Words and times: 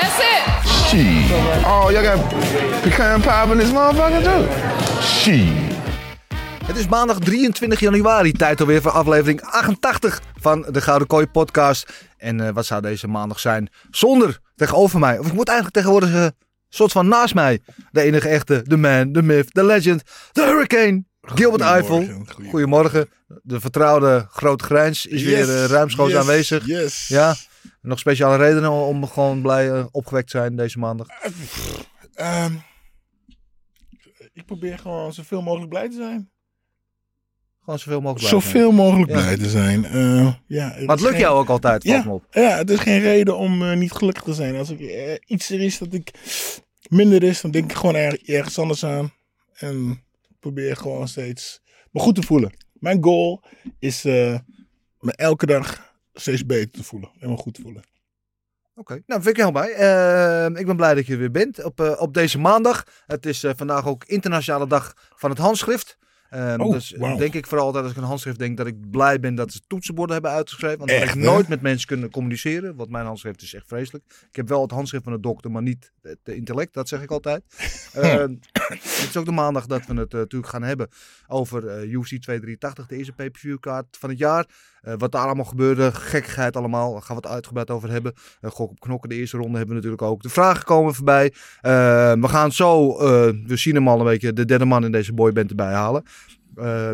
That's 0.00 0.18
it. 0.18 0.42
Shit. 0.88 1.30
Oh, 1.64 1.90
y'all 1.90 2.02
got 2.02 2.18
pecan 2.82 3.20
pie 3.20 3.52
in 3.52 3.58
this 3.58 3.72
motherfucker 3.72 4.22
too? 4.22 5.02
Shit. 5.02 5.72
Het 6.66 6.76
is 6.76 6.88
maandag 6.88 7.18
23 7.18 7.80
januari, 7.80 8.32
tijd 8.32 8.60
alweer 8.60 8.82
voor 8.82 8.90
aflevering 8.90 9.42
88 9.42 10.20
van 10.40 10.66
de 10.70 10.80
Gouden 10.80 11.08
Kooi 11.08 11.26
podcast. 11.26 11.92
En 12.16 12.40
eh, 12.40 12.52
wat 12.52 12.66
zou 12.66 12.82
deze 12.82 13.08
maandag 13.08 13.40
zijn 13.40 13.68
zonder 13.90 14.38
tegenover 14.56 14.98
mij, 14.98 15.18
of 15.18 15.26
ik 15.26 15.32
moet 15.32 15.48
eigenlijk 15.48 15.76
tegenwoordig 15.76 16.10
zeggen, 16.10 16.36
soort 16.68 16.92
van 16.92 17.08
naast 17.08 17.34
mij, 17.34 17.60
de 17.90 18.00
enige 18.00 18.28
echte, 18.28 18.62
de 18.64 18.76
man, 18.76 19.12
de 19.12 19.22
myth, 19.22 19.54
de 19.54 19.64
legend, 19.64 20.02
de 20.32 20.42
hurricane, 20.42 21.04
Gilbert 21.20 21.62
Eiffel. 21.62 22.08
Goedemorgen. 22.50 23.08
De 23.42 23.60
vertrouwde 23.60 24.26
grote 24.30 24.64
grijns 24.64 25.06
is 25.06 25.22
weer 25.22 25.48
uh, 25.48 25.64
ruimschoots 25.64 26.12
yes, 26.12 26.20
aanwezig. 26.20 26.66
Yes. 26.66 27.08
Ja, 27.08 27.34
nog 27.84 27.98
speciale 27.98 28.36
redenen 28.36 28.70
om 28.70 29.06
gewoon 29.06 29.42
blij 29.42 29.70
uh, 29.70 29.86
opgewekt 29.90 30.30
te 30.30 30.38
zijn 30.38 30.56
deze 30.56 30.78
maandag? 30.78 31.06
Um, 32.20 32.62
ik 34.32 34.46
probeer 34.46 34.78
gewoon 34.78 35.12
zoveel 35.12 35.42
mogelijk 35.42 35.70
blij 35.70 35.88
te 35.88 35.94
zijn. 35.94 36.30
Gewoon 37.60 37.78
zoveel 37.78 38.00
mogelijk 38.00 38.18
blij 38.18 38.40
Zoveel 38.40 38.72
mogelijk 38.72 39.10
ja. 39.10 39.16
blij 39.16 39.36
te 39.36 39.48
zijn. 39.48 39.84
Uh, 39.84 40.34
ja, 40.46 40.66
maar 40.66 40.76
het 40.78 41.00
lukt 41.00 41.12
geen... 41.12 41.20
jou 41.20 41.38
ook 41.38 41.48
altijd, 41.48 41.82
ja, 41.82 42.04
op. 42.08 42.26
Ja, 42.30 42.56
het 42.56 42.70
is 42.70 42.78
geen 42.78 43.00
reden 43.00 43.36
om 43.36 43.62
uh, 43.62 43.76
niet 43.76 43.92
gelukkig 43.92 44.22
te 44.22 44.34
zijn. 44.34 44.56
Als 44.56 44.70
ik, 44.70 44.80
uh, 44.80 45.14
iets 45.26 45.50
er 45.50 45.60
is 45.60 45.78
dat 45.78 45.92
ik 45.92 46.10
minder 46.88 47.22
is, 47.22 47.40
dan 47.40 47.50
denk 47.50 47.70
ik 47.70 47.76
gewoon 47.76 47.94
er, 47.94 48.20
ergens 48.24 48.58
anders 48.58 48.84
aan. 48.84 49.12
En 49.54 50.04
probeer 50.40 50.76
gewoon 50.76 51.08
steeds 51.08 51.60
me 51.90 52.00
goed 52.00 52.14
te 52.14 52.22
voelen. 52.22 52.52
Mijn 52.72 53.02
goal 53.04 53.42
is 53.78 54.02
me 54.02 55.12
elke 55.16 55.46
dag 55.46 55.83
steeds 56.14 56.46
beter 56.46 56.70
te 56.70 56.84
voelen. 56.84 57.10
En 57.18 57.30
me 57.30 57.36
goed 57.36 57.54
te 57.54 57.62
voelen. 57.62 57.82
Oké, 58.76 58.92
okay. 58.92 59.02
nou 59.06 59.22
vind 59.22 59.38
ik 59.38 59.42
helemaal 59.42 59.62
bij. 59.62 60.50
Uh, 60.50 60.58
ik 60.60 60.66
ben 60.66 60.76
blij 60.76 60.94
dat 60.94 61.06
je 61.06 61.12
er 61.12 61.18
weer 61.18 61.30
bent 61.30 61.64
op, 61.64 61.80
uh, 61.80 62.00
op 62.00 62.14
deze 62.14 62.38
maandag. 62.38 62.86
Het 63.06 63.26
is 63.26 63.44
uh, 63.44 63.50
vandaag 63.56 63.86
ook 63.86 64.04
internationale 64.04 64.66
dag 64.66 64.94
van 65.14 65.30
het 65.30 65.38
handschrift. 65.38 65.98
Um, 66.34 66.60
oh, 66.60 66.72
dus 66.72 66.94
wow. 66.98 67.18
denk 67.18 67.34
ik 67.34 67.46
vooral 67.46 67.72
dat 67.72 67.82
als 67.82 67.92
ik 67.92 67.96
een 67.96 68.02
handschrift 68.02 68.38
denk 68.38 68.56
dat 68.56 68.66
ik 68.66 68.90
blij 68.90 69.20
ben 69.20 69.34
dat 69.34 69.52
ze 69.52 69.60
toetsenborden 69.66 70.14
hebben 70.14 70.32
uitgeschreven. 70.32 70.78
Want 70.78 70.90
echt, 70.90 71.14
ik 71.14 71.22
nooit 71.22 71.48
met 71.48 71.60
mensen 71.60 71.86
kunnen 71.86 72.10
communiceren. 72.10 72.76
Want 72.76 72.90
mijn 72.90 73.06
handschrift 73.06 73.42
is 73.42 73.54
echt 73.54 73.66
vreselijk. 73.66 74.04
Ik 74.28 74.36
heb 74.36 74.48
wel 74.48 74.62
het 74.62 74.70
handschrift 74.70 75.04
van 75.04 75.12
de 75.12 75.20
dokter, 75.20 75.50
maar 75.50 75.62
niet 75.62 75.92
het 76.02 76.18
intellect. 76.24 76.74
Dat 76.74 76.88
zeg 76.88 77.02
ik 77.02 77.10
altijd. 77.10 77.42
uh, 77.96 78.14
het 78.52 79.06
is 79.08 79.16
ook 79.16 79.24
de 79.24 79.30
maandag 79.30 79.66
dat 79.66 79.86
we 79.86 79.94
het 79.94 80.12
uh, 80.12 80.20
natuurlijk 80.20 80.52
gaan 80.52 80.62
hebben 80.62 80.88
over 81.26 81.64
uh, 81.64 81.92
UFC 81.92 82.08
283, 82.08 82.86
de 82.86 82.96
eerste 82.96 83.12
pay-per-view 83.12 83.58
kaart 83.60 83.96
van 83.96 84.08
het 84.08 84.18
jaar. 84.18 84.46
Uh, 84.86 84.94
wat 84.98 85.12
daar 85.12 85.24
allemaal 85.24 85.44
gebeurde, 85.44 85.92
gekkigheid 85.92 86.56
allemaal, 86.56 86.92
daar 86.92 87.02
gaan 87.02 87.16
we 87.16 87.22
het 87.22 87.32
uitgebreid 87.32 87.70
over 87.70 87.90
hebben. 87.90 88.12
Uh, 88.40 88.50
gok 88.50 88.70
op 88.70 88.80
knokken, 88.80 89.08
de 89.08 89.14
eerste 89.14 89.36
ronde 89.36 89.56
hebben 89.56 89.68
we 89.68 89.74
natuurlijk 89.74 90.02
ook. 90.02 90.22
De 90.22 90.28
vragen 90.28 90.64
komen 90.64 90.94
voorbij. 90.94 91.32
Uh, 91.62 92.12
we 92.12 92.28
gaan 92.28 92.52
zo, 92.52 92.96
we 93.46 93.56
zien 93.56 93.74
hem 93.74 93.88
al 93.88 93.98
een 93.98 94.04
beetje, 94.04 94.32
de 94.32 94.44
derde 94.44 94.64
man 94.64 94.84
in 94.84 94.92
deze 94.92 95.12
boyband 95.12 95.50
erbij 95.50 95.72
halen. 95.72 96.02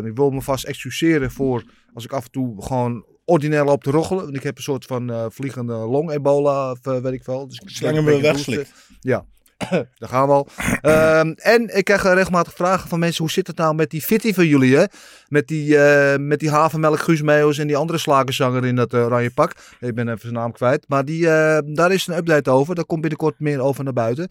ik 0.05 0.15
wil 0.15 0.29
me 0.29 0.41
vast 0.41 0.63
excuseren 0.63 1.31
voor 1.31 1.63
als 1.93 2.03
ik 2.03 2.11
af 2.11 2.23
en 2.23 2.31
toe 2.31 2.61
gewoon 2.63 3.05
ordinair 3.25 3.63
loop 3.63 3.83
te 3.83 3.91
roggelen. 3.91 4.23
Want 4.23 4.35
ik 4.35 4.43
heb 4.43 4.57
een 4.57 4.63
soort 4.63 4.85
van 4.85 5.31
vliegende 5.31 5.73
long-ebola, 5.73 6.71
of 6.71 6.79
weet 6.83 7.13
ik 7.13 7.25
wel. 7.25 7.47
Dus 7.47 7.61
Slangen 7.65 8.05
we 8.05 8.19
wegslikt. 8.19 8.73
Ja. 8.99 9.25
Daar 9.99 10.09
gaan 10.09 10.27
we 10.27 10.33
al. 10.33 10.47
Um, 10.81 11.33
en 11.37 11.77
ik 11.77 11.83
krijg 11.83 12.03
regelmatig 12.03 12.53
vragen 12.53 12.89
van 12.89 12.99
mensen. 12.99 13.23
Hoe 13.23 13.31
zit 13.31 13.47
het 13.47 13.57
nou 13.57 13.75
met 13.75 13.89
die 13.89 14.01
fitty 14.01 14.33
van 14.33 14.47
jullie? 14.47 14.75
Hè? 14.75 14.83
Met 15.27 15.47
die, 15.47 15.67
uh, 15.67 16.15
met 16.15 16.39
die 16.39 16.49
havermelk 16.49 16.99
Guus 16.99 17.57
en 17.57 17.67
die 17.67 17.77
andere 17.77 17.99
slagerzanger 17.99 18.65
in 18.65 18.75
dat 18.75 18.93
uh, 18.93 19.05
oranje 19.05 19.31
pak. 19.31 19.55
Ik 19.79 19.95
ben 19.95 20.07
even 20.07 20.21
zijn 20.21 20.33
naam 20.33 20.51
kwijt. 20.51 20.85
Maar 20.87 21.05
die, 21.05 21.23
daar 21.65 21.91
is 21.91 22.07
een 22.07 22.17
update 22.17 22.49
over. 22.49 22.75
Daar 22.75 22.85
komt 22.85 23.01
binnenkort 23.01 23.39
meer 23.39 23.59
over 23.59 23.83
naar 23.83 23.93
buiten. 23.93 24.27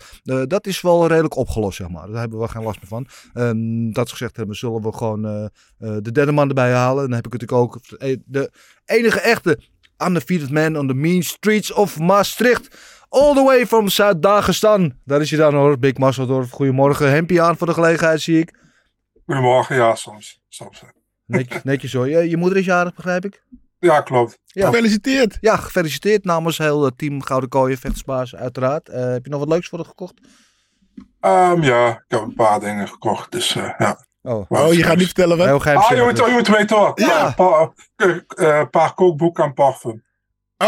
dat 0.46 0.66
is 0.66 0.80
wel 0.80 1.06
redelijk 1.06 1.36
opgelost, 1.36 1.76
zeg 1.76 1.88
maar. 1.88 2.06
Daar 2.06 2.20
hebben 2.20 2.38
we 2.38 2.48
geen 2.48 2.62
last 2.62 2.78
meer 2.80 2.88
van. 2.88 3.06
Um, 3.34 3.92
dat 3.92 4.10
gezegd 4.10 4.36
hebben, 4.36 4.56
zullen 4.56 4.82
we 4.82 4.92
gewoon 4.92 5.50
de 5.78 6.12
derde 6.12 6.32
man 6.32 6.48
erbij 6.48 6.72
halen. 6.72 7.02
Dan 7.02 7.12
heb 7.12 7.26
ik 7.26 7.32
natuurlijk 7.32 7.60
ook 7.60 7.80
de 8.24 8.50
enige 8.84 9.20
echte 9.20 9.58
undefeated 10.06 10.50
man 10.50 10.76
on 10.76 10.86
the 10.86 10.94
mean 10.94 11.22
streets 11.22 11.72
of 11.72 11.98
Maastricht. 11.98 12.76
All 13.10 13.34
the 13.34 13.42
way 13.42 13.66
from 13.66 13.88
Zuid-Dagestan. 13.88 14.92
Daar 15.04 15.20
is 15.20 15.30
hij 15.30 15.38
dan 15.38 15.54
hoor, 15.54 15.78
Big 15.78 15.96
Masseldorf. 15.96 16.50
Goedemorgen, 16.50 17.10
hempje 17.10 17.42
aan 17.42 17.56
voor 17.56 17.66
de 17.66 17.72
gelegenheid 17.74 18.20
zie 18.20 18.38
ik. 18.38 18.54
Goedemorgen, 19.24 19.76
ja, 19.76 19.94
soms. 19.94 20.40
soms. 20.48 20.82
Netjes, 21.26 21.62
netjes 21.62 21.92
hoor. 21.92 22.08
Je, 22.08 22.28
je 22.30 22.36
moeder 22.36 22.58
is 22.58 22.64
jarig, 22.64 22.94
begrijp 22.94 23.24
ik? 23.24 23.44
Ja, 23.78 24.00
klopt. 24.00 24.38
Ja. 24.44 24.66
Gefeliciteerd. 24.66 25.38
Ja, 25.40 25.56
gefeliciteerd 25.56 26.24
namens 26.24 26.58
heel 26.58 26.84
het 26.84 26.98
team 26.98 27.22
Gouden 27.22 27.48
Kooien, 27.48 27.78
Vechtersbaas 27.78 28.34
uiteraard. 28.34 28.88
Uh, 28.88 28.94
heb 28.94 29.24
je 29.24 29.30
nog 29.30 29.40
wat 29.40 29.48
leuks 29.48 29.68
voor 29.68 29.78
haar 29.78 29.88
gekocht? 29.88 30.14
Um, 31.20 31.62
ja, 31.62 31.88
ik 31.88 32.04
heb 32.08 32.20
een 32.20 32.34
paar 32.34 32.60
dingen 32.60 32.88
gekocht, 32.88 33.32
dus 33.32 33.54
uh, 33.54 33.72
ja. 33.78 34.04
Oh, 34.22 34.44
oh 34.48 34.72
je 34.72 34.82
gaat 34.82 34.96
niet 34.96 35.06
vertellen 35.06 35.36
wat? 35.36 35.46
Heel 35.46 35.76
ah, 35.76 35.90
je 35.90 36.02
moet, 36.02 36.18
je 36.18 36.32
moet 36.32 36.48
weten 36.48 36.76
hoor. 36.76 36.92
Ja. 36.94 37.26
Een 37.26 37.34
paar, 37.34 37.70
uh, 38.36 38.62
paar 38.70 38.94
kookboeken 38.94 39.44
en 39.44 39.54
parfum. 39.54 40.02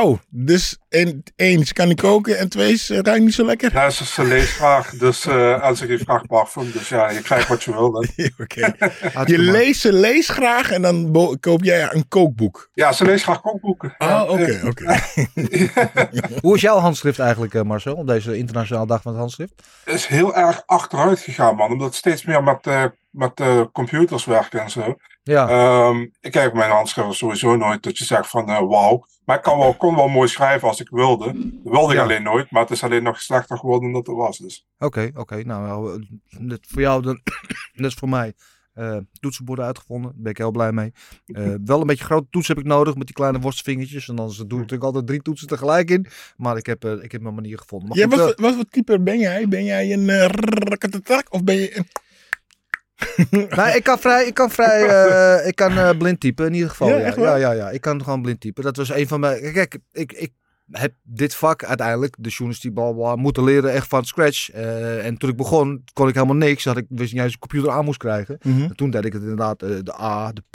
Oh, 0.01 0.19
dus 0.29 0.79
één, 0.89 1.23
één 1.37 1.65
ze 1.65 1.73
kan 1.73 1.89
niet 1.89 2.01
koken 2.01 2.39
en 2.39 2.49
twee, 2.49 2.77
ze 2.77 3.03
ruikt 3.03 3.25
niet 3.25 3.35
zo 3.35 3.45
lekker? 3.45 3.73
Ja, 3.73 3.91
ze, 3.91 4.05
ze 4.05 4.25
leest 4.25 4.53
graag, 4.53 4.91
dus 4.91 5.27
uh, 5.27 5.63
als 5.63 5.81
ik 5.81 5.89
je 5.89 5.99
vraag 5.99 6.27
parfum, 6.27 6.71
dus 6.73 6.89
ja, 6.89 7.11
je 7.11 7.21
krijgt 7.21 7.49
wat 7.49 7.63
je 7.63 7.73
wil. 7.73 7.87
Oké. 8.43 8.75
Je 9.33 9.39
leest, 9.39 9.81
ze 9.81 9.93
leest 9.93 10.31
graag 10.31 10.71
en 10.71 10.83
dan 10.83 11.11
koop 11.41 11.65
jij 11.65 11.93
een 11.93 12.09
kookboek? 12.09 12.71
Ja, 12.73 12.93
ze 12.93 13.05
leest 13.05 13.25
graag 13.25 13.41
kookboeken. 13.41 13.95
Oh, 13.99 14.23
oké, 14.23 14.33
okay, 14.33 14.61
oké. 14.63 14.69
Okay. 14.69 16.11
Hoe 16.43 16.55
is 16.55 16.61
jouw 16.61 16.79
handschrift 16.79 17.19
eigenlijk, 17.19 17.65
Marcel, 17.65 17.95
op 17.95 18.07
deze 18.07 18.37
internationale 18.37 18.87
dag 18.87 19.03
van 19.03 19.13
het 19.13 19.21
handschrift? 19.21 19.53
Het 19.85 19.95
is 19.95 20.07
heel 20.07 20.35
erg 20.35 20.63
achteruit 20.67 21.19
gegaan, 21.21 21.57
man, 21.57 21.73
omdat 21.73 21.95
steeds 21.95 22.25
meer 22.25 22.43
met, 22.43 22.67
uh, 22.67 22.85
met 23.11 23.41
uh, 23.41 23.63
computers 23.73 24.25
werken 24.25 24.61
en 24.61 24.71
zo. 24.71 24.97
Ja. 25.23 25.87
Um, 25.87 26.13
ik 26.21 26.33
kijk 26.33 26.49
op 26.49 26.55
mijn 26.55 26.71
handschrift 26.71 27.19
sowieso 27.19 27.57
nooit 27.57 27.83
dat 27.83 27.99
je 27.99 28.05
zegt 28.05 28.29
van 28.29 28.51
uh, 28.51 28.59
wauw. 28.59 29.05
Maar 29.25 29.37
ik 29.37 29.43
kan 29.43 29.59
wel, 29.59 29.75
kon 29.75 29.97
wel 29.97 30.09
mooi 30.09 30.29
schrijven 30.29 30.69
als 30.69 30.81
ik 30.81 30.89
wilde. 30.89 31.25
Dat 31.63 31.73
wilde 31.73 31.93
ik 31.93 31.99
ja. 31.99 32.05
alleen 32.05 32.23
nooit, 32.23 32.51
maar 32.51 32.63
het 32.63 32.71
is 32.71 32.83
alleen 32.85 33.03
nog 33.03 33.21
slechter 33.21 33.59
geworden 33.59 33.93
dan 33.93 34.03
dat 34.03 34.07
het 34.07 34.17
was. 34.17 34.39
Dus. 34.39 34.67
Oké, 34.79 34.87
okay, 34.87 35.07
oké. 35.09 35.21
Okay. 35.21 35.43
Nou, 35.43 36.05
net 36.39 36.67
voor 36.69 36.83
jou, 36.83 37.03
dan, 37.03 37.21
net 37.73 37.91
is 37.91 37.95
voor 37.95 38.09
mij. 38.09 38.33
Uh, 38.75 38.97
toetsenborden 39.21 39.65
uitgevonden. 39.65 40.11
Daar 40.11 40.23
ben 40.23 40.31
ik 40.31 40.39
heel 40.39 40.51
blij 40.51 40.73
mee. 40.73 40.93
Uh, 41.27 41.55
wel 41.65 41.81
een 41.81 41.87
beetje 41.87 42.05
grote 42.05 42.27
toets 42.31 42.49
heb 42.49 42.59
ik 42.59 42.65
nodig 42.65 42.95
met 42.95 43.07
die 43.07 43.15
kleine 43.15 43.39
worstvingertjes. 43.39 44.09
En 44.09 44.17
dan 44.17 44.27
doe 44.29 44.45
ik 44.45 44.51
natuurlijk 44.51 44.83
altijd 44.83 45.07
drie 45.07 45.23
toetsen 45.23 45.49
tegelijk 45.49 45.91
in. 45.91 46.07
Maar 46.37 46.57
ik 46.57 46.67
heb, 46.67 46.85
uh, 46.85 47.03
ik 47.03 47.13
heb 47.13 47.21
mijn 47.21 47.35
manier 47.35 47.59
gevonden. 47.59 47.89
Maar 47.89 47.99
ja, 47.99 48.07
goed, 48.07 48.17
wat, 48.17 48.39
wat 48.39 48.55
voor 48.55 48.65
type 48.65 49.01
ben 49.01 49.19
jij? 49.19 49.49
Ben 49.49 49.65
jij 49.65 49.93
een 49.93 50.09
uh, 50.09 51.25
of 51.31 51.45
ben 51.45 51.55
je 51.55 51.77
een 51.77 51.87
nou, 53.57 53.77
ik 53.77 53.83
kan 53.83 53.99
vrij, 53.99 54.27
ik 54.27 54.35
kan 54.35 54.51
vrij, 54.51 54.83
uh, 54.89 55.47
ik 55.47 55.55
kan 55.55 55.73
uh, 55.73 55.91
blind 55.99 56.21
typen 56.21 56.47
in 56.47 56.55
ieder 56.55 56.71
geval. 56.71 56.89
Ja, 56.89 56.97
ja, 56.97 57.15
ja, 57.17 57.37
ja, 57.37 57.53
ja, 57.53 57.71
ik 57.71 57.81
kan 57.81 58.05
gewoon 58.05 58.23
blind 58.23 58.41
typen. 58.41 58.65
Dat 58.65 58.77
was 58.77 58.91
een 58.91 59.09
van 59.09 59.21
mijn. 59.21 59.53
Kijk, 59.53 59.79
ik, 59.93 60.13
ik 60.13 60.33
heb 60.71 60.93
dit 61.03 61.35
vak 61.35 61.65
uiteindelijk, 61.65 62.15
de 62.19 62.29
journalistiek, 62.29 62.75
bla, 62.75 62.93
bla, 62.93 63.17
moeten 63.17 63.45
leren 63.45 63.73
echt 63.73 63.89
van 63.89 64.05
scratch. 64.05 64.55
Uh, 64.55 65.07
en 65.07 65.17
toen 65.19 65.31
ik 65.31 65.37
begon, 65.37 65.85
kon 65.93 66.09
ik 66.09 66.15
helemaal 66.15 66.37
niks. 66.37 66.65
Had 66.65 66.77
ik 66.77 66.87
wist 66.89 67.13
niet 67.13 67.23
eens 67.23 67.33
een 67.33 67.39
computer 67.39 67.71
aan 67.71 67.85
moest 67.85 67.99
krijgen. 67.99 68.39
Mhm. 68.43 68.63
En 68.63 68.77
toen 68.77 68.91
deed 68.91 69.05
ik 69.05 69.13
het 69.13 69.23
inderdaad 69.23 69.59
de 69.59 70.01
A, 70.01 70.33
de 70.33 70.43
P, 70.51 70.55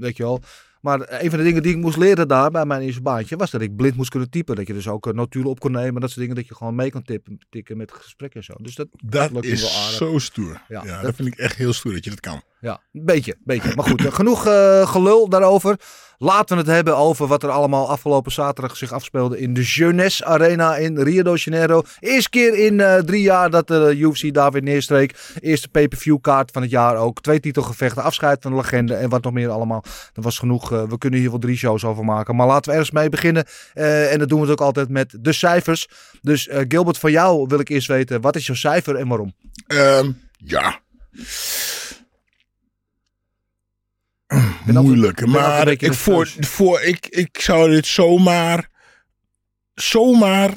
weet 0.00 0.16
je 0.16 0.22
wel. 0.22 0.40
Maar 0.82 1.22
een 1.22 1.28
van 1.30 1.38
de 1.38 1.44
dingen 1.44 1.62
die 1.62 1.72
ik 1.72 1.78
moest 1.80 1.96
leren 1.96 2.28
daar 2.28 2.50
bij 2.50 2.64
mijn 2.64 2.82
eerste 2.82 3.02
baantje 3.02 3.36
was 3.36 3.50
dat 3.50 3.60
ik 3.60 3.76
blind 3.76 3.96
moest 3.96 4.10
kunnen 4.10 4.30
typen. 4.30 4.56
Dat 4.56 4.66
je 4.66 4.72
dus 4.72 4.88
ook 4.88 5.06
uh, 5.06 5.12
notulen 5.12 5.48
op 5.50 5.60
kon 5.60 5.72
nemen. 5.72 6.00
Dat 6.00 6.10
soort 6.10 6.20
dingen 6.20 6.36
dat 6.36 6.46
je 6.48 6.54
gewoon 6.54 6.74
mee 6.74 6.90
kan 6.90 7.02
tippen, 7.02 7.38
tikken 7.50 7.76
met 7.76 7.92
gesprekken 7.92 8.40
en 8.40 8.44
zo. 8.46 8.52
Dus 8.62 8.74
dat, 8.74 8.88
Dat 9.04 9.44
is 9.44 9.60
wel 9.60 9.70
aardig. 9.70 9.96
zo 9.96 10.18
stoer. 10.18 10.62
Ja, 10.68 10.82
Ja, 10.84 10.94
dat- 10.94 11.02
dat 11.02 11.14
vind 11.14 11.28
ik 11.28 11.34
echt 11.38 11.56
heel 11.56 11.72
stoer 11.72 11.92
dat 11.92 12.04
je 12.04 12.10
dat 12.10 12.20
kan. 12.20 12.42
Ja, 12.62 12.80
een 12.92 13.04
beetje, 13.04 13.36
beetje. 13.44 13.72
Maar 13.74 13.84
goed, 13.84 14.04
eh, 14.04 14.12
genoeg 14.12 14.46
eh, 14.46 14.86
gelul 14.86 15.28
daarover. 15.28 15.76
Laten 16.18 16.56
we 16.56 16.62
het 16.62 16.70
hebben 16.72 16.96
over 16.96 17.26
wat 17.26 17.42
er 17.42 17.50
allemaal 17.50 17.90
afgelopen 17.90 18.32
zaterdag 18.32 18.76
zich 18.76 18.92
afspeelde 18.92 19.38
in 19.38 19.54
de 19.54 19.62
Jeunesse 19.62 20.24
Arena 20.24 20.76
in 20.76 20.98
Rio 20.98 21.22
de 21.22 21.40
Janeiro. 21.40 21.82
Eerste 22.00 22.30
keer 22.30 22.54
in 22.58 22.80
eh, 22.80 22.96
drie 22.98 23.22
jaar 23.22 23.50
dat 23.50 23.68
de 23.68 23.94
UFC 23.96 24.34
daar 24.34 24.50
weer 24.50 24.62
neerstreek. 24.62 25.14
Eerste 25.40 25.68
pay-per-view 25.68 26.20
kaart 26.20 26.50
van 26.50 26.62
het 26.62 26.70
jaar 26.70 26.96
ook. 26.96 27.20
Twee 27.20 27.40
titelgevechten, 27.40 28.02
afscheid 28.02 28.42
van 28.42 28.50
de 28.50 28.56
legende 28.56 28.94
en 28.94 29.08
wat 29.08 29.22
nog 29.22 29.32
meer 29.32 29.50
allemaal. 29.50 29.84
Dat 30.12 30.24
was 30.24 30.38
genoeg. 30.38 30.68
we 30.68 30.98
kunnen 30.98 31.20
hier 31.20 31.30
wel 31.30 31.38
drie 31.38 31.56
shows 31.56 31.84
over 31.84 32.04
maken. 32.04 32.36
Maar 32.36 32.46
laten 32.46 32.64
we 32.64 32.70
ergens 32.70 32.90
mee 32.90 33.08
beginnen. 33.08 33.44
En 33.74 34.18
dat 34.18 34.28
doen 34.28 34.40
we 34.40 34.46
het 34.46 34.60
ook 34.60 34.66
altijd 34.66 34.88
met 34.88 35.16
de 35.20 35.32
cijfers. 35.32 35.88
Dus 36.20 36.48
Gilbert, 36.68 36.98
van 36.98 37.10
jou 37.10 37.44
wil 37.48 37.60
ik 37.60 37.68
eerst 37.68 37.88
weten, 37.88 38.20
wat 38.20 38.36
is 38.36 38.46
jouw 38.46 38.56
cijfer 38.56 38.96
en 38.96 39.08
waarom? 39.08 39.32
Ehm, 39.66 40.10
ja. 40.36 40.80
Ben 44.64 44.76
altijd- 44.76 44.94
Moeilijk. 44.94 45.20
ik 45.20 45.26
ben 45.26 45.34
altijd 45.44 45.82
een 45.82 45.88
Maar 45.88 45.90
ik, 45.90 45.92
voor, 45.94 46.26
voor, 46.40 46.80
ik, 46.80 47.06
ik 47.06 47.40
zou 47.40 47.70
dit 47.70 47.86
zomaar, 47.86 48.68
zomaar 49.74 50.52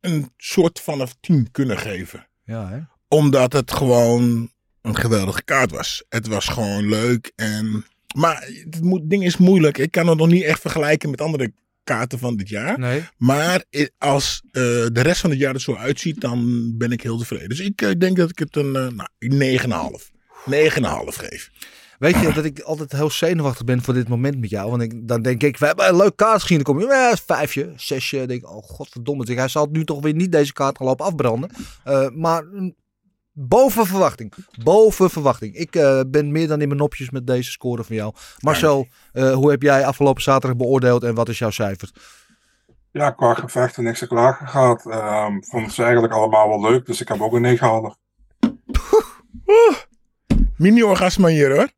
een 0.00 0.32
soort 0.36 0.80
van 0.80 1.00
een 1.00 1.08
10 1.20 1.50
kunnen 1.50 1.78
geven. 1.78 2.26
Ja, 2.44 2.68
hè? 2.68 2.78
Omdat 3.08 3.52
het 3.52 3.72
gewoon 3.72 4.50
een 4.82 4.96
geweldige 4.96 5.42
kaart 5.44 5.70
was. 5.70 6.04
Het 6.08 6.26
was 6.26 6.46
gewoon 6.48 6.88
leuk. 6.88 7.32
En, 7.36 7.84
maar 8.16 8.42
het 8.64 8.82
moet- 8.82 9.10
ding 9.10 9.24
is 9.24 9.36
moeilijk. 9.36 9.78
Ik 9.78 9.90
kan 9.90 10.06
het 10.08 10.18
nog 10.18 10.28
niet 10.28 10.42
echt 10.44 10.60
vergelijken 10.60 11.10
met 11.10 11.20
andere 11.20 11.52
kaarten 11.84 12.18
van 12.18 12.36
dit 12.36 12.48
jaar. 12.48 12.78
Nee. 12.78 13.02
Maar 13.16 13.64
als 13.98 14.42
eh, 14.50 14.62
de 14.92 15.00
rest 15.00 15.20
van 15.20 15.30
het 15.30 15.38
jaar 15.38 15.54
er 15.54 15.60
zo 15.60 15.74
uitziet, 15.76 16.20
dan 16.20 16.70
ben 16.78 16.92
ik 16.92 17.02
heel 17.02 17.18
tevreden. 17.18 17.48
Dus 17.48 17.60
ik 17.60 17.82
eh, 17.82 17.90
denk 17.98 18.16
dat 18.16 18.30
ik 18.30 18.38
het 18.38 18.56
een 18.56 18.76
eh, 18.76 18.88
nou, 18.88 19.08
9,5. 19.98 20.10
9,5 20.50 21.16
geef. 21.16 21.50
Weet 21.98 22.20
je 22.20 22.32
dat 22.32 22.44
ik 22.44 22.60
altijd 22.60 22.92
heel 22.92 23.10
zenuwachtig 23.10 23.64
ben 23.64 23.82
voor 23.82 23.94
dit 23.94 24.08
moment 24.08 24.40
met 24.40 24.50
jou? 24.50 24.70
Want 24.70 24.82
ik, 24.82 25.08
dan 25.08 25.22
denk 25.22 25.42
ik, 25.42 25.56
we 25.58 25.66
hebben 25.66 25.88
een 25.88 25.96
leuk 25.96 26.16
kaart 26.16 26.40
gezien. 26.40 26.62
Dan 26.62 26.74
kom 26.74 26.80
je, 26.82 26.92
eh, 26.92 27.16
vijfje, 27.26 27.72
zesje. 27.76 28.26
Denk 28.26 28.42
ik, 28.42 28.50
oh 28.50 28.62
godverdomme. 28.62 29.26
zeg, 29.26 29.36
Hij 29.36 29.48
zal 29.48 29.68
nu 29.70 29.84
toch 29.84 30.00
weer 30.00 30.14
niet 30.14 30.32
deze 30.32 30.52
kaart 30.52 30.76
gaan 30.76 30.86
lopen 30.86 31.06
afbranden. 31.06 31.50
Eh, 31.84 32.08
maar 32.10 32.44
mm, 32.44 32.74
boven 33.32 33.86
verwachting. 33.86 34.32
Boven 34.62 35.10
verwachting. 35.10 35.54
Ik 35.54 35.76
eh, 35.76 36.00
ben 36.06 36.32
meer 36.32 36.48
dan 36.48 36.60
in 36.60 36.68
mijn 36.68 36.80
nopjes 36.80 37.10
met 37.10 37.26
deze 37.26 37.50
score 37.50 37.84
van 37.84 37.96
jou. 37.96 38.12
Marcel, 38.38 38.86
hoe 39.12 39.50
heb 39.50 39.62
jij 39.62 39.86
afgelopen 39.86 40.22
zaterdag 40.22 40.58
beoordeeld 40.58 41.02
en 41.02 41.14
wat 41.14 41.28
is 41.28 41.38
jouw 41.38 41.50
cijfer? 41.50 41.90
Ja, 42.90 43.10
qua 43.10 43.34
gevechten 43.34 43.84
niks 43.84 43.98
te 43.98 44.06
klagen 44.06 44.48
gehad. 44.48 44.86
Ehm 44.86 45.40
vond 45.40 45.72
ze 45.72 45.82
eigenlijk 45.82 46.12
allemaal 46.12 46.48
wel 46.48 46.70
leuk, 46.70 46.86
dus 46.86 47.00
ik 47.00 47.08
heb 47.08 47.20
ook 47.20 47.32
een 47.32 47.58
9,5. 47.58 47.96
Mini-orgasme 50.58 51.30
hier 51.30 51.54
hoor. 51.54 51.68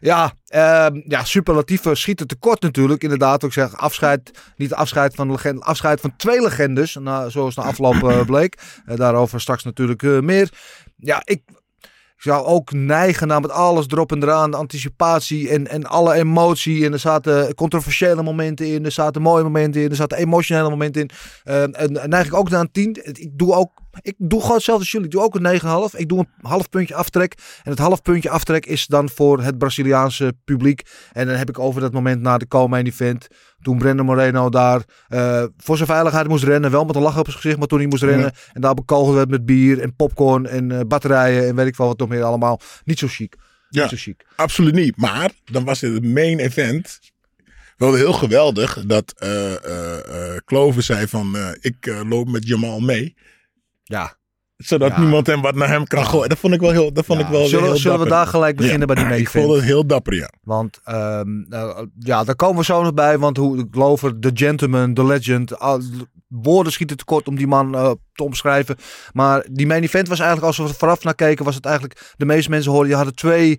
Ja, 0.00 0.32
ehm, 0.46 1.00
ja, 1.04 1.24
superlatieve 1.24 1.94
schieten 1.94 2.26
tekort 2.26 2.62
natuurlijk. 2.62 3.02
Inderdaad, 3.02 3.44
ook 3.44 3.52
zeg 3.52 3.76
afscheid, 3.76 4.30
niet 4.56 4.74
afscheid 4.74 5.14
van 5.14 5.30
legende, 5.30 5.62
afscheid 5.62 6.00
van 6.00 6.16
twee 6.16 6.42
legendes. 6.42 6.92
Zoals 7.28 7.54
na 7.54 7.62
afloop 7.62 8.08
eh, 8.08 8.24
bleek. 8.24 8.58
Eh, 8.86 8.96
daarover 8.96 9.40
straks 9.40 9.64
natuurlijk 9.64 10.02
eh, 10.02 10.20
meer. 10.20 10.50
Ja, 10.96 11.22
ik 11.24 11.42
zou 12.18 12.46
ook 12.46 12.72
neigen 12.72 13.28
naar 13.28 13.40
met 13.40 13.50
alles 13.50 13.86
erop 13.88 14.12
en 14.12 14.22
eraan. 14.22 14.50
De 14.50 14.56
anticipatie 14.56 15.48
en, 15.50 15.68
en 15.68 15.84
alle 15.84 16.14
emotie. 16.14 16.84
En 16.84 16.92
er 16.92 16.98
zaten 16.98 17.54
controversiële 17.54 18.22
momenten 18.22 18.66
in. 18.66 18.84
Er 18.84 18.92
zaten 18.92 19.22
mooie 19.22 19.42
momenten 19.42 19.82
in. 19.82 19.90
Er 19.90 19.96
zaten 19.96 20.18
emotionele 20.18 20.70
momenten 20.70 21.02
in. 21.02 21.10
Eh, 21.44 21.62
en, 21.62 21.72
en 21.72 22.08
neig 22.08 22.26
ik 22.26 22.34
ook 22.34 22.50
naar 22.50 22.60
een 22.60 22.70
10. 22.72 22.96
Ik 23.02 23.30
doe 23.32 23.54
ook. 23.54 23.70
Ik 24.02 24.14
doe 24.18 24.40
gewoon 24.40 24.54
hetzelfde 24.54 24.82
als 24.82 24.92
jullie. 24.92 25.06
Ik 25.06 25.12
doe 25.12 25.22
ook 25.22 25.34
een 25.34 25.90
9,5. 25.90 25.98
Ik 25.98 26.08
doe 26.08 26.18
een 26.18 26.28
half 26.48 26.68
puntje 26.68 26.94
aftrek. 26.94 27.34
En 27.62 27.70
het 27.70 27.80
half 27.80 28.02
puntje 28.02 28.30
aftrek 28.30 28.66
is 28.66 28.86
dan 28.86 29.08
voor 29.08 29.42
het 29.42 29.58
Braziliaanse 29.58 30.34
publiek. 30.44 30.82
En 31.12 31.26
dan 31.26 31.36
heb 31.36 31.48
ik 31.48 31.58
over 31.58 31.80
dat 31.80 31.92
moment 31.92 32.20
na 32.20 32.38
de 32.38 32.48
co-main 32.48 32.86
event. 32.86 33.28
Toen 33.62 33.78
Brandon 33.78 34.06
Moreno 34.06 34.48
daar 34.48 34.82
eh, 35.08 35.44
voor 35.56 35.76
zijn 35.76 35.88
veiligheid 35.88 36.28
moest 36.28 36.44
rennen. 36.44 36.70
Wel 36.70 36.84
met 36.84 36.96
een 36.96 37.02
lach 37.02 37.18
op 37.18 37.24
zijn 37.24 37.36
gezicht, 37.36 37.58
maar 37.58 37.66
toen 37.66 37.78
hij 37.78 37.88
moest 37.88 38.02
rennen. 38.02 38.32
En 38.52 38.60
daar 38.60 38.74
bekogeld 38.74 39.14
werd 39.14 39.30
met 39.30 39.46
bier 39.46 39.80
en 39.80 39.96
popcorn 39.96 40.46
en 40.46 40.72
eh, 40.72 40.80
batterijen 40.86 41.46
en 41.46 41.54
weet 41.54 41.66
ik 41.66 41.76
wel 41.76 41.86
wat 41.86 41.98
nog 41.98 42.08
meer 42.08 42.22
allemaal. 42.22 42.60
Niet 42.84 42.98
zo 42.98 43.06
chic. 43.06 43.36
Ja. 43.68 43.80
Niet 43.80 43.90
zo 43.90 43.96
chic. 43.98 44.26
Absoluut 44.36 44.74
niet. 44.74 44.96
Maar 44.96 45.30
dan 45.44 45.64
was 45.64 45.80
het 45.80 45.94
het 45.94 46.04
main 46.04 46.38
event. 46.38 46.98
Wel 47.76 47.94
heel 47.94 48.12
geweldig 48.12 48.84
dat 48.86 49.14
eh 49.16 50.34
eh, 50.34 50.36
Clover 50.44 50.82
zei 50.82 51.08
van 51.08 51.36
ik 51.60 52.02
loop 52.06 52.28
met 52.28 52.46
Jamal 52.46 52.80
mee. 52.80 53.16
Ja. 53.84 54.17
Zodat 54.58 54.88
Ja. 54.90 55.00
niemand 55.00 55.26
hem 55.26 55.40
wat 55.40 55.54
naar 55.54 55.68
hem 55.68 55.86
kan 55.86 56.04
gooien. 56.06 56.28
Dat 56.28 56.38
vond 56.38 56.54
ik 56.54 56.60
wel 56.60 56.70
heel, 56.70 56.92
dat 56.92 57.04
vond 57.04 57.18
Ja. 57.18 57.24
ik 57.24 57.30
wel 57.30 57.40
weer 57.40 57.48
zullen 57.48 57.64
heel 57.64 57.76
zullen 57.76 57.98
we 57.98 58.08
daar 58.08 58.26
gelijk 58.26 58.56
beginnen 58.56 58.86
bij 58.86 58.96
die 58.96 59.04
main 59.04 59.20
Ik 59.20 59.28
vond 59.28 59.52
het 59.54 59.62
heel 59.64 59.86
dapper, 59.86 60.14
ja. 60.14 60.30
Want 60.42 60.80
ehm, 60.84 61.48
nou, 61.48 61.88
ja, 61.98 62.24
daar 62.24 62.36
komen 62.36 62.56
we 62.58 62.64
zo 62.64 62.82
nog 62.82 62.94
bij. 62.94 63.18
Want 63.18 63.36
hoe 63.36 63.68
Glover, 63.70 64.20
de 64.20 64.30
gentleman, 64.34 64.94
de 64.94 65.04
legend. 65.04 65.52
woorden 66.28 66.72
schieten 66.72 66.96
tekort 66.96 67.28
om 67.28 67.36
die 67.36 67.46
man 67.46 67.74
eh, 67.74 67.90
te 68.12 68.22
omschrijven. 68.24 68.76
Maar 69.12 69.46
die 69.50 69.66
main 69.66 69.82
event 69.82 70.08
was 70.08 70.18
eigenlijk, 70.18 70.46
als 70.48 70.56
we 70.56 70.64
er 70.72 70.74
vooraf 70.78 71.04
naar 71.04 71.14
keken, 71.14 71.44
was 71.44 71.54
het 71.54 71.64
eigenlijk. 71.64 72.12
De 72.16 72.24
meeste 72.26 72.50
mensen 72.50 72.70
hoorden, 72.72 72.88
je 72.90 72.96
hadden 72.96 73.14
twee 73.14 73.58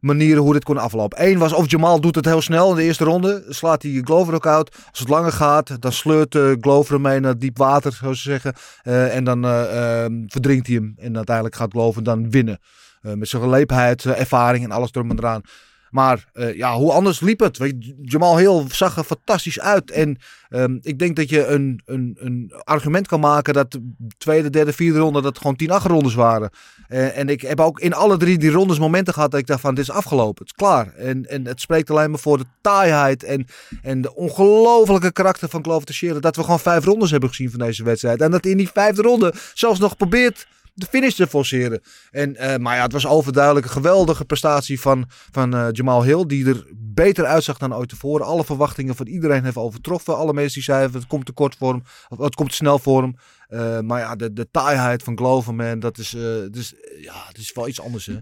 manieren 0.00 0.42
hoe 0.42 0.52
dit 0.52 0.64
kon 0.64 0.78
aflopen. 0.78 1.26
Eén 1.26 1.38
was 1.38 1.52
of 1.52 1.70
Jamal 1.70 2.00
doet 2.00 2.14
het 2.14 2.24
heel 2.24 2.40
snel 2.40 2.70
in 2.70 2.76
de 2.76 2.82
eerste 2.82 3.04
ronde. 3.04 3.44
Slaat 3.48 3.82
hij 3.82 4.00
Glover 4.04 4.34
ook 4.34 4.46
uit. 4.46 4.76
Als 4.90 4.98
het 4.98 5.08
langer 5.08 5.32
gaat, 5.32 5.82
dan 5.82 5.92
sleurt 5.92 6.34
eh, 6.34 6.52
Glover 6.60 6.92
hem 6.92 7.02
mee 7.02 7.20
naar 7.20 7.38
diep 7.38 7.58
water, 7.58 7.92
zo 7.92 8.12
ze 8.12 8.22
zeggen. 8.22 8.54
Eh, 8.82 9.16
en 9.16 9.24
dan 9.24 9.44
ehm, 9.44 10.12
verdrinkt 10.26 10.66
hij 10.66 10.76
hem. 10.76 10.94
En 10.96 11.16
uiteindelijk 11.16 11.56
gaat 11.56 11.70
Glover 11.70 12.02
dan 12.02 12.30
winnen. 12.30 12.58
Met 13.00 13.28
zijn 13.28 13.42
geleepheid, 13.42 14.04
ervaring 14.04 14.64
en 14.64 14.70
alles 14.70 14.88
erom 14.92 15.10
en 15.10 15.18
eraan. 15.18 15.42
Maar 15.90 16.28
eh, 16.32 16.56
ja, 16.56 16.74
hoe 16.74 16.92
anders 16.92 17.20
liep 17.20 17.40
het? 17.40 17.58
Weet 17.58 17.92
Jamal 18.02 18.38
Hill 18.38 18.64
zag 18.68 18.96
er 18.96 19.04
fantastisch 19.04 19.60
uit. 19.60 19.90
En 19.90 20.18
ehm, 20.48 20.78
ik 20.80 20.98
denk 20.98 21.16
dat 21.16 21.28
je 21.28 21.46
een, 21.46 21.82
een, 21.84 22.16
een 22.18 22.52
argument 22.64 23.06
kan 23.06 23.20
maken 23.20 23.54
dat 23.54 23.72
de 23.72 23.82
tweede, 24.18 24.50
derde, 24.50 24.72
vierde 24.72 24.98
ronde 24.98 25.22
dat 25.22 25.38
gewoon 25.38 25.56
10 25.56 25.68
rondes 25.70 26.14
waren. 26.14 26.50
Eh, 26.88 27.18
en 27.18 27.28
ik 27.28 27.40
heb 27.40 27.60
ook 27.60 27.80
in 27.80 27.94
alle 27.94 28.16
drie 28.16 28.38
die 28.38 28.50
rondes 28.50 28.78
momenten 28.78 29.14
gehad 29.14 29.30
dat 29.30 29.40
ik 29.40 29.46
dacht 29.46 29.60
van 29.60 29.74
dit 29.74 29.84
is 29.84 29.90
afgelopen. 29.90 30.46
Het 30.46 30.52
is 30.56 30.64
klaar. 30.66 30.94
En, 30.94 31.26
en 31.28 31.46
het 31.46 31.60
spreekt 31.60 31.90
alleen 31.90 32.10
maar 32.10 32.18
voor 32.18 32.38
de 32.38 32.46
taaiheid 32.60 33.22
en, 33.22 33.46
en 33.82 34.00
de 34.00 34.14
ongelofelijke 34.14 35.12
karakter 35.12 35.48
van 35.48 35.62
Clover 35.62 35.86
Teixeira. 35.86 36.20
Dat 36.20 36.36
we 36.36 36.42
gewoon 36.42 36.60
vijf 36.60 36.84
rondes 36.84 37.10
hebben 37.10 37.28
gezien 37.28 37.50
van 37.50 37.58
deze 37.58 37.84
wedstrijd. 37.84 38.20
En 38.20 38.30
dat 38.30 38.46
in 38.46 38.56
die 38.56 38.70
vijfde 38.72 39.02
ronde 39.02 39.34
zelfs 39.54 39.78
nog 39.78 39.96
probeert 39.96 40.46
de 40.78 40.86
finish 40.86 41.14
te 41.14 41.26
forceren. 41.26 41.80
En, 42.10 42.36
eh, 42.36 42.56
maar 42.56 42.76
ja, 42.76 42.82
het 42.82 42.92
was 42.92 43.06
overduidelijk 43.06 43.66
een 43.66 43.72
geweldige 43.72 44.24
prestatie 44.24 44.80
van, 44.80 45.04
van 45.30 45.54
eh, 45.54 45.68
Jamal 45.72 46.04
Hill. 46.04 46.26
Die 46.26 46.46
er 46.46 46.66
beter 46.76 47.24
uitzag 47.24 47.58
dan 47.58 47.74
ooit 47.74 47.88
tevoren. 47.88 48.26
Alle 48.26 48.44
verwachtingen 48.44 48.96
van 48.96 49.06
iedereen 49.06 49.44
heeft 49.44 49.56
overtroffen. 49.56 50.16
Alle 50.16 50.32
mensen 50.32 50.54
die 50.54 50.62
zeiden 50.62 50.92
het 50.92 51.06
komt 51.06 51.26
te 51.26 51.32
kort 51.32 51.56
voor 51.56 51.72
hem. 51.72 51.82
Of 52.08 52.18
het 52.18 52.34
komt 52.34 52.50
te 52.50 52.54
snel 52.54 52.78
voor 52.78 53.02
hem. 53.02 53.16
Eh, 53.48 53.80
maar 53.80 54.00
ja, 54.00 54.16
de, 54.16 54.32
de 54.32 54.50
taaiheid 54.50 55.02
van 55.02 55.16
Glover, 55.16 55.54
man. 55.54 55.80
Dat 55.80 55.98
is, 55.98 56.14
eh, 56.14 57.02
ja, 57.02 57.26
dat 57.26 57.36
is 57.36 57.52
wel 57.52 57.68
iets 57.68 57.80
anders, 57.80 58.06
hè. 58.06 58.18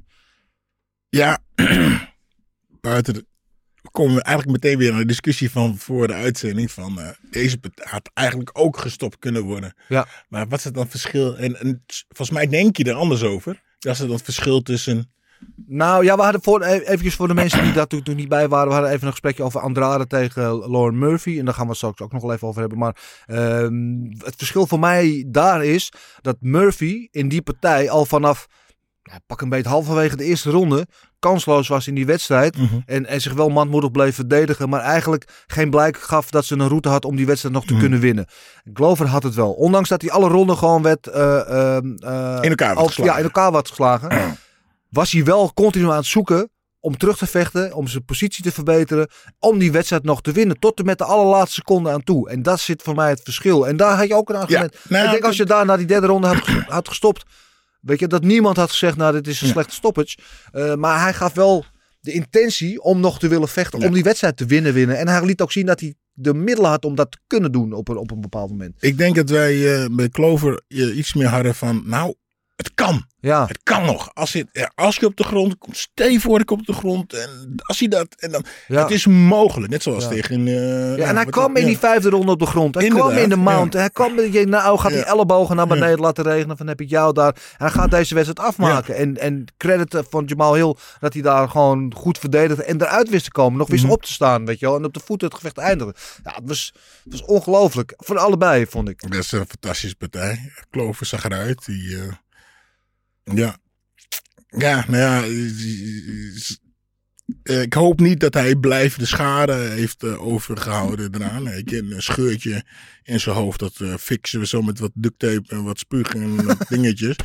Ja, 1.09 1.39
buiten 2.81 3.15
de, 3.15 3.27
komen 3.97 4.15
we 4.15 4.23
eigenlijk 4.23 4.63
meteen 4.63 4.79
weer 4.79 4.91
naar 4.91 5.01
de 5.01 5.07
discussie 5.07 5.51
van 5.51 5.77
voor 5.79 6.07
de 6.07 6.13
uitzending. 6.13 6.71
Van 6.71 7.01
eh, 7.01 7.09
deze 7.31 7.59
had 7.75 8.11
eigenlijk 8.15 8.51
ook 8.53 8.79
gestopt 8.79 9.19
kunnen 9.19 9.43
worden. 9.43 9.75
Ja. 9.89 10.07
Maar 10.29 10.49
wat 10.49 10.59
is 10.59 10.65
het 10.65 10.75
dan 10.75 10.89
verschil? 10.89 11.37
En, 11.37 11.61
en 11.61 11.85
volgens 11.87 12.39
mij 12.39 12.47
denk 12.47 12.77
je 12.77 12.85
er 12.85 12.95
anders 12.95 13.23
over. 13.23 13.63
Dat 13.79 13.93
is 13.93 13.99
het 13.99 14.09
dan 14.09 14.19
verschil 14.19 14.63
tussen. 14.63 15.11
Nou 15.67 16.05
ja, 16.05 16.17
we 16.17 16.23
hadden 16.23 16.43
voor, 16.43 16.63
eventjes 16.63 17.15
voor 17.15 17.29
de 17.29 17.35
mensen 17.35 17.63
die 17.63 17.73
daar 17.73 17.87
toen, 17.87 18.03
toen 18.03 18.17
niet 18.17 18.29
bij 18.29 18.49
waren. 18.49 18.69
We 18.69 18.75
hadden 18.75 18.93
even 18.93 19.07
een 19.07 19.13
gesprekje 19.13 19.43
over 19.43 19.61
Andrade 19.61 20.07
tegen 20.07 20.71
Lauren 20.71 20.99
Murphy. 20.99 21.39
En 21.39 21.45
daar 21.45 21.55
gaan 21.55 21.63
we 21.63 21.69
het 21.69 21.77
straks 21.77 22.01
ook 22.01 22.13
nog 22.13 22.23
wel 22.23 22.33
even 22.33 22.49
over 22.49 22.61
hebben. 22.61 22.79
Maar 22.79 22.97
ehm, 23.27 24.25
het 24.25 24.35
verschil 24.37 24.67
voor 24.67 24.79
mij 24.79 25.25
daar 25.27 25.65
is 25.65 25.93
dat 26.21 26.37
Murphy 26.41 27.09
in 27.11 27.29
die 27.29 27.43
partij 27.43 27.91
al 27.91 28.07
vanaf 28.07 28.47
ja, 29.03 29.19
pak 29.27 29.41
een 29.41 29.49
beetje 29.49 29.69
halverwege 29.69 30.17
de 30.17 30.25
eerste 30.25 30.51
ronde 30.51 30.87
kansloos 31.27 31.69
was 31.69 31.87
in 31.87 31.95
die 31.95 32.07
wedstrijd. 32.07 32.57
en, 32.87 33.07
en 33.07 33.21
zich 33.21 33.33
wel 33.33 33.49
manmoedig 33.49 33.91
bleef 33.91 34.15
verdedigen. 34.15 34.69
Maar 34.69 34.81
eigenlijk 34.81 35.45
geen 35.47 35.71
blijk 35.71 35.97
gaf 35.99 36.31
dat 36.31 36.45
ze 36.45 36.55
een 36.55 36.69
route 36.69 36.89
had 36.89 37.05
om 37.05 37.17
die 37.17 37.27
wedstrijd 37.27 37.55
nog 37.55 37.65
te 37.67 37.77
kunnen 37.77 38.01
winnen. 38.01 38.27
Glover 38.75 39.07
had 39.07 39.23
het 39.23 39.35
wel. 39.35 39.53
Ondanks 39.53 39.89
dat 39.89 40.03
hij 40.03 40.11
alle 40.11 40.29
ronden 40.29 40.57
gewoon 40.57 40.83
werd... 40.83 41.07
eh, 41.07 41.39
ehm, 41.49 41.87
eh, 41.97 42.39
In 42.41 42.49
elkaar 42.51 42.67
werd 42.69 42.79
al- 42.79 42.87
geslagen. 42.87 43.13
Ja, 43.13 43.19
in 43.19 43.25
elkaar 43.25 43.53
werd 43.53 43.69
geslagen. 43.69 44.39
was 44.91 45.13
hij 45.13 45.25
wel 45.25 45.53
continu 45.55 45.91
aan 45.91 45.97
het 45.97 46.07
zoeken 46.07 46.51
om 46.81 46.97
terug 46.97 47.17
te 47.17 47.27
vechten, 47.27 47.73
om 47.75 47.87
zijn 47.89 48.05
positie 48.05 48.45
te 48.45 48.53
verbeteren, 48.53 49.09
om 49.39 49.59
die 49.59 49.73
wedstrijd 49.73 50.03
nog 50.05 50.21
te 50.23 50.33
winnen, 50.33 50.59
tot 50.59 50.79
en 50.79 50.85
met 50.85 50.99
de 50.99 51.05
allerlaatste 51.05 51.55
seconde 51.55 51.91
aan 51.91 52.03
toe. 52.05 52.31
En 52.31 52.43
dat 52.43 52.61
zit 52.61 52.83
voor 52.83 52.95
mij 52.95 53.09
het 53.11 53.21
verschil. 53.25 53.67
En 53.69 53.77
daar 53.77 53.97
had 53.99 54.09
je 54.09 54.15
ook 54.15 54.29
een 54.29 54.37
argument. 54.37 54.77
nou, 54.89 55.05
ik 55.05 55.11
denk 55.11 55.25
als 55.25 55.37
je 55.37 55.45
daar 55.45 55.65
na 55.67 55.77
die 55.77 55.87
derde 55.87 56.07
ronde 56.07 56.41
had 56.69 56.89
gestopt, 56.89 57.23
weet 57.81 57.99
je, 57.99 58.07
dat 58.07 58.23
niemand 58.23 58.57
had 58.57 58.71
gezegd, 58.71 58.97
nou 58.97 59.13
dit 59.13 59.27
is 59.27 59.41
een 59.41 59.49
slechte 59.49 59.75
stoppage. 59.75 60.19
Eh, 60.53 60.75
maar 60.75 61.01
hij 61.03 61.13
gaf 61.13 61.35
wel 61.35 61.65
de 62.01 62.13
intentie 62.13 62.83
om 62.83 63.01
nog 63.01 63.19
te 63.19 63.29
willen 63.29 63.49
vechten. 63.49 63.83
Om 63.83 63.93
die 63.93 64.03
wedstrijd 64.03 64.37
te 64.37 64.47
winnen, 64.47 64.73
winnen. 64.73 64.99
En 64.99 65.09
hij 65.09 65.25
liet 65.25 65.41
ook 65.41 65.53
zien 65.53 65.67
dat 65.67 65.81
hij 65.81 65.95
de 66.13 66.35
middelen 66.35 66.71
had 66.71 66.85
om 66.85 66.95
dat 66.95 67.11
te 67.11 67.19
kunnen 67.27 67.53
doen 67.53 67.73
op 67.73 67.89
een, 67.89 67.97
op 67.97 68.11
een 68.11 68.21
bepaald 68.21 68.51
moment. 68.51 68.75
Ik 68.81 68.99
denk 68.99 69.15
dat 69.15 69.31
wij 69.31 69.83
eh, 69.83 69.89
bij 69.91 70.09
Clover 70.09 70.63
eh, 70.69 70.97
iets 70.97 71.15
meer 71.15 71.27
hadden 71.27 71.55
van, 71.55 71.83
nou, 71.85 72.15
het 72.57 72.75
kan. 72.75 73.07
Ja. 73.21 73.47
Het 73.47 73.61
kan 73.63 73.85
nog. 73.85 74.11
Als 74.15 74.33
je, 74.33 74.71
als 74.75 74.97
je 74.97 75.07
op 75.07 75.17
de 75.17 75.25
grond 75.25 75.59
komt, 75.59 75.77
stel 75.77 76.09
je 76.09 76.21
voor 76.21 76.41
ik 76.41 76.51
op 76.51 76.67
de 76.67 76.73
grond. 76.73 77.13
En 77.13 77.53
als 77.63 77.79
hij 77.79 77.89
dat, 77.89 78.07
en 78.19 78.31
dan, 78.31 78.45
Ja. 78.67 78.83
het 78.83 78.91
is 78.91 79.07
mogelijk. 79.07 79.71
Net 79.73 79.83
zoals 79.83 80.03
Ja. 80.05 80.09
tegen... 80.11 80.47
eh, 80.47 80.97
Ja, 80.97 81.07
en 81.09 81.17
hij 81.17 81.25
kwam 81.25 81.57
in 81.57 81.67
die 81.67 81.79
vijfde 81.79 82.09
ronde 82.11 82.33
op 82.33 82.39
de 82.39 82.47
grond. 82.47 82.75
Hij 82.75 82.85
Inderdaad, 82.85 83.11
kwam 83.11 83.23
in 83.23 83.29
de 83.29 83.37
mount. 83.37 83.73
Hij 83.73 83.91
kwam, 83.91 84.21
je, 84.21 84.47
nou 84.47 84.79
gaat 84.79 84.93
die 84.93 85.05
ellebogen 85.05 85.57
naar 85.57 85.67
beneden 85.67 85.99
laten 86.01 86.25
regenen. 86.25 86.57
Van 86.57 86.67
heb 86.67 86.81
ik 86.81 86.89
jou 86.89 87.13
daar. 87.13 87.37
Hij 87.57 87.71
gaat 87.71 87.91
deze 87.91 88.15
wedstrijd 88.15 88.49
afmaken. 88.49 88.95
En, 88.97 89.17
en 89.19 89.45
credit 89.57 90.03
van 90.11 90.25
Jamal 90.25 90.55
Hill 90.55 90.75
dat 91.01 91.13
hij 91.13 91.23
daar 91.23 91.49
gewoon 91.49 91.93
goed 91.97 92.19
verdedigde. 92.19 92.63
En 92.65 92.83
eruit 92.83 93.09
wist 93.09 93.25
te 93.25 93.31
komen. 93.33 93.59
Nog 93.59 93.69
wist 93.69 93.83
Mhm. 93.83 93.93
op 93.93 94.03
te 94.03 94.13
staan. 94.13 94.45
Weet 94.47 94.59
je 94.59 94.67
wel. 94.67 94.77
En 94.77 94.85
op 94.85 94.95
de 94.95 95.01
voeten 95.05 95.27
het 95.29 95.37
gevecht 95.37 95.59
eindigen. 95.59 95.95
Ja, 96.25 96.33
het 96.35 96.43
was, 96.49 96.73
het 97.05 97.13
was 97.13 97.23
ongelooflijk. 97.25 97.93
Voor 97.97 98.19
allebei 98.19 98.67
vond 98.67 98.89
ik. 98.89 99.01
Dat 99.11 99.15
is 99.25 99.33
een 99.33 99.47
fantastische 99.49 99.97
partij. 99.97 100.53
Clover 100.71 101.07
zag 101.07 101.25
eruit. 101.25 101.65
Die, 101.65 101.97
eh, 101.97 102.03
ja. 103.35 103.59
Ja, 104.59 104.85
nou 104.89 104.97
ja. 105.03 105.23
eh, 107.43 107.63
Ik 107.63 107.73
hoop 107.73 108.01
niet 108.01 108.21
dat 108.21 108.35
hij 108.35 108.57
blijvende 108.57 109.07
schade 109.07 109.53
heeft 109.55 110.03
eh, 110.03 110.27
overgehouden. 110.27 111.43
Nee, 111.43 111.59
ik 111.59 111.65
ken 111.65 111.93
een 111.93 112.03
scheurtje 112.03 112.65
in 113.03 113.21
zijn 113.21 113.37
hoofd. 113.37 113.59
Dat 113.59 113.81
eh, 113.81 113.95
fixen 113.97 114.41
we 114.41 114.47
zo 114.47 114.63
met 114.63 114.79
wat 114.79 114.91
duct 114.95 115.19
tape 115.19 115.45
en 115.49 115.65
wat 115.65 115.79
spuug 115.79 116.15
en 116.15 116.45
wat 116.47 116.69
dingetjes. 116.69 117.17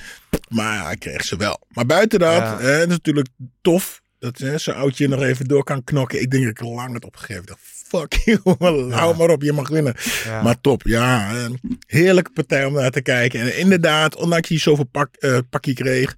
Maar 0.50 0.76
ja, 0.76 0.86
hij 0.86 0.98
kreeg 0.98 1.24
ze 1.26 1.36
wel. 1.36 1.62
Maar 1.70 1.86
buiten 1.86 2.20
dat, 2.20 2.32
Ja. 2.34 2.60
eh, 2.60 2.66
het 2.72 2.82
is 2.82 2.88
natuurlijk 2.88 3.28
tof. 3.62 4.02
Dat 4.20 4.38
hè, 4.38 4.58
zo'n 4.58 4.74
oudje 4.76 5.08
nog 5.08 5.22
even 5.22 5.46
door 5.48 5.64
kan 5.64 5.84
knokken. 5.84 6.22
Ik 6.22 6.32
denk 6.32 6.44
dat 6.44 6.52
ik 6.52 6.62
lang 6.62 6.94
het 6.94 7.06
opgegeven 7.06 7.46
dacht, 7.46 7.62
Fuck 7.92 8.14
you, 8.14 8.40
hou 9.00 9.18
maar 9.18 9.30
op, 9.30 9.42
je 9.42 9.54
mag 9.54 9.70
winnen. 9.70 9.96
Ja. 10.24 10.42
Maar 10.42 10.62
top, 10.62 10.82
ja. 10.84 11.36
eh, 11.36 11.50
Heerlijke 11.88 12.32
partij 12.32 12.66
om 12.66 12.74
naar 12.74 12.92
te 12.92 13.02
kijken. 13.02 13.40
En 13.42 13.58
inderdaad, 13.58 14.16
ondanks 14.16 14.50
hij 14.50 14.58
zoveel 14.58 14.86
pak, 14.86 15.16
eh, 15.16 15.38
pakje 15.50 15.74
kreeg, 15.74 16.16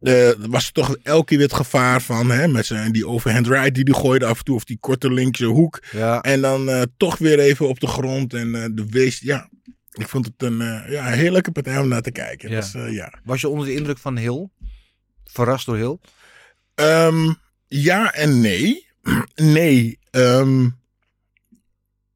eh, 0.00 0.30
was 0.38 0.72
toch 0.72 0.96
elke 1.02 1.24
keer 1.24 1.38
weer 1.38 1.46
het 1.46 1.56
gevaar 1.56 2.02
van, 2.02 2.30
hè, 2.30 2.48
met 2.48 2.66
zijn, 2.66 2.92
die 2.92 3.06
overhand 3.06 3.46
right 3.46 3.74
die 3.74 3.84
hij 3.84 4.00
gooide 4.00 4.26
af 4.26 4.38
en 4.38 4.44
toe, 4.44 4.54
of 4.54 4.64
die 4.64 4.78
korte 4.80 5.12
linkse 5.12 5.44
hoek. 5.44 5.82
Ja. 5.92 6.20
En 6.20 6.40
dan 6.40 6.68
eh, 6.68 6.82
toch 6.96 7.18
weer 7.18 7.38
even 7.38 7.68
op 7.68 7.80
de 7.80 7.86
grond 7.86 8.34
en 8.34 8.52
de 8.52 8.86
wees, 8.90 9.18
ja. 9.20 9.50
Ik 9.92 10.08
vond 10.08 10.26
het 10.26 10.42
een 10.42 10.58
ja, 10.88 11.04
heerlijke 11.04 11.52
partij 11.52 11.78
om 11.78 11.88
naar 11.88 12.02
te 12.02 12.10
kijken. 12.10 12.50
Dus, 12.50 12.72
ja. 12.90 13.12
Was 13.24 13.40
je 13.40 13.48
onder 13.48 13.66
de 13.66 13.74
indruk 13.74 13.98
van 13.98 14.16
Hill? 14.16 14.48
Verrast 15.24 15.66
door 15.66 15.76
Hill? 15.76 15.98
Ehm, 16.74 17.32
ja 17.66 18.12
en 18.12 18.40
nee. 18.40 18.86
nee, 19.34 19.98
ehm, 20.16 20.68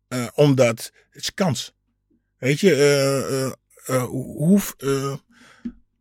eh, 0.09 0.27
omdat 0.35 0.93
het 1.11 1.23
is 1.23 1.35
kans. 1.35 1.73
Weet 2.39 2.61
je, 2.61 3.55
hoe, 4.09 4.61
eh, 4.79 5.15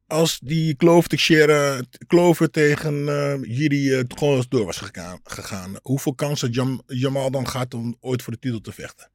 als 0.07 0.39
die 0.39 0.75
Clover, 0.75 1.09
Teixeira- 1.09 1.81
Clover 2.07 2.51
tegen 2.51 3.07
eh 3.07 3.57
Jiri 3.57 4.03
gewoon 4.07 4.45
door 4.49 4.65
was 4.65 4.77
gegaan, 4.77 5.19
gegaan, 5.23 5.75
hoeveel 5.81 6.15
kans 6.15 6.41
had 6.41 6.53
Jam, 6.53 6.81
Jamal 6.87 7.31
dan 7.31 7.47
gehad 7.47 7.73
om 7.73 7.97
ooit 7.99 8.21
voor 8.21 8.33
de 8.33 8.39
titel 8.39 8.61
te 8.61 8.71
vechten? 8.71 9.09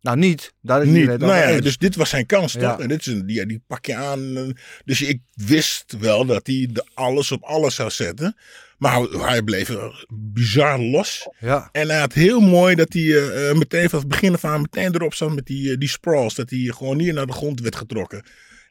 Nou, 0.00 0.16
niet. 0.16 0.52
Daar 0.60 0.82
is 0.82 0.88
Niet. 0.88 1.06
Nou 1.06 1.26
ja, 1.26 1.48
eens. 1.48 1.62
dus 1.62 1.78
dit 1.78 1.96
was 1.96 2.10
zijn 2.10 2.26
kans, 2.26 2.52
toch? 2.52 2.62
Ja. 2.62 2.78
En 2.78 2.88
dit 2.88 3.00
is 3.00 3.06
een, 3.06 3.22
ja, 3.26 3.44
die 3.44 3.62
pak 3.66 3.86
je 3.86 3.94
aan. 3.94 4.52
Dus 4.84 5.02
ik 5.02 5.20
wist 5.34 5.96
wel 5.98 6.24
dat 6.24 6.46
hij 6.46 6.68
de 6.70 6.86
alles 6.94 7.32
op 7.32 7.42
alles 7.42 7.74
zou 7.74 7.90
zetten. 7.90 8.36
Maar 8.82 9.00
hij, 9.00 9.42
bleef 9.42 9.70
bizar 10.12 10.78
los. 10.78 11.28
Ja. 11.38 11.68
En 11.72 11.88
hij 11.88 11.98
had 11.98 12.12
heel 12.12 12.40
mooi 12.40 12.74
dat 12.74 12.92
hij 12.92 13.02
eh, 13.02 13.50
eh, 13.50 13.56
meteen 13.56 13.90
van 13.90 13.98
het 13.98 14.08
begin 14.08 14.34
af 14.34 14.44
aan 14.44 14.60
meteen 14.60 14.94
erop 14.94 15.14
zat 15.14 15.34
met 15.34 15.46
die, 15.46 15.70
eh, 15.70 15.78
die 15.78 15.88
sprawls. 15.88 16.34
Dat 16.34 16.50
hij 16.50 16.58
gewoon 16.58 16.96
niet 16.96 17.14
naar 17.14 17.26
de 17.26 17.32
grond 17.32 17.60
werd 17.60 17.76
getrokken. 17.76 18.24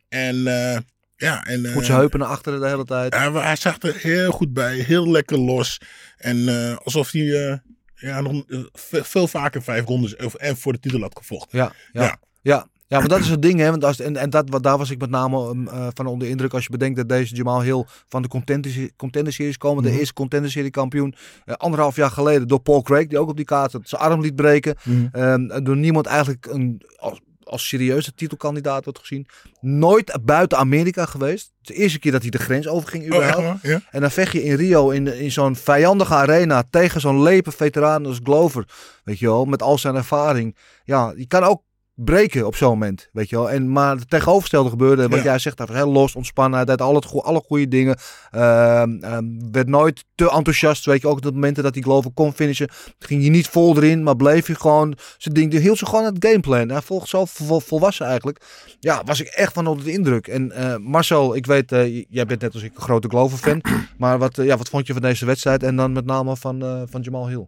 En 0.10 0.48
eh, 0.48 0.78
ja, 1.16 1.46
en... 1.46 1.72
Moet 1.74 1.86
zijn 1.86 1.98
heupen 1.98 2.20
naar 2.20 2.28
achteren 2.28 2.60
de 2.60 2.68
hele 2.68 2.86
tijd. 2.86 3.16
hij, 3.16 3.32
hij 3.32 3.56
zag 3.56 3.82
er 3.82 3.96
heel 3.96 4.32
goed 4.32 4.54
bij, 4.54 4.76
heel 4.78 5.10
lekker 5.10 5.38
los. 5.38 5.78
En 6.18 6.48
alsof 6.84 7.12
hij 7.12 7.62
ja, 7.96 8.22
nog 8.22 8.44
ve- 8.74 9.04
veel 9.04 9.28
vaker 9.28 9.64
vijf 9.64 9.86
rondes 9.86 10.16
en 10.16 10.58
voor 10.58 10.74
de 10.74 10.80
titel 10.80 11.02
had 11.02 11.18
gevochten. 11.18 11.58
Ja, 11.58 11.74
ja. 11.92 12.02
Ja. 12.02 12.20
ja. 12.42 12.68
Ja. 12.92 13.00
maar 13.00 13.08
dat 13.08 13.20
is 13.20 13.30
het 13.30 13.42
ding, 13.42 13.60
hè? 13.60 13.70
Want 13.70 13.86
als, 13.86 14.00
en 14.00 14.16
en 14.18 14.30
dat, 14.30 14.50
wat, 14.50 14.64
daar 14.64 14.78
was 14.78 14.90
ik 14.90 15.00
met 15.00 15.10
name 15.10 15.50
um, 15.50 15.68
eh, 15.68 15.88
van 15.94 16.06
onder 16.06 16.28
de 16.28 16.30
indruk. 16.34 16.54
Als 16.54 16.64
je 16.64 16.70
bedenkt 16.70 16.98
dat 16.98 17.10
deze 17.10 17.36
Jamal 17.36 17.62
Hill 17.62 17.86
van 18.08 18.22
de 18.22 18.28
Contender, 18.28 18.90
contender 18.96 19.34
Series 19.34 19.58
komen. 19.58 19.84
Mhm. 19.84 19.92
De 19.92 20.00
eerste 20.00 20.14
Contender 20.14 20.52
Serie 20.52 20.70
kampioen. 20.70 21.16
eh, 21.46 21.56
anderhalf 21.56 21.96
jaar 21.96 22.12
geleden 22.12 22.48
door 22.48 22.60
Paul 22.60 22.82
Craig. 22.82 23.08
Die 23.08 23.20
ook 23.20 23.30
op 23.30 23.36
die 23.36 23.46
kaart 23.46 23.76
zijn 23.84 24.02
arm 24.02 24.22
liet 24.22 24.36
breken. 24.36 24.76
Mhm. 24.84 25.08
Ehm, 25.12 25.64
door 25.64 25.78
niemand 25.78 26.06
eigenlijk 26.06 26.46
een, 26.46 26.82
als, 26.98 27.20
als 27.44 27.68
serieuze 27.68 28.14
titelkandidaat 28.14 28.84
wordt 28.84 29.00
gezien. 29.00 29.28
Nooit 29.60 30.18
buiten 30.22 30.58
Amerika 30.58 31.06
geweest. 31.06 31.52
De 31.62 31.74
eerste 31.74 32.00
keer 32.00 32.12
dat 32.12 32.22
hij 32.22 32.30
de 32.30 32.38
grens 32.38 32.68
overging 32.68 33.04
Oh, 33.04 33.08
überhaupt. 33.08 33.62
Ja? 33.62 33.82
En 33.92 34.02
dan 34.02 34.12
vecht 34.12 34.32
je 34.32 34.44
in 34.44 34.56
Rio 34.56 34.90
in, 34.90 35.08
in 35.08 35.32
zo'n 35.32 35.56
vijandige 35.56 36.14
arena 36.14 36.64
tegen 36.70 37.02
zo'n 37.02 37.22
lepe 37.22 37.52
veteraan 37.52 38.06
als 38.06 38.20
Glover. 38.24 38.66
Weet 39.04 39.20
je 39.20 39.26
wel, 39.26 39.46
met 39.46 39.62
al 39.62 39.78
zijn 39.78 39.96
ervaring. 39.96 40.58
Ja, 40.84 41.14
je 41.16 41.28
kan 41.28 41.44
ook 41.44 41.62
breken 42.04 42.46
op 42.46 42.56
zo'n 42.56 42.70
moment, 42.70 43.10
weet 43.12 43.30
je 43.30 43.36
wel. 43.36 43.50
En, 43.52 43.72
maar 43.72 43.96
het 43.96 44.10
tegenovergestelde 44.10 44.70
gebeurde, 44.70 45.08
wat 45.08 45.18
Ja. 45.18 45.24
jij 45.24 45.40
zegt, 45.40 45.58
hij 45.58 45.68
was 45.68 45.76
heel 45.76 45.92
los, 45.92 46.16
ontspannen, 46.16 46.58
hij 46.58 46.66
deed 46.66 46.82
al 46.82 46.96
het, 46.96 47.06
goe- 47.06 47.22
alle 47.22 47.42
goede 47.46 47.68
dingen. 47.68 47.98
Ehm, 48.32 48.98
ehm, 49.04 49.26
werd 49.52 49.68
nooit 49.68 50.06
te 50.16 50.32
enthousiast, 50.32 50.86
weet 50.86 51.02
je, 51.02 51.08
ook 51.08 51.16
op 51.16 51.22
de 51.22 51.32
momenten 51.32 51.64
dat 51.64 51.74
hij 51.74 51.84
Glover 51.84 52.12
kon 52.14 52.34
finishen. 52.34 52.70
Ging 53.00 53.24
je 53.24 53.30
niet 53.30 53.48
vol 53.48 53.76
erin, 53.78 54.04
maar 54.04 54.16
bleef 54.16 54.48
je 54.48 54.56
gewoon 54.56 54.98
zijn 55.18 55.34
ding, 55.34 55.54
hield 55.54 55.78
ze 55.78 55.86
gewoon 55.86 56.06
aan 56.06 56.14
het 56.14 56.26
gameplan. 56.26 56.70
Hij 56.70 56.82
volgt 56.82 57.08
zo 57.10 57.26
vol, 57.26 57.60
volwassen 57.60 58.06
eigenlijk. 58.06 58.42
Ja, 58.80 59.02
was 59.06 59.20
ik 59.22 59.28
echt 59.28 59.54
van 59.54 59.68
onder 59.68 59.86
de 59.86 59.92
indruk. 59.92 60.28
En 60.28 60.52
eh, 60.52 60.76
Marcel, 60.78 61.36
ik 61.36 61.46
weet, 61.46 61.72
eh, 61.72 62.04
jij 62.10 62.26
bent 62.26 62.42
net 62.42 62.54
als 62.54 62.64
ik 62.64 62.76
een 62.76 62.82
grote 62.82 63.08
Glover-fan, 63.08 63.62
maar 63.98 64.18
wat, 64.18 64.38
eh, 64.38 64.46
ja, 64.46 64.58
wat 64.58 64.70
vond 64.70 64.88
je 64.88 64.94
van 64.94 65.02
deze 65.02 65.26
wedstrijd 65.26 65.64
en 65.64 65.76
dan 65.76 65.92
met 65.92 66.06
name 66.06 66.36
van, 66.38 66.86
van 66.90 67.02
Jamal 67.02 67.28
Hill? 67.28 67.48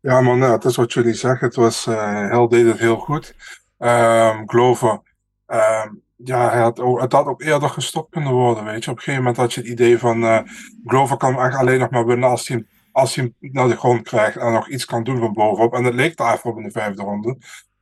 Ja, 0.00 0.20
man, 0.20 0.38
nou, 0.38 0.52
het 0.52 0.64
is 0.64 0.76
wat 0.76 0.92
jullie 0.92 1.14
zeggen. 1.14 1.46
Het 1.46 1.56
was, 1.56 1.86
eh 1.86 2.28
Hel 2.30 2.48
deed 2.48 2.66
het 2.66 2.78
heel 2.78 2.96
goed. 2.98 3.34
Ehm 3.78 4.42
Glover, 4.46 5.00
ehm, 5.46 5.88
ja, 6.16 6.50
hij 6.50 6.60
had 6.60 6.76
het 6.78 7.12
had 7.12 7.26
ook 7.26 7.42
eerder 7.42 7.68
gestopt 7.70 8.10
kunnen 8.10 8.32
worden, 8.32 8.64
weet 8.64 8.84
je. 8.84 8.90
Op 8.90 8.96
een 8.96 9.02
gegeven 9.02 9.22
moment 9.24 9.40
had 9.40 9.52
je 9.54 9.60
het 9.60 9.70
idee 9.70 9.98
van, 9.98 10.22
eh 10.24 10.40
Glover 10.84 11.16
kan 11.16 11.40
echt 11.40 11.56
alleen 11.56 11.78
nog 11.78 11.90
maar 11.90 12.06
winnen 12.06 12.28
als 12.28 12.48
hij, 12.48 12.56
hem- 12.56 12.68
als 12.92 13.14
hij 13.14 13.32
naar 13.40 13.68
de 13.68 13.76
grond 13.76 14.02
krijgt 14.02 14.36
en 14.36 14.52
nog 14.52 14.68
iets 14.68 14.84
kan 14.84 15.04
doen 15.04 15.18
van 15.18 15.32
bovenop. 15.32 15.74
En 15.74 15.84
het 15.84 15.94
leek 15.94 16.16
daar 16.16 16.34
even 16.34 16.50
op 16.50 16.56
in 16.56 16.62
de 16.62 16.70
vijfde 16.70 17.02
ronde, 17.02 17.36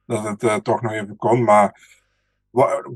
dat 0.06 0.24
het 0.24 0.42
eh, 0.42 0.54
toch 0.54 0.82
nog 0.82 0.92
even 0.92 1.16
kon, 1.16 1.44
maar 1.44 1.94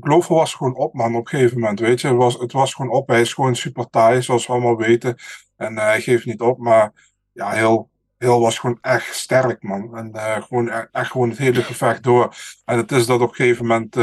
Glover 0.01 0.35
was 0.35 0.53
gewoon 0.53 0.75
op, 0.75 0.93
man, 0.93 1.15
op 1.15 1.21
een 1.21 1.27
gegeven 1.39 1.59
moment, 1.59 1.79
weet 1.79 2.01
je. 2.01 2.07
Het 2.07 2.17
was, 2.17 2.33
het 2.39 2.51
was 2.51 2.73
gewoon 2.73 2.91
op, 2.91 3.07
hij 3.07 3.21
is 3.21 3.33
gewoon 3.33 3.55
super 3.55 3.89
taai, 3.89 4.21
zoals 4.21 4.47
we 4.47 4.53
allemaal 4.53 4.77
weten. 4.77 5.15
En 5.57 5.77
hij 5.77 6.01
geeft 6.01 6.25
niet 6.25 6.41
op, 6.41 6.57
maar 6.57 6.91
ja, 7.31 7.49
heel, 7.51 7.89
heel 8.21 8.41
was 8.41 8.59
gewoon 8.59 8.77
echt 8.81 9.15
sterk, 9.15 9.63
man. 9.63 9.97
En 9.97 10.13
eh, 10.13 10.41
gewoon, 10.43 10.67
e- 10.67 10.87
echt 10.91 11.11
gewoon 11.11 11.29
het 11.29 11.37
hele 11.37 11.63
gevecht 11.63 12.03
door. 12.03 12.35
En 12.65 12.77
het 12.77 12.91
is 12.91 13.05
dat 13.05 13.21
op 13.21 13.29
een 13.29 13.35
gegeven 13.35 13.65
moment 13.65 13.95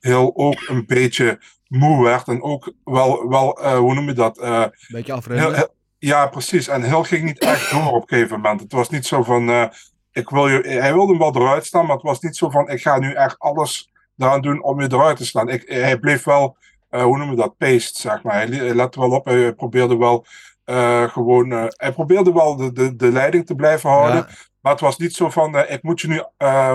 heel 0.00 0.32
ook 0.36 0.68
een 0.68 0.86
beetje 0.86 1.40
moe 1.68 2.04
werd. 2.04 2.28
En 2.28 2.42
ook 2.42 2.72
wel, 2.84 3.28
wel 3.28 3.60
eh, 3.62 3.76
hoe 3.78 3.94
noem 3.94 4.06
je 4.06 4.12
dat? 4.12 4.38
Eh, 4.38 4.64
Beetje 4.88 5.12
afremmen. 5.12 5.70
ja, 5.98 6.26
precies. 6.26 6.68
En 6.68 6.82
heel 6.82 7.02
ging 7.02 7.24
niet 7.24 7.38
echt 7.38 7.70
door 7.70 7.92
op 7.92 8.02
een 8.02 8.16
gegeven 8.16 8.40
moment. 8.40 8.60
Het 8.60 8.72
was 8.72 8.88
niet 8.90 9.06
zo 9.06 9.22
van, 9.22 9.70
ik 10.12 10.30
wil 10.30 10.48
je, 10.48 10.60
hij 10.68 10.92
wilde 10.92 11.10
hem 11.12 11.18
wel 11.18 11.36
eruit 11.36 11.66
staan, 11.66 11.86
maar 11.86 11.96
het 11.96 12.04
was 12.04 12.20
niet 12.20 12.36
zo 12.36 12.50
van, 12.50 12.68
ik 12.68 12.80
ga 12.82 12.98
nu 12.98 13.12
echt 13.12 13.38
alles 13.38 13.92
eraan 14.16 14.40
doen 14.42 14.62
om 14.62 14.80
je 14.80 14.92
eruit 14.92 15.16
te 15.16 15.26
slaan. 15.26 15.48
Ik, 15.48 15.68
hij 15.68 15.98
bleef 15.98 16.24
wel, 16.24 16.56
hoe 16.90 17.18
noem 17.18 17.30
je 17.30 17.36
dat, 17.36 17.56
paced, 17.56 17.96
zeg 17.96 18.22
maar. 18.22 18.34
Hij 18.34 18.74
lette 18.74 19.00
wel 19.00 19.10
op, 19.10 19.24
hij 19.24 19.52
probeerde 19.52 19.96
wel 19.96 20.26
eh, 20.66 21.08
gewoon, 21.08 21.52
eh, 21.52 21.64
hij 21.68 21.92
probeerde 21.92 22.32
wel 22.32 22.56
de, 22.56 22.72
de, 22.72 22.96
de 22.96 23.12
leiding 23.12 23.46
te 23.46 23.54
blijven 23.54 23.90
houden. 23.90 24.16
Ja. 24.16 24.28
Maar 24.60 24.72
het 24.72 24.80
was 24.80 24.98
niet 24.98 25.14
zo 25.14 25.30
van, 25.30 25.56
eh, 25.56 25.74
ik 25.74 25.82
moet 25.82 26.00
je 26.00 26.08
nu 26.08 26.22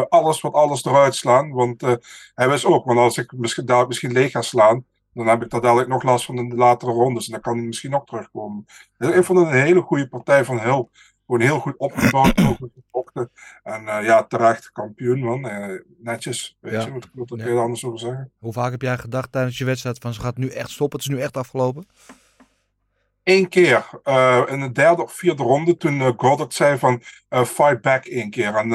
alles 0.09 0.41
wat 0.41 0.53
alles 0.53 0.85
eruit 0.85 1.15
slaan. 1.15 1.51
Want 1.51 1.81
hij 2.35 2.49
wist 2.49 2.65
ook, 2.65 2.85
want 2.85 2.99
als 2.99 3.17
ik 3.17 3.31
misschien, 3.31 3.65
daar 3.65 3.87
misschien 3.87 4.11
leeg 4.11 4.31
ga 4.31 4.41
slaan, 4.41 4.85
dan 5.13 5.27
heb 5.27 5.43
ik 5.43 5.49
daar 5.49 5.61
dadelijk 5.61 5.89
nog 5.89 6.03
last 6.03 6.25
van 6.25 6.37
in 6.37 6.49
de 6.49 6.55
latere 6.55 6.91
rondes. 6.91 7.25
En 7.25 7.31
dan 7.31 7.41
kan 7.41 7.57
hij 7.57 7.65
misschien 7.65 7.95
ook 7.95 8.07
terugkomen. 8.07 8.65
Dus 8.97 9.15
ik 9.15 9.23
vond 9.23 9.39
het 9.39 9.47
een 9.47 9.53
hele 9.61 9.81
goede 9.81 10.07
partij 10.07 10.45
van 10.45 10.59
Hill. 10.59 10.87
Gewoon 11.25 11.41
heel 11.41 11.59
goed 11.59 11.77
opgebouwd, 11.77 12.37
heel 12.37 12.55
goed 12.55 12.71
gevochten. 12.83 13.31
En 13.63 13.83
ja, 14.03 14.23
terecht 14.23 14.71
kampioen, 14.71 15.19
man. 15.19 15.49
Netjes, 15.97 16.57
weet 16.59 16.73
Ja. 16.73 16.79
je, 16.79 16.91
Ja. 17.13 17.25
kun 17.25 17.37
je 17.37 17.43
er 17.43 17.59
anders 17.59 17.85
over 17.85 17.99
zeggen? 17.99 18.31
Hoe 18.39 18.53
vaak 18.53 18.71
heb 18.71 18.81
jij 18.81 18.97
gedacht 18.97 19.31
tijdens 19.31 19.57
je 19.57 19.65
wedstrijd 19.65 19.97
van 19.97 20.13
ze 20.13 20.21
gaat 20.21 20.37
nu 20.37 20.47
echt 20.49 20.69
stoppen, 20.69 20.99
het 20.99 21.09
is 21.09 21.15
nu 21.15 21.21
echt 21.21 21.37
afgelopen? 21.37 21.85
Eén 23.23 23.49
keer, 23.49 23.89
eh, 24.03 24.41
in 24.47 24.59
de 24.59 24.71
derde 24.71 25.03
of 25.03 25.13
vierde 25.13 25.43
ronde, 25.43 25.77
toen 25.77 26.01
eh 26.01 26.11
Goddard 26.17 26.53
zei 26.53 26.77
van 26.77 27.03
eh, 27.27 27.43
fight 27.43 27.81
back 27.81 28.05
één 28.05 28.29
keer. 28.29 28.55
En, 28.55 28.67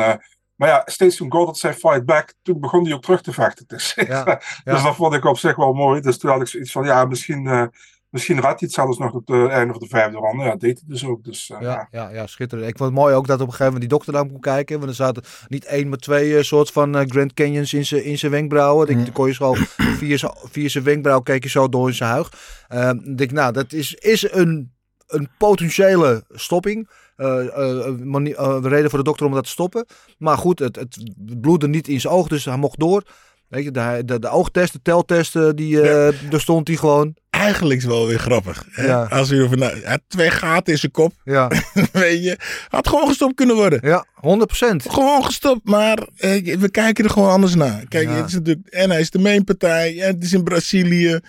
maar 0.54 0.68
ja, 0.68 0.82
steeds 0.84 1.16
toen 1.16 1.32
Goddard 1.32 1.56
zei 1.56 1.74
fight 1.74 2.04
back, 2.04 2.34
toen 2.42 2.60
begon 2.60 2.84
hij 2.84 2.94
ook 2.94 3.02
terug 3.02 3.20
te 3.20 3.32
vechten. 3.32 3.64
Dus, 3.76 3.94
Ja, 3.94 4.24
dus 4.64 4.82
dat 4.82 4.94
vond 4.96 5.14
ik 5.14 5.24
op 5.24 5.38
zich 5.38 5.56
wel 5.56 5.72
mooi. 5.72 6.00
Dus 6.00 6.18
toen 6.18 6.30
had 6.30 6.40
ik 6.40 6.46
zoiets 6.46 6.72
van, 6.72 6.84
ja, 6.84 7.04
misschien, 7.04 7.70
Misschien 8.16 8.40
redt 8.40 8.60
hij 8.60 8.68
het 8.68 8.72
zelfs 8.72 8.98
nog 8.98 9.12
op 9.12 9.28
het 9.28 9.50
einde 9.50 9.72
van 9.72 9.82
de 9.82 9.88
vijfde 9.88 10.18
ronde. 10.18 10.42
Ja, 10.42 10.50
dat 10.50 10.60
deed 10.60 10.78
hij 10.78 10.88
dus 10.88 11.06
ook. 11.06 11.24
Dus, 11.24 11.48
uh, 11.48 11.60
ja, 11.60 11.88
ja, 11.90 12.10
ja, 12.10 12.26
schitterend. 12.26 12.68
Ik 12.68 12.76
vond 12.76 12.90
het 12.90 12.98
mooi 12.98 13.14
ook 13.14 13.26
dat 13.26 13.40
op 13.40 13.46
een 13.46 13.52
gegeven 13.52 13.72
moment 13.72 13.80
die 13.80 13.98
dokter 13.98 14.12
daar 14.12 14.26
kon 14.26 14.40
kijken. 14.40 14.78
Want 14.78 14.90
er 14.90 14.96
zaten 14.96 15.22
niet 15.48 15.64
één, 15.64 15.88
maar 15.88 15.98
twee 15.98 16.30
uh, 16.30 16.42
soort 16.42 16.70
van 16.70 16.96
uh, 16.96 17.02
Grand 17.06 17.34
Canyons 17.34 17.72
in 17.72 17.86
zijn 17.86 18.04
in 18.04 18.18
zijn 18.18 18.32
wenkbrauwen. 18.32 18.96
Mm. 18.96 19.04
Dan 19.04 19.12
kon 19.12 19.26
je 19.26 19.34
zo 19.34 19.54
via, 20.00 20.32
via 20.50 20.68
zijn 20.68 20.84
wenkbrauw 20.84 21.20
keek 21.20 21.42
je 21.42 21.48
zo 21.48 21.68
door 21.68 21.88
in 21.88 21.94
zijn 21.94 22.10
huig. 22.10 22.32
Uh, 22.72 22.90
denk, 23.16 23.30
nou, 23.30 23.52
dat 23.52 23.72
is, 23.72 23.94
is 23.94 24.32
een, 24.32 24.72
een 25.06 25.28
potentiële 25.38 26.24
stopping. 26.30 26.88
Uh, 27.16 27.44
uh, 27.44 28.58
reden 28.62 28.90
voor 28.90 28.98
de 28.98 29.04
dokter 29.04 29.26
om 29.26 29.32
dat 29.32 29.44
te 29.44 29.50
stoppen. 29.50 29.86
Maar 30.18 30.38
goed, 30.38 30.58
het, 30.58 30.76
het 30.76 31.12
bloedde 31.40 31.68
niet 31.68 31.88
in 31.88 32.00
zijn 32.00 32.12
oog, 32.12 32.28
dus 32.28 32.44
hij 32.44 32.56
mocht 32.56 32.78
door. 32.78 33.02
Weet 33.48 33.64
je, 33.64 33.70
de, 33.70 34.02
de, 34.04 34.18
de 34.18 34.28
oogtesten, 34.28 34.82
teltesten, 34.82 35.56
die, 35.56 35.68
ja. 35.68 36.12
daar 36.30 36.40
stond 36.40 36.68
hij 36.68 36.76
gewoon. 36.76 37.16
Eigenlijk 37.30 37.78
is 37.80 37.84
wel 37.84 38.06
weer 38.06 38.18
grappig. 38.18 38.64
Hè? 38.70 38.86
Ja. 38.86 39.02
Als 39.02 39.28
je 39.28 39.36
ervan, 39.36 39.60
hij 39.60 39.80
had 39.84 40.00
twee 40.08 40.30
gaten 40.30 40.72
in 40.72 40.78
zijn 40.78 40.92
kop. 40.92 41.12
Ja. 41.24 41.50
Weet 41.92 42.24
je, 42.24 42.38
had 42.68 42.88
gewoon 42.88 43.08
gestopt 43.08 43.34
kunnen 43.34 43.56
worden. 43.56 43.78
Ja, 43.82 44.06
100%. 44.14 44.76
Gewoon 44.76 45.24
gestopt, 45.24 45.68
maar 45.68 46.08
eh, 46.16 46.56
we 46.58 46.70
kijken 46.70 47.04
er 47.04 47.10
gewoon 47.10 47.30
anders 47.30 47.54
naar. 47.54 47.84
Kijk, 47.88 48.08
het 48.08 48.26
is 48.26 48.32
natuurlijk, 48.32 48.68
en 48.68 48.90
hij 48.90 49.00
is 49.00 49.10
de 49.10 49.18
mainpartij, 49.18 50.02
en 50.02 50.14
het 50.14 50.24
is 50.24 50.32
in 50.32 50.44
Brazilië. 50.44 51.20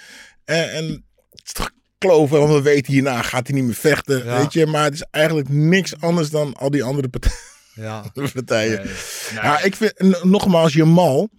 En, 0.45 0.71
en 0.71 0.85
het 1.29 1.41
is 1.45 1.51
toch 1.51 1.71
kloven, 1.97 2.39
want 2.39 2.53
we 2.53 2.61
weten 2.61 2.93
hierna 2.93 3.21
gaat 3.21 3.47
hij 3.47 3.55
niet 3.55 3.65
meer 3.65 3.75
vechten. 3.75 4.25
Ja. 4.25 4.37
Weet 4.37 4.53
je, 4.53 4.65
maar 4.65 4.83
het 4.83 4.93
is 4.93 5.05
eigenlijk 5.11 5.49
niks 5.49 5.99
anders 5.99 6.29
dan 6.29 6.53
al 6.53 6.69
die 6.69 6.83
andere 6.83 7.07
partijen. 7.07 7.37
Ja. 7.73 8.03
partijen. 8.33 8.77
Nee. 8.77 8.85
Nee. 9.33 9.43
Ja, 9.43 9.63
ik 9.63 9.75
vind, 9.75 10.23
nogmaals, 10.23 10.73
Jamal. 10.73 11.29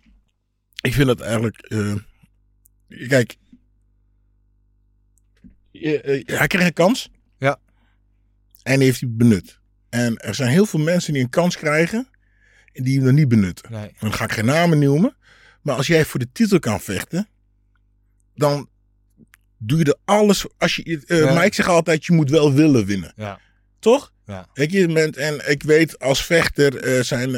Ik 0.81 0.93
vind 0.93 1.09
het 1.09 1.21
eigenlijk. 1.21 1.67
Uh, 1.69 1.95
kijk. 3.09 3.37
Uh, 5.73 6.23
hij 6.27 6.47
kreeg 6.47 6.67
een 6.67 6.73
kans. 6.73 7.11
Ja. 7.39 7.59
En 8.63 8.81
heeft 8.81 9.01
hij 9.01 9.11
benut. 9.13 9.61
En 9.89 10.17
er 10.17 10.35
zijn 10.35 10.51
heel 10.51 10.67
veel 10.67 10.81
mensen 10.81 11.13
die 11.13 11.23
een 11.23 11.31
kans 11.31 11.57
krijgen. 11.57 12.09
En 12.73 12.83
die 12.83 13.01
hem 13.01 13.15
niet 13.15 13.29
benutten. 13.29 13.73
Nee. 13.73 13.95
Dan 13.99 14.13
ga 14.13 14.25
ik 14.25 14.33
geen 14.33 14.45
namen 14.45 14.79
noemen. 14.79 15.17
Maar 15.63 15.77
als 15.77 15.87
jij 15.87 16.05
voor 16.05 16.21
de 16.21 16.33
titel 16.33 16.59
kan 16.59 16.81
vechten. 16.81 17.29
Dan 18.35 18.69
doe 19.57 19.79
je 19.79 19.85
er 19.85 19.99
alles. 20.05 20.47
Als 20.59 20.77
je, 20.77 20.85
uh, 21.07 21.19
ja. 21.19 21.35
Maar 21.35 21.45
ik 21.45 21.55
zeg 21.55 21.69
altijd: 21.69 22.05
je 22.05 22.13
moet 22.13 22.31
wel 22.31 22.53
willen 22.53 22.87
winnen. 22.87 23.13
Ja. 23.17 23.41
Toch? 23.79 24.13
Ja. 24.27 24.49
Weet 24.55 24.73
je, 24.73 25.11
en 25.11 25.51
ik 25.51 25.63
weet 25.63 25.99
als 25.99 26.25
vechter 26.25 27.05
zijn 27.05 27.31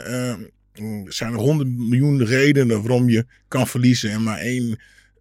zijn 1.04 1.32
er 1.32 1.38
honderd 1.38 1.70
miljoen 1.70 2.24
redenen 2.24 2.82
waarom 2.82 3.08
je 3.08 3.26
kan 3.48 3.66
verliezen 3.66 4.10
en 4.10 4.22
maar 4.22 4.38
één 4.38 4.68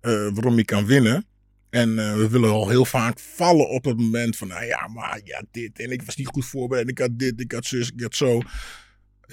uh, 0.01 0.29
waarom 0.33 0.55
je 0.55 0.65
kan 0.65 0.85
winnen. 0.85 1.25
En 1.69 1.89
uh, 1.89 2.15
we 2.15 2.29
willen 2.29 2.49
al 2.49 2.69
heel 2.69 2.85
vaak 2.85 3.19
vallen 3.19 3.69
op 3.69 3.85
het 3.85 3.97
moment 3.97 4.37
van, 4.37 4.47
nou 4.47 4.65
ja, 4.65 4.87
maar 4.87 5.19
ja, 5.23 5.43
dit 5.51 5.79
en 5.79 5.91
ik 5.91 6.01
was 6.01 6.15
niet 6.15 6.27
goed 6.27 6.45
voorbereid. 6.45 6.89
Ik 6.89 6.97
had 6.97 7.19
dit, 7.19 7.39
ik 7.39 7.51
had 7.51 7.65
zus, 7.65 7.91
ik 7.91 8.01
had 8.01 8.15
zo. 8.15 8.41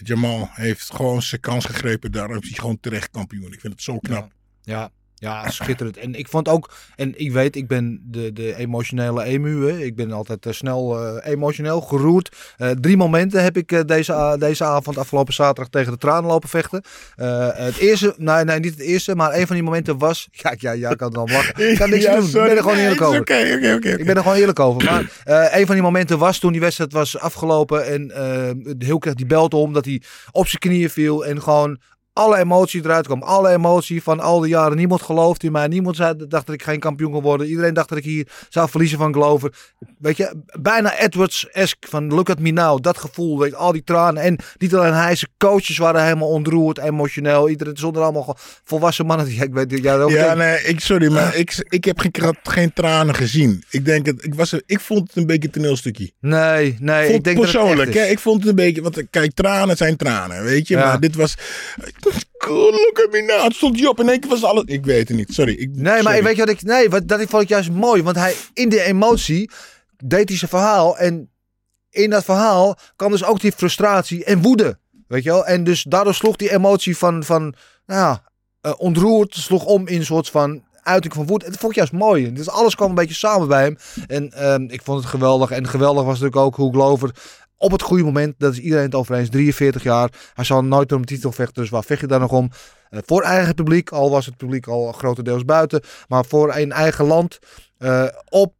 Jamal 0.02 0.48
heeft 0.52 0.94
gewoon 0.94 1.22
zijn 1.22 1.40
kans 1.40 1.64
gegrepen. 1.64 2.12
Daarom 2.12 2.36
is 2.36 2.48
hij 2.48 2.58
gewoon 2.58 2.80
terecht 2.80 3.10
kampioen. 3.10 3.52
Ik 3.52 3.60
vind 3.60 3.72
het 3.72 3.82
zo 3.82 3.98
knap. 3.98 4.32
Ja. 4.62 4.90
Ja, 5.18 5.50
schitterend. 5.50 5.96
En 5.96 6.14
ik 6.14 6.28
vond 6.28 6.48
ook, 6.48 6.70
en 6.96 7.18
ik 7.18 7.32
weet, 7.32 7.56
ik 7.56 7.66
ben 7.66 8.00
de, 8.04 8.32
de 8.32 8.56
emotionele 8.56 9.22
emu. 9.22 9.70
Hè. 9.70 9.78
Ik 9.78 9.96
ben 9.96 10.12
altijd 10.12 10.46
uh, 10.46 10.52
snel 10.52 11.02
uh, 11.02 11.16
emotioneel 11.22 11.80
geroerd. 11.80 12.36
Uh, 12.58 12.70
drie 12.70 12.96
momenten 12.96 13.42
heb 13.42 13.56
ik 13.56 13.88
deze, 13.88 14.36
deze 14.38 14.64
avond, 14.64 14.98
afgelopen 14.98 15.34
zaterdag, 15.34 15.68
tegen 15.68 15.92
de 15.92 15.98
tranen 15.98 16.30
lopen 16.30 16.48
vechten. 16.48 16.82
het 17.16 17.76
eerste, 17.76 18.14
nee, 18.16 18.44
nee, 18.44 18.60
niet 18.60 18.70
het 18.70 18.80
eerste, 18.80 19.14
maar 19.14 19.34
een 19.34 19.46
van 19.46 19.56
die 19.56 19.64
momenten 19.64 19.98
was. 19.98 20.28
Ja, 20.46 20.54
ja, 20.58 20.72
ja 20.72 20.90
ik 20.90 20.96
kan 20.96 21.12
dan 21.12 21.30
lachen. 21.30 21.70
Ik 21.70 21.78
kan 21.78 21.90
niks 21.90 22.04
ja, 22.04 22.16
doen. 22.16 22.28
Sorry. 22.28 22.40
Ik 22.40 22.48
ben 22.48 22.56
er 22.56 22.62
gewoon 22.62 22.78
eerlijk 22.78 23.00
over. 23.00 23.20
Okay, 23.20 23.54
okay, 23.54 23.74
okay, 23.74 23.92
ik 23.92 24.06
ben 24.06 24.16
er 24.16 24.22
gewoon 24.22 24.36
eerlijk 24.36 24.60
over. 24.60 24.84
Maar 24.84 25.10
een 25.52 25.66
van 25.66 25.74
die 25.74 25.84
momenten 25.84 26.18
was 26.18 26.38
toen 26.38 26.52
die 26.52 26.60
wedstrijd 26.60 26.92
was 26.92 27.18
afgelopen. 27.18 27.86
En 27.86 28.12
heel 28.78 28.98
kreeg 28.98 29.14
die 29.14 29.26
belt 29.26 29.54
om 29.54 29.72
dat 29.72 29.84
hij 29.84 30.02
op 30.30 30.46
zijn 30.46 30.60
knieën 30.60 30.90
viel. 30.90 31.26
En 31.26 31.42
gewoon 31.42 31.78
alle 32.16 32.38
emotie 32.38 32.84
eruit 32.84 33.06
kwam. 33.06 33.22
Alle 33.22 33.50
emotie 33.50 34.02
van 34.02 34.20
al 34.20 34.40
die 34.40 34.50
jaren. 34.50 34.76
Niemand 34.76 35.02
geloofde 35.02 35.46
in 35.46 35.52
mij. 35.52 35.66
Niemand 35.66 35.96
zei, 35.96 36.14
dacht 36.16 36.46
dat 36.46 36.54
ik 36.54 36.62
geen 36.62 36.80
kampioen 36.80 37.12
kon 37.12 37.22
worden. 37.22 37.46
Iedereen 37.46 37.74
dacht 37.74 37.88
dat 37.88 37.98
ik 37.98 38.04
hier 38.04 38.28
zou 38.48 38.68
verliezen 38.68 38.98
van 38.98 39.12
Glover. 39.12 39.52
Weet 39.98 40.16
je, 40.16 40.42
bijna 40.60 40.98
Edwards-esque 40.98 41.90
van 41.90 42.08
look 42.08 42.30
at 42.30 42.38
me 42.38 42.50
now. 42.50 42.82
Dat 42.82 42.98
gevoel, 42.98 43.38
weet 43.38 43.50
je, 43.50 43.56
al 43.56 43.72
die 43.72 43.84
tranen. 43.84 44.22
En 44.22 44.38
niet 44.58 44.74
alleen 44.74 44.92
hij, 44.92 45.14
zijn 45.14 45.30
coaches 45.38 45.78
waren 45.78 46.04
helemaal 46.04 46.28
ontroerd, 46.28 46.78
emotioneel. 46.78 47.48
Iedereen 47.48 47.76
zonder 47.76 48.02
allemaal 48.02 48.36
volwassen 48.64 49.06
mannen. 49.06 49.26
Ik 49.46 49.52
weet, 49.52 49.82
ja, 49.82 49.96
ook 49.96 50.10
ja 50.10 50.34
nee, 50.34 50.62
ik, 50.62 50.80
sorry, 50.80 51.12
maar 51.12 51.36
ik, 51.36 51.64
ik 51.68 51.84
heb 51.84 51.98
geen, 51.98 52.36
geen 52.42 52.72
tranen 52.72 53.14
gezien. 53.14 53.64
Ik 53.70 53.84
denk 53.84 54.06
het, 54.06 54.24
ik, 54.24 54.34
was, 54.34 54.54
ik 54.66 54.80
vond 54.80 55.08
het 55.08 55.16
een 55.16 55.26
beetje 55.26 55.48
een 55.48 55.54
toneelstukje. 55.54 56.10
Nee, 56.20 56.76
nee. 56.80 57.04
Vond 57.04 57.16
ik 57.18 57.24
denk 57.24 57.40
persoonlijk, 57.40 57.76
dat 57.76 57.86
het 57.86 58.04
hè, 58.04 58.10
ik 58.10 58.18
vond 58.18 58.40
het 58.40 58.48
een 58.48 58.54
beetje, 58.54 58.82
want 58.82 59.02
kijk, 59.10 59.32
tranen 59.34 59.76
zijn 59.76 59.96
tranen, 59.96 60.44
weet 60.44 60.68
je. 60.68 60.74
Ja. 60.74 60.84
Maar 60.84 61.00
dit 61.00 61.14
was 61.14 61.34
cool, 62.38 62.70
look 62.70 63.00
at 63.04 63.12
me 63.12 63.22
now. 63.22 63.42
Het 63.42 63.54
stond 63.54 63.78
je 63.78 63.88
op 63.88 64.00
in 64.00 64.08
één 64.08 64.20
keer 64.20 64.30
was 64.30 64.44
alles. 64.44 64.62
Ik 64.66 64.84
weet 64.84 65.08
het 65.08 65.16
niet, 65.16 65.34
sorry. 65.34 65.52
Ik, 65.52 65.68
nee, 65.72 65.86
sorry. 65.86 66.02
maar 66.02 66.22
weet 66.22 66.36
je 66.36 66.44
wat 66.44 66.54
ik. 66.54 66.62
Nee, 66.62 66.90
wat, 66.90 67.08
dat 67.08 67.22
vond 67.28 67.42
ik 67.42 67.48
juist 67.48 67.70
mooi. 67.70 68.02
Want 68.02 68.16
hij 68.16 68.34
in 68.52 68.68
die 68.68 68.82
emotie 68.82 69.50
deed 70.04 70.28
hij 70.28 70.38
zijn 70.38 70.50
verhaal. 70.50 70.98
En 70.98 71.30
in 71.90 72.10
dat 72.10 72.24
verhaal 72.24 72.78
kwam 72.96 73.10
dus 73.10 73.24
ook 73.24 73.40
die 73.40 73.52
frustratie 73.52 74.24
en 74.24 74.42
woede. 74.42 74.78
Weet 75.08 75.22
je 75.22 75.30
wel? 75.30 75.46
En 75.46 75.64
dus 75.64 75.82
daardoor 75.82 76.14
sloeg 76.14 76.36
die 76.36 76.52
emotie 76.52 76.96
van, 76.96 77.24
van 77.24 77.54
nou 77.86 78.00
ja, 78.00 78.22
uh, 78.62 78.72
ontroerd, 78.78 79.34
sloeg 79.34 79.64
om 79.64 79.86
in 79.86 79.98
een 79.98 80.04
soort 80.04 80.28
van 80.28 80.64
uiting 80.82 81.14
van 81.14 81.26
woede. 81.26 81.44
Dat 81.44 81.58
vond 81.58 81.72
ik 81.72 81.78
juist 81.78 81.92
mooi. 81.92 82.32
Dus 82.32 82.48
alles 82.48 82.74
kwam 82.74 82.88
een 82.88 82.94
beetje 82.94 83.14
samen 83.14 83.48
bij 83.48 83.62
hem. 83.62 83.76
En 84.06 84.32
uh, 84.34 84.72
ik 84.74 84.82
vond 84.82 85.00
het 85.00 85.08
geweldig. 85.08 85.50
En 85.50 85.68
geweldig 85.68 86.04
was 86.04 86.20
natuurlijk 86.20 86.46
ook 86.46 86.56
hoe 86.56 86.72
Glover 86.72 87.10
op 87.58 87.70
het 87.70 87.82
goede 87.82 88.04
moment, 88.04 88.34
dat 88.38 88.52
is 88.52 88.58
iedereen 88.58 88.84
het 88.84 88.94
over 88.94 89.14
eens, 89.14 89.30
43 89.30 89.82
jaar. 89.82 90.10
Hij 90.34 90.44
zal 90.44 90.64
nooit 90.64 90.92
om 90.92 91.00
de 91.00 91.06
titel 91.06 91.32
vechten, 91.32 91.62
dus 91.62 91.70
waar 91.70 91.84
vecht 91.84 92.00
je 92.00 92.06
daar 92.06 92.20
nog 92.20 92.32
om? 92.32 92.50
Uh, 92.90 93.00
voor 93.06 93.22
eigen 93.22 93.54
publiek, 93.54 93.90
al 93.90 94.10
was 94.10 94.26
het 94.26 94.36
publiek 94.36 94.66
al 94.66 94.92
grotendeels 94.92 95.44
buiten. 95.44 95.82
Maar 96.08 96.24
voor 96.24 96.56
een 96.56 96.72
eigen 96.72 97.04
land, 97.04 97.38
uh, 97.78 98.06
op 98.28 98.54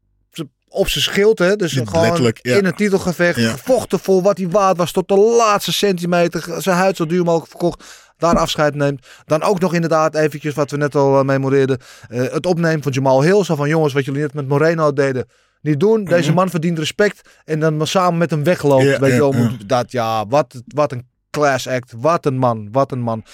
op 0.69 0.89
zijn 0.89 1.05
schild, 1.05 1.39
hè? 1.39 1.57
dus 1.57 1.73
gewoon 1.73 2.33
ja. 2.43 2.57
in 2.57 2.65
een 2.65 2.75
titelgevecht, 2.75 3.39
Ja. 3.39 3.51
gevochten 3.51 3.99
voor 3.99 4.23
wat 4.23 4.39
hij 4.39 4.49
waard 4.49 4.77
was 4.77 4.93
tot 4.93 5.09
de 5.09 5.17
laatste 5.17 5.73
centimeter, 5.73 6.63
zijn 6.63 6.77
huid 6.77 6.97
zo 6.97 7.07
duur 7.07 7.25
mogelijk 7.25 7.51
verkocht, 7.51 7.85
daar 8.19 8.39
afscheid 8.39 8.75
neemt. 8.75 9.07
Dan 9.25 9.43
ook 9.43 9.61
nog 9.61 9.75
inderdaad 9.75 10.15
eventjes 10.15 10.55
wat 10.55 10.71
we 10.71 10.77
net 10.77 10.95
al 10.95 11.19
uh, 11.19 11.25
memoreerden, 11.25 11.79
eh, 12.09 12.21
het 12.21 12.47
opnemen 12.47 12.83
van 12.83 12.93
Jamal 12.93 13.23
Hill, 13.23 13.45
zo 13.45 13.55
van 13.55 13.69
jongens, 13.69 13.93
wat 13.93 14.05
jullie 14.05 14.21
net 14.21 14.35
met 14.35 14.49
Moreno 14.49 14.93
deden, 14.93 15.29
niet 15.67 15.81
doen. 15.81 16.05
Deze 16.05 16.33
man 16.33 16.51
verdient 16.51 16.79
respect 16.79 17.29
en 17.45 17.61
dan 17.61 17.77
maar 17.77 17.87
samen 17.87 18.19
met 18.19 18.31
hem 18.31 18.45
wegloopt. 18.45 18.83
Mhm. 18.83 18.93
Ja, 18.93 19.01
weet 19.01 19.13
je 19.13 19.19
wel, 19.19 19.35
ja. 19.35 19.51
dat 19.67 19.93
ja, 19.93 20.27
wat, 20.27 20.63
wat 20.67 20.93
een 20.93 21.07
class 21.31 21.69
act, 21.69 21.93
wat 21.97 22.27
een 22.27 22.39
man, 22.39 22.69
wat 22.73 22.93
een 22.93 23.01
man. 23.01 23.25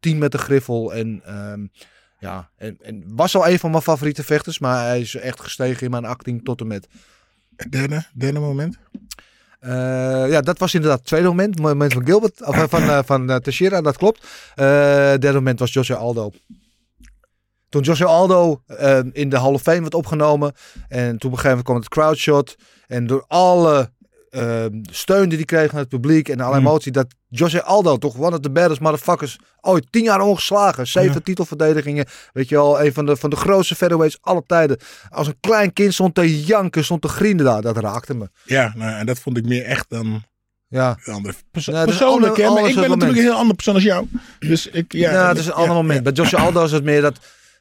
Team 0.00 0.18
met 0.18 0.32
de 0.32 0.38
griffel 0.38 0.94
en 0.94 1.22
ehm, 1.24 1.66
ja, 2.18 2.50
en, 2.56 2.78
en 2.82 3.04
was 3.06 3.36
al 3.36 3.48
een 3.48 3.58
van 3.58 3.70
mijn 3.70 3.82
favoriete 3.82 4.24
vechters, 4.24 4.58
maar 4.58 4.86
hij 4.86 5.00
is 5.00 5.14
echt 5.14 5.40
gestegen 5.40 5.84
in 5.84 5.90
mijn 5.90 6.04
acting 6.04 6.44
tot 6.44 6.60
en 6.60 6.66
met. 6.66 6.88
Derde, 7.70 8.04
derde 8.14 8.38
moment. 8.38 8.78
Eh, 9.60 10.30
ja, 10.30 10.40
dat 10.40 10.58
was 10.58 10.74
inderdaad 10.74 10.98
het 10.98 11.06
tweede 11.06 11.26
moment. 11.26 11.54
Het 11.54 11.62
moment 11.62 11.92
van 11.92 12.04
Gilbert, 12.04 12.46
of 12.46 12.54
eh, 12.54 12.64
van, 12.68 12.82
eh, 12.82 12.98
van 13.04 13.30
eh, 13.30 13.36
Teixeira, 13.36 13.80
dat 13.80 13.96
klopt. 13.96 14.26
Eh 14.54 14.64
derde 15.08 15.32
moment 15.32 15.58
was 15.58 15.72
José 15.72 15.94
Aldo. 15.94 16.32
Toen 17.68 17.82
José 17.82 18.04
Aldo 18.04 18.62
eh, 18.66 18.98
in 19.12 19.28
de 19.28 19.38
Hall 19.38 19.52
of 19.52 19.62
Fame 19.62 19.80
werd 19.80 19.94
opgenomen. 19.94 20.52
En 20.88 21.06
toen 21.18 21.30
op 21.30 21.36
een 21.36 21.42
gegeven 21.42 21.48
moment 21.48 21.64
kwam 21.64 21.76
het 21.76 21.88
crowdshot. 21.88 22.54
En 22.86 23.06
door 23.06 23.24
alle 23.28 23.90
eh, 24.30 24.64
steun 24.90 25.28
die 25.28 25.36
hij 25.38 25.46
kreeg 25.46 25.70
van 25.70 25.78
het 25.78 25.88
publiek 25.88 26.28
en 26.28 26.40
alle 26.40 26.54
Mm. 26.60 26.66
emotie. 26.66 26.92
Dat 26.92 27.06
José 27.28 27.62
Aldo, 27.62 27.96
toch 27.96 28.16
one 28.18 28.30
of 28.36 28.40
the 28.40 28.50
baddest 28.50 28.80
motherfuckers. 28.80 29.38
Ooit 29.60 29.86
tien 29.92 30.02
jaar 30.02 30.20
ongeslagen. 30.20 30.86
Zeven 30.86 31.12
Ja. 31.14 31.20
titelverdedigingen. 31.20 32.06
Weet 32.32 32.48
je 32.48 32.54
wel, 32.54 32.84
een 32.84 32.92
van 32.92 33.06
de, 33.06 33.16
van 33.16 33.30
de 33.30 33.36
grootste 33.36 33.74
featherweights 33.74 34.18
aller 34.20 34.42
tijden. 34.46 34.78
Als 35.10 35.26
een 35.26 35.36
klein 35.40 35.72
kind 35.72 35.94
stond 35.94 36.14
te 36.14 36.44
janken, 36.44 36.84
stond 36.84 37.02
te 37.02 37.08
grienen 37.08 37.44
daar. 37.44 37.62
Dat 37.62 37.76
raakte 37.76 38.14
me. 38.14 38.28
Ja, 38.44 38.72
nou, 38.76 38.98
en 38.98 39.06
dat 39.06 39.18
vond 39.18 39.36
ik 39.36 39.44
meer 39.44 39.64
echt 39.64 39.84
dan 39.88 40.22
Ja. 40.68 40.98
de 41.04 41.12
andere. 41.12 41.34
Perso 41.50 41.72
Nee, 41.72 41.84
persoonlijk, 41.84 42.36
hè, 42.36 42.48
maar 42.50 42.68
ik 42.68 42.74
ben 42.74 42.88
natuurlijk 42.90 43.18
een 43.18 43.24
heel 43.24 43.32
ander 43.38 43.54
persoon 43.54 43.74
als 43.74 43.82
jou. 43.84 44.06
Dus 44.38 44.66
ik, 44.66 44.92
ja. 44.92 45.10
Ja, 45.12 45.28
het 45.28 45.38
is 45.38 45.46
een 45.46 45.52
ander 45.52 45.70
ja, 45.70 45.76
moment. 45.76 46.02
Bij 46.02 46.12
José 46.12 46.36
Aldo 46.36 46.64
is 46.64 46.72
het 46.72 46.84
meer 46.84 47.00
dat... 47.02 47.18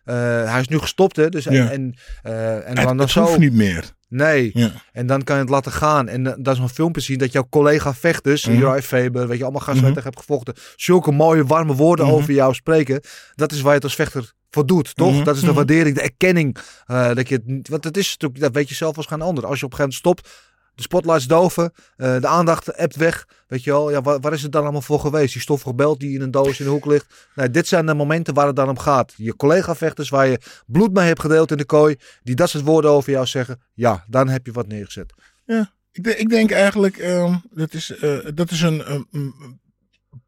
eh, 0.07 0.51
hij 0.51 0.59
is 0.59 0.67
nu 0.67 0.77
gestopt, 0.79 1.15
hè. 1.15 1.29
Dus 1.29 1.45
en, 1.45 1.53
Ja. 1.53 1.69
en, 1.71 1.95
eh, 2.23 2.55
en 2.69 2.77
Het, 2.77 2.87
dan, 2.87 2.97
het 2.99 3.09
zo... 3.09 3.21
hoeft 3.21 3.37
niet 3.37 3.53
meer. 3.53 3.95
Nee. 4.09 4.51
Ja. 4.53 4.71
En 4.91 5.07
dan 5.07 5.23
kan 5.23 5.35
je 5.35 5.41
het 5.41 5.51
laten 5.51 5.71
gaan. 5.71 6.07
En 6.07 6.27
eh, 6.27 6.33
dat 6.39 6.53
is 6.55 6.61
een 6.61 6.69
filmpje 6.69 7.01
zien 7.01 7.17
dat 7.17 7.31
jouw 7.31 7.47
collega 7.49 7.93
vechters, 7.93 8.45
Mhm. 8.45 8.57
Uriah 8.57 8.81
Faber, 8.81 9.27
weet 9.27 9.37
je, 9.37 9.43
allemaal 9.43 9.61
gasten 9.61 9.83
Mhm. 9.83 9.87
tegen 9.93 10.03
hebt 10.09 10.19
gevochten, 10.19 10.53
zulke 10.75 11.11
mooie, 11.11 11.45
warme 11.45 11.73
woorden 11.73 12.05
Mhm. 12.05 12.15
over 12.15 12.31
jou 12.33 12.53
spreken. 12.53 13.01
Dat 13.35 13.51
is 13.51 13.57
waar 13.61 13.69
je 13.69 13.75
het 13.75 13.83
als 13.83 13.95
vechter 13.95 14.31
voor 14.49 14.65
doet, 14.65 14.95
toch? 14.95 15.13
Mhm. 15.13 15.23
Dat 15.23 15.35
is 15.35 15.41
de 15.41 15.47
Mhm. 15.47 15.55
waardering, 15.55 15.95
de 15.95 16.01
erkenning. 16.01 16.57
eh, 16.85 17.13
dat 17.13 17.29
je 17.29 17.41
het, 17.45 17.67
want 17.69 17.83
het 17.83 17.97
is 17.97 18.11
natuurlijk, 18.11 18.41
dat 18.41 18.53
weet 18.53 18.69
je 18.69 18.75
zelf 18.75 18.97
als 18.97 19.05
geen 19.05 19.21
ander. 19.21 19.45
Als 19.45 19.59
je 19.59 19.65
op 19.65 19.71
een 19.71 19.77
gegeven 19.77 20.01
moment 20.05 20.23
stopt, 20.23 20.45
de 20.77 20.83
spotlights 20.83 21.27
doven, 21.27 21.71
eh, 21.95 22.19
de 22.19 22.27
aandacht 22.27 22.67
ebt 22.67 22.95
weg. 22.95 23.27
Weet 23.47 23.63
je 23.63 23.71
wel, 23.71 23.91
ja, 23.91 24.01
waar, 24.01 24.19
waar 24.19 24.33
is 24.33 24.41
het 24.41 24.51
dan 24.51 24.63
allemaal 24.63 24.81
voor 24.81 24.99
geweest? 24.99 25.33
Die 25.33 25.41
stoffige 25.41 25.73
belt 25.73 25.99
die 25.99 26.13
in 26.13 26.21
een 26.21 26.31
doos 26.31 26.59
in 26.59 26.65
de 26.65 26.71
hoek 26.71 26.85
ligt. 26.85 27.27
Nee, 27.35 27.49
dit 27.51 27.67
zijn 27.67 27.85
de 27.85 27.93
momenten 27.93 28.33
waar 28.33 28.47
het 28.47 28.55
dan 28.55 28.69
om 28.69 28.79
gaat. 28.79 29.13
Je 29.15 29.35
collega-vechters 29.35 30.09
waar 30.09 30.27
je 30.27 30.39
bloed 30.65 30.93
mee 30.93 31.05
hebt 31.05 31.21
gedeeld 31.21 31.51
in 31.51 31.57
de 31.57 31.65
kooi, 31.65 31.95
die 32.23 32.35
dat 32.35 32.49
soort 32.49 32.63
woorden 32.63 32.91
over 32.91 33.11
jou 33.11 33.25
zeggen. 33.25 33.61
Ja, 33.73 34.05
dan 34.07 34.29
heb 34.29 34.45
je 34.45 34.51
wat 34.51 34.67
neergezet. 34.67 35.13
Ja, 35.45 35.71
ik, 35.91 36.03
denk- 36.03 36.17
ik 36.17 36.29
denk 36.29 36.51
eigenlijk, 36.51 36.97
ehm, 36.97 37.35
dat, 37.51 37.73
is, 37.73 37.95
eh, 37.97 38.17
dat 38.33 38.51
is 38.51 38.61
een, 38.61 39.05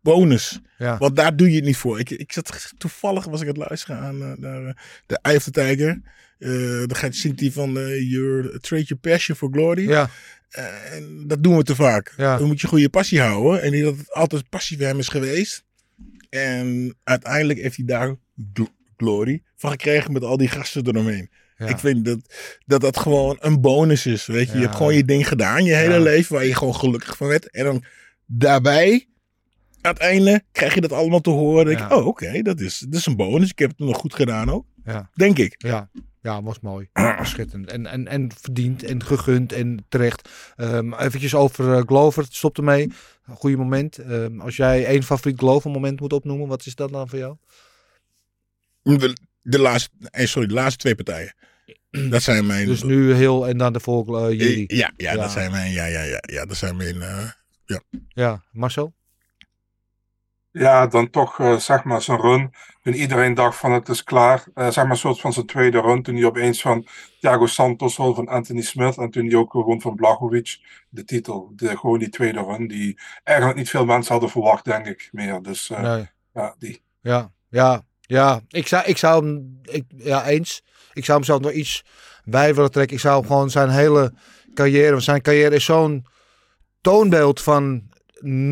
bonus. 0.01 0.59
Ja. 0.77 0.97
Want 0.97 1.15
daar 1.15 1.35
doe 1.35 1.49
je 1.49 1.55
het 1.55 1.65
niet 1.65 1.77
voor. 1.77 1.99
Ik, 1.99 2.09
ik 2.09 2.31
zat 2.31 2.73
toevallig, 2.77 3.25
was 3.25 3.41
ik 3.41 3.47
aan 3.47 3.53
het 3.59 3.67
luisteren 3.67 4.01
aan 4.01 4.21
eh, 4.21 4.31
naar 4.37 4.83
de 5.05 5.19
Eye 5.21 5.37
of 5.37 5.43
the 5.43 5.51
Tiger. 5.51 6.01
Dan 6.87 6.95
gaat, 6.95 7.15
zingt 7.15 7.39
hij 7.39 7.51
van 7.51 7.73
your, 8.09 8.59
Trade 8.59 8.83
your 8.83 9.01
passion 9.01 9.37
for 9.37 9.49
glory. 9.51 9.87
Ja, 9.89 10.09
en 10.49 11.23
dat 11.27 11.43
doen 11.43 11.57
we 11.57 11.63
te 11.63 11.75
vaak. 11.75 12.13
Ja. 12.17 12.37
Dan 12.37 12.47
moet 12.47 12.61
je 12.61 12.67
goede 12.67 12.89
passie 12.89 13.21
houden. 13.21 13.61
En 13.61 13.81
dat 13.83 13.97
het 13.97 14.13
altijd 14.13 14.49
passie 14.49 14.77
voor 14.77 14.85
hem 14.85 14.99
is 14.99 15.07
geweest. 15.07 15.63
En 16.29 16.95
uiteindelijk 17.03 17.59
heeft 17.59 17.75
hij 17.75 17.85
daar 17.85 18.15
gl- 18.53 18.63
glory 18.97 19.43
van 19.55 19.71
gekregen 19.71 20.11
met 20.11 20.23
al 20.23 20.37
die 20.37 20.47
gasten 20.47 20.87
eromheen. 20.87 21.29
ja. 21.57 21.67
Ik 21.67 21.77
vind 21.79 22.05
dat, 22.05 22.19
dat 22.65 22.81
dat 22.81 22.97
gewoon 22.97 23.37
een 23.39 23.61
bonus 23.61 24.05
is. 24.05 24.25
Weet 24.25 24.47
je, 24.51 24.55
je 24.57 24.63
hebt 24.63 24.75
gewoon 24.75 24.95
je 24.95 25.05
ding 25.05 25.27
gedaan, 25.27 25.63
je 25.65 25.73
hele 25.75 25.93
Ja. 25.93 25.99
leven, 25.99 26.35
waar 26.35 26.45
je 26.45 26.55
gewoon 26.55 26.75
gelukkig 26.75 27.17
van 27.17 27.27
werd. 27.27 27.49
En 27.51 27.63
dan 27.63 27.83
daarbij, 28.25 29.07
aan 29.81 29.93
het 29.93 30.01
einde, 30.01 30.43
krijg 30.51 30.73
je 30.73 30.81
dat 30.81 30.91
allemaal 30.91 31.21
te 31.21 31.29
horen. 31.29 31.71
Ik, 31.71 31.91
oh, 31.91 32.05
oké, 32.07 32.41
dat, 32.41 32.59
is, 32.59 32.79
dat 32.89 32.99
is 32.99 33.05
een 33.05 33.15
bonus. 33.15 33.49
Ik 33.49 33.59
heb 33.59 33.69
het 33.69 33.79
nog 33.79 33.97
goed 33.97 34.13
gedaan 34.13 34.49
ook. 34.51 34.65
Ja. 34.85 35.09
Denk 35.13 35.37
ik. 35.37 35.55
Ja, 35.57 35.89
ja, 36.29 36.43
was 36.43 36.59
mooi. 36.59 36.89
Schitterend. 37.21 37.71
En, 37.71 37.85
en, 37.85 38.07
en 38.07 38.31
verdiend 38.41 38.83
en 38.83 39.03
gegund 39.03 39.53
en 39.53 39.85
terecht. 39.89 40.29
Ehm 40.55 40.93
eventjes 40.93 41.35
over 41.35 41.73
eh, 41.73 41.81
Glover, 41.85 42.25
stop 42.29 42.57
ermee. 42.57 42.91
Een 43.25 43.35
goede 43.35 43.57
moment. 43.57 43.97
Ehm, 43.97 44.39
als 44.39 44.55
jij 44.55 44.85
één 44.85 45.03
favoriet 45.03 45.37
Glover 45.39 45.71
moment 45.71 45.99
moet 45.99 46.13
opnoemen, 46.13 46.47
wat 46.47 46.65
is 46.65 46.75
dat 46.75 46.91
dan 46.91 47.09
voor 47.09 47.19
jou? 47.19 47.35
De, 48.83 49.15
de 49.41 49.59
laatste, 49.59 49.89
eh, 50.11 50.25
sorry, 50.25 50.47
de 50.47 50.53
laatste 50.53 50.77
twee 50.77 50.95
partijen. 50.95 51.35
Dat 52.09 52.21
zijn 52.21 52.45
mijn... 52.45 52.65
Dus 52.65 52.83
nu 52.83 53.13
heel 53.13 53.47
en 53.47 53.57
dan 53.57 53.73
de 53.73 53.79
volgende 53.79 54.19
eh, 54.19 54.39
jullie. 54.39 54.75
ja, 54.75 54.91
ja, 54.97 55.13
Ja. 55.13 55.21
dat 55.21 55.31
zijn 55.31 55.51
mijn... 55.51 55.71
Ja, 55.71 55.85
ja, 55.85 56.01
ja, 56.03 56.19
ja 56.21 56.45
dat 56.45 56.57
zijn 56.57 56.75
mijn... 56.75 57.01
eh, 57.01 57.29
Ja, 58.07 58.43
Marcel? 58.51 58.93
Ja, 60.51 60.87
dan 60.87 61.09
toch 61.09 61.39
eh, 61.39 61.55
zeg 61.55 61.83
maar 61.83 62.01
zijn 62.01 62.19
run. 62.19 62.53
Toen 62.81 62.93
iedereen 62.93 63.33
dacht 63.33 63.57
van 63.57 63.71
het 63.71 63.89
is 63.89 64.03
klaar. 64.03 64.43
Eh, 64.53 64.67
zeg 64.69 64.83
maar 64.83 64.91
een 64.91 64.97
soort 64.97 65.19
van 65.19 65.33
zijn 65.33 65.45
tweede 65.45 65.81
run. 65.81 66.03
Toen 66.03 66.15
hij 66.15 66.25
opeens 66.25 66.61
van 66.61 66.87
Thiago 67.19 67.45
Santos 67.45 67.97
won 67.97 68.15
van 68.15 68.27
Anthony 68.27 68.61
Smith. 68.61 68.97
En 68.97 69.09
toen 69.09 69.25
hij 69.25 69.35
ook 69.35 69.53
won 69.53 69.81
van 69.81 69.95
Blachowicz. 69.95 70.59
De 70.89 71.03
titel. 71.03 71.51
De, 71.55 71.77
gewoon 71.77 71.99
die 71.99 72.09
tweede 72.09 72.41
run. 72.41 72.67
Die 72.67 72.99
eigenlijk 73.23 73.57
niet 73.57 73.69
veel 73.69 73.85
mensen 73.85 74.11
hadden 74.11 74.29
verwacht, 74.29 74.65
denk 74.65 74.85
ik. 74.85 75.09
Meer. 75.11 75.41
Dus 75.41 75.69
eh, 75.69 75.81
Nee. 75.81 76.09
ja, 76.33 76.55
die. 76.59 76.81
Ja, 77.01 77.31
ja, 77.49 77.81
ja. 78.01 78.41
Ik 78.47 78.67
zou, 78.67 78.85
ik 78.85 78.97
zou 78.97 79.25
hem, 79.25 79.59
ik, 79.63 79.83
ja, 79.97 80.25
eens. 80.25 80.63
Ik 80.93 81.05
zou 81.05 81.17
hem 81.17 81.27
zelf 81.27 81.41
nog 81.41 81.51
iets 81.51 81.85
bij 82.23 82.55
willen 82.55 82.71
trekken. 82.71 82.95
Ik 82.95 83.01
zou 83.01 83.19
hem 83.19 83.27
gewoon 83.27 83.49
zijn 83.49 83.69
hele 83.69 84.13
carrière, 84.53 84.91
want 84.91 85.03
zijn 85.03 85.21
carrière 85.21 85.55
is 85.55 85.65
zo'n 85.65 86.05
toonbeeld 86.81 87.41
van 87.41 87.88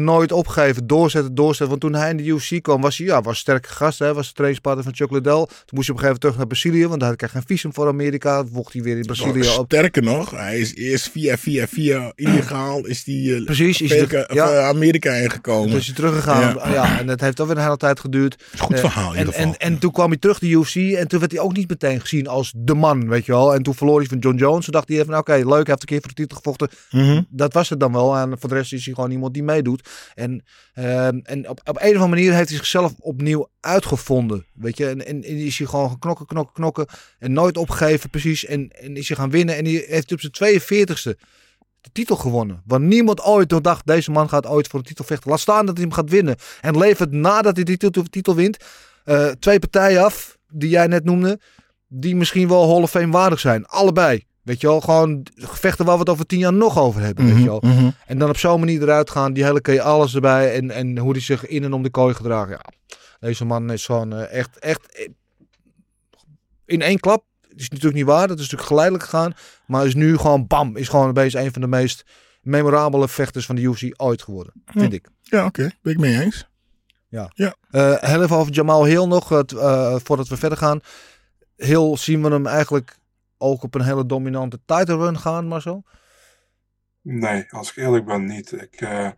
nooit 0.04 0.32
opgeven, 0.32 0.88
doorzetten, 0.88 1.36
doorzetten. 1.36 1.68
Want 1.70 1.82
toen 1.82 1.94
hij 1.94 2.10
in 2.10 2.18
de 2.18 2.24
UFC 2.26 2.62
kwam, 2.62 2.82
was 2.82 2.98
hij, 2.98 3.08
ja, 3.08 3.22
was 3.22 3.34
een 3.34 3.40
sterke 3.40 3.70
gast. 3.70 4.00
Hè, 4.00 4.14
was 4.14 4.28
de 4.28 4.34
trainingspartner 4.34 4.84
van 4.84 4.96
Chuck 4.96 5.12
Liddell. 5.12 5.34
Toen 5.34 5.48
moest 5.48 5.58
hij 5.68 5.76
op 5.78 5.78
een 5.80 5.88
gegeven 5.88 6.04
moment 6.06 6.22
terug 6.22 6.38
naar 6.38 6.48
Brazilië, 6.48 6.88
want 6.88 7.00
daar 7.00 7.10
had 7.10 7.20
hij 7.20 7.30
geen 7.30 7.44
visum 7.46 7.74
voor 7.74 7.88
Amerika. 7.88 8.46
Vocht 8.54 8.74
hij 8.74 8.82
weer 8.82 8.98
in 8.98 9.06
Brazilië 9.06 9.48
op. 9.58 9.66
Sterker 9.66 10.04
nog, 10.04 10.32
hij 10.32 10.60
is 10.60 10.76
eerst 10.76 11.10
via, 11.10 11.38
via, 11.38 11.68
via 11.68 12.12
illegaal 12.16 12.86
is 12.86 13.04
die 13.04 13.36
eh, 13.36 13.44
Precies, 13.44 13.82
is 13.82 13.90
hij 13.90 14.00
Amerika, 14.00 14.34
ja. 14.34 14.50
eh, 14.52 14.68
Amerika 14.68 15.14
ingekomen. 15.14 15.70
Toen 15.70 15.78
is 15.80 15.86
hij 15.86 15.96
teruggegaan. 15.96 16.72
Ja. 16.72 17.00
en 17.00 17.08
dat 17.08 17.20
heeft 17.22 17.40
ook 17.40 17.48
weer 17.48 17.58
een 17.58 17.64
hele 17.64 17.78
tijd 17.78 18.00
geduurd. 18.00 18.44
Goed 18.58 18.74
Eh, 18.74 18.80
verhaal 18.80 19.10
in 19.12 19.14
en, 19.14 19.20
ieder 19.20 19.34
geval. 19.34 19.52
en, 19.54 19.58
en 19.60 19.78
toen 19.80 19.92
kwam 19.92 20.10
hij 20.10 20.18
terug 20.18 20.40
de 20.40 20.48
UFC 20.50 20.76
en 20.76 21.08
toen 21.08 21.20
werd 21.20 21.32
hij 21.32 21.42
ook 21.42 21.56
niet 21.56 21.70
meteen 21.70 22.02
gezien 22.02 22.28
als 22.28 22.54
de 22.58 22.74
man, 22.74 23.08
weet 23.10 23.26
je 23.26 23.32
wel. 23.32 23.54
En 23.54 23.64
toen 23.64 23.76
verloor 23.76 24.00
hij 24.00 24.08
van 24.08 24.18
John 24.20 24.38
Jones. 24.38 24.64
Toen 24.64 24.74
dacht 24.74 24.88
hij 24.88 24.98
even, 24.98 25.10
nou, 25.10 25.20
oké, 25.22 25.32
leuk, 25.34 25.46
hij 25.48 25.56
heeft 25.66 25.82
een 25.82 25.88
keer 25.88 26.00
voor 26.00 26.08
de 26.10 26.14
titel 26.16 26.38
gevochten. 26.38 26.70
Mhm. 26.92 27.22
Dat 27.30 27.54
was 27.54 27.70
het 27.70 27.80
dan 27.80 27.92
wel. 27.92 28.16
En 28.18 28.36
voor 28.40 28.50
de 28.50 28.56
rest 28.56 28.74
is 28.74 28.86
hij 28.86 28.94
gewoon 28.94 29.12
iemand 29.12 29.34
die 29.34 29.44
meedoet. 29.58 29.90
En, 30.16 30.44
ehm, 30.74 31.20
en 31.24 31.50
op, 31.50 31.60
op 31.64 31.76
een 31.76 31.96
of 31.96 32.02
andere 32.02 32.08
manier 32.08 32.34
heeft 32.34 32.50
hij 32.50 32.58
zichzelf 32.58 32.94
opnieuw 33.00 33.50
uitgevonden, 33.60 34.46
weet 34.54 34.78
je. 34.78 34.90
En, 34.90 35.06
en, 35.06 35.24
is 35.24 35.58
hij 35.58 35.68
gewoon 35.68 36.00
knokken, 36.00 36.26
knokken, 36.26 36.54
knokken 36.54 36.86
en 37.20 37.34
nooit 37.34 37.58
opgegeven 37.58 38.10
precies. 38.10 38.46
En, 38.46 38.70
en 38.70 38.96
is 38.96 39.08
hij 39.08 39.18
gaan 39.18 39.30
winnen 39.30 39.56
en 39.56 39.66
hij 39.66 39.86
heeft 39.88 40.12
op 40.12 40.20
zijn 40.20 40.62
42ste 40.62 41.20
de 41.82 41.90
titel 41.92 42.16
gewonnen. 42.16 42.62
Want 42.66 42.84
niemand 42.84 43.22
ooit 43.22 43.50
nog 43.50 43.62
dacht, 43.62 43.88
deze 43.88 44.12
man 44.12 44.30
gaat 44.30 44.46
ooit 44.46 44.68
voor 44.68 44.80
de 44.80 44.88
titel 44.88 45.06
vechten. 45.06 45.30
Laat 45.30 45.40
staan 45.40 45.66
dat 45.66 45.78
hij 45.78 45.86
hem 45.86 45.94
gaat 45.94 46.10
winnen. 46.10 46.36
En 46.62 46.78
levert 46.78 47.12
nadat 47.12 47.56
hij 47.56 47.64
die 47.64 47.78
titel, 47.78 48.04
titel 48.04 48.36
wint, 48.36 48.58
eh, 49.04 49.28
twee 49.28 49.60
partijen 49.60 50.04
af, 50.04 50.38
die 50.50 50.70
jij 50.70 50.88
net 50.88 51.04
noemde, 51.04 51.40
die 51.88 52.16
misschien 52.16 52.48
wel 52.48 52.90
Hall 52.92 53.10
waardig 53.12 53.40
zijn. 53.40 53.66
Allebei. 53.66 54.26
Weet 54.48 54.62
je 54.62 54.68
wel, 54.68 54.82
gewoon 54.82 55.28
gevechten 55.36 55.86
waar 55.86 55.94
we 55.94 56.00
het 56.00 56.10
over 56.10 56.26
tien 56.26 56.40
jaar 56.40 56.54
nog 56.54 56.78
over 56.78 57.02
hebben. 57.02 57.26
Weet 57.26 57.38
je 57.38 57.46
wel. 57.46 57.62
Mhm. 57.62 57.90
En 58.06 58.18
dan 58.18 58.30
op 58.30 58.38
zo'n 58.38 58.60
manier 58.60 58.82
eruit 58.82 59.10
gaan, 59.10 59.34
die 59.34 59.44
hele 59.44 59.62
keer 59.62 59.82
alles 59.82 60.16
erbij. 60.16 60.54
En, 60.54 60.72
en 60.72 60.98
hoe 60.98 61.12
hij 61.12 61.22
zich 61.22 61.46
in 61.46 61.64
en 61.64 61.74
om 61.74 61.84
de 61.84 61.90
kooi 61.90 62.14
gedragen. 62.14 62.52
Ja, 62.52 62.64
deze 63.20 63.46
man 63.46 63.72
is 63.72 63.86
gewoon 63.86 64.14
eh, 64.14 64.38
echt, 64.38 64.60
echt 64.60 64.92
eh, 64.92 65.08
in 66.66 66.82
één 66.82 67.00
klap. 67.00 67.24
Het 67.42 67.60
is 67.60 67.70
natuurlijk 67.70 67.96
niet 67.96 68.06
waar, 68.06 68.28
dat 68.28 68.36
is 68.36 68.42
natuurlijk 68.42 68.70
geleidelijk 68.70 69.04
gegaan. 69.04 69.34
Maar 69.66 69.86
is 69.86 69.96
nu 69.96 70.18
gewoon 70.18 70.48
bam, 70.48 70.78
is 70.78 70.88
gewoon 70.88 71.14
bezig 71.14 71.42
een 71.42 71.52
van 71.52 71.62
de 71.62 71.68
meest 71.68 72.06
memorabele 72.42 73.08
vechters 73.08 73.46
van 73.46 73.56
de 73.56 73.62
UFC 73.62 74.02
ooit 74.02 74.22
geworden. 74.22 74.54
Vind 74.66 74.94
ik. 74.94 75.08
Ja, 75.22 75.46
oké. 75.46 75.70
Ben 75.82 75.94
ik 75.94 76.00
mee 76.00 76.22
eens. 76.22 76.48
Eh, 77.70 77.94
heel 78.00 78.24
even 78.24 78.36
over 78.36 78.54
Jamal 78.54 78.86
Hill 78.86 79.06
nog, 79.06 79.28
voordat 80.04 80.28
we 80.28 80.38
verder 80.38 80.58
gaan. 80.58 80.80
Hill 81.56 81.98
zien 81.98 82.22
we 82.22 82.30
hem 82.30 82.46
eigenlijk 82.46 82.98
ook 83.38 83.64
op 83.64 83.76
een 83.76 83.84
hele 83.84 84.06
dominante 84.06 84.60
title 84.66 84.98
run 84.98 85.20
gaan, 85.20 85.48
Marcel. 85.48 85.84
Nee, 87.02 87.46
als 87.50 87.70
ik 87.70 87.76
eerlijk 87.76 88.06
ben, 88.06 88.26
niet. 88.26 88.52
Ik, 88.52 88.82
eh, 88.82 89.10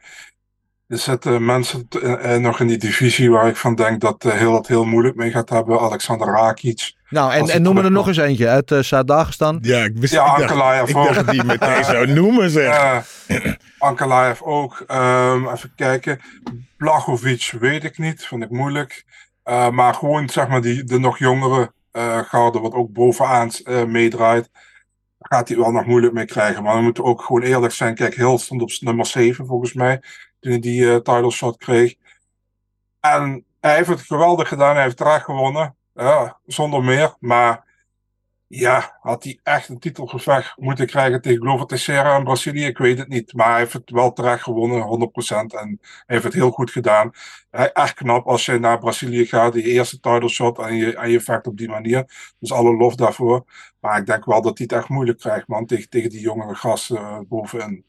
er 0.88 0.98
zitten 0.98 1.46
mensen 1.46 1.88
eh, 2.02 2.36
eh, 2.36 2.42
nog 2.42 2.60
in 2.60 2.68
die 2.68 2.78
divisie 2.78 3.32
waar 3.32 3.48
ik 3.48 3.56
van 3.56 3.76
denk 3.76 4.02
dat 4.02 4.24
heel 4.24 4.54
het 4.54 4.68
heel 4.68 4.86
moeilijk 4.86 5.16
mee 5.16 5.32
gaat 5.32 5.50
hebben. 5.50 5.80
Alexander 5.80 6.28
Rakic. 6.28 6.94
Nou, 7.10 7.34
en, 7.34 7.40
en 7.40 7.46
hij 7.46 7.60
noem 7.60 7.78
er 7.78 7.92
nog 7.92 8.08
eens 8.08 8.18
eentje 8.18 8.48
uit 8.48 8.72
uh, 8.72 8.80
Zuid-Dagestan. 8.80 9.60
Ja, 9.62 9.84
ik 9.84 9.98
wist 9.98 10.14
Ja, 10.14 10.22
ik 10.22 10.28
dacht, 10.28 10.42
Ankalaev 10.42 10.90
ik 10.90 10.96
ook. 10.96 11.32
die 11.32 11.44
meteen 11.44 11.86
zou 11.86 12.08
noemen, 12.20 12.50
zeg. 12.50 13.06
Ankalaev 13.78 14.42
ook. 14.42 14.84
Ehm, 14.88 15.48
even 15.48 15.72
kijken. 15.76 16.20
Blachowicz 16.78 17.52
weet 17.52 17.84
ik 17.84 17.98
niet, 17.98 18.26
vind 18.26 18.44
ik 18.44 18.50
moeilijk. 18.50 19.06
Eh, 19.44 19.70
maar 19.70 19.94
gewoon 19.94 20.30
zeg 20.30 20.48
maar 20.48 20.62
die, 20.62 20.84
de 20.84 21.00
nog 21.00 21.18
jongere 21.18 21.72
garde, 21.92 22.60
wat 22.60 22.74
ook 22.74 22.94
bovenaan 22.94 23.50
eh, 23.50 23.84
meedraait, 23.84 24.50
gaat 25.20 25.48
hij 25.48 25.58
wel 25.58 25.72
nog 25.72 25.86
moeilijk 25.86 26.14
mee 26.14 26.26
krijgen. 26.26 26.64
Maar 26.64 26.76
we 26.76 26.82
moeten 26.82 27.04
ook 27.04 27.22
gewoon 27.22 27.42
eerlijk 27.42 27.74
zijn. 27.74 27.96
Kijk, 27.96 28.16
Hill 28.16 28.38
stond 28.38 28.62
op 28.62 28.70
nummer 28.80 29.06
7 29.06 29.46
volgens 29.46 29.74
mij, 29.74 30.02
toen 30.40 30.52
hij 30.52 30.60
die 30.60 30.90
eh, 30.90 30.96
title 30.96 31.32
shot 31.32 31.58
kreeg. 31.58 31.96
En 33.00 33.46
hij 33.60 33.76
heeft 33.76 33.90
het 33.90 34.02
geweldig 34.02 34.48
gedaan, 34.48 34.74
hij 34.74 34.84
heeft 34.84 34.98
terecht 34.98 35.24
gewonnen. 35.24 35.76
Zonder 36.46 36.84
meer. 36.84 37.16
Maar 37.20 37.68
ja, 38.52 38.98
had 39.02 39.24
hij 39.24 39.40
echt 39.44 39.70
een 39.70 39.80
titelgevecht 39.80 40.58
moeten 40.58 40.86
krijgen 40.88 41.22
tegen 41.22 41.42
Glover 41.42 41.66
Teixeira 41.66 42.18
in 42.18 42.24
Brazilië? 42.24 42.66
Ik 42.66 42.78
weet 42.78 42.98
het 42.98 43.08
niet. 43.08 43.34
Maar 43.34 43.50
hij 43.50 43.60
heeft 43.60 43.74
het 43.74 43.90
wel 43.90 44.14
terecht 44.14 44.44
gewonnen, 44.44 45.12
100%. 45.14 45.56
En 45.58 45.78
hij 45.80 45.80
heeft 46.06 46.24
het 46.24 46.34
heel 46.34 46.52
goed 46.52 46.72
gedaan. 46.72 47.12
Hij, 47.50 47.72
echt 47.72 47.94
knap 47.94 48.28
als 48.28 48.46
je 48.46 48.60
naar 48.60 48.80
Brazilië 48.80 49.26
gaat, 49.26 49.54
je 49.54 49.62
eerste 49.62 50.00
title 50.00 50.30
shot 50.30 50.60
en 50.60 50.76
je, 50.76 50.96
en 50.96 51.10
je 51.10 51.22
vecht 51.22 51.48
op 51.48 51.58
die 51.58 51.70
manier. 51.70 52.34
Dus 52.40 52.52
alle 52.52 52.76
lof 52.76 52.96
daarvoor. 52.96 53.46
Maar 53.80 54.00
ik 54.00 54.06
denk 54.06 54.26
wel 54.26 54.42
dat 54.42 54.58
hij 54.58 54.68
het 54.70 54.80
echt 54.80 54.90
moeilijk 54.90 55.20
krijgt, 55.20 55.48
man, 55.48 55.66
tegen, 55.66 55.90
tegen 55.90 56.10
die 56.10 56.22
jongere 56.22 56.56
gasten 56.56 56.98
uh, 56.98 57.20
bovenin. 57.28 57.86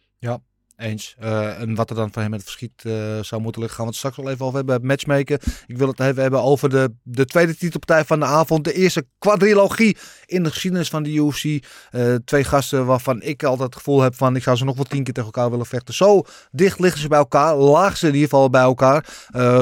Eens. 0.81 1.17
Uh, 1.23 1.61
en 1.61 1.75
wat 1.75 1.91
er 1.91 1.97
dan 1.97 2.13
voor 2.13 2.23
hem 2.23 2.31
met 2.31 2.41
het 2.41 2.49
verschiet 2.49 2.85
uh, 2.87 3.19
zou 3.21 3.43
moeten 3.43 3.61
liggen, 3.61 3.79
gaan 3.79 3.87
we 3.87 3.91
het 3.91 4.01
straks 4.01 4.17
wel 4.17 4.31
even 4.31 4.45
over 4.45 4.57
hebben. 4.57 4.87
Matchmaken. 4.87 5.39
Ik 5.67 5.77
wil 5.77 5.89
het 5.89 6.01
even 6.01 6.23
hebben 6.23 6.43
over 6.43 6.71
de, 6.71 6.93
de 7.03 7.25
tweede 7.25 7.57
titelpartij 7.57 8.05
van 8.05 8.21
de 8.21 8.27
avond. 8.27 8.65
De 8.65 8.73
eerste 8.73 9.07
quadrilogie 9.19 9.97
in 10.27 10.43
de 10.43 10.51
geschiedenis 10.51 10.89
van 10.89 11.03
de 11.03 11.13
UFC. 11.13 11.45
Uh, 11.45 12.15
twee 12.25 12.45
gasten 12.45 12.87
waarvan 12.87 13.23
ik 13.23 13.43
altijd 13.43 13.67
het 13.67 13.77
gevoel 13.77 14.01
heb 14.01 14.15
van 14.15 14.37
ik 14.37 14.43
zou 14.43 14.57
ze 14.57 14.65
nog 14.65 14.77
wel 14.77 14.85
tien 14.85 15.05
keer 15.05 15.15
tegen 15.15 15.33
elkaar 15.33 15.51
willen 15.51 15.67
vechten. 15.67 15.95
Zo 15.95 16.23
dicht 16.51 16.79
liggen 16.79 17.01
ze 17.01 17.09
bij 17.09 17.19
elkaar. 17.19 17.57
Laag 17.57 17.97
ze 17.97 18.07
in 18.07 18.15
ieder 18.15 18.29
geval 18.29 18.51
bij 18.51 18.63
elkaar. 18.63 19.05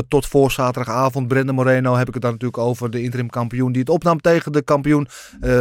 Tot 0.08 0.26
voor 0.26 0.50
zaterdagavond. 0.50 1.28
Brandon 1.28 1.54
Moreno 1.54 1.94
heb 1.94 2.08
ik 2.08 2.14
het 2.14 2.22
dan 2.22 2.32
natuurlijk 2.32 2.62
over. 2.62 2.90
De 2.90 3.02
interim 3.02 3.30
kampioen 3.30 3.72
die 3.72 3.80
het 3.80 3.90
opnam 3.90 4.20
tegen 4.20 4.52
de 4.52 4.62
kampioen 4.62 5.08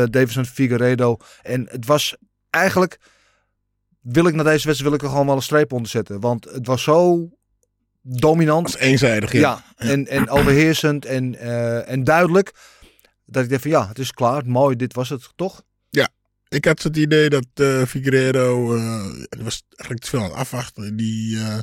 Davison 0.10 0.46
Figueiredo. 0.46 1.18
En 1.42 1.68
het 1.70 1.86
was 1.86 2.16
eigenlijk 2.50 3.00
wil 4.12 4.28
ik 4.28 4.36
naar 4.36 4.44
deze 4.44 4.66
wedstrijd 4.68 4.82
wil 4.82 4.94
ik 4.94 5.02
er 5.02 5.10
gewoon 5.10 5.26
wel 5.26 5.36
een 5.36 5.42
streep 5.42 5.74
onder 5.74 5.90
zetten. 5.90 6.20
Want 6.20 6.46
het 6.46 6.68
was 6.68 6.84
zo 6.84 7.30
dominant. 8.02 8.72
Was 8.72 8.82
eenzijdig, 8.82 9.32
ja. 9.32 9.40
ja 9.40 9.64
en, 9.76 10.08
en 10.08 10.30
overheersend 10.30 11.06
en, 11.06 11.34
uh, 11.34 11.90
en 11.90 12.04
duidelijk. 12.04 12.54
Dat 13.26 13.44
ik 13.44 13.50
dacht 13.50 13.62
van 13.62 13.72
ja, 13.72 13.88
het 13.88 14.00
is 14.00 14.12
klaar. 14.12 14.46
Mooi, 14.46 14.76
dit 14.76 14.94
was 14.94 15.10
het 15.10 15.32
toch? 15.36 15.64
Ja. 15.90 16.10
ik 16.48 16.66
had 16.66 16.84
het 16.84 16.98
idee 16.98 17.30
dat 17.30 17.48
eh 17.54 17.84
Figueiredo, 17.84 18.76
eh, 18.76 19.06
die 19.30 19.44
was 19.44 19.64
eigenlijk 19.70 20.02
te 20.02 20.10
veel 20.10 20.20
aan 20.20 20.30
het 20.30 20.38
afwachten. 20.38 20.96
Die 20.96 21.38
eh, 21.38 21.58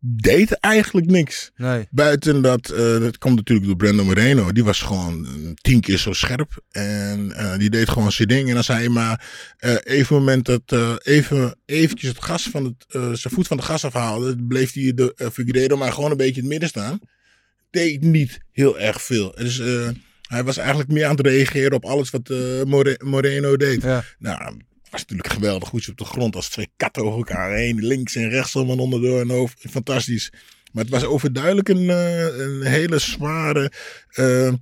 deed 0.00 0.52
eigenlijk 0.52 1.06
niks. 1.06 1.50
Nee. 1.56 1.88
Buiten 1.90 2.42
dat, 2.42 2.70
eh, 2.70 2.98
dat 3.00 3.18
komt 3.18 3.36
natuurlijk 3.36 3.66
door 3.66 3.76
Brandon 3.76 4.06
Moreno. 4.06 4.52
Die 4.52 4.64
was 4.64 4.80
gewoon 4.82 5.26
eh, 5.26 5.32
tien 5.54 5.80
keer 5.80 5.98
zo 5.98 6.12
scherp. 6.12 6.62
En 6.70 7.32
eh, 7.32 7.58
die 7.58 7.70
deed 7.70 7.88
gewoon 7.88 8.12
zijn 8.12 8.28
ding. 8.28 8.50
En 8.50 8.56
als 8.56 8.66
hij 8.66 8.88
maar 8.88 9.24
eh, 9.58 9.74
even 9.82 10.16
moment 10.16 10.44
dat 10.44 10.98
even 11.02 11.56
eventjes 11.66 12.10
het 12.10 12.24
gas 12.24 12.48
van 12.50 12.64
het, 12.64 12.86
zijn 13.18 13.34
voet 13.34 13.46
van 13.46 13.56
de 13.56 13.62
gas 13.62 13.84
afhaalde, 13.84 14.36
bleef 14.48 14.72
hij 14.72 14.92
de 14.94 15.30
Figueiredo 15.32 15.76
maar 15.76 15.92
gewoon 15.92 16.10
een 16.10 16.16
beetje 16.16 16.34
in 16.34 16.40
het 16.40 16.48
midden 16.50 16.68
staan. 16.68 17.00
Deed 17.70 18.02
niet 18.02 18.38
heel 18.52 18.78
erg 18.78 19.02
veel. 19.02 19.34
Dus 19.36 19.62
hij 20.28 20.44
was 20.44 20.56
eigenlijk 20.56 20.90
meer 20.90 21.04
aan 21.04 21.16
het 21.16 21.26
reageren 21.26 21.72
op 21.72 21.84
alles 21.84 22.10
wat 22.10 22.28
More- 22.66 23.00
Moreno 23.04 23.56
deed. 23.56 23.82
Ja. 23.82 24.04
Nou, 24.18 24.56
was 24.90 25.00
natuurlijk 25.00 25.32
geweldig. 25.32 25.68
Goed 25.68 25.88
op 25.88 25.96
de 25.96 26.04
grond 26.04 26.36
als 26.36 26.48
twee 26.48 26.70
katten 26.76 27.02
over 27.04 27.18
elkaar 27.18 27.54
heen. 27.54 27.86
Links 27.86 28.14
en 28.14 28.28
rechts 28.28 28.54
en 28.54 28.68
onderdoor 28.68 29.20
en 29.20 29.32
over. 29.32 29.56
Fantastisch. 29.70 30.32
Maar 30.72 30.84
het 30.84 30.92
was 30.92 31.04
overduidelijk 31.04 31.68
een, 31.68 31.90
eh, 31.90 32.38
een 32.38 32.62
hele 32.62 32.98
zware, 32.98 33.72
eh, 34.08 34.52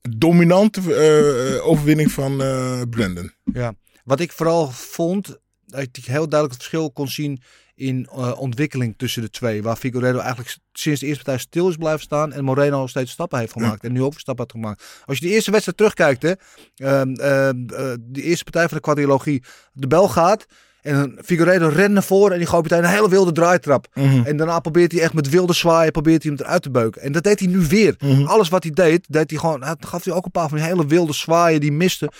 dominante 0.00 0.94
eh, 0.94 1.66
overwinning 1.66 2.12
van 2.12 2.42
eh 2.42 2.82
Brandon. 2.90 3.32
Ja, 3.52 3.74
wat 4.04 4.20
ik 4.20 4.32
vooral 4.32 4.70
vond, 4.70 5.38
dat 5.66 5.80
ik 5.80 6.04
heel 6.04 6.28
duidelijk 6.28 6.52
het 6.52 6.62
verschil 6.62 6.92
kon 6.92 7.08
zien 7.08 7.42
in 7.80 8.08
eh, 8.12 8.40
ontwikkeling 8.40 8.94
tussen 8.96 9.22
de 9.22 9.30
twee. 9.30 9.62
Waar 9.62 9.76
Figueiredo 9.76 10.18
eigenlijk 10.18 10.56
sinds 10.72 11.00
de 11.00 11.06
eerste 11.06 11.24
partij 11.24 11.40
stil 11.42 11.68
is 11.68 11.76
blijven 11.76 12.00
staan 12.00 12.32
en 12.32 12.44
Moreno 12.44 12.86
steeds 12.86 13.10
stappen 13.10 13.38
heeft 13.38 13.52
gemaakt. 13.52 13.84
En 13.84 13.92
nu 13.92 14.02
ook 14.02 14.18
stappen 14.18 14.44
had 14.44 14.52
gemaakt. 14.52 14.84
Als 15.04 15.18
je 15.18 15.26
de 15.26 15.32
eerste 15.32 15.50
wedstrijd 15.50 15.78
terugkijkt, 15.78 16.22
hè, 16.22 16.32
ehm, 16.76 17.14
ehm, 17.14 17.56
eh, 17.66 17.92
de 18.00 18.22
eerste 18.22 18.44
partij 18.44 18.68
van 18.68 18.76
de 18.76 18.82
quadrilogie, 18.82 19.42
de 19.72 19.86
bel 19.86 20.08
gaat. 20.08 20.46
En 20.82 21.18
Figueiredo 21.24 21.68
rent 21.68 21.92
naar 21.92 22.02
voren 22.02 22.32
en 22.32 22.38
die 22.38 22.46
gooit 22.46 22.62
meteen 22.62 22.84
een 22.84 22.90
hele 22.90 23.08
wilde 23.08 23.32
draaitrap. 23.32 23.86
En 24.24 24.36
daarna 24.36 24.60
probeert 24.60 24.92
hij 24.92 25.00
echt 25.00 25.12
met 25.12 25.28
wilde 25.28 25.52
zwaaien, 25.52 25.92
probeert 25.92 26.22
hij 26.22 26.32
hem 26.32 26.44
eruit 26.44 26.62
te 26.62 26.70
beuken. 26.70 27.02
En 27.02 27.12
dat 27.12 27.22
deed 27.22 27.38
hij 27.38 27.48
nu 27.48 27.58
weer. 27.58 27.96
Alles 28.24 28.48
wat 28.48 28.62
hij 28.62 28.72
deed, 28.72 29.06
deed 29.08 29.30
hij 29.30 29.38
gewoon, 29.38 29.64
gaf 29.80 30.04
hij 30.04 30.14
ook 30.14 30.24
een 30.24 30.30
paar 30.30 30.48
van 30.48 30.58
die 30.58 30.66
hele 30.66 30.86
wilde 30.86 31.12
zwaaien 31.12 31.60
die 31.60 31.72
miste 31.72 32.10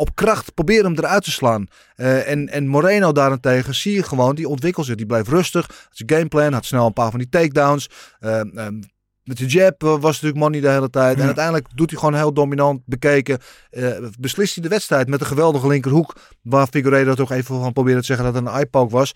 op 0.00 0.14
kracht 0.14 0.54
proberen 0.54 0.84
hem 0.84 0.94
eruit 0.98 1.24
te 1.24 1.30
slaan. 1.30 1.66
Eh, 1.94 2.28
en, 2.30 2.48
en 2.48 2.66
Moreno 2.66 3.12
daarentegen 3.12 3.74
zie 3.74 3.94
je 3.94 4.02
gewoon, 4.02 4.34
die 4.34 4.48
ontwikkelt 4.48 4.86
zich. 4.86 4.94
Die 4.94 5.06
blijft 5.06 5.28
rustig. 5.28 5.66
Had 5.66 5.88
zijn 5.90 6.10
gameplan, 6.10 6.52
had 6.52 6.64
snel 6.64 6.86
een 6.86 6.92
paar 6.92 7.10
van 7.10 7.18
die 7.18 7.28
takedowns. 7.28 7.88
Ehm, 8.20 8.80
met 9.24 9.38
de 9.38 9.46
jab 9.46 9.82
eh, 9.82 9.88
was 9.88 10.12
natuurlijk 10.12 10.38
money 10.38 10.60
de 10.60 10.68
hele 10.68 10.90
tijd. 10.90 11.18
En 11.18 11.24
uiteindelijk 11.24 11.66
doet 11.74 11.90
hij 11.90 11.98
gewoon 11.98 12.14
heel 12.14 12.32
dominant 12.32 12.80
bekeken. 12.84 13.38
eh, 13.70 13.84
beslist 14.18 14.54
hij 14.54 14.62
de 14.62 14.68
wedstrijd 14.68 15.08
met 15.08 15.20
een 15.20 15.26
geweldige 15.26 15.66
linkerhoek. 15.66 16.16
Waar 16.42 16.66
Figueiredo 16.66 17.14
toch 17.14 17.32
even 17.32 17.60
van 17.60 17.72
probeerde 17.72 18.00
te 18.00 18.06
zeggen 18.06 18.24
dat 18.24 18.34
het 18.34 18.44
een 18.44 18.52
eye-poke 18.52 18.92
was. 18.92 19.12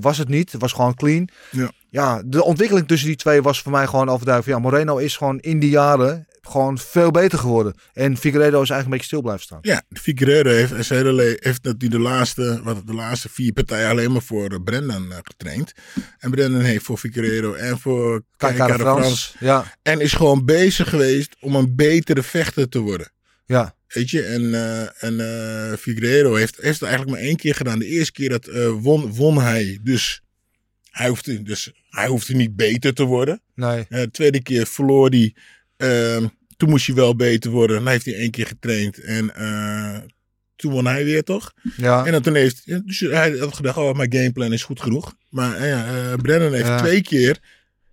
Was 0.00 0.18
het 0.18 0.28
niet. 0.28 0.52
Het 0.52 0.60
was 0.60 0.72
gewoon 0.72 0.94
clean. 0.94 1.28
Ja. 1.50 1.70
ja, 1.88 2.22
de 2.24 2.44
ontwikkeling 2.44 2.88
tussen 2.88 3.08
die 3.08 3.16
twee 3.16 3.42
was 3.42 3.62
voor 3.62 3.72
mij 3.72 3.86
gewoon 3.86 4.08
overduidelijk. 4.08 4.56
Ja, 4.56 4.62
Moreno 4.62 4.96
is 4.96 5.16
gewoon 5.16 5.38
in 5.38 5.58
die 5.58 5.70
jaren 5.70 6.26
gewoon 6.42 6.78
veel 6.78 7.10
beter 7.10 7.38
geworden. 7.38 7.74
En 7.92 8.16
Figueiredo 8.16 8.62
is 8.62 8.70
eigenlijk 8.70 8.84
een 8.84 8.90
beetje 8.90 9.06
stil 9.06 9.20
blijven 9.20 9.42
staan. 9.44 9.58
Ja, 9.62 9.82
Figueiredo 10.00 10.50
heeft, 10.50 10.88
hele 10.88 11.36
heeft 11.40 11.62
dat 11.62 11.80
die 11.80 11.88
de 11.88 11.98
laatste, 11.98 12.60
wat, 12.62 12.86
de 12.86 12.94
laatste 12.94 13.28
vier 13.28 13.52
partijen 13.52 13.88
alleen 13.88 14.12
maar 14.12 14.22
voor 14.22 14.50
eh, 14.50 14.58
Brendan 14.64 15.12
eh, 15.12 15.18
getraind. 15.22 15.72
En 16.18 16.30
Brendan 16.30 16.60
heeft 16.60 16.84
voor 16.84 16.98
Figueiredo 16.98 17.54
en 17.54 17.78
voor 17.78 18.22
Kijk 18.36 18.74
Frans. 18.74 19.34
Ja, 19.38 19.76
En 19.82 20.00
is 20.00 20.12
gewoon 20.12 20.44
bezig 20.44 20.88
geweest 20.88 21.36
om 21.40 21.54
een 21.54 21.76
betere 21.76 22.22
vechter 22.22 22.68
te 22.68 22.78
worden. 22.78 23.12
ja, 23.46 23.74
Weet 23.88 24.10
je, 24.10 24.22
en, 24.22 24.54
eh 24.54 25.04
en 25.04 25.20
eh 25.20 25.76
Figueiredo 25.78 26.34
heeft, 26.34 26.56
heeft 26.56 26.80
het 26.80 26.88
eigenlijk 26.88 27.18
maar 27.18 27.28
één 27.28 27.36
keer 27.36 27.54
gedaan. 27.54 27.78
De 27.78 27.86
eerste 27.86 28.12
keer 28.12 28.28
dat 28.28 28.46
won, 28.80 29.14
won 29.14 29.38
hij. 29.40 29.78
Dus 29.82 30.22
hij, 30.90 31.08
hoefde, 31.08 31.42
dus 31.42 31.72
hij 31.90 32.06
hoefde 32.06 32.34
niet 32.34 32.56
beter 32.56 32.94
te 32.94 33.04
worden. 33.04 33.42
nee. 33.54 33.86
De 33.88 34.10
tweede 34.10 34.42
keer 34.42 34.66
verloor 34.66 35.08
hij. 35.08 35.34
Ehm, 35.80 36.26
toen 36.56 36.68
moest 36.68 36.86
hij 36.86 36.94
wel 36.94 37.16
beter 37.16 37.50
worden. 37.50 37.76
Dan 37.76 37.88
heeft 37.88 38.04
hij 38.04 38.14
één 38.14 38.30
keer 38.30 38.46
getraind. 38.46 38.98
En 38.98 39.34
eh, 39.34 39.98
toen 40.56 40.72
won 40.72 40.86
hij 40.86 41.04
weer, 41.04 41.22
toch? 41.24 41.52
Ja, 41.76 42.04
En 42.06 42.12
dan 42.12 42.22
toen 42.22 42.34
heeft 42.34 42.86
dus 42.86 43.00
hij 43.00 43.30
had 43.38 43.54
gedacht, 43.54 43.76
oh, 43.76 43.96
mijn 43.96 44.12
gameplan 44.12 44.52
is 44.52 44.62
goed 44.62 44.80
genoeg. 44.80 45.14
Maar 45.30 45.56
eh, 45.56 45.68
ja, 45.68 45.86
eh, 45.86 46.14
Brennan 46.14 46.52
heeft 46.52 46.66
Ja. 46.66 46.78
twee 46.78 47.02
keer 47.02 47.38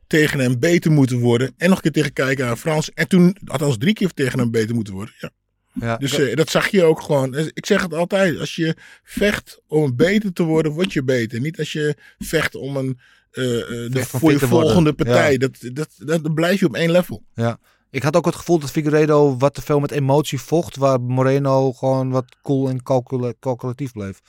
tegen 0.07 0.39
hem 0.39 0.59
beter 0.59 0.91
moeten 0.91 1.19
worden. 1.19 1.53
En 1.57 1.67
nog 1.69 1.75
een 1.77 1.81
keer 1.83 1.91
tegen 1.91 2.13
kijken 2.13 2.47
aan 2.47 2.57
Frans. 2.57 2.91
En 2.93 3.07
toen, 3.07 3.37
althans 3.45 3.77
drie 3.77 3.93
keer 3.93 4.13
tegen 4.13 4.39
hem 4.39 4.51
beter 4.51 4.75
moeten 4.75 4.93
worden. 4.93 5.13
Ja. 5.19 5.29
ja. 5.73 5.97
Dus 5.97 6.35
dat 6.35 6.49
zag 6.49 6.67
je 6.67 6.83
ook 6.83 7.01
gewoon. 7.01 7.31
Dus 7.31 7.49
Ik 7.53 7.65
zeg 7.65 7.81
het 7.81 7.93
altijd, 7.93 8.39
als 8.39 8.55
je 8.55 8.75
vecht 9.03 9.59
om 9.67 9.95
beter 9.95 10.33
te 10.33 10.43
worden, 10.43 10.71
word 10.71 10.93
je 10.93 11.03
beter. 11.03 11.39
Niet 11.39 11.59
als 11.59 11.71
je 11.71 11.95
vecht 12.19 12.55
om 12.55 12.77
een, 12.77 12.99
de, 13.31 13.89
voor 13.93 14.31
je 14.31 14.39
worden. 14.39 14.49
volgende 14.49 14.93
partij. 14.93 15.31
Ja. 15.31 15.37
Dat, 15.37 15.57
dat, 15.73 15.89
dat, 15.97 16.23
dan 16.23 16.33
blijf 16.33 16.59
je 16.59 16.65
op 16.65 16.75
één 16.75 16.91
level. 16.91 17.23
Ja. 17.33 17.59
Ik 17.89 18.03
had 18.03 18.15
ook 18.15 18.25
het 18.25 18.35
gevoel 18.35 18.59
dat 18.59 18.71
Figueiredo 18.71 19.37
wat 19.37 19.53
te 19.53 19.61
veel 19.61 19.79
met 19.79 19.91
emotie 19.91 20.39
vocht, 20.41 20.75
waar 20.75 21.01
Moreno 21.01 21.73
gewoon 21.73 22.09
wat 22.09 22.35
cool 22.41 22.69
en 22.69 22.83
calcula- 22.83 23.33
calculatief 23.39 23.91
bleef. 23.91 24.19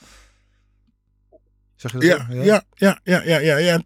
Zeg 1.75 1.91
je 1.91 1.97
dat 1.97 2.07
Ja, 2.07 2.27
ja, 2.43 2.63
ja, 2.73 2.99
ja, 3.03 3.21
ja, 3.23 3.37
ja. 3.39 3.57
ja. 3.57 3.81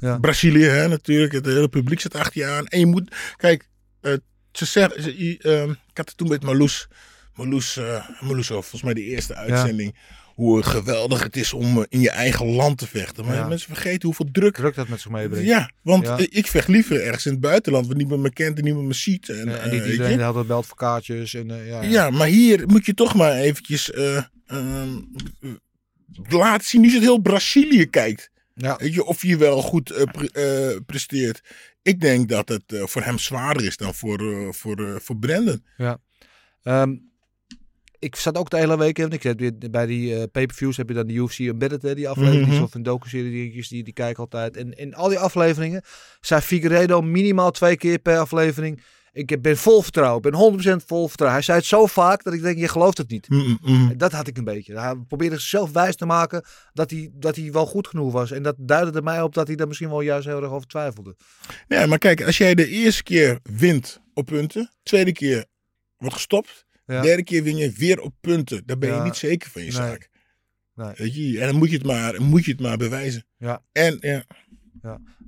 Ja. 0.00 0.18
Brazilië, 0.18 0.64
hè, 0.64 0.88
natuurlijk. 0.88 1.32
Het 1.32 1.46
hele 1.46 1.68
publiek 1.68 2.00
zit 2.00 2.14
achter 2.14 2.40
je 2.40 2.46
aan. 2.46 2.66
En 2.66 2.78
je 2.78 2.86
moet, 2.86 3.16
kijk, 3.36 3.68
eh, 4.00 4.12
ze 4.52 4.64
zeggen, 4.64 5.02
ze, 5.02 5.18
i- 5.18 5.36
ehm, 5.36 5.70
ik 5.70 5.96
had 5.96 6.08
het 6.08 6.16
toen 6.16 6.28
met 6.28 6.42
Marloes, 6.42 6.88
Marloes, 7.34 7.76
eh 7.76 8.08
Marloes 8.20 8.50
over, 8.50 8.62
volgens 8.70 8.82
mij 8.82 8.94
de 8.94 9.02
eerste 9.10 9.34
uitzending, 9.34 9.96
hoe 10.34 10.62
geweldig 10.62 11.22
het 11.22 11.36
is 11.36 11.52
om 11.52 11.78
eh, 11.78 11.84
in 11.88 12.00
je 12.00 12.10
eigen 12.10 12.46
land 12.46 12.78
te 12.78 12.86
vechten. 12.86 13.24
Maar 13.24 13.34
Ja. 13.34 13.48
mensen 13.48 13.68
vergeten 13.74 14.02
hoeveel 14.08 14.28
druk 14.32 14.54
Druk 14.54 14.74
dat 14.74 14.88
met 14.88 15.00
zich 15.00 15.10
meebrengt. 15.10 15.46
Ja, 15.46 15.70
want 15.82 16.06
Ja. 16.06 16.18
eh, 16.18 16.26
ik 16.30 16.46
vecht 16.46 16.68
liever 16.68 17.02
ergens 17.04 17.26
in 17.26 17.32
het 17.32 17.40
buitenland 17.40 17.86
waar 17.86 17.96
niemand 17.96 18.22
me 18.22 18.32
kent 18.32 18.58
en 18.58 18.64
niemand 18.64 18.86
me 18.86 18.94
ziet. 18.94 19.28
En, 19.28 19.36
En, 19.40 19.48
en 19.48 19.54
eh, 19.54 19.62
niet 19.72 19.80
weet 19.82 19.90
iedereen 19.90 20.10
je. 20.10 20.16
de 20.16 20.22
hele 20.22 20.34
tijd 20.34 20.46
belt 20.46 20.66
voor 20.66 20.76
kaartjes. 20.76 21.34
En, 21.34 21.46
ja, 21.48 21.56
ja. 21.56 21.82
Ja, 21.82 22.10
maar 22.10 22.26
hier 22.26 22.66
moet 22.66 22.86
je 22.86 22.94
toch 22.94 23.14
maar 23.14 23.32
eventjes 23.32 23.90
eh, 23.90 24.22
ehm, 24.46 24.92
laten 26.28 26.66
zien. 26.68 26.80
Nu 26.80 26.86
is 26.86 26.92
het 26.94 27.02
heel 27.02 27.18
Brazilië 27.18 27.86
kijkt. 27.86 28.30
Ja. 28.54 28.76
Weet 28.76 28.94
je, 28.94 29.04
of 29.04 29.22
je 29.22 29.36
wel 29.36 29.62
goed 29.62 30.06
pre- 30.12 30.80
presteert. 30.86 31.40
Ik 31.82 32.00
denk 32.00 32.28
dat 32.28 32.48
het 32.48 32.62
voor 32.68 33.02
hem 33.02 33.18
zwaarder 33.18 33.64
is 33.66 33.76
dan 33.76 33.94
voor, 33.94 34.48
voor, 34.54 35.00
voor 35.02 35.16
Brandon. 35.16 35.64
Ehm, 36.62 36.94
ik 38.04 38.16
zat 38.16 38.36
ook 38.38 38.50
de 38.50 38.56
hele 38.56 38.78
week, 38.78 38.98
en 38.98 39.10
ik 39.10 39.22
heb 39.22 39.38
weer 39.38 39.52
bij 39.70 39.86
die 39.86 40.14
eh 40.14 40.22
pay-per-views 40.32 40.76
heb 40.76 40.88
je 40.88 40.94
dan 40.94 41.06
de 41.06 41.12
UFC 41.14 41.38
Embedded, 41.38 41.82
hè, 41.82 41.94
die 41.94 42.08
aflevering, 42.08 42.46
Mhm. 42.46 42.62
of 42.62 42.74
een 42.74 42.82
docu-serie 42.82 43.52
die, 43.68 43.82
die 43.84 43.92
kijken 43.92 44.22
altijd. 44.22 44.56
En 44.56 44.72
in 44.72 44.94
al 44.94 45.08
die 45.08 45.18
afleveringen 45.18 45.82
zei 46.20 46.40
Figueiredo 46.40 47.02
minimaal 47.02 47.50
twee 47.50 47.76
keer 47.76 47.98
per 47.98 48.18
aflevering, 48.18 48.82
ik 49.12 49.42
ben 49.42 49.56
vol 49.56 49.82
vertrouwen, 49.82 50.16
ik 50.22 50.30
ben 50.30 50.40
100% 50.40 50.84
vol 50.86 51.08
vertrouwen. 51.08 51.38
Hij 51.38 51.46
zei 51.46 51.58
het 51.58 51.66
zo 51.66 51.86
vaak 51.86 52.22
dat 52.22 52.32
ik 52.34 52.42
denk, 52.42 52.58
je 52.58 52.68
gelooft 52.68 52.98
het 52.98 53.10
niet. 53.10 53.28
Mm. 53.28 53.58
En 53.62 53.94
Dat 53.96 54.12
had 54.12 54.26
ik 54.26 54.36
een 54.38 54.44
beetje. 54.44 54.78
Hij 54.78 54.94
probeerde 55.08 55.36
zichzelf 55.38 55.72
wijs 55.72 55.96
te 55.96 56.06
maken 56.06 56.44
dat 56.72 56.90
hij, 56.90 57.10
dat 57.14 57.36
hij 57.36 57.52
wel 57.52 57.66
goed 57.66 57.88
genoeg 57.88 58.12
was. 58.12 58.30
En 58.30 58.42
dat 58.42 58.54
duidde 58.58 58.98
er 58.98 59.02
mij 59.04 59.22
op 59.22 59.34
dat 59.34 59.46
hij 59.46 59.56
daar 59.56 59.66
misschien 59.66 59.88
wel 59.88 60.00
juist 60.00 60.26
heel 60.26 60.42
erg 60.42 60.50
over 60.50 60.66
twijfelde. 60.68 61.16
Ja, 61.68 61.86
maar 61.86 61.98
kijk, 61.98 62.22
als 62.24 62.36
jij 62.38 62.54
de 62.54 62.68
eerste 62.68 63.02
keer 63.02 63.38
wint 63.42 64.00
op 64.14 64.26
punten, 64.26 64.70
tweede 64.82 65.12
keer 65.12 65.44
wordt 65.96 66.14
gestopt, 66.14 66.64
Ja. 66.86 67.00
derde 67.02 67.22
keer 67.24 67.42
win 67.42 67.56
je 67.56 67.70
weer 67.72 68.00
op 68.00 68.14
punten, 68.20 68.62
dan 68.66 68.78
ben 68.78 68.88
je 68.88 68.94
Ja. 68.94 69.04
niet 69.04 69.16
zeker 69.16 69.50
van 69.50 69.62
je 69.62 69.66
Nee. 69.68 69.76
zaak. 69.76 70.10
Nee. 70.74 70.92
Weet 70.96 71.14
je, 71.14 71.40
en 71.40 71.46
dan 71.46 71.56
moet 71.56 71.70
je 71.70 71.76
het 71.76 71.86
maar, 71.86 72.22
moet 72.22 72.44
je 72.44 72.50
het 72.50 72.60
maar 72.60 72.76
bewijzen. 72.76 73.26
Ja. 73.36 73.62
En 73.72 73.96
ja, 74.00 74.24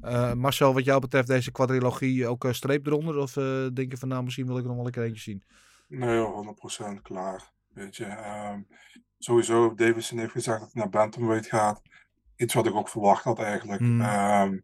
Eh, 0.01 0.33
Marcel, 0.33 0.75
wat 0.75 0.85
jou 0.85 1.01
betreft 1.01 1.29
deze 1.29 1.51
quadrilogie 1.53 2.27
ook 2.27 2.45
een 2.45 2.55
streep 2.55 2.87
eronder? 2.87 3.17
Of 3.17 3.37
eh, 3.37 3.67
denk 3.75 3.91
je 3.91 3.97
van 3.97 4.09
nou, 4.09 4.25
misschien 4.25 4.47
wil 4.47 4.57
ik 4.57 4.63
er 4.63 4.69
nog 4.69 4.77
wel 4.77 4.87
een 4.87 4.93
keer 4.93 5.03
eentje 5.03 5.23
zien? 5.23 5.43
Nee, 5.89 6.19
100% 6.19 7.03
klaar. 7.03 7.53
Weet 7.69 7.97
je, 7.97 8.05
ehm, 8.05 8.61
sowieso, 9.19 9.75
Davison 9.75 10.19
heeft 10.19 10.33
gezegd 10.33 10.61
dat 10.61 10.73
hij 10.73 10.83
naar 10.83 10.91
Bantamweight 10.91 11.47
gaat. 11.47 11.83
Iets 12.37 12.55
wat 12.55 12.67
ik 12.67 12.75
ook 12.75 12.89
verwacht 12.89 13.25
had 13.25 13.39
eigenlijk. 13.39 13.81
Hmm. 13.81 14.01
Ehm, 14.01 14.59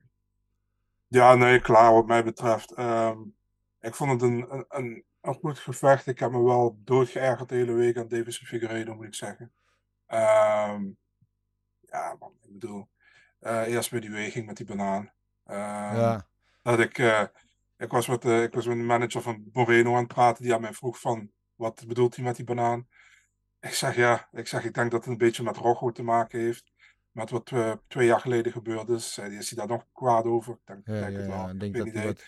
ja, 1.09 1.35
nee, 1.35 1.61
klaar 1.61 1.93
wat 1.93 2.07
mij 2.07 2.25
betreft. 2.25 2.73
Ehm, 2.75 3.19
ik 3.81 3.95
vond 3.95 4.11
het 4.11 4.23
een, 4.23 4.47
een, 4.51 4.65
een, 4.69 5.05
een 5.23 5.35
goed 5.35 5.59
gevecht. 5.59 6.07
Ik 6.07 6.19
heb 6.19 6.31
me 6.31 6.43
wel 6.43 6.81
doodgeërgerd 6.85 7.49
de 7.49 7.55
hele 7.55 7.73
week 7.73 7.97
aan 7.97 8.09
Davison 8.09 8.47
Figueiredo, 8.47 8.95
moet 8.95 9.07
ik 9.07 9.15
zeggen. 9.15 9.53
Ehm, 10.07 10.91
ja, 11.81 12.17
man, 12.19 12.33
ik 12.43 12.53
bedoel, 12.53 12.89
eh, 13.39 13.67
eerst 13.67 13.93
met 13.93 14.03
die 14.03 14.11
weging 14.11 14.47
met 14.47 14.57
die 14.57 14.67
banaan. 14.67 15.13
Ehm, 15.45 15.97
ja, 15.97 16.29
dat 16.63 16.79
ik, 16.79 16.99
eh, 16.99 17.25
ik, 17.77 17.91
was 17.91 18.07
met, 18.07 18.23
de 18.23 18.43
ik 18.43 18.55
was 18.55 18.67
met 18.67 18.77
de 18.77 18.83
manager 18.83 19.23
van 19.23 19.49
Moreno 19.53 19.93
aan 19.93 19.99
het 19.99 20.15
praten, 20.15 20.43
die 20.43 20.55
aan 20.55 20.61
mij 20.61 20.73
vroeg 20.73 21.01
van, 21.01 21.31
wat 21.55 21.85
bedoelt 21.87 22.17
hij 22.17 22.25
met 22.25 22.37
die 22.37 22.45
banaan? 22.45 22.89
Ik 23.61 23.75
zeg 23.75 23.97
ja, 23.97 24.29
ik 24.33 24.47
zeg, 24.47 24.65
ik 24.65 24.75
denk 24.75 24.91
dat 24.91 25.01
het 25.01 25.13
een 25.13 25.19
beetje 25.19 25.43
met 25.43 25.57
Rocco 25.57 25.93
te 25.93 26.03
maken 26.03 26.41
heeft. 26.41 26.73
Met 27.11 27.31
wat 27.31 27.53
twee 27.89 28.07
jaar 28.07 28.21
geleden 28.21 28.53
gebeurd 28.53 28.89
is. 28.89 29.15
Zei 29.15 29.37
is 29.37 29.51
hij 29.51 29.59
daar 29.59 29.77
nog 29.77 29.87
kwaad 29.93 30.25
over? 30.25 30.53
Ik 30.53 30.61
denk, 30.65 30.87
ja, 30.87 30.93
denk 30.93 31.13
ja, 31.13 31.19
het 31.19 31.27
wel. 31.27 31.37
ja. 31.37 31.51
Ik 31.51 31.61
denk 31.61 31.77
weet 31.77 32.03
dat 32.03 32.23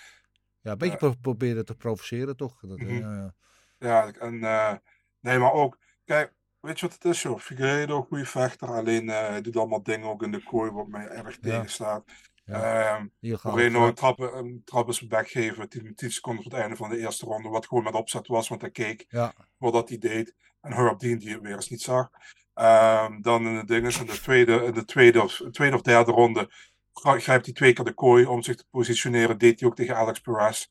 wat, 0.65 0.73
ja, 0.73 0.73
een 0.73 0.79
beetje 0.79 0.97
pro- 0.97 1.15
proberen 1.21 1.65
te 1.65 1.75
provoceren 1.75 2.37
toch? 2.37 2.61
Dat, 2.61 2.79
Mhm. 2.79 2.93
ja, 2.95 3.15
ja. 3.15 3.35
Ja, 3.79 4.13
en 4.13 4.45
eh, 4.45 4.75
Nee, 5.21 5.39
maar 5.39 5.53
ook, 5.53 5.79
kijk, 6.05 6.33
weet 6.61 6.81
je 6.81 6.87
wat 6.87 6.95
het 6.95 7.05
is, 7.05 7.23
joh? 7.23 7.39
Figueiredo, 7.39 8.03
goede 8.03 8.27
vechter. 8.27 8.69
Alleen 8.69 9.09
eh, 9.11 9.29
hij 9.29 9.41
doet 9.41 9.57
allemaal 9.57 9.83
dingen 9.83 10.09
ook 10.09 10.23
in 10.23 10.31
de 10.31 10.43
kooi 10.43 10.71
wat 10.71 10.87
mij 10.89 11.07
erg 11.09 11.39
tegenstaat. 11.39 12.05
Gaan 12.47 13.09
we 13.21 13.39
Moreno 13.43 13.79
voor- 13.79 13.89
een 13.89 13.95
trap, 13.95 14.19
een 14.19 14.63
trap 14.65 14.89
is 14.89 15.07
back 15.07 15.29
geven, 15.29 15.69
10, 15.69 15.95
10 15.95 16.11
seconden 16.11 16.43
voor 16.43 16.53
het 16.53 16.61
einde 16.61 16.77
van 16.77 16.91
de 16.91 16.99
eerste 16.99 17.27
ronde, 17.27 17.49
wat 17.49 17.67
gewoon 17.67 17.85
met 17.85 17.95
opzet 17.95 18.27
was, 18.27 18.49
want 18.49 18.61
hij 18.61 18.71
keek 18.71 19.05
Ja. 19.09 19.35
voordat 19.59 19.89
hij 19.89 19.99
deed. 19.99 20.35
En 20.61 20.73
Herb 20.73 20.99
Dean 20.99 21.19
die 21.19 21.33
het 21.33 21.41
weer 21.43 21.55
eens 21.55 21.69
niet 21.71 21.83
zag. 21.83 22.11
Ehm, 22.55 23.21
dan 23.21 23.47
in 23.47 23.55
de 23.55 23.65
dingen, 23.65 23.99
in 24.01 24.07
de 24.07 24.21
tweede, 24.21 24.65
in 24.65 24.73
de 24.73 24.85
tweede 24.85 25.23
of, 25.23 25.41
tweede 25.51 25.77
of 25.77 25.83
derde 25.83 26.11
ronde 26.13 26.51
grijpt 26.95 27.45
hij 27.45 27.55
twee 27.55 27.73
keer 27.73 27.85
de 27.85 27.93
kooi 27.93 28.27
om 28.27 28.43
zich 28.43 28.57
te 28.57 28.65
positioneren. 28.71 29.39
Deed 29.39 29.61
hij 29.61 29.69
ook 29.69 29.77
tegen 29.77 29.97
Alex 29.97 30.21
Perez. 30.21 30.67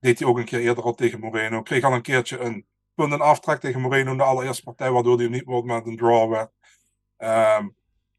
Deed 0.00 0.18
hij 0.18 0.28
ook 0.28 0.38
een 0.38 0.44
keer 0.44 0.60
eerder 0.60 0.84
al 0.84 0.94
tegen 0.94 1.20
Moreno. 1.20 1.62
Kreeg 1.62 1.84
al 1.84 1.92
een 1.92 2.02
keertje 2.02 2.38
een 2.38 2.66
punt 2.94 3.12
en 3.12 3.20
aftrek 3.20 3.60
tegen 3.60 3.80
Moreno 3.80 4.10
in 4.10 4.16
de 4.16 4.22
allereerste 4.22 4.62
partij, 4.62 4.90
waardoor 4.90 5.18
hij 5.18 5.28
niet 5.28 5.44
wordt 5.44 5.66
met 5.66 5.86
een 5.86 5.96
draw 5.96 6.30
werd. 6.30 6.50
Ehm, 7.16 7.68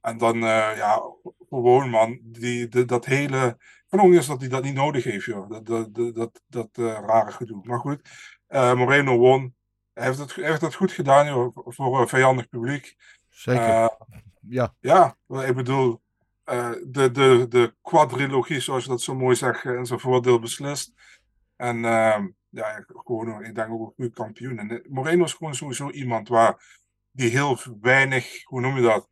en 0.01 0.17
dan, 0.17 0.35
eh, 0.35 0.77
ja, 0.77 1.01
gewoon 1.49 1.89
man, 1.89 2.19
die, 2.23 2.67
de- 2.67 2.85
dat 2.85 3.05
hele. 3.05 3.57
Ook 3.89 4.13
eens 4.13 4.27
dat 4.27 4.39
hij 4.39 4.49
dat 4.49 4.63
niet 4.63 4.73
nodig 4.73 5.03
heeft, 5.03 5.25
joh. 5.25 5.49
Dat, 5.49 5.65
dat, 5.65 5.93
dat, 5.95 6.15
dat, 6.15 6.41
dat 6.47 6.69
eh, 6.73 6.85
rare 6.85 7.31
gedoe. 7.31 7.61
Maar 7.63 7.79
goed, 7.79 8.09
eh, 8.47 8.73
Moreno 8.73 9.17
won. 9.17 9.55
Hij 9.93 10.05
heeft 10.05 10.17
het, 10.17 10.35
hij 10.35 10.49
heeft 10.49 10.61
het 10.61 10.75
goed 10.75 10.91
gedaan, 10.91 11.25
joh, 11.27 11.57
voor 11.65 12.01
een 12.01 12.07
vijandig 12.07 12.49
publiek. 12.49 12.95
Zeker. 13.29 13.97
Ja. 14.41 14.75
ja, 14.79 15.17
ik 15.27 15.55
bedoel, 15.55 16.01
eh, 16.49 16.71
de, 16.87 17.11
de, 17.11 17.45
de 17.49 17.75
quadrilogie, 17.81 18.59
zoals 18.59 18.83
je 18.83 18.89
dat 18.89 19.01
zo 19.01 19.15
mooi 19.15 19.35
zegt, 19.35 19.65
eh, 19.65 19.73
in 19.73 19.85
zijn 19.85 19.99
voordeel 19.99 20.39
beslist. 20.39 20.93
En 21.55 21.85
ehm, 21.85 22.27
ja, 22.49 22.83
gewoon, 22.87 23.43
ik 23.43 23.55
denk 23.55 23.71
ook 23.71 23.79
een 23.79 23.93
goede 23.95 24.11
kampioen. 24.11 24.57
En 24.57 24.69
eh, 24.69 24.89
Moreno 24.89 25.23
is 25.23 25.33
gewoon 25.33 25.55
sowieso 25.55 25.89
iemand 25.89 26.27
waar 26.27 26.79
die 27.11 27.29
heel 27.29 27.57
weinig, 27.81 28.43
hoe 28.43 28.61
noem 28.61 28.75
je 28.75 28.81
dat? 28.81 29.09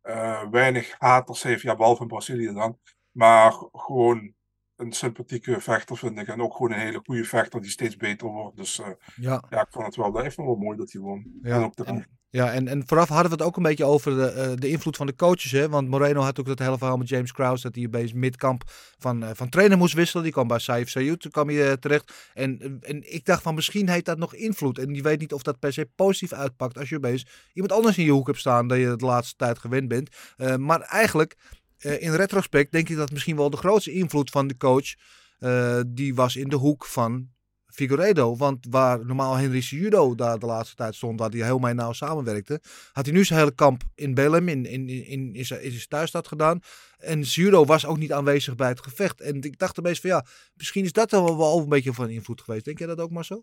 Eh, 0.00 0.48
weinig 0.50 0.94
haters 0.98 1.42
heeft, 1.42 1.62
ja, 1.62 1.76
behalve 1.76 2.02
in 2.02 2.08
Brazilië 2.08 2.52
dan. 2.52 2.78
Maar 3.10 3.52
gewoon 3.72 4.34
een 4.80 4.92
sympathieke 4.92 5.60
vechter, 5.60 5.96
vind 5.96 6.18
ik. 6.18 6.28
En 6.28 6.42
ook 6.42 6.52
gewoon 6.56 6.72
een 6.72 6.78
hele 6.78 7.00
goede 7.04 7.24
vechter 7.24 7.60
die 7.60 7.70
steeds 7.70 7.96
beter 7.96 8.28
wordt. 8.28 8.56
Dus 8.56 8.80
eh, 8.80 8.88
Ja. 9.16 9.44
ja, 9.50 9.60
ik 9.60 9.66
vond 9.70 9.86
het 9.86 9.96
wel, 9.96 10.14
het 10.14 10.34
wel 10.34 10.56
mooi 10.56 10.76
dat 10.76 10.92
hij 10.92 11.00
won. 11.00 11.38
Ja, 11.42 11.56
En 11.56 11.62
ook 11.62 11.76
de, 11.76 12.04
Ja, 12.30 12.52
en, 12.52 12.68
en 12.68 12.82
vooraf 12.86 13.08
hadden 13.08 13.30
we 13.30 13.36
het 13.36 13.46
ook 13.46 13.56
een 13.56 13.62
beetje 13.62 13.84
over 13.84 14.16
de, 14.16 14.26
eh, 14.26 14.50
de 14.54 14.68
invloed 14.68 14.96
van 14.96 15.06
de 15.06 15.14
coaches. 15.14 15.50
Hè? 15.50 15.68
Want 15.68 15.88
Moreno 15.88 16.20
had 16.20 16.40
ook 16.40 16.46
dat 16.46 16.58
hele 16.58 16.78
verhaal 16.78 16.96
met 16.96 17.08
James 17.08 17.32
Krause. 17.32 17.62
Dat 17.62 17.74
hij 17.74 17.90
bij 17.90 18.10
midkamp 18.14 18.62
van, 18.98 19.22
eh, 19.22 19.30
van 19.32 19.48
trainer 19.48 19.78
moest 19.78 19.94
wisselen. 19.94 20.24
Die 20.24 20.32
kwam 20.32 20.48
bij 20.48 20.58
Saif 20.58 20.88
Sayut, 20.88 21.20
toen 21.20 21.30
kwam 21.30 21.48
hij 21.48 21.76
terecht. 21.76 22.30
En, 22.34 22.78
en 22.80 23.12
ik 23.14 23.24
dacht 23.24 23.42
van 23.42 23.54
misschien 23.54 23.88
heeft 23.88 24.04
dat 24.04 24.18
nog 24.18 24.34
invloed. 24.34 24.78
En 24.78 24.94
je 24.94 25.02
weet 25.02 25.20
niet 25.20 25.32
of 25.32 25.42
dat 25.42 25.58
per 25.58 25.72
se 25.72 25.88
positief 25.94 26.32
uitpakt. 26.32 26.78
Als 26.78 26.88
je 26.88 26.96
opeens 26.96 27.26
iemand 27.52 27.72
anders 27.72 27.98
in 27.98 28.04
je 28.04 28.10
hoek 28.10 28.26
hebt 28.26 28.38
staan. 28.38 28.68
Dat 28.68 28.78
je 28.78 28.96
de 28.96 29.04
laatste 29.04 29.36
tijd 29.36 29.58
gewend 29.58 29.88
bent. 29.88 30.10
Maar 30.58 30.80
eigenlijk, 30.80 31.36
in 31.80 32.14
retrospect, 32.14 32.72
denk 32.72 32.88
ik 32.88 32.96
dat 32.96 33.12
misschien 33.12 33.36
wel 33.36 33.50
de 33.50 33.56
grootste 33.56 33.92
invloed 33.92 34.30
van 34.30 34.46
de 34.46 34.56
coach. 34.56 34.94
eh, 35.38 35.80
die 35.86 36.14
was 36.14 36.36
in 36.36 36.48
de 36.48 36.56
hoek 36.56 36.86
van 36.86 37.28
Figueredo. 37.66 38.36
Want 38.36 38.66
waar 38.70 39.06
normaal 39.06 39.34
Henry 39.34 39.60
Cejudo 39.60 40.14
daar 40.14 40.38
de 40.38 40.46
laatste 40.46 40.76
tijd 40.76 40.94
stond, 40.94 41.20
waar 41.20 41.30
hij 41.30 41.44
heel 41.44 41.58
mee 41.58 41.74
nauw 41.74 41.92
samenwerkte, 41.92 42.60
had 42.92 43.06
hij 43.06 43.14
nu 43.14 43.24
zijn 43.24 43.38
hele 43.38 43.54
kamp 43.54 43.82
in 43.94 44.14
Belém, 44.14 44.48
in, 44.48 44.66
in, 44.66 44.88
in, 44.88 45.04
in, 45.06 45.34
in 45.34 45.44
zijn 45.44 45.88
thuisstad 45.88 46.28
gedaan. 46.28 46.60
En 46.98 47.24
Cejudo 47.26 47.64
was 47.64 47.86
ook 47.86 47.98
niet 47.98 48.12
aanwezig 48.12 48.54
bij 48.54 48.68
het 48.68 48.82
gevecht. 48.82 49.20
En 49.20 49.40
ik 49.40 49.58
dacht 49.58 49.78
opeens 49.78 50.00
van 50.00 50.10
ja, 50.10 50.26
misschien 50.54 50.84
is 50.84 50.92
dat 50.92 51.10
wel, 51.10 51.38
wel 51.38 51.58
een 51.58 51.68
beetje 51.68 51.92
van 51.92 52.08
invloed 52.08 52.40
geweest. 52.40 52.64
Denk 52.64 52.78
jij 52.78 52.86
dat 52.86 53.00
ook 53.00 53.24
zo? 53.24 53.42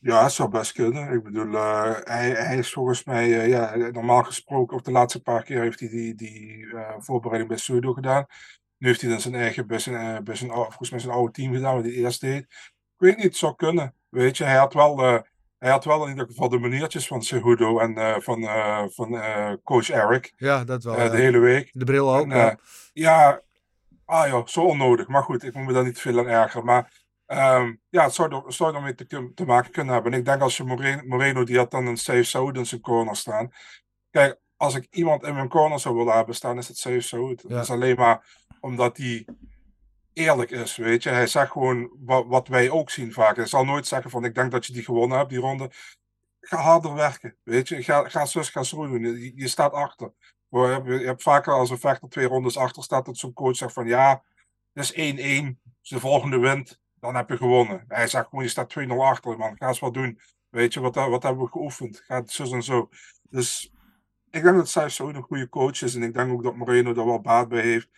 Ja, 0.00 0.22
het 0.22 0.32
zou 0.32 0.48
best 0.48 0.72
kunnen. 0.72 1.12
Ik 1.12 1.22
bedoel, 1.22 1.54
eh, 1.54 1.94
hij, 2.04 2.30
hij 2.30 2.58
is 2.58 2.72
volgens 2.72 3.04
mij, 3.04 3.40
eh, 3.40 3.48
ja, 3.48 3.76
normaal 3.76 4.22
gesproken, 4.22 4.76
ook 4.76 4.84
de 4.84 4.90
laatste 4.90 5.22
paar 5.22 5.42
keer 5.42 5.60
heeft 5.60 5.80
hij 5.80 5.88
die, 5.88 6.14
die 6.14 6.66
eh, 6.74 6.94
voorbereiding 6.98 7.48
bij 7.48 7.58
Pseudo 7.58 7.92
gedaan. 7.92 8.26
Nu 8.76 8.86
heeft 8.88 9.00
hij 9.00 9.10
dan 9.10 9.20
zijn 9.20 9.34
eigen, 9.34 9.66
bij 9.66 9.78
zijn, 9.78 10.24
bij 10.24 10.34
zijn, 10.34 10.50
volgens 10.50 10.90
mij 10.90 11.00
zijn 11.00 11.12
oude 11.12 11.32
team 11.32 11.52
gedaan, 11.52 11.74
wat 11.74 11.84
hij 11.84 11.92
eerst 11.92 12.20
deed. 12.20 12.42
Ik 12.42 13.04
weet 13.04 13.16
niet, 13.16 13.24
het 13.24 13.36
zou 13.36 13.54
kunnen. 13.54 13.94
Weet 14.08 14.36
je, 14.36 14.44
hij 14.44 14.56
had 14.56 14.74
wel, 14.74 14.98
hij 15.58 15.70
had 15.70 15.84
wel 15.84 16.02
in 16.02 16.08
ieder 16.08 16.26
geval 16.26 16.48
de 16.48 16.58
maniertjes 16.58 17.06
van 17.06 17.22
Cejudo 17.22 17.78
en 17.78 18.22
van, 18.22 18.42
van 18.92 19.20
coach 19.62 19.90
Eric. 19.90 20.32
Ja, 20.36 20.64
dat 20.64 20.84
wel. 20.84 21.10
de 21.10 21.16
hele 21.16 21.38
week. 21.38 21.70
De 21.72 21.84
bril 21.84 22.16
ook. 22.16 22.30
En, 22.30 22.36
ja. 22.36 22.58
ja, 22.92 23.42
ah 24.04 24.28
joh, 24.28 24.46
zo 24.46 24.60
onnodig. 24.60 25.08
Maar 25.08 25.22
goed, 25.22 25.42
ik 25.42 25.54
moet 25.54 25.66
me 25.66 25.72
daar 25.72 25.84
niet 25.84 26.00
veel 26.00 26.18
aan 26.18 26.26
ergeren. 26.26 26.64
Maar 26.64 26.97
ehm, 27.28 27.74
ja, 27.88 28.04
het 28.04 28.14
zou, 28.14 28.34
er, 28.34 28.52
zou 28.52 28.74
ermee 28.74 28.94
te, 28.94 29.32
te 29.34 29.44
maken 29.44 29.70
kunnen 29.70 29.94
hebben. 29.94 30.12
En 30.12 30.18
ik 30.18 30.24
denk 30.24 30.40
als 30.40 30.56
je 30.56 30.64
Moreno, 30.64 31.02
Moreno 31.04 31.44
die 31.44 31.56
had 31.56 31.70
dan 31.70 31.86
een 31.86 31.96
Safe 31.96 32.22
Saud 32.22 32.56
in 32.56 32.66
zijn 32.66 32.80
corner 32.80 33.16
staan. 33.16 33.52
Kijk, 34.10 34.40
als 34.56 34.74
ik 34.74 34.86
iemand 34.90 35.22
in 35.22 35.34
mijn 35.34 35.48
corner 35.48 35.80
zou 35.80 35.96
willen 35.96 36.14
hebben 36.14 36.34
staan, 36.34 36.58
is 36.58 36.68
het 36.68 36.78
Safe 36.78 37.00
Saud. 37.00 37.42
Ja. 37.42 37.48
Dat 37.48 37.62
is 37.62 37.70
alleen 37.70 37.96
maar 37.96 38.46
omdat 38.60 38.96
hij 38.96 39.26
eerlijk 40.12 40.50
is, 40.50 40.76
weet 40.76 41.02
je. 41.02 41.08
Hij 41.08 41.26
zegt 41.26 41.50
gewoon 41.50 41.90
wat, 41.98 42.26
wat 42.26 42.48
wij 42.48 42.70
ook 42.70 42.90
zien 42.90 43.12
vaak. 43.12 43.36
Hij 43.36 43.46
zal 43.46 43.64
nooit 43.64 43.86
zeggen 43.86 44.10
van, 44.10 44.24
ik 44.24 44.34
denk 44.34 44.50
dat 44.50 44.66
je 44.66 44.72
die 44.72 44.84
gewonnen 44.84 45.18
hebt, 45.18 45.30
die 45.30 45.38
ronde. 45.38 45.70
Ga 46.40 46.56
harder 46.56 46.94
werken, 46.94 47.36
weet 47.42 47.68
je. 47.68 47.82
Ga, 47.82 48.08
ga 48.08 48.26
zus, 48.26 48.48
ga 48.48 48.62
zo 48.62 48.86
doen. 48.86 49.00
Je, 49.00 49.32
je 49.34 49.48
staat 49.48 49.72
achter. 49.72 50.12
Je 50.48 50.58
hebt, 50.58 50.86
je 50.86 51.06
hebt 51.06 51.22
vaker 51.22 51.52
als 51.52 51.70
een 51.70 51.78
vechter 51.78 52.08
twee 52.08 52.26
rondes 52.26 52.56
achter 52.56 52.82
staat, 52.82 53.04
dat 53.04 53.16
zo'n 53.16 53.32
coach 53.32 53.56
zegt 53.56 53.72
van, 53.72 53.86
ja, 53.86 54.22
het 54.72 54.94
is 54.96 55.14
1-1. 55.44 55.56
Als 55.80 55.88
de 55.88 56.00
volgende 56.00 56.38
wint, 56.38 56.80
dan 57.00 57.14
heb 57.14 57.28
je 57.28 57.36
gewonnen. 57.36 57.84
Hij 57.88 58.06
zegt 58.06 58.28
gewoon, 58.28 58.44
je 58.44 58.50
staat 58.50 58.74
2-0 58.78 58.86
achter, 58.88 59.36
man. 59.38 59.56
Ga 59.56 59.68
eens 59.68 59.78
wat 59.78 59.94
doen. 59.94 60.18
Weet 60.48 60.74
je, 60.74 60.80
wat, 60.80 60.94
wat 60.94 61.22
hebben 61.22 61.42
we 61.44 61.50
geoefend? 61.50 62.02
Ga 62.06 62.16
het 62.16 62.30
zus 62.30 62.50
en 62.52 62.62
zo. 62.62 62.88
Dus 63.30 63.72
ik 64.30 64.42
denk 64.42 64.56
dat 64.56 64.68
zij 64.68 64.88
zo 64.88 65.08
een 65.08 65.22
goede 65.22 65.48
coach 65.48 65.82
is. 65.82 65.94
En 65.94 66.02
ik 66.02 66.14
denk 66.14 66.32
ook 66.32 66.42
dat 66.42 66.56
Moreno 66.56 66.92
daar 66.92 67.06
wel 67.06 67.20
baat 67.20 67.48
bij 67.48 67.60
heeft. 67.62 67.88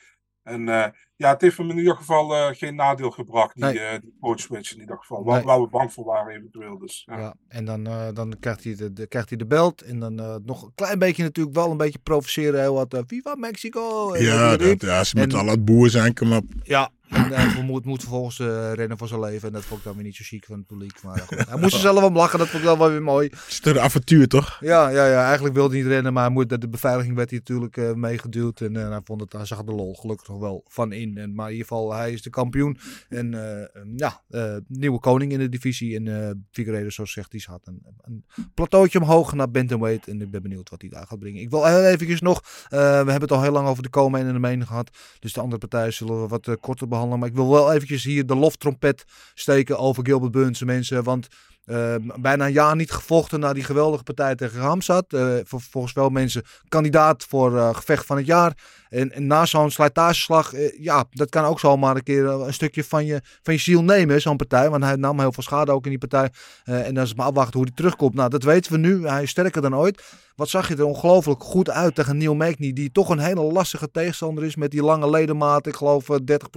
En 0.43 0.69
eh, 0.69 0.87
ja, 1.17 1.31
het 1.31 1.41
heeft 1.41 1.57
hem 1.57 1.71
in 1.71 1.79
ieder 1.79 1.97
geval 1.97 2.35
eh, 2.37 2.49
geen 2.57 2.75
nadeel 2.75 3.11
gebracht, 3.11 3.55
die, 3.55 3.65
Nee. 3.65 3.79
eh, 3.79 4.01
die 4.01 4.17
coach 4.21 4.41
switch 4.41 4.73
in 4.75 4.81
ieder 4.81 4.97
geval. 4.99 5.25
Waar, 5.25 5.37
Nee. 5.37 5.45
waar 5.45 5.61
we 5.61 5.69
bang 5.69 5.93
voor 5.93 6.05
waren 6.05 6.35
eventueel. 6.37 6.79
Dus, 6.79 7.03
ja. 7.07 7.19
Ja, 7.19 7.35
en 7.49 7.65
dan, 7.65 7.87
eh, 7.87 8.09
dan 8.13 8.37
krijgt, 8.41 8.65
hij 8.65 8.75
de, 8.75 8.93
de- 8.93 9.07
krijgt 9.07 9.29
hij 9.29 9.39
de 9.39 9.47
belt. 9.47 9.83
En 9.83 9.99
dan 9.99 10.21
eh, 10.21 10.35
nog 10.45 10.63
een 10.63 10.73
klein 10.75 10.99
beetje 10.99 11.23
natuurlijk 11.23 11.57
wel 11.57 11.71
een 11.71 11.77
beetje 11.77 11.99
provoceren. 11.99 12.61
Heel 12.61 12.75
wat 12.75 12.95
eh, 12.95 13.01
Viva 13.07 13.35
Mexico. 13.35 14.13
en 14.13 14.23
Ja, 14.25 14.57
dat, 14.57 14.81
ja, 14.81 15.05
ze 15.05 15.17
moeten 15.17 15.39
En- 15.39 15.45
al 15.45 15.51
het 15.51 15.65
boer 15.65 15.91
zijn, 15.91 16.15
kom 16.15 16.33
op. 16.33 16.45
Ja, 16.63 16.91
en 17.11 17.33
hij 17.33 17.63
moet, 17.63 17.85
moet 17.85 18.01
vervolgens 18.01 18.39
eh, 18.39 18.73
rennen 18.73 18.99
voor 18.99 19.09
zijn 19.09 19.21
leven. 19.21 19.49
En 19.49 19.55
dat 19.55 19.65
vond 19.65 19.81
ik 19.81 19.87
dan 19.87 19.95
weer 19.95 20.05
niet 20.05 20.17
zo 20.17 20.23
chic 20.25 20.45
van 20.45 20.57
het 20.59 20.67
publiek. 20.67 21.03
Maar 21.03 21.19
goed, 21.19 21.49
hij 21.49 21.59
moest 21.59 21.75
er 21.75 21.81
zelf 21.81 22.05
om 22.05 22.17
lachen. 22.17 22.39
Dat 22.39 22.49
vond 22.49 22.63
ik 22.63 22.69
dan 22.69 22.79
wel 22.79 22.91
weer 22.91 23.03
mooi. 23.03 23.29
Het 23.29 23.45
is 23.49 23.61
toch 23.61 23.75
een 23.75 23.81
avontuur, 23.81 24.29
toch? 24.29 24.59
Ja, 24.61 24.89
ja, 24.89 25.07
ja, 25.07 25.25
eigenlijk 25.25 25.55
wilde 25.55 25.75
hij 25.75 25.83
niet 25.83 25.93
rennen. 25.93 26.13
Maar 26.13 26.31
moet, 26.31 26.61
de 26.61 26.69
beveiliging 26.69 27.17
werd 27.17 27.31
hij 27.31 27.39
natuurlijk 27.39 27.77
eh, 27.77 27.93
meegeduwd. 27.93 28.61
En 28.61 28.77
eh, 28.77 28.89
hij, 28.89 29.01
vond 29.05 29.21
het, 29.21 29.33
hij 29.33 29.45
zag 29.45 29.63
de 29.63 29.73
lol 29.73 29.95
gelukkig 29.95 30.29
nog 30.29 30.39
wel 30.39 30.65
van 30.69 30.93
in. 30.93 31.19
En, 31.19 31.35
maar 31.35 31.47
in 31.47 31.53
ieder 31.53 31.67
geval, 31.67 31.93
hij 31.93 32.13
is 32.13 32.23
de 32.23 32.31
kampioen. 32.31 32.79
En 33.09 33.35
eh, 33.35 33.83
ja, 33.97 34.23
eh, 34.29 34.57
nieuwe 34.69 35.01
koning 35.01 35.33
in 35.33 35.39
de 35.39 35.49
divisie. 35.49 35.97
En 35.97 36.09
eh 36.09 36.31
Figueiredo, 36.51 36.91
zoals 36.91 37.13
zegt, 37.13 37.31
die 37.31 37.45
had 37.47 37.61
een, 37.65 37.83
een 38.03 38.25
plateautje 38.55 39.01
omhoog 39.01 39.33
naar 39.33 39.51
bantamweight. 39.51 40.09
En 40.09 40.21
ik 40.21 40.31
ben 40.31 40.43
benieuwd 40.43 40.71
wat 40.71 40.81
hij 40.81 40.91
daar 40.91 41.07
gaat 41.07 41.19
brengen. 41.19 41.41
Ik 41.41 41.51
wil 41.51 41.65
heel 41.65 41.85
eventjes 41.85 42.21
nog, 42.21 42.43
eh, 42.65 42.79
we 42.79 43.11
hebben 43.11 43.21
het 43.21 43.33
al 43.33 43.43
heel 43.43 43.53
lang 43.53 43.69
over 43.69 43.83
de 43.83 43.89
komen 43.89 44.21
en 44.21 44.33
de 44.33 44.39
mening 44.39 44.67
gehad. 44.67 44.91
Dus 45.19 45.33
de 45.33 45.41
andere 45.41 45.59
partijen 45.61 45.93
zullen 45.93 46.23
we 46.23 46.29
wat 46.29 46.47
eh, 46.47 46.55
korter 46.61 46.89
behandelen. 46.89 46.99
Maar 47.09 47.29
ik 47.29 47.35
wil 47.35 47.51
wel 47.51 47.73
eventjes 47.73 48.05
hier 48.05 48.27
de 48.27 48.37
loftrompet 48.37 49.05
steken 49.35 49.79
over 49.79 50.05
Gilbert 50.05 50.33
Burns, 50.33 50.63
mensen. 50.63 51.03
Want 51.05 51.29
eh, 51.65 51.95
bijna 52.21 52.47
een 52.47 52.53
jaar 52.53 52.77
niet 52.77 52.91
gevochten 52.91 53.41
na 53.41 53.53
die 53.53 53.65
geweldige 53.65 54.03
partij 54.03 54.35
tegen 54.35 54.61
Ramsat. 54.61 55.13
Eh, 55.13 55.35
vol- 55.45 55.59
volgens 55.71 55.93
wel 55.93 56.09
mensen 56.09 56.43
kandidaat 56.69 57.25
voor 57.25 57.59
eh, 57.59 57.75
gevecht 57.75 58.07
van 58.07 58.17
het 58.17 58.27
jaar. 58.27 58.53
En, 58.91 59.27
na 59.27 59.47
zo'n 59.47 59.71
slijtageslag, 59.71 60.53
eh, 60.53 60.83
ja, 60.83 61.05
dat 61.11 61.29
kan 61.29 61.45
ook 61.45 61.61
zomaar 61.61 61.97
een 61.97 62.03
keer 62.03 62.27
eh, 62.27 62.43
een 62.47 62.55
stukje 62.55 62.85
van 62.85 63.07
je, 63.07 63.21
van 63.43 63.55
je 63.55 63.61
ziel 63.61 63.83
nemen, 63.83 64.21
zo'n 64.21 64.37
partij. 64.37 64.71
Want 64.71 64.85
hij 64.85 64.97
nam 64.97 65.21
heel 65.21 65.33
veel 65.33 65.43
schade 65.43 65.73
ook 65.73 65.85
in 65.85 65.91
die 65.91 65.99
partij. 65.99 66.31
Eh, 66.65 66.87
en 66.87 66.95
dan 66.95 67.03
is 67.03 67.09
het 67.09 67.19
maar 67.19 67.27
afwachten 67.27 67.55
hoe 67.55 67.67
hij 67.67 67.77
terugkomt. 67.77 68.15
Nou, 68.15 68.31
dat 68.31 68.43
weten 68.43 68.73
we 68.73 68.79
nu. 68.79 69.07
Hij 69.07 69.23
is 69.23 69.31
sterker 69.31 69.63
dan 69.63 69.77
ooit. 69.77 70.03
Wat 70.37 70.49
zag 70.49 70.69
je 70.69 70.77
er 70.77 70.85
ongelooflijk 70.85 71.43
goed 71.43 71.71
uit 71.71 71.95
tegen 71.95 72.17
Neil 72.17 72.35
Magny, 72.35 72.73
die 72.73 72.93
toch 72.93 73.09
een 73.09 73.19
hele 73.19 73.43
lastige 73.43 73.91
tegenstander 73.91 74.45
is 74.45 74.57
met 74.57 74.71
die 74.71 74.83
lange 74.83 75.11
ledemaat. 75.11 75.67
Ik 75.67 75.75
geloof 75.75 76.11
eh, 76.11 76.17
30, 76.25 76.49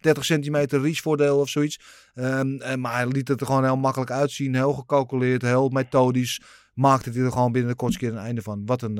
30 0.00 0.24
centimeter 0.24 0.82
reachvoordeel 0.82 1.38
of 1.38 1.48
zoiets. 1.48 1.80
Ehm, 2.14 2.80
maar 2.80 2.94
hij 2.94 3.06
liet 3.06 3.28
het 3.28 3.40
er 3.40 3.46
gewoon 3.46 3.64
heel 3.64 3.76
makkelijk 3.76 4.10
uitzien. 4.10 4.54
Heel 4.54 4.72
gecalculeerd, 4.72 5.42
heel 5.42 5.68
methodisch. 5.68 6.40
Maakte 6.74 7.10
hij 7.10 7.22
er 7.22 7.32
gewoon 7.32 7.52
binnen 7.52 7.70
de 7.70 7.76
kortste 7.76 8.00
keer 8.00 8.12
een 8.12 8.24
einde 8.24 8.42
van. 8.42 8.66
Wat 8.66 8.82
een, 8.82 8.94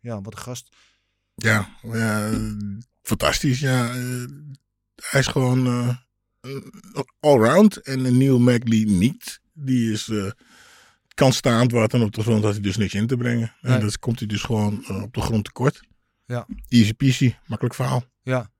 ja, 0.00 0.20
wat 0.20 0.32
een 0.32 0.38
gast. 0.38 0.68
Ja, 1.34 1.68
ja 1.82 2.30
fantastisch. 3.02 3.60
Ja, 3.60 3.94
eh, 3.94 4.24
hij 5.10 5.20
is 5.20 5.26
gewoon 5.26 5.66
eh, 5.66 5.96
allround. 7.20 7.76
En 7.76 8.04
een 8.04 8.18
Neil 8.18 8.38
Magny 8.38 8.84
niet. 8.84 9.40
Die 9.52 9.92
is 9.92 10.08
eh 10.08 10.30
kan 11.14 11.32
staand 11.32 11.72
wat 11.72 11.92
en 11.94 12.02
op 12.02 12.12
de 12.14 12.22
grond 12.22 12.44
had 12.44 12.52
hij 12.52 12.62
dus 12.62 12.76
niks 12.76 12.94
in 12.94 13.06
te 13.06 13.16
brengen. 13.16 13.54
En 13.60 13.70
Nee. 13.70 13.80
dat 13.80 13.98
komt 13.98 14.18
hij 14.18 14.28
dus 14.28 14.42
gewoon 14.42 15.02
op 15.02 15.14
de 15.14 15.20
grond 15.20 15.44
tekort. 15.44 15.82
Ja. 16.26 16.46
Easy 16.68 16.94
peasy, 16.94 17.34
makkelijk 17.46 17.74
verhaal. 17.74 18.04
Ja. 18.22 18.50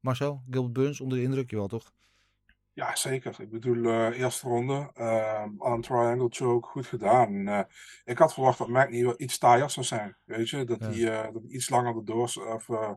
Marcel, 0.00 0.42
Gilbert 0.50 0.72
Burns 0.72 1.00
onder 1.00 1.18
de 1.18 1.24
indruk, 1.24 1.50
jawel 1.50 1.68
toch? 1.68 1.92
Ja, 2.76 2.96
zeker. 2.96 3.34
Ik 3.40 3.50
bedoel, 3.50 3.84
eh, 3.84 4.18
eerste 4.20 4.48
ronde, 4.48 4.90
uh, 4.96 5.42
arm 5.58 5.82
triangle 5.82 6.26
choke, 6.30 6.68
goed 6.68 6.86
gedaan. 6.86 7.26
En, 7.34 7.48
eh, 7.48 7.60
ik 8.04 8.18
had 8.18 8.32
verwacht 8.34 8.58
dat 8.58 8.68
Magny 8.68 9.02
wel 9.04 9.14
iets 9.16 9.38
taaier 9.38 9.70
zou 9.70 9.86
zijn, 9.86 10.16
weet 10.24 10.48
je. 10.48 10.64
Dat 10.64 10.78
Ja. 10.80 10.86
hij 10.90 11.24
eh, 11.24 11.32
dat 11.32 11.42
hij 11.42 11.50
iets 11.50 11.70
langer 11.70 11.94
de 11.94 12.04
doors, 12.04 12.36
of 12.36 12.68
eh, 12.68 12.90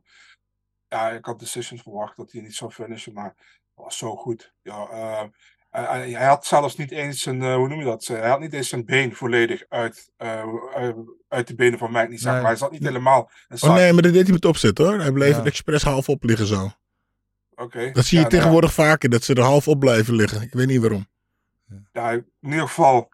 ja, 0.87 1.09
ik 1.09 1.25
had 1.25 1.39
decisions 1.39 1.81
verwacht 1.81 2.17
dat 2.17 2.31
hij 2.31 2.41
niet 2.41 2.55
zou 2.55 2.71
finishen, 2.71 3.13
maar 3.13 3.33
dat 3.75 3.85
was 3.85 3.97
zo 3.97 4.15
goed. 4.15 4.53
Ja, 4.61 4.87
eh, 4.89 5.23
hij, 5.69 6.09
hij 6.11 6.25
had 6.27 6.45
zelfs 6.45 6.75
niet 6.75 6.91
eens 6.91 7.21
zijn, 7.21 7.41
eh, 7.41 7.55
hoe 7.55 7.67
noem 7.67 7.79
je 7.79 7.85
dat? 7.85 8.05
Hij 8.05 8.29
had 8.29 8.39
niet 8.39 8.53
eens 8.53 8.69
zijn 8.69 8.85
been 8.85 9.15
volledig 9.15 9.63
uit, 9.69 10.11
eh, 10.17 10.43
uit, 10.73 10.95
uit 11.27 11.47
de 11.47 11.55
benen 11.55 11.79
van 11.79 11.91
Magny, 11.91 12.17
zeg 12.17 12.31
Nee. 12.31 12.41
maar. 12.41 12.49
Hij 12.49 12.59
zat 12.59 12.71
niet 12.71 12.83
helemaal. 12.83 13.29
een 13.47 13.55
Oh 13.55 13.61
zak. 13.63 13.75
nee, 13.75 13.93
maar 13.93 14.01
dat 14.03 14.13
deed 14.13 14.23
hij 14.23 14.33
met 14.33 14.45
opzet 14.45 14.77
hoor. 14.77 14.99
Hij 14.99 15.11
bleef 15.11 15.35
Ja. 15.37 15.43
expres 15.43 15.83
half 15.83 16.09
op 16.09 16.23
liggen 16.23 16.47
zo. 16.47 16.69
Dat 17.93 18.05
zie 18.05 18.17
je 18.17 18.23
Ja, 18.23 18.29
nou 18.29 18.29
tegenwoordig 18.29 18.73
vaker, 18.73 19.09
dat 19.09 19.23
ze 19.23 19.33
er 19.33 19.41
half 19.41 19.67
op 19.67 19.79
blijven 19.79 20.15
liggen. 20.15 20.41
Ik 20.41 20.53
weet 20.53 20.67
niet 20.67 20.81
waarom. 20.81 21.07
ja, 21.91 22.11
in 22.11 22.25
ieder 22.41 22.67
geval 22.67 23.09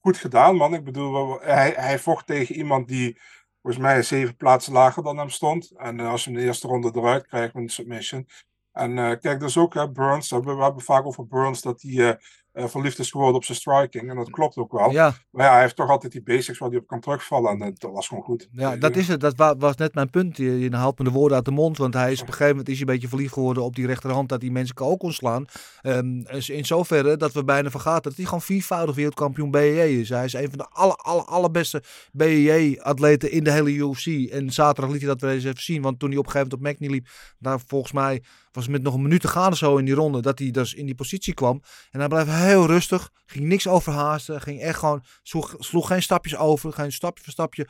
goed 0.00 0.16
gedaan, 0.16 0.56
man. 0.56 0.74
Ik 0.74 0.84
bedoel, 0.84 1.40
hij, 1.40 1.72
hij 1.76 1.98
vocht 1.98 2.26
tegen 2.26 2.54
iemand 2.54 2.88
die 2.88 3.20
volgens 3.62 3.82
mij 3.82 4.02
zeven 4.02 4.36
plaatsen 4.36 4.72
lager 4.72 5.02
dan 5.02 5.18
hem 5.18 5.30
stond. 5.30 5.70
En 5.70 6.00
eh, 6.00 6.10
als 6.10 6.24
je 6.24 6.30
hem 6.30 6.38
de 6.38 6.44
eerste 6.44 6.66
ronde 6.66 6.90
eruit 6.94 7.26
krijgt 7.26 7.54
met 7.54 7.62
een 7.62 7.68
submission. 7.68 8.28
En 8.72 8.98
eh, 8.98 9.18
kijk, 9.20 9.40
dus 9.40 9.56
ook 9.56 9.74
hè, 9.74 9.90
Burns. 9.90 10.28
We 10.28 10.36
hebben, 10.36 10.56
we 10.56 10.62
hebben 10.62 10.82
vaak 10.82 11.06
over 11.06 11.26
Burns 11.26 11.62
dat 11.62 11.82
hij 11.82 12.18
eh, 12.52 12.62
eh, 12.62 12.68
verliefd 12.68 12.98
is 12.98 13.10
geworden 13.10 13.36
op 13.36 13.44
zijn 13.44 13.58
striking. 13.58 14.10
En 14.10 14.16
dat 14.16 14.30
klopt 14.30 14.56
ook 14.56 14.72
wel. 14.72 14.90
Ja, 14.90 15.14
Maar 15.30 15.46
ja, 15.46 15.52
hij 15.52 15.60
heeft 15.60 15.76
toch 15.76 15.88
altijd 15.90 16.12
die 16.12 16.22
basics 16.22 16.58
waar 16.58 16.68
hij 16.68 16.78
op 16.78 16.86
kan 16.86 17.00
terugvallen. 17.00 17.50
En 17.52 17.60
eh, 17.60 17.72
dat 17.74 17.90
was 17.92 18.08
gewoon 18.08 18.22
goed. 18.24 18.48
ja, 18.52 18.76
dat 18.76 18.96
is 18.96 19.08
het. 19.08 19.20
Dat 19.20 19.36
wa- 19.36 19.56
was 19.56 19.76
net 19.76 19.94
mijn 19.94 20.10
punt. 20.10 20.36
Je, 20.36 20.58
je 20.58 20.76
haalt 20.76 20.98
me 20.98 21.04
de 21.04 21.10
woorden 21.10 21.36
uit 21.36 21.44
de 21.44 21.50
mond. 21.50 21.78
Want 21.78 21.94
hij 21.94 22.12
is 22.12 22.20
op 22.20 22.26
een 22.26 22.32
gegeven 22.32 22.50
moment 22.50 22.68
is 22.68 22.78
hij 22.78 22.86
een 22.86 22.92
beetje 22.92 23.08
verliefd 23.08 23.32
geworden 23.32 23.62
op 23.62 23.74
die 23.74 23.86
rechterhand. 23.86 24.28
Dat 24.28 24.42
hij 24.42 24.50
mensen 24.50 24.76
ook 24.80 24.98
kon 24.98 25.12
slaan. 25.12 25.44
Ehm, 25.82 26.22
dus 26.22 26.50
in 26.50 26.64
zoverre 26.66 27.16
dat 27.16 27.32
we 27.32 27.44
bijna 27.44 27.70
vergaten 27.70 28.02
dat 28.02 28.16
hij 28.16 28.24
gewoon 28.24 28.42
viervoudig 28.42 28.94
wereldkampioen 28.94 29.50
BJJ 29.50 29.80
is. 30.00 30.08
Hij 30.08 30.24
is 30.24 30.32
een 30.32 30.48
van 30.48 30.58
de 30.58 30.66
aller, 30.72 30.96
aller, 30.96 31.24
allerbeste 31.24 31.82
BJJ-atleten 32.12 33.30
in 33.30 33.44
de 33.44 33.50
hele 33.50 33.70
UFC. 33.72 34.30
En 34.30 34.50
zaterdag 34.50 34.92
liet 34.92 35.00
hij 35.00 35.10
dat 35.10 35.20
weer 35.20 35.30
eens 35.30 35.44
even 35.44 35.62
zien. 35.62 35.82
Want 35.82 35.98
toen 35.98 36.08
hij 36.08 36.18
op 36.18 36.26
een 36.26 36.30
gegeven 36.32 36.50
moment 36.58 36.72
op 36.72 36.80
Magny 36.80 36.94
liep. 36.96 37.08
Daar 37.38 37.60
volgens 37.66 37.92
mij 37.92 38.22
was 38.52 38.62
het 38.64 38.72
met 38.72 38.82
nog 38.82 38.94
een 38.94 39.02
minuut 39.02 39.20
te 39.20 39.28
gaan 39.28 39.52
of 39.52 39.58
zo 39.58 39.76
in 39.76 39.84
die 39.84 39.94
ronde. 39.94 40.20
Dat 40.20 40.38
hij 40.38 40.50
dus 40.50 40.74
in 40.74 40.86
die 40.86 40.94
positie 40.94 41.34
kwam. 41.34 41.62
En 41.90 41.98
hij 42.00 42.08
bleef 42.08 42.26
heel 42.42 42.66
rustig. 42.66 43.10
Ging 43.26 43.44
niks 43.44 43.66
overhaasten. 43.68 44.40
Ging 44.40 44.60
echt 44.60 44.78
gewoon. 44.78 45.04
Sloeg, 45.22 45.54
sloeg 45.58 45.86
geen 45.86 46.02
stapjes 46.02 46.36
over. 46.36 46.72
Geen 46.72 46.92
stapje 46.92 47.24
voor 47.24 47.32
stapje. 47.32 47.66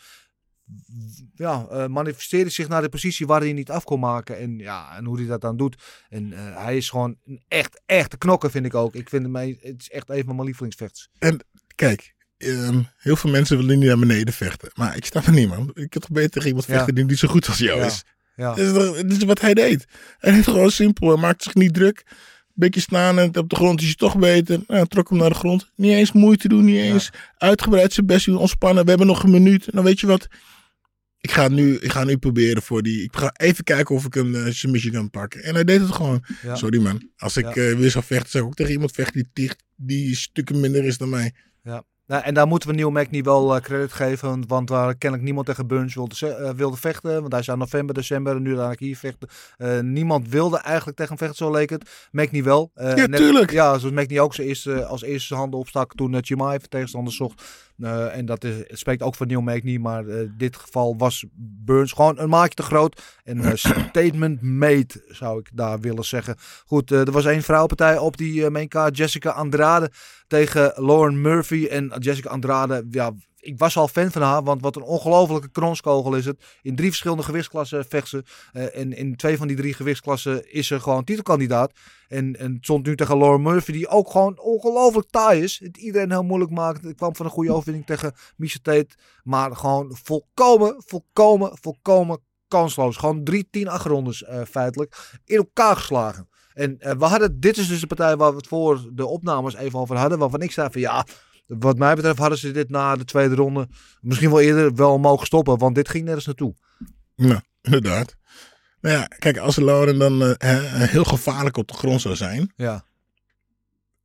Ja, 1.35 1.67
eh, 1.71 1.87
manifesteerde 1.87 2.51
zich 2.51 2.69
naar 2.69 2.83
de 2.83 2.89
positie 2.89 3.27
waar 3.27 3.41
hij 3.41 3.53
niet 3.53 3.71
af 3.71 3.85
kon 3.85 4.01
maken. 4.01 4.39
En 4.39 4.59
ja, 4.59 4.97
en 4.97 5.05
hoe 5.05 5.17
hij 5.19 5.27
dat 5.27 5.41
dan 5.41 5.57
doet. 5.57 5.77
En 6.09 6.33
eh, 6.33 6.57
hij 6.65 6.77
is 6.77 6.91
gewoon 6.91 7.17
een 7.25 7.43
echt, 7.49 7.83
echte 7.87 8.19
knokker, 8.19 8.51
vind 8.51 8.67
ik 8.67 8.75
ook. 8.75 8.95
Ik 8.95 9.09
vind 9.09 9.23
hem, 9.23 9.35
het 9.37 9.81
is 9.81 9.91
echt 9.91 10.11
een 10.11 10.25
van 10.25 10.35
mijn 10.35 10.47
lievelingsvechters. 10.47 11.09
Kijk, 11.75 12.15
ehm, 12.39 12.83
heel 12.97 13.17
veel 13.17 13.31
mensen 13.31 13.57
willen 13.57 13.79
niet 13.79 13.89
naar 13.89 13.99
beneden 13.99 14.35
vechten. 14.35 14.71
Maar 14.75 14.97
ik 14.97 15.05
snap 15.05 15.25
het 15.25 15.35
niet 15.35 15.49
man. 15.49 15.71
Ik 15.75 15.91
kan 15.91 16.01
toch 16.01 16.11
beter 16.11 16.31
tegen 16.31 16.49
iemand 16.49 16.67
Ja. 16.67 16.75
vechten 16.75 16.95
die 16.95 17.05
niet 17.05 17.19
zo 17.19 17.29
goed 17.29 17.47
als 17.49 17.59
jou 17.59 17.79
Ja. 17.81 17.87
is. 17.87 18.03
Ja, 18.37 18.49
Dat 18.55 18.59
is, 18.59 18.73
toch- 18.73 18.97
dat 18.97 19.11
is 19.11 19.25
wat 19.25 19.41
hij 19.41 19.55
deed. 19.55 19.85
Hij 20.19 20.33
deed 20.33 20.45
gewoon 20.45 20.71
simpel. 20.71 21.09
Hij 21.09 21.17
maakte 21.21 21.45
zich 21.45 21.55
niet 21.55 21.75
druk. 21.75 22.03
Beetje 22.55 22.81
staan 22.81 23.19
en 23.19 23.37
op 23.37 23.49
de 23.51 23.57
grond 23.57 23.81
is 23.81 23.87
hij 23.87 23.95
toch 23.95 24.19
beter. 24.19 24.61
Nou, 24.67 24.87
trok 24.87 25.09
hem 25.09 25.19
naar 25.19 25.29
de 25.29 25.35
grond. 25.35 25.71
Niet 25.77 25.93
eens 25.93 26.13
moeite 26.13 26.49
doen, 26.49 26.65
niet 26.65 26.77
eens 26.77 27.11
uitgebreid 27.39 27.93
zijn 27.93 28.07
best 28.07 28.27
doen, 28.27 28.37
ontspannen. 28.37 28.83
We 28.85 28.89
hebben 28.89 29.07
nog 29.09 29.23
een 29.23 29.31
minuut. 29.31 29.73
Nou, 29.73 29.85
weet 29.85 30.01
je 30.01 30.07
wat? 30.07 30.27
Ik 31.21 31.31
ga 31.31 31.49
nu, 31.49 31.77
ik 31.77 31.91
ga 31.93 32.05
nu 32.05 32.17
proberen 32.17 32.63
voor 32.63 32.83
die. 32.83 33.03
Ik 33.03 33.17
ga 33.17 33.33
even 33.37 33.65
kijken 33.65 33.95
of 33.95 34.05
ik 34.05 34.15
een 34.15 34.33
uh, 34.35 34.47
submission 34.51 34.93
kan 34.93 35.11
pakken. 35.11 35.43
En 35.43 35.55
hij 35.55 35.65
deed 35.65 35.81
het 35.81 35.93
gewoon. 35.93 36.25
ja. 36.43 36.55
Sorry 36.55 36.81
man. 36.81 37.09
Als 37.17 37.37
ik 37.37 37.45
Ja. 37.45 37.51
eh, 37.71 37.77
weer 37.77 37.91
zou 37.91 38.05
vechten, 38.05 38.31
zou 38.31 38.43
ik 38.45 38.49
ook 38.51 38.57
tegen 38.57 38.73
iemand 38.73 38.93
vechten 38.93 39.15
die, 39.15 39.29
die, 39.33 39.51
die 39.77 40.17
stukken 40.17 40.61
minder 40.61 40.85
is 40.85 40.99
dan 40.99 41.09
mij. 41.09 41.35
Nou, 42.07 42.23
en 42.25 42.35
daar 42.35 42.47
moeten 42.47 42.69
we 42.69 42.75
Neil 42.75 42.91
Magny 42.91 43.23
wel 43.23 43.55
eh, 43.57 43.63
credit 43.63 43.93
geven. 43.93 44.45
want- 44.47 44.69
waar 44.69 44.95
kennelijk 44.95 45.23
niemand 45.23 45.47
tegen 45.47 45.67
Burns 45.67 45.95
wilde, 45.95 46.35
eh, 46.35 46.51
wilde 46.51 46.77
vechten. 46.77 47.21
Want 47.21 47.33
hij 47.33 47.43
zou 47.43 47.59
november, 47.59 47.95
december 47.95 48.37
en 48.37 48.43
nu 48.43 48.49
eigenlijk 48.51 48.81
hier 48.81 48.97
vechten. 48.97 49.29
Eh, 49.57 49.79
niemand 49.81 50.29
wilde 50.29 50.59
eigenlijk 50.59 50.97
tegen 50.97 51.17
hem 51.17 51.27
vechten, 51.27 51.47
zo 51.47 51.53
leek 51.53 51.71
het. 51.71 52.09
Magny 52.11 52.43
wel. 52.43 52.71
Ja, 52.75 53.07
tuurlijk. 53.07 53.51
Ja, 53.51 53.79
zoals 53.79 53.95
Magny 53.95 54.19
ook 54.19 54.35
zijn 54.35 54.47
eerste, 54.47 54.85
als 54.85 55.03
eerste 55.03 55.27
zijn 55.27 55.41
handen 55.41 55.59
opstak 55.61 55.95
toen 55.95 56.13
uh, 56.13 56.19
Chimaev 56.21 56.63
tegenstander 56.65 57.13
zocht. 57.13 57.43
Eh, 57.85 58.17
en 58.17 58.27
dat 58.27 58.45
is, 58.45 58.57
het 58.57 58.79
spreekt 58.79 59.03
ook 59.03 59.15
voor 59.15 59.27
Neil 59.27 59.41
Magny. 59.41 59.77
Maar 59.77 60.07
eh, 60.07 60.21
in 60.21 60.35
dit 60.37 60.57
geval 60.57 60.97
was 60.97 61.25
Burns 61.65 61.93
gewoon 61.93 62.19
een 62.19 62.29
maatje 62.29 62.55
te 62.55 62.63
groot. 62.63 63.03
En 63.25 63.41
eh, 63.41 63.53
statement 63.89 64.43
made, 64.43 65.05
zou 65.09 65.39
ik 65.39 65.51
daar 65.53 65.81
willen 65.81 66.05
zeggen. 66.05 66.37
Goed, 66.67 66.91
eh, 66.91 67.01
er 67.01 67.13
was 67.13 67.25
één 67.25 67.43
vrouwenpartij 67.43 67.99
op 67.99 68.17
die 68.17 68.51
main 68.51 68.69
card. 68.69 68.97
Jessica 68.97 69.31
Andrade 69.31 69.91
tegen 70.27 70.73
Lauren 70.77 71.21
Murphy. 71.21 71.67
En 71.67 71.93
Jessica 71.99 72.29
Andrade, 72.29 72.87
ja, 72.91 73.13
ik 73.43 73.59
was 73.59 73.77
al 73.77 73.89
fan 73.89 74.11
van 74.11 74.23
haar, 74.23 74.43
want 74.43 74.63
wat 74.63 74.77
een 74.77 74.83
ongelofelijke 74.83 75.51
kronskogel 75.51 76.17
is 76.17 76.25
het. 76.25 76.45
In 76.63 76.77
drie 76.77 76.89
verschillende 76.89 77.23
gewichtsklassen 77.23 77.85
vecht 77.89 78.09
ze. 78.09 78.25
Eh, 78.53 78.77
en 78.77 78.97
in 78.97 79.17
twee 79.17 79.37
van 79.37 79.49
die 79.49 79.57
drie 79.57 79.75
gewichtsklassen 79.75 80.53
is 80.53 80.67
ze 80.67 80.81
gewoon 80.81 81.05
titelkandidaat. 81.05 81.73
En, 82.09 82.39
en 82.39 82.53
het 82.53 82.65
stond 82.65 82.87
nu 82.87 82.97
tegen 82.97 83.19
Lauren 83.19 83.43
Murphy, 83.43 83.73
die 83.73 83.89
ook 83.89 84.11
gewoon 84.11 84.39
ongelooflijk 84.39 85.11
taai 85.11 85.43
is. 85.43 85.61
Het 85.65 85.77
iedereen 85.77 86.11
heel 86.11 86.23
moeilijk 86.23 86.51
maakt. 86.51 86.83
Het 86.83 86.97
kwam 86.97 87.17
van 87.17 87.27
een 87.27 87.33
goede 87.33 87.53
overwinning 87.57 87.87
tegen 87.87 88.15
Misha 88.37 88.59
Tate. 88.63 88.95
Maar 89.23 89.57
gewoon 89.57 89.99
volkomen, 90.03 90.83
volkomen, 90.87 91.59
volkomen 91.61 92.21
kansloos. 92.49 92.97
Gewoon 92.97 93.25
drie, 93.25 93.49
tien 93.51 93.69
achterrondes 93.69 94.23
uh, 94.23 94.41
feitelijk 94.51 95.21
in 95.25 95.37
elkaar 95.37 95.77
geslagen. 95.77 96.29
En 96.55 96.77
uh, 96.81 96.93
we 96.93 97.05
hadden, 97.05 97.41
dit 97.41 97.57
is 97.57 97.69
dus 97.69 97.81
de 97.81 97.87
partij 97.87 98.17
waar 98.17 98.31
we 98.31 98.37
het 98.37 98.47
voor 98.47 98.89
de 98.93 99.07
opnames 99.07 99.55
even 99.55 99.79
over 99.79 99.97
hadden. 99.97 100.19
Waarvan 100.19 100.43
ik 100.43 100.53
zei 100.53 100.69
van 100.71 100.81
ja, 100.81 101.07
wat 101.47 101.79
mij 101.79 101.95
betreft 101.95 102.19
hadden 102.19 102.39
ze 102.39 102.51
dit 102.51 102.71
na 102.71 102.97
de 102.97 103.05
tweede 103.05 103.35
ronde 103.35 103.69
misschien 104.01 104.31
wel 104.31 104.41
eerder 104.41 104.75
wel 104.75 104.99
mogen 104.99 105.27
stoppen. 105.27 105.59
Want 105.59 105.75
dit 105.75 105.89
ging 105.89 106.05
nergens 106.05 106.27
naartoe. 106.27 106.55
Nou, 107.17 107.41
inderdaad. 107.63 108.17
Nou 108.81 108.97
ja, 108.97 109.07
kijk, 109.19 109.37
als 109.37 109.57
Lauren 109.57 109.99
dan 109.99 110.23
uh, 110.23 110.37
heel 110.39 111.05
gevaarlijk 111.05 111.57
op 111.57 111.69
de 111.69 111.75
grond 111.75 112.01
zou 112.01 112.17
zijn. 112.17 112.53
Ja. 112.57 112.85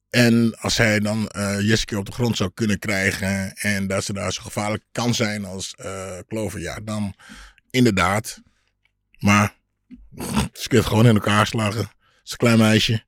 En 0.10 0.58
als 0.60 0.78
hij 0.78 1.00
dan 1.00 1.30
uh, 1.38 1.60
Jessica 1.60 1.98
op 1.98 2.06
de 2.06 2.12
grond 2.12 2.38
zou 2.38 2.52
kunnen 2.54 2.80
krijgen. 2.80 3.54
En 3.54 3.88
dat 3.88 4.04
ze 4.04 4.14
daar 4.14 4.34
zo 4.34 4.42
gevaarlijk 4.42 4.84
kan 4.92 5.14
zijn 5.14 5.46
als 5.46 5.76
uh, 5.86 6.18
Clover. 6.28 6.60
Ja, 6.60 6.80
dan 6.84 7.14
inderdaad. 7.70 8.42
Maar 9.20 9.56
ze 10.54 10.68
het 10.70 10.86
gewoon 10.86 11.06
in 11.06 11.16
elkaar 11.16 11.48
slagen. 11.48 11.80
Het 11.80 11.90
is 12.24 12.32
een 12.32 12.38
klein 12.38 12.58
meisje. 12.58 13.06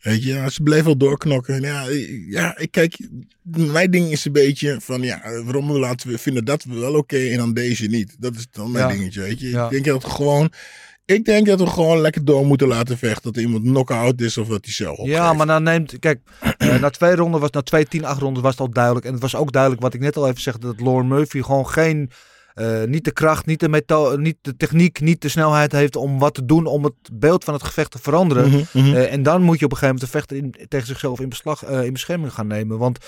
Weet 0.00 0.22
je, 0.22 0.46
ze 0.50 0.62
bleef 0.62 0.84
wel 0.84 0.96
doorknokken. 0.96 1.60
Ja, 1.60 1.86
ja, 2.28 2.58
ik 2.58 2.70
kijk, 2.70 2.98
mijn 3.42 3.90
ding 3.90 4.10
is 4.10 4.24
een 4.24 4.32
beetje 4.32 4.76
van, 4.80 5.02
ja, 5.02 5.20
waarom 5.44 5.72
we 5.72 5.78
laten 5.78 6.08
we 6.08 6.18
vinden 6.18 6.44
dat 6.44 6.64
wel 6.64 6.88
oké 6.88 6.98
okay 6.98 7.30
en 7.30 7.36
dan 7.36 7.52
deze 7.52 7.86
niet. 7.86 8.16
Dat 8.18 8.34
is 8.34 8.46
dan 8.50 8.70
mijn 8.70 8.88
ja. 8.88 8.94
dingetje, 8.94 9.20
weet 9.20 9.40
je. 9.40 9.48
Ja. 9.48 9.64
Ik 9.64 9.70
denk 9.70 9.84
dat 9.84 10.02
we 10.02 10.10
gewoon, 10.10 10.52
ik 11.04 11.24
denk 11.24 11.46
dat 11.46 11.60
we 11.60 11.66
gewoon 11.66 12.00
lekker 12.00 12.24
door 12.24 12.46
moeten 12.46 12.68
laten 12.68 12.98
vechten. 12.98 13.32
Dat 13.32 13.42
iemand 13.42 13.62
knock-out 13.62 14.20
is 14.20 14.38
of 14.38 14.48
dat 14.48 14.64
hij 14.64 14.74
zelf 14.74 14.98
opgeeft. 14.98 15.16
Ja, 15.16 15.32
maar 15.32 15.46
dan 15.46 15.62
neemt, 15.62 15.98
kijk, 15.98 16.20
uh, 16.58 16.80
na 16.80 16.90
twee 16.90 17.14
ronden 17.14 17.40
was, 17.40 17.50
na 17.50 17.62
twee 17.62 17.86
tien 17.86 18.04
acht 18.04 18.20
ronden 18.20 18.42
was 18.42 18.52
het 18.52 18.60
al 18.60 18.70
duidelijk. 18.70 19.06
En 19.06 19.12
het 19.12 19.22
was 19.22 19.36
ook 19.36 19.52
duidelijk 19.52 19.82
wat 19.82 19.94
ik 19.94 20.00
net 20.00 20.16
al 20.16 20.28
even 20.28 20.40
zeg, 20.40 20.58
dat 20.58 20.80
Lauren 20.80 21.08
Murphy 21.08 21.42
gewoon 21.42 21.68
geen... 21.68 22.10
Uh, 22.60 22.84
niet 22.84 23.04
de 23.04 23.10
kracht, 23.10 23.46
niet 23.46 23.60
de, 23.60 23.68
methode, 23.68 24.18
niet 24.18 24.36
de 24.40 24.56
techniek, 24.56 25.00
niet 25.00 25.22
de 25.22 25.28
snelheid 25.28 25.72
heeft 25.72 25.96
om 25.96 26.18
wat 26.18 26.34
te 26.34 26.44
doen 26.44 26.66
om 26.66 26.84
het 26.84 26.94
beeld 27.12 27.44
van 27.44 27.54
het 27.54 27.62
gevecht 27.62 27.90
te 27.90 27.98
veranderen. 27.98 28.48
Mhm, 28.48 28.56
Mm 28.56 28.66
-hmm, 28.72 28.82
mm 28.82 28.88
-hmm. 28.88 28.96
uh, 28.96 29.12
en 29.12 29.22
dan 29.22 29.42
moet 29.42 29.58
je 29.58 29.64
op 29.64 29.70
een 29.70 29.76
gegeven 29.76 29.94
moment 29.94 30.12
de 30.12 30.18
vechter 30.18 30.36
in, 30.36 30.68
tegen 30.68 30.86
zichzelf 30.86 31.20
in, 31.20 31.28
beslag, 31.28 31.68
uh, 31.68 31.84
in 31.84 31.92
bescherming 31.92 32.32
gaan 32.32 32.46
nemen. 32.46 32.78
Want 32.78 32.98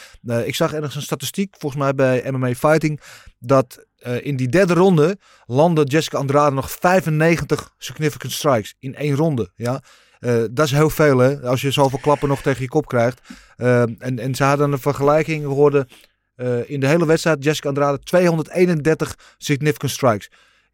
ik 0.45 0.55
zag 0.55 0.73
ergens 0.73 0.95
een 0.95 1.03
statistiek, 1.03 1.55
volgens 1.59 1.83
mij 1.83 1.95
bij 1.95 2.31
MMA 2.31 2.55
Fighting, 2.55 3.01
dat 3.39 3.87
in 4.21 4.37
die 4.37 4.49
derde 4.49 4.75
ronde 4.75 5.19
landde 5.47 5.85
Jessica 5.85 6.19
Andrade 6.19 6.55
nog 6.55 6.71
95 6.71 7.75
significant 7.79 8.33
strikes 8.33 8.75
in 8.79 8.95
één 8.95 9.15
ronde. 9.15 9.51
Ja? 9.55 9.83
Uh, 10.21 10.45
dat 10.51 10.67
is 10.67 10.73
heel 10.73 10.91
veel, 10.91 11.19
hè? 11.19 11.41
Als 11.41 11.61
je 11.61 11.71
zoveel 11.71 11.99
klappen 11.99 12.29
nog 12.29 12.43
tegen 12.43 12.63
je 12.63 12.69
kop 12.69 12.87
krijgt. 12.87 13.21
Uh, 13.57 13.81
en, 13.81 14.19
en 14.19 14.35
ze 14.35 14.45
hadden 14.45 14.73
een 14.73 14.79
vergelijking, 14.79 15.43
we 15.43 15.49
hoorden 15.49 15.89
uh, 16.39 16.71
in 16.71 16.81
de 16.81 16.87
hele 16.87 17.07
wedstrijd 17.07 17.45
Jessica 17.45 17.69
Andrade 17.69 17.99
231 17.99 19.15
significant 19.39 19.93
strikes. 19.93 20.31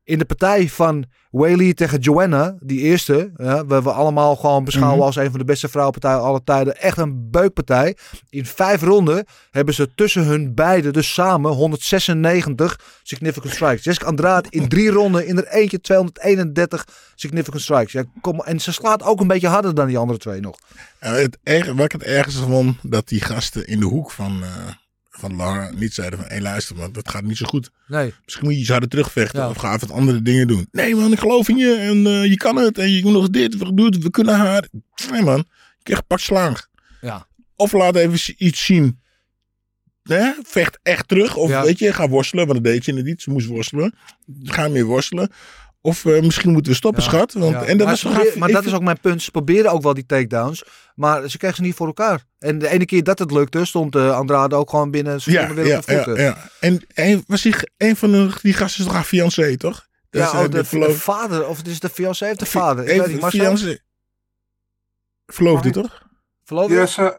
In 0.06 0.18
de 0.18 0.24
partij 0.24 0.68
van 0.68 1.04
Whaley 1.30 1.74
tegen 1.74 1.98
Joanna, 1.98 2.56
die 2.60 2.80
eerste, 2.80 3.32
ja, 3.36 3.66
waar 3.66 3.82
we 3.82 3.92
allemaal 3.92 4.36
gewoon 4.36 4.64
beschouwen 4.64 4.96
mm 4.96 5.00
-hmm. 5.00 5.16
als 5.16 5.24
een 5.24 5.30
van 5.30 5.38
de 5.38 5.44
beste 5.44 5.68
vrouwenpartijen 5.68 6.22
aller 6.22 6.44
tijden, 6.44 6.80
echt 6.80 6.98
een 6.98 7.30
beukpartij. 7.30 7.96
In 8.30 8.46
vijf 8.46 8.82
ronden 8.82 9.24
hebben 9.50 9.74
ze 9.74 9.94
tussen 9.94 10.24
hun 10.24 10.54
beiden, 10.54 10.92
dus 10.92 11.14
samen, 11.14 11.52
196 11.52 12.80
significant 13.02 13.54
strikes. 13.54 13.84
Jessica 13.84 14.06
Andrade 14.06 14.48
in 14.50 14.68
drie 14.68 14.90
ronden 14.90 15.26
in 15.26 15.36
er 15.36 15.48
eentje 15.48 15.80
231 15.80 16.86
significant 17.14 17.62
strikes. 17.62 17.92
Ja, 17.92 18.04
kom, 18.20 18.40
en 18.40 18.60
ze 18.60 18.72
slaat 18.72 19.02
ook 19.02 19.20
een 19.20 19.26
beetje 19.26 19.48
harder 19.48 19.74
dan 19.74 19.86
die 19.86 19.98
andere 19.98 20.18
twee 20.18 20.40
nog. 20.40 20.58
Uh, 21.00 21.10
het 21.10 21.38
erg, 21.42 21.72
wat 21.72 21.84
ik 21.84 21.92
het 21.92 22.02
ergste 22.02 22.42
vond, 22.42 22.76
dat 22.82 23.08
die 23.08 23.20
gasten 23.20 23.66
in 23.66 23.80
de 23.80 23.86
hoek 23.86 24.10
van... 24.10 24.42
Uh 24.42 24.48
van 25.18 25.36
Laura 25.36 25.70
niet 25.70 25.94
zeiden 25.94 26.18
van, 26.18 26.28
hé 26.28 26.34
hey, 26.34 26.42
luister 26.42 26.76
man, 26.76 26.92
dat 26.92 27.10
gaat 27.10 27.22
niet 27.22 27.36
zo 27.36 27.46
goed. 27.46 27.70
Nee. 27.86 28.14
Misschien 28.24 28.46
moet 28.46 28.58
je 28.58 28.64
zouden 28.64 28.88
terugvechten 28.88 29.40
ja. 29.40 29.48
of 29.48 29.56
ga 29.56 29.74
even 29.74 29.90
andere 29.90 30.22
dingen 30.22 30.48
doen. 30.48 30.68
Nee 30.70 30.94
man, 30.94 31.12
ik 31.12 31.18
geloof 31.18 31.48
in 31.48 31.56
je 31.56 31.74
en 31.74 32.06
uh, 32.06 32.24
je 32.24 32.36
kan 32.36 32.56
het 32.56 32.78
en 32.78 32.90
je 32.90 33.02
moet 33.02 33.12
nog 33.12 33.28
dit, 33.30 33.56
we 33.56 33.74
doen 33.74 33.86
het, 33.86 33.98
we 33.98 34.10
kunnen 34.10 34.36
haar. 34.36 34.68
Nee 35.10 35.22
man, 35.22 35.36
je 35.76 35.82
krijgt 35.82 36.06
pak 36.06 36.18
slaag. 36.18 36.68
Ja. 37.00 37.26
Of 37.56 37.72
laat 37.72 37.96
even 37.96 38.34
iets 38.38 38.64
zien. 38.64 39.02
Hè? 40.02 40.32
Vecht 40.42 40.78
echt 40.82 41.08
terug. 41.08 41.36
Of 41.36 41.50
Ja. 41.50 41.62
weet 41.62 41.78
je, 41.78 41.92
ga 41.92 42.08
worstelen. 42.08 42.46
Want 42.46 42.64
dat 42.64 42.72
deed 42.72 42.84
je 42.84 42.92
niet. 42.92 43.22
Ze 43.22 43.30
moest 43.30 43.46
worstelen. 43.46 43.94
Ga 44.42 44.68
meer 44.68 44.84
worstelen. 44.84 45.30
Of 45.86 46.04
eh, 46.04 46.20
misschien 46.22 46.52
moeten 46.52 46.70
we 46.72 46.76
stoppen, 46.78 47.02
Ja. 47.02 47.08
schat. 47.08 47.32
Want, 47.32 47.52
Ja. 47.52 47.60
en 47.62 47.66
dat 47.66 47.76
maar 47.76 47.86
was 47.86 48.00
probeer- 48.00 48.38
maar 48.38 48.48
dat 48.48 48.56
vind- 48.56 48.66
is 48.72 48.78
ook 48.78 48.82
mijn 48.84 49.00
punt. 49.00 49.22
Ze 49.22 49.30
probeerden 49.30 49.72
ook 49.72 49.82
wel 49.82 49.94
die 49.94 50.06
takedowns. 50.06 50.64
Maar 50.94 51.28
ze 51.28 51.38
kregen 51.38 51.56
ze 51.56 51.62
niet 51.62 51.74
voor 51.74 51.86
elkaar. 51.86 52.24
En 52.38 52.58
de 52.58 52.68
ene 52.68 52.84
keer 52.84 53.02
dat 53.02 53.18
het 53.18 53.30
lukte, 53.30 53.64
stond 53.64 53.94
eh, 53.96 54.16
Andrade 54.16 54.54
ook 54.54 54.70
gewoon 54.70 54.90
binnen. 54.90 55.20
Ze 55.20 55.30
Ja, 55.30 55.54
weer 55.54 55.66
ja, 55.66 55.78
op 55.78 55.86
de 55.86 55.92
voeten. 55.94 56.14
ja, 56.16 56.22
ja. 56.22 56.36
En, 56.60 56.82
en 56.94 57.24
was 57.26 57.42
die, 57.42 57.54
een 57.76 57.96
van 57.96 58.10
de, 58.10 58.30
die 58.42 58.52
gasten 58.52 58.78
is 58.80 58.86
toch 58.86 58.94
haar 58.94 59.04
fiancé, 59.04 59.56
toch? 59.56 59.86
Dat 60.10 60.22
Ja, 60.22 60.28
oh, 60.30 60.34
eh, 60.36 60.42
de, 60.42 60.48
de 60.56 60.64
verloofd- 60.64 61.00
vader, 61.00 61.46
of 61.48 61.56
het 61.56 61.66
is 61.66 61.80
de 61.80 61.88
fiancé 61.88 62.30
of 62.30 62.36
de 62.36 62.46
vader. 62.46 62.88
Ik 62.88 63.00
weet 63.00 63.10
niet, 63.12 63.20
maar 63.20 63.30
fiancé. 63.30 63.78
Verloofde, 65.26 65.70
toch? 65.70 66.02
Verloofde? 66.44 67.18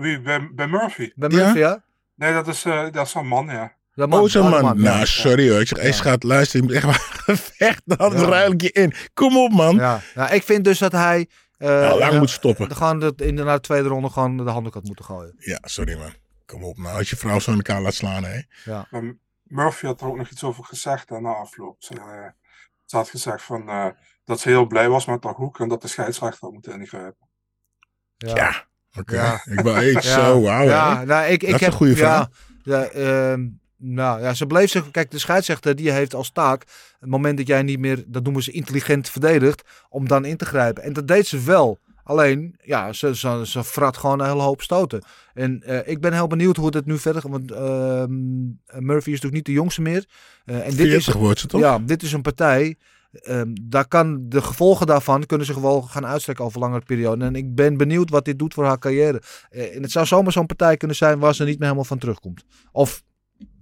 Wie- 0.00 0.20
bij, 0.20 0.48
bij 0.54 0.66
Murphy. 0.66 1.12
Bij 1.14 1.28
Ja? 1.28 1.36
Murphy, 1.36 1.58
ja? 1.58 1.82
Nee, 2.14 2.32
dat 2.32 2.48
is, 2.48 2.64
eh, 2.64 2.86
dat 2.92 3.06
is 3.06 3.14
een 3.14 3.26
man, 3.26 3.46
ja. 3.46 3.72
Ja, 3.98 4.06
man. 4.06 4.20
oh, 4.20 4.34
Oh, 4.36 4.50
man. 4.50 4.62
ja. 4.62 4.72
Nou, 4.94 5.06
sorry 5.06 5.50
hoor. 5.50 5.60
Ik 5.60 5.66
zeg, 5.68 5.78
hey, 5.80 5.92
schat, 5.92 6.22
luister. 6.22 6.56
Je 6.60 6.64
moet 6.66 6.74
echt 6.74 6.84
maar 6.84 7.36
vechten. 7.56 7.96
Anders 7.96 8.22
Ja. 8.22 8.28
ruil 8.28 8.52
ik 8.52 8.62
je 8.62 8.72
in. 8.72 8.92
Kom 9.14 9.36
op, 9.36 9.52
man. 9.52 9.76
Ja. 9.76 10.00
Nou, 10.14 10.34
ik 10.34 10.42
vind 10.42 10.64
dus 10.64 10.78
dat 10.78 10.92
hij... 10.92 11.28
eh, 11.56 11.68
Nou, 11.68 11.98
lang 11.98 12.12
ja, 12.12 12.18
moet 12.18 12.30
stoppen. 12.30 12.76
Gewoon 12.76 13.00
dat 13.00 13.20
in 13.20 13.36
de, 13.36 13.42
na 13.44 13.54
de 13.54 13.60
tweede 13.60 13.88
ronde 13.88 14.08
gewoon 14.10 14.36
de 14.36 14.50
handdoek 14.50 14.74
had 14.74 14.84
moeten 14.84 15.04
gooien. 15.04 15.34
Ja, 15.38 15.58
sorry, 15.62 15.98
man. 15.98 16.14
Kom 16.46 16.64
op, 16.64 16.78
nou. 16.78 16.98
Als 16.98 17.10
je 17.10 17.16
vrouw 17.16 17.38
zo 17.38 17.50
in 17.50 17.56
elkaar 17.56 17.80
laat 17.80 17.94
slaan, 17.94 18.24
hè. 18.24 18.40
Maar 18.90 19.14
Murphy 19.42 19.86
had 19.86 20.00
er 20.00 20.06
ook 20.06 20.16
nog 20.16 20.30
iets 20.30 20.44
over 20.44 20.64
gezegd 20.64 21.10
na 21.10 21.34
afloop. 21.34 21.76
Ze, 21.78 21.94
eh, 21.94 22.30
ze 22.84 22.96
had 22.96 23.08
gezegd 23.08 23.42
van, 23.42 23.68
eh, 23.68 23.86
dat 24.24 24.40
ze 24.40 24.48
heel 24.48 24.66
blij 24.66 24.88
was 24.88 25.06
met 25.06 25.24
haar 25.24 25.34
hoek 25.34 25.60
en 25.60 25.68
dat 25.68 25.82
de 25.82 25.88
scheidsrechter 25.88 26.40
had 26.40 26.52
moeten 26.52 26.80
ingrijpen. 26.80 27.28
Ja. 28.16 28.34
Ja. 28.36 28.66
Oké. 28.98 29.14
Ja. 29.14 29.42
Ik 29.44 29.62
ben 29.62 29.84
Ja. 29.92 30.00
zo, 30.00 30.40
wauw. 30.40 30.64
Ja, 30.64 30.98
hè. 30.98 31.04
nou, 31.04 31.24
ik, 31.26 31.42
ik 31.42 31.50
Dat 31.50 31.54
is 31.54 31.60
heb, 31.60 31.70
een 31.70 31.76
goede 31.76 31.92
ja, 31.92 31.98
vraag. 31.98 32.28
Ja, 32.62 32.82
ehm, 32.84 33.46
nou 33.78 34.20
ja, 34.20 34.34
ze 34.34 34.46
bleef 34.46 34.70
zich. 34.70 34.90
Kijk, 34.90 35.10
de 35.10 35.18
scheidsrechter 35.18 35.76
die 35.76 35.90
heeft 35.90 36.14
als 36.14 36.30
taak. 36.30 36.64
Het 37.00 37.08
moment 37.08 37.36
dat 37.36 37.46
jij 37.46 37.62
niet 37.62 37.78
meer, 37.78 38.04
dat 38.06 38.22
noemen 38.22 38.42
ze 38.42 38.50
intelligent 38.50 39.08
verdedigt, 39.08 39.62
om 39.88 40.08
dan 40.08 40.24
in 40.24 40.36
te 40.36 40.44
grijpen. 40.44 40.82
En 40.82 40.92
dat 40.92 41.08
deed 41.08 41.26
ze 41.26 41.40
wel. 41.42 41.78
Alleen, 42.04 42.56
ja, 42.62 42.92
ze, 42.92 43.16
ze, 43.16 43.42
ze 43.44 43.64
frat 43.64 43.96
gewoon 43.96 44.20
een 44.20 44.26
hele 44.26 44.42
hoop 44.42 44.62
stoten. 44.62 45.02
En 45.34 45.62
eh, 45.62 45.88
ik 45.88 46.00
ben 46.00 46.12
heel 46.12 46.26
benieuwd 46.26 46.56
hoe 46.56 46.76
het 46.76 46.86
nu 46.86 46.98
verder 46.98 47.22
gaat. 47.22 47.30
Want 47.30 47.52
ehm, 47.52 48.46
Murphy 48.86 49.08
is 49.08 49.20
natuurlijk 49.20 49.34
niet 49.34 49.44
de 49.44 49.52
jongste 49.52 49.82
meer. 49.82 50.04
Eh, 50.44 50.66
en 50.66 50.70
dit 50.76 50.86
is, 50.86 51.04
40 51.04 51.14
wordt 51.14 51.40
ze 51.40 51.46
toch? 51.46 51.60
ja, 51.60 51.78
dit 51.78 52.02
is 52.02 52.12
een 52.12 52.22
partij. 52.22 52.76
ehm, 53.12 53.48
daar 53.62 53.88
kan 53.88 54.28
de 54.28 54.42
gevolgen 54.42 54.86
daarvan 54.86 55.26
kunnen 55.26 55.46
zich 55.46 55.56
wel 55.56 55.82
gaan 55.82 56.06
uitstrekken 56.06 56.44
over 56.44 56.60
langere 56.60 56.84
periode. 56.84 57.24
En 57.24 57.34
ik 57.34 57.54
ben 57.54 57.76
benieuwd 57.76 58.10
wat 58.10 58.24
dit 58.24 58.38
doet 58.38 58.54
voor 58.54 58.64
haar 58.64 58.78
carrière. 58.78 59.22
Eh, 59.50 59.76
en 59.76 59.82
het 59.82 59.90
zou 59.90 60.06
zomaar 60.06 60.32
zo'n 60.32 60.46
partij 60.46 60.76
kunnen 60.76 60.96
zijn 60.96 61.18
waar 61.18 61.34
ze 61.34 61.44
niet 61.44 61.58
meer 61.58 61.64
helemaal 61.64 61.84
van 61.84 61.98
terugkomt. 61.98 62.44
Of 62.72 63.02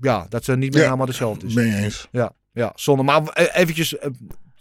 ja, 0.01 0.27
dat 0.29 0.45
ze 0.45 0.57
niet 0.57 0.71
meer 0.71 0.79
Ja, 0.81 0.85
helemaal 0.85 1.07
dezelfde 1.07 1.47
is. 1.47 1.55
Ben 1.55 1.67
je 1.67 1.77
eens. 1.77 2.09
Ja, 2.11 2.33
ja, 2.53 2.73
zonde. 2.75 3.03
Maar 3.03 3.23
eh, 3.23 3.61
eventjes, 3.61 3.99
eh, 3.99 4.11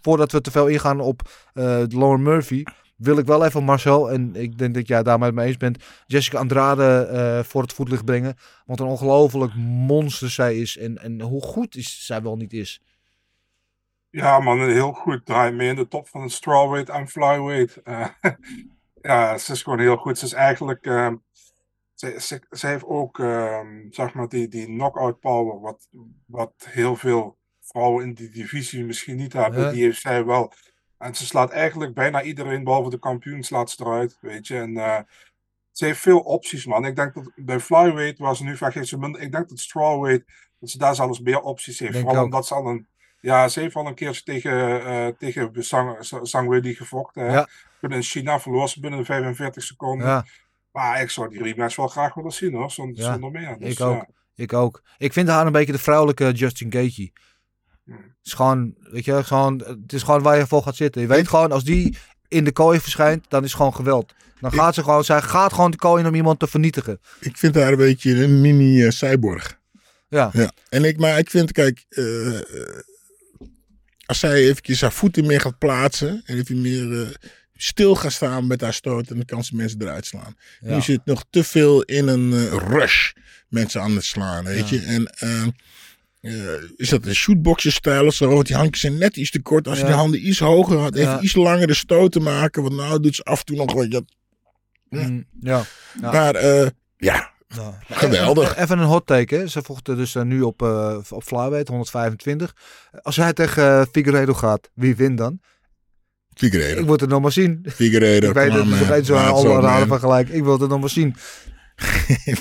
voordat 0.01 0.31
we 0.31 0.41
te 0.41 0.51
veel 0.51 0.67
ingaan 0.67 0.99
op 0.99 1.21
eh 1.53 1.83
Lauren 1.89 2.23
Murphy, 2.23 2.63
wil 2.95 3.17
ik 3.17 3.25
wel 3.25 3.45
even 3.45 3.63
Marcel, 3.63 4.11
en 4.11 4.35
ik 4.35 4.57
denk 4.57 4.73
dat 4.73 4.87
jij 4.87 5.03
daarmee 5.03 5.31
mee 5.31 5.47
eens 5.47 5.57
bent, 5.57 5.83
Jessica 6.05 6.37
Andrade 6.37 7.07
eh, 7.11 7.43
voor 7.43 7.61
het 7.61 7.73
voetlicht 7.73 8.05
brengen. 8.05 8.35
Want 8.65 8.79
een 8.79 8.85
ongelooflijk 8.85 9.55
monster 9.55 10.29
zij 10.29 10.57
is. 10.57 10.77
En, 10.77 10.97
en 10.97 11.21
hoe 11.21 11.41
goed 11.41 11.75
is, 11.75 12.05
zij 12.05 12.21
wel 12.21 12.37
niet 12.37 12.53
is. 12.53 12.81
Ja, 14.09 14.39
man, 14.39 14.59
heel 14.59 14.91
goed. 14.93 15.25
Draait 15.25 15.53
mee 15.53 15.69
in 15.69 15.75
de 15.75 15.87
top 15.87 16.07
van 16.07 16.21
het 16.21 16.31
strawweight 16.31 16.89
en 16.89 17.07
flyweight. 17.07 17.81
Eh, 17.83 18.07
ja, 19.01 19.37
ze 19.37 19.51
is 19.51 19.63
gewoon 19.63 19.79
heel 19.79 19.97
goed. 19.97 20.17
Ze 20.17 20.25
is 20.25 20.33
eigenlijk. 20.33 20.85
ehm, 20.85 21.15
ze, 22.05 22.21
ze, 22.21 22.41
ze 22.49 22.67
heeft 22.67 22.85
ook, 22.85 23.19
ehm, 23.19 23.67
zeg 23.89 24.13
maar, 24.13 24.27
die, 24.27 24.47
die 24.47 24.65
knockout 24.65 25.19
power. 25.19 25.59
Wat, 25.59 25.87
wat 26.25 26.53
heel 26.69 26.95
veel 26.95 27.37
vrouwen 27.61 28.05
in 28.05 28.13
die 28.13 28.29
divisie 28.29 28.85
misschien 28.85 29.15
niet 29.15 29.33
hebben. 29.33 29.73
Die 29.73 29.83
heeft 29.83 30.01
zij 30.01 30.25
wel. 30.25 30.53
En 30.97 31.15
ze 31.15 31.25
slaat 31.25 31.51
eigenlijk 31.51 31.93
bijna 31.93 32.21
iedereen, 32.21 32.63
behalve 32.63 32.89
de 32.89 32.99
kampioen, 32.99 33.43
slaat 33.43 33.69
ze 33.69 33.83
eruit. 33.85 34.17
Weet 34.21 34.47
je. 34.47 34.57
En 34.57 34.77
eh, 34.77 34.99
ze 35.71 35.85
heeft 35.85 35.99
veel 35.99 36.19
opties, 36.19 36.65
man. 36.65 36.85
Ik 36.85 36.95
denk 36.95 37.13
dat 37.13 37.31
bij 37.35 37.59
flyweight, 37.59 38.19
waar 38.19 38.35
ze 38.35 38.43
nu 38.43 38.57
vaak 38.57 38.73
heeft, 38.73 38.87
ze 38.87 38.97
minder. 38.97 39.21
Ik 39.21 39.31
denk 39.31 39.49
dat 39.49 39.59
strawweight, 39.59 40.25
dat 40.59 40.69
ze 40.69 40.77
daar 40.77 40.95
zelfs 40.95 41.19
meer 41.19 41.41
opties 41.41 41.79
heeft. 41.79 41.91
Denk 41.91 42.05
Vooral 42.05 42.21
ook. 42.21 42.27
omdat 42.27 42.47
ze 42.47 42.53
al 42.53 42.67
een. 42.67 42.87
Ja, 43.19 43.47
ze 43.47 43.59
heeft 43.59 43.75
al 43.75 43.87
een 43.87 43.95
keer 43.95 44.23
tegen, 44.23 44.85
eh 44.85 45.07
tegen 45.07 45.63
Zhang 46.21 46.47
Weili 46.47 46.75
gevochten. 46.75 47.31
Ja. 47.31 47.47
In 47.81 48.01
China 48.01 48.39
verloor 48.39 48.69
ze 48.69 48.79
binnen 48.79 48.99
de 48.99 49.05
45 49.05 49.63
seconden. 49.63 50.07
Ja, 50.07 50.25
Maar 50.75 51.01
ik 51.01 51.09
zou 51.09 51.29
die 51.29 51.43
rematch 51.43 51.75
wel 51.75 51.87
graag 51.87 52.13
willen 52.13 52.31
zien 52.31 52.53
hoor, 52.53 52.71
zonder, 52.71 53.03
Ja, 53.03 53.11
zonder 53.11 53.31
meer. 53.31 53.55
Dus, 53.59 53.73
ik 53.73 53.81
ook. 53.81 53.93
ja. 53.93 54.07
ik 54.35 54.53
ook. 54.53 54.81
Ik 54.97 55.13
vind 55.13 55.27
haar 55.27 55.45
een 55.45 55.51
beetje 55.51 55.71
de 55.71 55.79
vrouwelijke 55.79 56.31
Justin 56.31 56.71
Gaethje. 56.71 57.11
Het 57.85 57.99
is 58.23 58.33
gewoon, 58.33 58.75
weet 58.79 59.05
je, 59.05 59.23
gewoon, 59.23 59.59
het 59.59 59.93
is 59.93 60.03
gewoon 60.03 60.21
waar 60.21 60.37
je 60.37 60.47
voor 60.47 60.63
gaat 60.63 60.75
zitten. 60.75 61.01
Je 61.01 61.07
weet 61.07 61.27
gewoon, 61.27 61.51
als 61.51 61.63
die 61.63 61.97
in 62.27 62.43
de 62.43 62.51
kooi 62.51 62.79
verschijnt, 62.79 63.25
dan 63.29 63.43
is 63.43 63.47
het 63.47 63.57
gewoon 63.57 63.75
geweld. 63.75 64.13
Dan 64.39 64.51
gaat 64.53 64.73
ze 64.73 64.83
gewoon, 64.83 65.03
zij 65.03 65.21
gaat 65.21 65.53
gewoon 65.53 65.71
de 65.71 65.77
kooi 65.77 66.01
in 66.01 66.09
om 66.09 66.15
iemand 66.15 66.39
te 66.39 66.47
vernietigen. 66.47 66.99
Ik 67.19 67.37
vind 67.37 67.55
haar 67.55 67.71
een 67.71 67.77
beetje 67.77 68.23
een 68.23 68.41
mini 68.41 68.83
eh, 68.83 68.89
cyborg. 68.91 69.59
Ja, 70.07 70.29
Ja. 70.33 70.51
En 70.69 70.83
ik, 70.83 70.97
maar 70.99 71.17
ik 71.17 71.29
vind, 71.29 71.51
kijk, 71.51 71.85
eh, 71.89 72.37
eh, 72.39 72.43
als 74.05 74.19
zij 74.19 74.33
eventjes 74.33 74.81
haar 74.81 74.91
voeten 74.91 75.25
meer 75.25 75.41
gaat 75.41 75.57
plaatsen 75.57 76.21
en 76.25 76.37
even 76.37 76.61
meer 76.61 77.01
eh, 77.01 77.09
stil 77.55 77.95
gaat 77.95 78.11
staan 78.11 78.47
met 78.47 78.61
haar 78.61 78.73
stoot, 78.73 79.07
dan 79.07 79.25
kan 79.25 79.43
ze 79.43 79.55
mensen 79.55 79.81
eruit 79.81 80.05
slaan. 80.05 80.35
Ja. 80.59 80.75
Nu 80.75 80.81
zit 80.81 81.01
nog 81.05 81.23
te 81.29 81.43
veel 81.43 81.81
in 81.81 82.07
een 82.07 82.33
eh, 82.33 82.53
rush 82.67 83.11
mensen 83.49 83.81
aan 83.81 83.95
het 83.95 84.03
slaan, 84.05 84.43
weet 84.43 84.69
Ja. 84.69 84.77
je. 84.79 84.85
En 84.85 85.05
eh, 85.05 85.41
eh, 86.21 86.61
is 86.75 86.89
dat 86.89 87.05
een 87.05 87.15
shootboxer 87.15 87.71
stijl 87.71 88.05
of 88.05 88.13
zo? 88.13 88.29
Want 88.29 88.47
die 88.47 88.55
handjes 88.55 88.79
zijn 88.81 88.97
net 88.97 89.17
iets 89.17 89.31
te 89.31 89.41
kort. 89.41 89.67
Als 89.67 89.77
je 89.77 89.83
Ja. 89.83 89.89
de 89.89 89.95
handen 89.97 90.27
iets 90.27 90.39
hoger 90.39 90.77
had, 90.77 90.95
even 90.95 91.23
iets 91.23 91.35
langer 91.35 91.67
de 91.67 91.73
stoot 91.73 92.11
te 92.11 92.19
maken. 92.19 92.61
Want 92.63 92.75
nou 92.75 92.99
doet 92.99 93.15
ze 93.15 93.23
af 93.23 93.39
en 93.39 93.45
toe 93.45 93.55
nog 93.57 93.73
wat. 93.73 93.91
Ja. 93.91 94.01
Mm, 94.89 95.25
ja. 95.39 95.63
Maar 96.01 96.35
eh, 96.35 96.67
ja, 96.97 97.33
Ja. 97.47 97.79
Geweldig. 97.89 98.49
Even, 98.51 98.63
even 98.63 98.79
een 98.79 98.85
hot 98.85 99.05
take. 99.05 99.35
Hè. 99.35 99.47
Ze 99.47 99.61
vochten 99.61 99.97
dus 99.97 100.13
nu 100.13 100.41
op, 100.41 100.61
eh 100.61 100.97
op 101.09 101.23
flyweight, 101.23 101.67
125. 101.67 102.55
Als 103.01 103.15
hij 103.15 103.33
tegen 103.33 103.87
Figueiredo 103.91 104.33
gaat, 104.33 104.69
wie 104.73 104.95
wint 104.95 105.17
dan? 105.17 105.39
Ik 106.35 106.41
Figueiredo. 106.41 106.85
wil 106.85 106.95
het 106.95 107.09
nog 107.09 107.21
maar 107.21 107.31
zien. 107.31 107.65
Figueiredo. 107.67 108.27
Ik 108.27 108.33
weet 108.33 108.53
het, 108.53 108.87
het 108.87 109.01
is 109.01 109.07
zo'n 109.07 109.17
alle 109.17 109.61
man. 109.61 109.87
vergelijk. 109.87 110.29
Ik 110.29 110.43
wil 110.43 110.59
het 110.59 110.69
nog 110.69 110.79
maar 110.79 110.89
zien. 110.89 111.15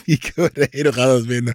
Figueiredo 0.04 0.90
gaat 0.98 1.16
het 1.16 1.26
winnen. 1.26 1.54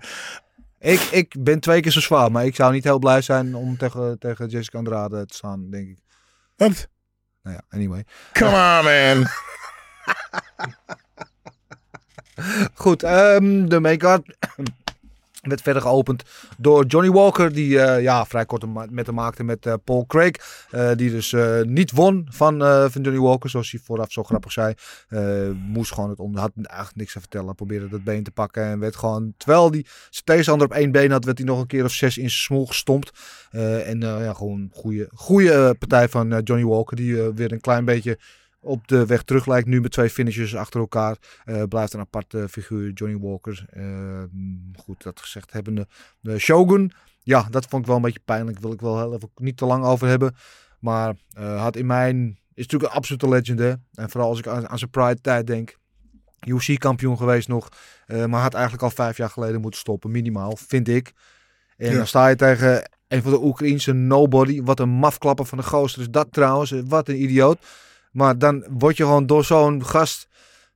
Ik, 0.79 1.01
ik 1.01 1.35
ben 1.39 1.59
twee 1.59 1.81
keer 1.81 1.91
zo 1.91 1.99
zwaar, 1.99 2.31
maar 2.31 2.45
ik 2.45 2.55
zou 2.55 2.73
niet 2.73 2.83
heel 2.83 2.99
blij 2.99 3.21
zijn 3.21 3.55
om 3.55 3.77
tegen, 3.77 4.19
tegen 4.19 4.47
Jessica 4.47 4.77
Andrade 4.77 5.25
te 5.25 5.35
staan, 5.35 5.69
denk 5.69 5.89
ik. 5.89 5.99
Wat? 6.55 6.87
Nou 7.43 7.55
ja, 7.55 7.61
anyway. 7.69 8.05
Come 8.33 8.49
on, 8.49 8.83
man. 8.83 9.27
Goed, 12.73 13.03
ehm, 13.03 13.65
de 13.67 13.79
make-up 13.79 14.35
werd 15.41 15.61
verder 15.61 15.81
geopend 15.81 16.23
door 16.57 16.85
Johnny 16.85 17.11
Walker, 17.11 17.53
die 17.53 17.79
eh, 17.79 18.01
ja, 18.01 18.25
vrij 18.25 18.45
kort 18.45 18.91
met 18.91 19.05
hem 19.05 19.15
maakte 19.15 19.43
met 19.43 19.65
eh, 19.65 19.73
Paul 19.83 20.05
Craig. 20.05 20.31
eh, 20.69 20.91
die 20.95 21.11
dus 21.11 21.35
niet 21.63 21.91
won 21.91 22.27
van, 22.31 22.59
van 22.91 23.01
Johnny 23.01 23.19
Walker, 23.19 23.49
zoals 23.49 23.71
hij 23.71 23.79
vooraf 23.83 24.11
zo 24.11 24.23
grappig 24.23 24.51
zei. 24.51 24.73
Moest 25.53 25.93
gewoon 25.93 26.09
het 26.09 26.19
onder, 26.19 26.41
had 26.41 26.51
eigenlijk 26.55 26.95
niks 26.95 27.13
te 27.13 27.19
vertellen. 27.19 27.55
Probeerde 27.55 27.89
dat 27.89 28.03
been 28.03 28.23
te 28.23 28.31
pakken 28.31 28.63
en 28.63 28.79
werd 28.79 28.95
gewoon, 28.95 29.33
terwijl 29.37 29.71
hij 29.71 29.85
zijn 30.09 30.25
tegenstander 30.25 30.67
op 30.67 30.73
één 30.73 30.91
been 30.91 31.11
had, 31.11 31.25
werd 31.25 31.37
hij 31.37 31.47
nog 31.47 31.59
een 31.59 31.67
keer 31.67 31.83
of 31.83 31.91
zes 31.91 32.17
in 32.17 32.29
zijn 32.29 32.41
smoel 32.41 32.65
gestompt. 32.65 33.11
En 33.51 33.99
ja, 33.99 34.33
gewoon 34.33 34.69
goede, 34.73 35.09
goede 35.13 35.75
partij 35.79 36.09
van 36.09 36.41
Johnny 36.43 36.65
Walker, 36.65 36.95
die 36.95 37.15
weer 37.15 37.51
een 37.51 37.61
klein 37.61 37.85
beetje 37.85 38.17
op 38.61 38.87
de 38.87 39.05
weg 39.05 39.23
terug 39.23 39.45
lijkt. 39.45 39.67
Nu 39.67 39.81
met 39.81 39.91
twee 39.91 40.09
finishes 40.09 40.55
achter 40.55 40.79
elkaar. 40.79 41.17
Eh, 41.45 41.63
blijft 41.63 41.93
een 41.93 41.99
aparte 41.99 42.49
figuur, 42.49 42.91
Johnny 42.91 43.19
Walker. 43.19 43.65
Eh, 43.69 44.23
goed, 44.77 45.03
dat 45.03 45.19
gezegd 45.19 45.51
hebbende. 45.51 45.87
De 46.19 46.39
Shogun, 46.39 46.91
ja, 47.23 47.47
dat 47.49 47.65
vond 47.65 47.81
ik 47.81 47.87
wel 47.87 47.95
een 47.95 48.01
beetje 48.01 48.19
pijnlijk. 48.25 48.59
Wil 48.59 48.71
ik 48.71 48.81
wel 48.81 48.97
heel 48.99 49.13
even 49.13 49.29
niet 49.35 49.57
te 49.57 49.65
lang 49.65 49.83
over 49.83 50.07
hebben. 50.07 50.35
Maar 50.79 51.15
eh, 51.33 51.61
had 51.61 51.75
in 51.75 51.85
mijn... 51.85 52.37
Is 52.53 52.65
natuurlijk 52.65 52.91
een 52.91 52.97
absolute 52.97 53.29
legend, 53.29 53.59
hè. 53.59 53.73
En 53.93 54.09
vooral 54.09 54.29
als 54.29 54.39
ik 54.39 54.47
aan, 54.47 54.69
aan 54.69 54.77
zijn 54.77 54.89
Pride 54.89 55.21
tijd 55.21 55.47
denk. 55.47 55.77
UC-kampioen 56.47 57.17
geweest 57.17 57.47
nog. 57.47 57.69
eh, 58.05 58.25
maar 58.25 58.41
had 58.41 58.53
eigenlijk 58.53 58.83
al 58.83 58.89
vijf 58.89 59.17
jaar 59.17 59.29
geleden 59.29 59.61
moeten 59.61 59.79
stoppen, 59.79 60.11
minimaal, 60.11 60.55
vind 60.55 60.87
ik. 60.87 61.11
En 61.77 61.91
Ja. 61.91 61.97
dan 61.97 62.07
sta 62.07 62.27
je 62.27 62.35
tegen 62.35 62.89
een 63.07 63.21
van 63.21 63.31
de 63.31 63.43
Oekraïense 63.43 63.93
nobody. 63.93 64.61
Wat 64.61 64.79
een 64.79 64.89
mafklapper 64.89 65.45
van 65.45 65.57
de 65.57 65.63
gozer 65.63 66.01
is 66.01 66.09
dat 66.09 66.27
trouwens. 66.31 66.73
Wat 66.85 67.07
een 67.07 67.21
idioot. 67.21 67.57
Maar 68.11 68.37
dan 68.37 68.65
word 68.69 68.97
je 68.97 69.03
gewoon 69.03 69.25
door 69.25 69.43
zo'n 69.43 69.85
gast 69.85 70.27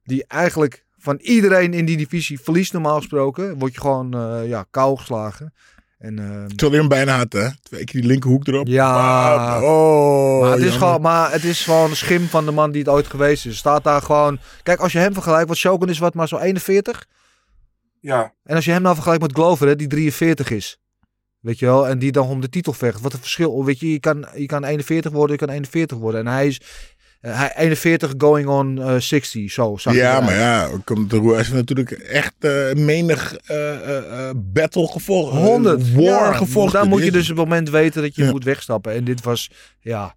die 0.04 0.26
eigenlijk 0.28 0.86
van 0.98 1.18
iedereen 1.22 1.74
in 1.74 1.86
die 1.86 1.98
divisie 1.98 2.40
verliest 2.40 2.74
normaal 2.74 2.98
gesproken. 2.98 3.60
Word 3.60 3.74
je 3.74 3.82
gewoon 3.82 4.14
eh 4.14 4.48
ja, 4.48 4.66
kou 4.72 4.98
geslagen. 4.98 5.54
En, 5.98 6.20
ehm, 6.20 6.48
Terwijl 6.48 6.72
hij 6.72 6.80
hem 6.80 6.88
bijna 6.88 7.18
had, 7.18 7.34
hè? 7.34 7.48
Twee 7.62 7.84
keer 7.84 8.02
die 8.02 8.10
linkerhoek 8.10 8.48
erop. 8.48 8.68
Ja. 8.68 8.94
Ah, 9.56 9.64
oh, 9.64 10.42
maar, 10.42 10.50
het 10.50 10.60
is 10.60 10.64
jammer. 10.64 10.88
gewoon, 10.88 11.02
maar 11.02 11.32
het 11.32 11.44
is 11.44 11.64
gewoon 11.64 11.90
een 11.90 11.96
schim 11.96 12.28
van 12.28 12.46
de 12.46 12.52
man 12.52 12.72
die 12.72 12.82
het 12.82 12.90
ooit 12.90 13.08
geweest 13.08 13.46
is. 13.46 13.58
Staat 13.58 13.84
daar 13.84 14.02
gewoon... 14.02 14.40
Kijk, 14.64 14.80
als 14.80 14.92
je 14.92 15.00
hem 15.00 15.14
vergelijkt, 15.14 15.48
want 15.48 15.60
Shogun 15.60 15.90
is 15.90 16.00
wat 16.00 16.14
maar 16.14 16.28
zo 16.28 16.38
41. 16.38 17.06
Ja, 18.00 18.34
En 18.44 18.56
als 18.56 18.66
je 18.66 18.72
hem 18.72 18.82
nou 18.82 18.94
vergelijkt 18.94 19.24
met 19.24 19.34
Glover, 19.34 19.68
hè, 19.68 19.76
die 19.76 19.88
43 19.88 20.50
is. 20.50 20.80
Weet 21.40 21.60
je 21.60 21.66
wel, 21.66 21.88
en 21.88 22.00
die 22.00 22.12
dan 22.12 22.28
om 22.28 22.42
de 22.42 22.50
titel 22.50 22.74
vecht. 22.74 23.02
Wat 23.02 23.14
een 23.14 23.20
verschil. 23.20 23.66
Weet 23.66 23.80
je, 23.80 23.92
je 23.92 24.00
kan, 24.00 24.28
je 24.36 24.46
kan 24.46 24.64
41 24.64 25.12
worden, 25.12 25.32
je 25.32 25.46
kan 25.46 25.56
41 25.56 25.98
worden. 25.98 26.20
En 26.20 26.28
hij 26.28 26.48
is 26.48 26.62
eh, 27.24 27.38
hij 27.40 27.54
41 27.56 28.14
going 28.18 28.48
on 28.48 28.82
eh, 28.82 28.96
60, 29.00 29.52
zo 29.52 29.78
zag 29.78 29.94
Ja, 29.94 30.20
maar 30.20 30.36
ja, 30.36 30.70
komt 30.84 31.10
de 31.10 31.18
Roer 31.18 31.36
heeft 31.38 31.54
natuurlijk 31.54 31.92
echt 31.92 32.34
eh, 32.40 32.74
menig 32.74 33.36
eh, 33.36 33.74
eh, 33.74 34.28
eh, 34.30 34.36
battle 34.36 34.88
gevolgd. 34.88 35.38
100. 35.38 35.92
War 35.94 36.04
ja, 36.04 36.34
gevolgd. 36.34 36.74
Dan 36.74 36.88
moet 36.90 37.04
je 37.04 37.12
dus 37.12 37.30
op 37.32 37.38
het 37.38 37.46
moment 37.48 37.70
weten 37.70 38.02
dat 38.02 38.16
je 38.16 38.24
Ja. 38.24 38.32
moet 38.32 38.44
wegstappen. 38.44 38.94
En 38.94 39.04
dit 39.04 39.24
was, 39.24 39.50
ja, 39.80 40.16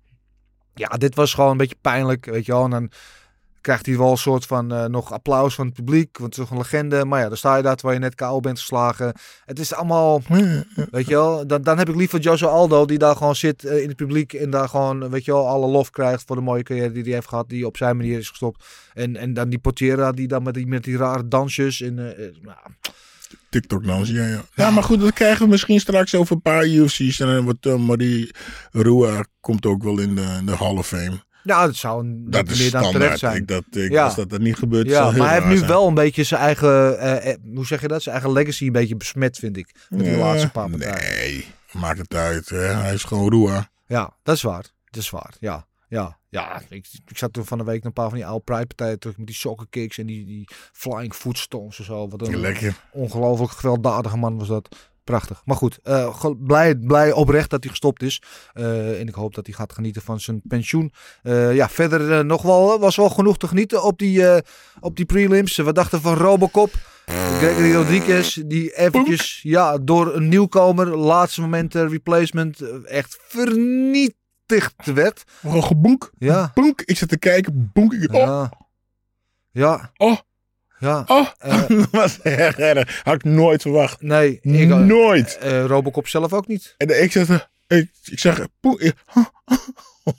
ja, 0.75 0.89
dit 0.89 1.15
was 1.15 1.35
gewoon 1.35 1.51
een 1.51 1.57
beetje 1.57 1.77
pijnlijk, 1.81 2.25
weet 2.25 2.47
je 2.47 2.53
wel. 2.53 2.65
En 2.65 2.71
dan 2.71 2.91
krijgt 3.67 3.87
hij 3.87 3.97
wel 3.97 4.11
een 4.11 4.17
soort 4.17 4.47
van 4.47 4.73
eh, 4.73 4.85
nog 4.85 5.13
applaus 5.13 5.55
van 5.55 5.67
het 5.67 5.75
publiek, 5.75 6.19
want 6.19 6.35
het 6.35 6.43
is 6.43 6.49
toch 6.49 6.51
een 6.51 6.63
legende. 6.63 7.05
Maar 7.05 7.21
ja, 7.21 7.29
dan 7.29 7.37
sta 7.37 7.57
je 7.57 7.63
daar 7.63 7.77
terwijl 7.77 7.99
je 7.99 8.05
net 8.05 8.15
KO 8.15 8.41
bent 8.41 8.59
geslagen. 8.59 9.15
Het 9.45 9.59
is 9.59 9.75
allemaal, 9.75 10.23
weet 10.91 11.07
je 11.07 11.15
wel. 11.15 11.47
Dan, 11.47 11.63
dan 11.63 11.79
heb 11.79 11.89
ik 11.89 11.95
liever 11.95 12.21
Joshua 12.21 12.49
Aldo, 12.49 12.85
die 12.85 12.99
daar 12.99 13.17
gewoon 13.17 13.37
zit 13.37 13.65
eh, 13.65 13.83
in 13.83 13.89
het 13.89 13.97
publiek 13.97 14.33
en 14.33 14.51
daar 14.51 14.69
gewoon, 14.69 15.11
weet 15.11 15.25
je 15.25 15.33
wel, 15.33 15.49
alle 15.49 15.67
lof 15.67 15.91
krijgt 15.91 16.23
voor 16.27 16.37
de 16.37 16.43
mooie 16.43 16.63
carrière 16.63 16.93
die 16.93 17.03
hij 17.03 17.13
heeft 17.13 17.29
gehad, 17.29 17.49
die 17.49 17.67
op 17.67 17.77
zijn 17.77 17.97
manier 17.97 18.19
is 18.19 18.29
gestopt. 18.29 18.65
En, 18.95 19.17
en 19.17 19.35
dan 19.35 19.49
die 19.49 19.59
Portiera, 19.59 20.13
die 20.13 20.29
dan 20.29 20.43
met 20.43 20.55
die, 20.55 20.67
met 20.67 20.85
die 20.85 20.97
rare 20.97 21.29
dansjes 21.29 21.81
en... 21.81 22.17
eh, 22.19 22.25
nou, 22.43 22.59
TikTok 23.49 23.85
dans, 23.85 24.09
ja, 24.11 24.27
ja. 24.27 24.45
Ja, 24.55 24.71
maar 24.71 24.83
goed, 24.83 25.01
dat 25.01 25.13
krijgen 25.13 25.45
we 25.45 25.51
misschien 25.51 25.81
straks 25.81 26.15
over 26.15 26.35
een 26.35 26.43
paar 26.43 26.65
UFC's. 26.65 27.21
En 27.21 27.27
dan 27.27 27.45
wordt 27.45 27.67
uh, 27.67 27.77
Marie 27.77 28.31
Rua 28.71 29.25
komt 29.41 29.67
ook 29.67 29.83
wel 29.83 29.99
in 29.99 30.15
de, 30.15 30.37
in 30.39 30.47
de 30.47 30.57
Hall 30.57 30.77
of 30.77 30.87
Fame. 30.87 31.25
Ja, 31.47 31.67
dat 31.67 31.77
zou 31.77 32.05
een, 32.05 32.31
Dat 32.31 32.47
meer 32.49 32.71
dan 32.71 32.91
terecht 32.93 33.19
zijn. 33.19 33.37
Ik, 33.37 33.49
dat, 33.49 33.65
ik, 33.71 33.91
Ja. 33.91 34.05
Als 34.05 34.15
dat 34.15 34.33
er 34.33 34.41
niet 34.41 34.57
gebeurt, 34.57 34.87
Ja, 34.89 35.11
maar 35.11 35.27
hij 35.27 35.35
heeft 35.35 35.47
nu 35.47 35.57
zijn. 35.57 35.69
wel 35.69 35.87
een 35.89 35.95
beetje 35.95 36.23
zijn 36.25 36.41
eigen, 36.41 36.99
eh, 36.99 37.31
eh, 37.33 37.39
hoe 37.55 37.67
zeg 37.67 37.81
je 37.81 37.89
dat? 37.89 38.03
Zijn 38.03 38.15
eigen 38.15 38.33
legacy 38.35 38.67
een 38.67 38.73
beetje 38.73 38.97
besmet, 38.97 39.39
vind 39.39 39.57
ik. 39.57 39.75
Met 39.89 40.01
die 40.01 40.11
Ja, 40.11 40.17
laatste 40.19 40.51
paar 40.51 40.71
partijen. 40.71 41.17
Nee, 41.17 41.47
maakt 41.73 41.99
het 41.99 42.15
uit. 42.15 42.49
Hè? 42.49 42.57
Hij 42.59 42.95
is 42.95 43.05
gewoon 43.05 43.31
Rua. 43.31 43.71
Ja, 43.87 44.17
dat 44.23 44.35
is 44.37 44.43
waar. 44.43 44.65
Dat 44.91 45.03
is 45.03 45.11
waar. 45.11 45.35
Ja, 45.41 45.67
ja, 45.89 46.19
ja. 46.29 46.61
Ik, 46.69 46.87
ik 47.07 47.19
zat 47.19 47.33
toen 47.33 47.45
van 47.45 47.59
de 47.59 47.65
week 47.65 47.85
een 47.85 47.93
paar 47.93 48.09
van 48.09 48.19
die 48.19 48.27
oude 48.27 48.45
Pride 48.45 48.67
partijen 48.67 48.99
terug 48.99 49.17
met 49.17 49.27
die 49.27 49.37
soccer 49.37 49.67
kicks 49.71 49.99
en 49.99 50.07
die, 50.07 50.25
die 50.27 50.49
flying 50.73 51.15
footstones 51.15 51.79
en 51.79 51.85
zo. 51.85 52.09
Wat 52.09 52.27
een 52.27 52.37
Lekker. 52.41 52.77
ongelooflijk 52.93 53.53
gewelddadige 53.53 54.17
man 54.17 54.39
was 54.39 54.49
dat. 54.49 54.77
Prachtig. 55.07 55.43
Maar 55.45 55.57
goed, 55.57 55.79
eh, 55.83 56.25
blij, 56.39 56.75
blij 56.77 57.13
oprecht 57.13 57.51
dat 57.51 57.63
hij 57.63 57.71
gestopt 57.71 58.03
is. 58.03 58.23
Eh, 58.53 59.01
en 59.01 59.09
ik 59.09 59.15
hoop 59.15 59.35
dat 59.35 59.47
hij 59.47 59.55
gaat 59.55 59.73
genieten 59.73 60.03
van 60.03 60.21
zijn 60.21 60.43
pensioen. 60.49 60.93
Eh, 61.23 61.55
ja, 61.55 61.69
verder 61.69 62.25
nog 62.25 62.43
wel, 62.43 62.79
was 62.79 62.97
wel 62.97 63.09
genoeg 63.09 63.39
te 63.39 63.49
genieten 63.49 63.83
op 63.83 63.99
die, 63.99 64.43
op 64.81 64.97
die 64.97 65.05
prelims. 65.05 65.57
We 65.57 65.73
dachten 65.73 66.01
van 66.01 66.15
Robocop. 66.15 66.71
Gregory 67.39 67.75
Rodriguez, 67.75 68.35
die 68.47 68.77
eventjes 68.77 69.41
ja, 69.43 69.79
door 69.79 70.15
een 70.15 70.29
nieuwkomer, 70.29 70.97
laatste 70.97 71.41
moment 71.41 71.75
replacement, 71.75 72.61
echt 72.85 73.19
vernietigd 73.29 74.85
werd. 74.85 75.25
Gewoon 75.41 75.65
gebonk. 75.65 76.11
Ja. 76.19 76.51
Bonk. 76.55 76.83
Ik 76.83 76.97
zit 76.97 77.09
te 77.09 77.19
kijken. 77.19 77.71
Bonk. 77.73 77.93
Ik, 77.93 78.13
oh, 78.13 78.21
Ja. 78.21 78.53
Ja. 79.51 79.91
Oh. 79.97 80.17
Ja. 80.79 81.05
oh. 81.07 81.27
Eh, 81.39 81.69
dat 81.79 81.89
was 81.91 82.21
erg 82.23 82.59
erg. 82.59 83.01
Had 83.05 83.15
ik 83.15 83.25
nooit 83.25 83.63
verwacht. 83.63 84.03
nee, 84.03 84.39
ik, 84.43 84.69
nooit. 84.69 85.39
eh, 85.39 85.65
Robocop 85.65 86.09
zelf 86.09 86.33
ook 86.33 86.47
niet. 86.47 86.75
En 86.79 87.03
ik 87.03 87.15
er- 87.15 87.49
ik, 87.67 87.89
ik- 88.79 88.95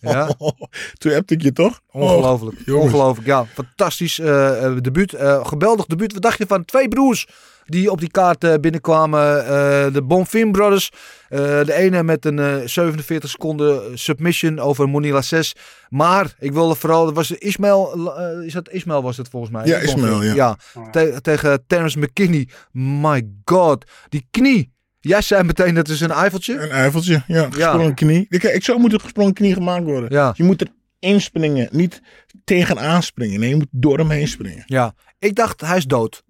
Ja. 0.02 0.30
Toen 0.98 1.12
heb 1.12 1.32
ik 1.32 1.42
je 1.42 1.54
toch? 1.54 1.82
Ongelooflijk. 1.92 2.58
Oh, 2.60 2.66
jongens. 2.66 2.86
Ongelooflijk. 2.94 3.28
Ja, 3.28 3.46
fantastisch 3.54 4.20
eh, 4.20 4.66
eh, 4.66 4.78
debuut. 4.82 5.14
Eh, 5.14 5.46
geweldig 5.46 5.86
debuut. 5.86 6.14
Wat 6.14 6.22
dacht 6.22 6.38
je 6.38 6.46
van 6.48 6.66
twee 6.66 6.88
broers 6.88 7.28
die 7.70 7.92
op 7.92 8.00
die 8.00 8.12
kaart 8.12 8.44
eh, 8.44 8.54
binnenkwamen? 8.62 9.46
Eh, 9.46 9.94
de 9.94 10.02
Bonfim 10.04 10.52
Brothers. 10.52 10.92
Eh, 11.30 11.40
de 11.40 11.74
ene 11.74 12.04
met 12.04 12.26
een 12.26 12.40
eh, 12.40 12.56
47 12.66 13.30
seconden 13.30 14.00
submission 14.00 14.60
over 14.60 14.90
Monila 14.90 15.22
6. 15.22 15.54
Maar 15.90 16.34
ik 16.40 16.52
wilde 16.54 16.76
vooral, 16.76 17.06
dat 17.06 17.14
was 17.16 17.32
Ismail, 17.32 18.14
eh, 18.18 18.46
is 18.46 18.54
dat 18.54 18.70
Ismail 18.70 19.02
was 19.04 19.18
het 19.18 19.30
volgens 19.30 19.52
mij? 19.52 19.66
Ja. 19.66 19.78
Ismail, 19.78 20.24
ja. 20.24 20.58
te- 20.92 21.20
tegen 21.22 21.64
Terence 21.68 22.00
McKinney. 22.00 22.48
My 22.72 23.28
god. 23.46 23.86
Die 24.10 24.28
knie. 24.32 24.76
Jij 25.00 25.22
zei 25.22 25.44
meteen 25.44 25.74
dat 25.76 25.88
is 25.90 26.00
een 26.02 26.12
eifeltje. 26.12 26.60
Een 26.60 26.70
eifeltje, 26.70 27.24
ja. 27.28 27.48
Gesprongen 27.52 27.94
knie. 27.94 28.26
Ik, 28.30 28.44
ik 28.44 28.64
zou 28.64 28.80
moeten 28.80 29.00
gesprongen 29.02 29.34
knie 29.34 29.54
gemaakt 29.54 29.84
worden. 29.84 30.10
Ja. 30.12 30.34
Je 30.36 30.44
moet 30.44 30.62
er 30.62 30.68
inspringen, 31.00 31.68
niet 31.72 32.02
tegenaan 32.44 33.04
springen. 33.04 33.40
Nee, 33.40 33.50
je 33.50 33.56
moet 33.56 33.68
door 33.72 33.98
hem 33.98 34.10
heen 34.10 34.28
springen. 34.28 34.64
Ja. 34.66 34.94
Ik 35.20 35.36
dacht, 35.36 35.62
hij 35.62 35.78
is 35.78 35.86
dood. 35.86 36.24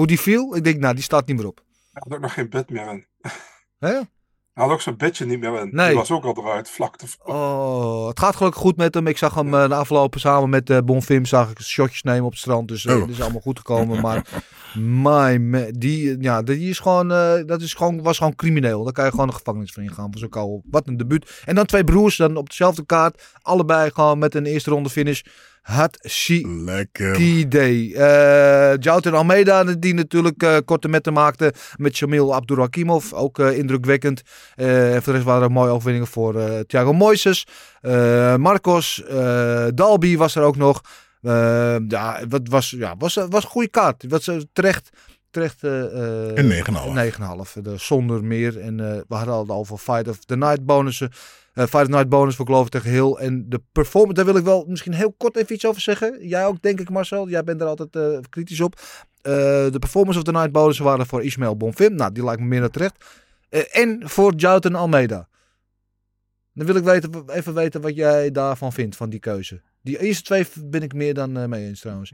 Hoe 0.00 0.08
die 0.08 0.20
viel? 0.20 0.56
Ik 0.56 0.64
denk, 0.64 0.78
nou, 0.80 0.94
die 0.94 1.02
staat 1.02 1.26
niet 1.26 1.36
meer 1.36 1.46
op. 1.46 1.60
Hij 1.92 2.02
had 2.04 2.12
ook 2.12 2.20
nog 2.20 2.32
geen 2.32 2.48
bed 2.48 2.70
meer 2.70 2.90
in. 2.90 3.06
Hè? 3.78 3.88
Hij 4.52 4.64
had 4.64 4.70
ook 4.70 4.80
zijn 4.80 4.96
bedje 4.96 5.26
niet 5.26 5.40
meer 5.40 5.60
in. 5.60 5.68
Nee. 5.72 5.86
Die 5.86 5.96
was 5.96 6.10
ook 6.10 6.24
al 6.24 6.36
eruit, 6.36 6.70
vlak 6.70 6.96
te 6.96 7.06
Oh, 7.24 8.08
het 8.08 8.18
gaat 8.18 8.36
gelukkig 8.36 8.60
goed 8.60 8.76
met 8.76 8.94
hem. 8.94 9.06
Ik 9.06 9.18
zag 9.18 9.34
hem 9.34 9.54
eh, 9.54 9.68
de 9.68 9.74
afgelopen 9.74 10.20
samen 10.20 10.50
met 10.50 10.70
eh 10.70 10.78
Bonfim 10.84 11.24
zag 11.24 11.50
ik 11.50 11.60
shotjes 11.60 12.02
nemen 12.02 12.24
op 12.24 12.30
het 12.30 12.40
strand. 12.40 12.68
Dus 12.68 12.86
eh, 12.86 12.94
Oh. 12.94 13.00
het 13.00 13.10
is 13.10 13.20
allemaal 13.20 13.40
goed 13.40 13.58
gekomen. 13.58 14.00
Maar 14.00 14.26
my, 15.02 15.70
die, 15.72 16.22
ja, 16.22 16.42
die 16.42 16.70
is 16.70 16.78
gewoon, 16.78 17.12
eh, 17.12 17.46
dat 17.46 17.60
is 17.60 17.74
gewoon, 17.74 18.02
was 18.02 18.18
gewoon 18.18 18.34
crimineel. 18.34 18.84
Daar 18.84 18.92
kan 18.92 19.04
je 19.04 19.10
gewoon 19.10 19.26
de 19.26 19.32
gevangenis 19.32 19.72
voor 19.72 19.82
ingaan. 19.82 20.10
Voor 20.10 20.20
zo'n 20.20 20.28
kou. 20.28 20.60
Wat 20.70 20.88
een 20.88 20.96
debuut. 20.96 21.42
En 21.44 21.54
dan 21.54 21.66
twee 21.66 21.84
broers 21.84 22.16
dan 22.16 22.36
op 22.36 22.48
dezelfde 22.48 22.86
kaart. 22.86 23.34
Allebei 23.42 23.90
gewoon 23.90 24.18
met 24.18 24.34
een 24.34 24.46
eerste 24.46 24.70
ronde 24.70 24.90
finish. 24.90 25.22
Hatshi 25.62 26.46
Lekker. 26.46 27.48
Day. 27.48 27.92
Eh 27.92 28.76
Jouter 28.80 29.14
Almeida, 29.14 29.64
die 29.64 29.94
natuurlijk 29.94 30.42
eh, 30.42 30.56
korte 30.64 30.88
metten 30.88 31.12
maakte 31.12 31.52
met 31.76 31.96
Shamil 31.96 32.34
Abdurrahimov. 32.34 33.12
Ook 33.12 33.38
eh, 33.38 33.58
indrukwekkend. 33.58 34.22
En 34.54 35.02
voor 35.02 35.12
de 35.12 35.18
rest 35.18 35.24
waren 35.24 35.42
er 35.42 35.50
mooie 35.50 35.70
overwinningen 35.70 36.08
voor 36.08 36.64
Thiago 36.66 36.92
Moises. 36.92 37.46
Marcos. 38.36 39.02
Dalby 39.74 40.16
was 40.16 40.34
er 40.34 40.42
ook 40.42 40.56
nog. 40.56 40.80
Ja, 41.88 42.20
wat 42.28 42.48
was, 42.48 42.70
ja, 42.70 42.94
was, 42.98 43.14
was 43.14 43.44
een 43.44 43.50
goede 43.50 43.68
kaart. 43.68 44.04
Was 44.08 44.30
terecht. 44.52 44.90
Terecht. 45.30 45.62
Een 45.62 46.50
9,5. 46.50 46.62
9,5. 47.56 47.62
De 47.62 47.76
zonder 47.76 48.24
meer. 48.24 48.60
En 48.60 48.76
we 49.08 49.14
hadden 49.14 49.34
al 49.34 49.48
over 49.48 49.78
Fight 49.78 50.08
of 50.08 50.18
the 50.24 50.36
Night 50.36 50.64
bonussen. 50.66 51.10
The 51.66 51.84
Night 51.88 52.08
bonus 52.08 52.36
voor 52.36 52.46
Geloof 52.46 52.68
tegen 52.68 52.90
Heel. 52.90 53.18
En 53.20 53.48
de 53.48 53.62
performance, 53.72 54.14
daar 54.14 54.24
wil 54.24 54.36
ik 54.36 54.44
wel 54.44 54.64
misschien 54.68 54.92
heel 54.94 55.12
kort 55.12 55.36
even 55.36 55.54
iets 55.54 55.66
over 55.66 55.80
zeggen. 55.80 56.28
Jij 56.28 56.46
ook, 56.46 56.62
denk 56.62 56.80
ik, 56.80 56.90
Marcel. 56.90 57.28
Jij 57.28 57.44
bent 57.44 57.60
er 57.60 57.66
altijd 57.66 57.96
eh, 57.96 58.18
kritisch 58.28 58.60
op. 58.60 58.74
Eh, 59.22 59.32
de 59.70 59.76
performance 59.78 60.18
of 60.18 60.24
the 60.24 60.32
Night 60.32 60.52
bonussen 60.52 60.84
waren 60.84 61.06
voor 61.06 61.22
Ismael 61.24 61.56
Bonfim. 61.56 61.94
Nou, 61.94 62.12
die 62.12 62.24
lijkt 62.24 62.40
me 62.40 62.46
meer 62.46 62.60
dan 62.60 62.70
terecht. 62.70 63.04
En 63.70 64.08
voor 64.08 64.34
Jouten 64.34 64.74
Almeida. 64.74 65.28
Dan 66.54 66.66
wil 66.66 66.76
ik 66.76 66.84
weten, 66.84 67.24
even 67.26 67.54
weten 67.54 67.80
wat 67.80 67.94
jij 67.96 68.30
daarvan 68.30 68.72
vindt, 68.72 68.96
van 68.96 69.10
die 69.10 69.20
keuze. 69.20 69.62
Die 69.82 70.00
eerste 70.00 70.22
twee 70.22 70.46
ben 70.64 70.82
ik 70.82 70.92
meer 70.94 71.14
dan 71.14 71.48
mee 71.48 71.66
eens 71.66 71.80
trouwens. 71.80 72.12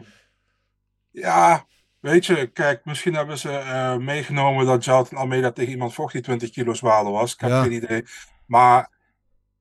Ja, 1.11 1.66
weet 2.01 2.26
je, 2.26 2.47
kijk, 2.47 2.84
misschien 2.84 3.14
hebben 3.14 3.38
ze 3.38 3.97
meegenomen 4.01 4.66
dat 4.66 4.84
Jonathan 4.84 5.18
Almeida 5.18 5.53
tegen 5.53 5.72
iemand 5.72 5.94
vocht 5.94 6.12
die 6.12 6.22
20 6.22 6.51
kilo 6.51 6.74
zwaarder 6.74 7.12
was. 7.12 7.32
Ik 7.32 7.40
heb 7.40 7.51
Ja. 7.51 7.62
geen 7.62 7.72
idee. 7.72 8.05
Maar 8.47 8.90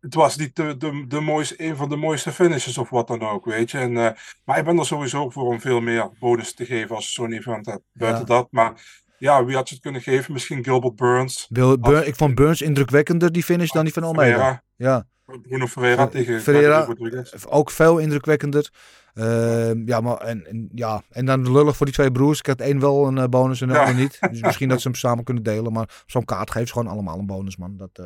het 0.05 0.13
was 0.15 0.37
niet 0.37 0.55
de, 0.55 0.77
de, 0.77 1.05
de 1.07 1.19
mooiste, 1.19 1.55
een 1.57 1.75
van 1.75 1.89
de 1.89 1.95
mooiste 1.95 2.31
finishes 2.31 2.77
of 2.77 2.89
wat 2.89 3.07
dan 3.07 3.21
ook, 3.21 3.45
weet 3.45 3.71
je. 3.71 3.77
En, 3.77 3.97
eh, 3.97 4.11
maar 4.45 4.57
ik 4.57 4.65
ben 4.65 4.77
er 4.77 4.85
sowieso 4.85 5.29
voor 5.29 5.43
om 5.47 5.59
veel 5.61 5.81
meer 5.81 6.09
bonus 6.19 6.53
te 6.53 6.65
geven 6.65 6.95
als 6.95 7.05
je 7.05 7.11
zo'n 7.11 7.31
event 7.31 7.65
hebt. 7.65 7.83
Buiten 7.93 8.19
Ja. 8.21 8.25
dat, 8.35 8.47
maar 8.51 9.03
ja, 9.17 9.45
wie 9.45 9.55
had 9.55 9.67
je 9.69 9.73
het 9.75 9.83
kunnen 9.83 10.01
geven? 10.01 10.33
Misschien 10.33 10.63
Gilbert 10.63 10.95
Burns. 10.95 11.47
Bur- 11.49 12.07
ik 12.07 12.15
vond 12.15 12.35
Burns 12.35 12.61
indrukwekkender 12.61 13.31
die 13.31 13.43
finish 13.43 13.71
dan 13.71 13.83
die 13.83 13.93
van 13.93 14.03
Almeida. 14.03 14.35
Ferreira. 14.35 14.63
Ja. 14.75 15.07
Bruno 15.41 15.67
Ferreira 15.67 16.07
tegen 16.07 16.41
Ferreira, 16.41 16.87
ook 17.49 17.71
veel 17.71 17.97
indrukwekkender. 17.97 18.69
Ehm, 19.13 19.81
ja, 19.87 20.01
maar 20.01 20.17
en, 20.17 20.47
en, 20.47 20.69
ja, 20.73 21.01
en 21.09 21.25
dan 21.25 21.51
lullig 21.51 21.75
voor 21.77 21.85
die 21.85 21.95
twee 21.95 22.11
broers. 22.11 22.39
Ik 22.39 22.45
had 22.45 22.59
één 22.59 22.79
wel 22.79 23.07
een 23.07 23.17
eh, 23.17 23.27
bonus 23.27 23.61
en 23.61 23.67
de 23.67 23.73
Ja. 23.73 23.79
ander 23.79 23.95
niet. 23.95 24.17
Dus 24.29 24.41
misschien 24.41 24.69
dat 24.69 24.81
ze 24.81 24.87
hem 24.89 24.97
samen 24.97 25.23
kunnen 25.23 25.43
delen. 25.43 25.73
Maar 25.73 26.03
zo'n 26.05 26.25
kaart 26.25 26.51
geeft 26.51 26.67
ze 26.67 26.73
gewoon 26.73 26.87
allemaal 26.91 27.19
een 27.19 27.25
bonus, 27.25 27.57
man. 27.57 27.77
Dat, 27.77 27.89
eh, 27.93 28.05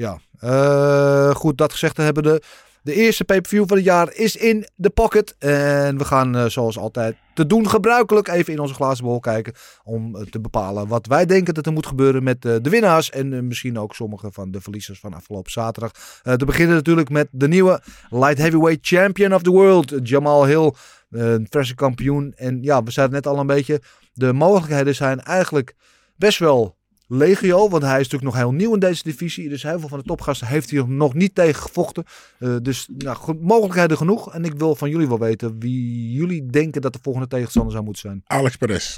ja. 0.00 0.18
Eh, 0.38 1.34
goed, 1.34 1.58
dat 1.58 1.72
gezegd 1.72 1.96
hebben. 1.96 2.22
De, 2.22 2.42
de 2.82 2.94
eerste 2.94 3.24
pay-per-view 3.24 3.64
van 3.66 3.76
het 3.76 3.86
jaar 3.86 4.14
is 4.14 4.36
in 4.36 4.66
de 4.74 4.90
pocket. 4.90 5.34
En 5.38 5.98
we 5.98 6.04
gaan 6.04 6.36
eh, 6.36 6.44
zoals 6.44 6.78
altijd 6.78 7.16
te 7.34 7.46
doen 7.46 7.68
gebruikelijk 7.68 8.28
even 8.28 8.52
in 8.52 8.60
onze 8.60 8.74
glazen 8.74 9.04
bol 9.04 9.20
kijken. 9.20 9.52
Om 9.84 10.16
eh, 10.16 10.22
te 10.22 10.40
bepalen 10.40 10.88
wat 10.88 11.06
wij 11.06 11.26
denken 11.26 11.54
dat 11.54 11.66
er 11.66 11.72
moet 11.72 11.86
gebeuren 11.86 12.22
met 12.22 12.42
de 12.42 12.60
winnaars. 12.70 13.10
En 13.10 13.46
misschien 13.46 13.78
ook 13.78 13.94
sommige 13.94 14.32
van 14.32 14.50
de 14.50 14.60
verliezers 14.60 15.00
van 15.00 15.14
afgelopen 15.14 15.52
zaterdag. 15.52 15.92
Te 16.22 16.44
beginnen 16.44 16.76
natuurlijk 16.76 17.10
met 17.10 17.28
de 17.30 17.48
nieuwe 17.48 17.82
light 18.10 18.38
heavyweight 18.38 18.86
champion 18.86 19.34
of 19.34 19.42
the 19.42 19.50
world. 19.50 19.94
Jamal 20.02 20.46
Hill, 20.46 20.72
een 21.10 21.46
verse 21.50 21.74
kampioen. 21.74 22.32
En 22.36 22.62
ja, 22.62 22.82
we 22.82 22.90
zeiden 22.90 23.16
net 23.16 23.26
al 23.26 23.38
een 23.38 23.46
beetje. 23.46 23.80
De 24.12 24.32
mogelijkheden 24.32 24.94
zijn 24.94 25.20
eigenlijk 25.20 25.74
best 26.16 26.38
wel 26.38 26.78
legio. 27.12 27.68
Want 27.68 27.82
hij 27.82 28.00
is 28.00 28.08
natuurlijk 28.08 28.22
nog 28.32 28.34
heel 28.42 28.52
nieuw 28.52 28.74
in 28.74 28.80
deze 28.80 29.02
divisie. 29.02 29.48
Dus 29.48 29.62
heel 29.62 29.78
veel 29.80 29.88
van 29.88 29.98
de 29.98 30.04
topgasten 30.04 30.46
heeft 30.46 30.70
hij 30.70 30.82
nog 30.86 31.14
niet 31.14 31.34
tegen 31.34 31.62
gevochten. 31.62 32.04
Eh, 32.38 32.56
dus 32.62 32.88
nou, 32.96 33.36
mogelijkheden 33.40 33.96
genoeg. 33.96 34.32
En 34.34 34.44
ik 34.44 34.52
wil 34.56 34.74
van 34.74 34.90
jullie 34.90 35.08
wel 35.08 35.18
weten 35.18 35.58
wie 35.58 36.12
jullie 36.12 36.46
denken 36.46 36.80
dat 36.80 36.92
de 36.92 36.98
volgende 37.02 37.28
tegenstander 37.28 37.72
zou 37.72 37.84
moeten 37.84 38.02
zijn. 38.02 38.22
Alex 38.26 38.56
Perez. 38.56 38.96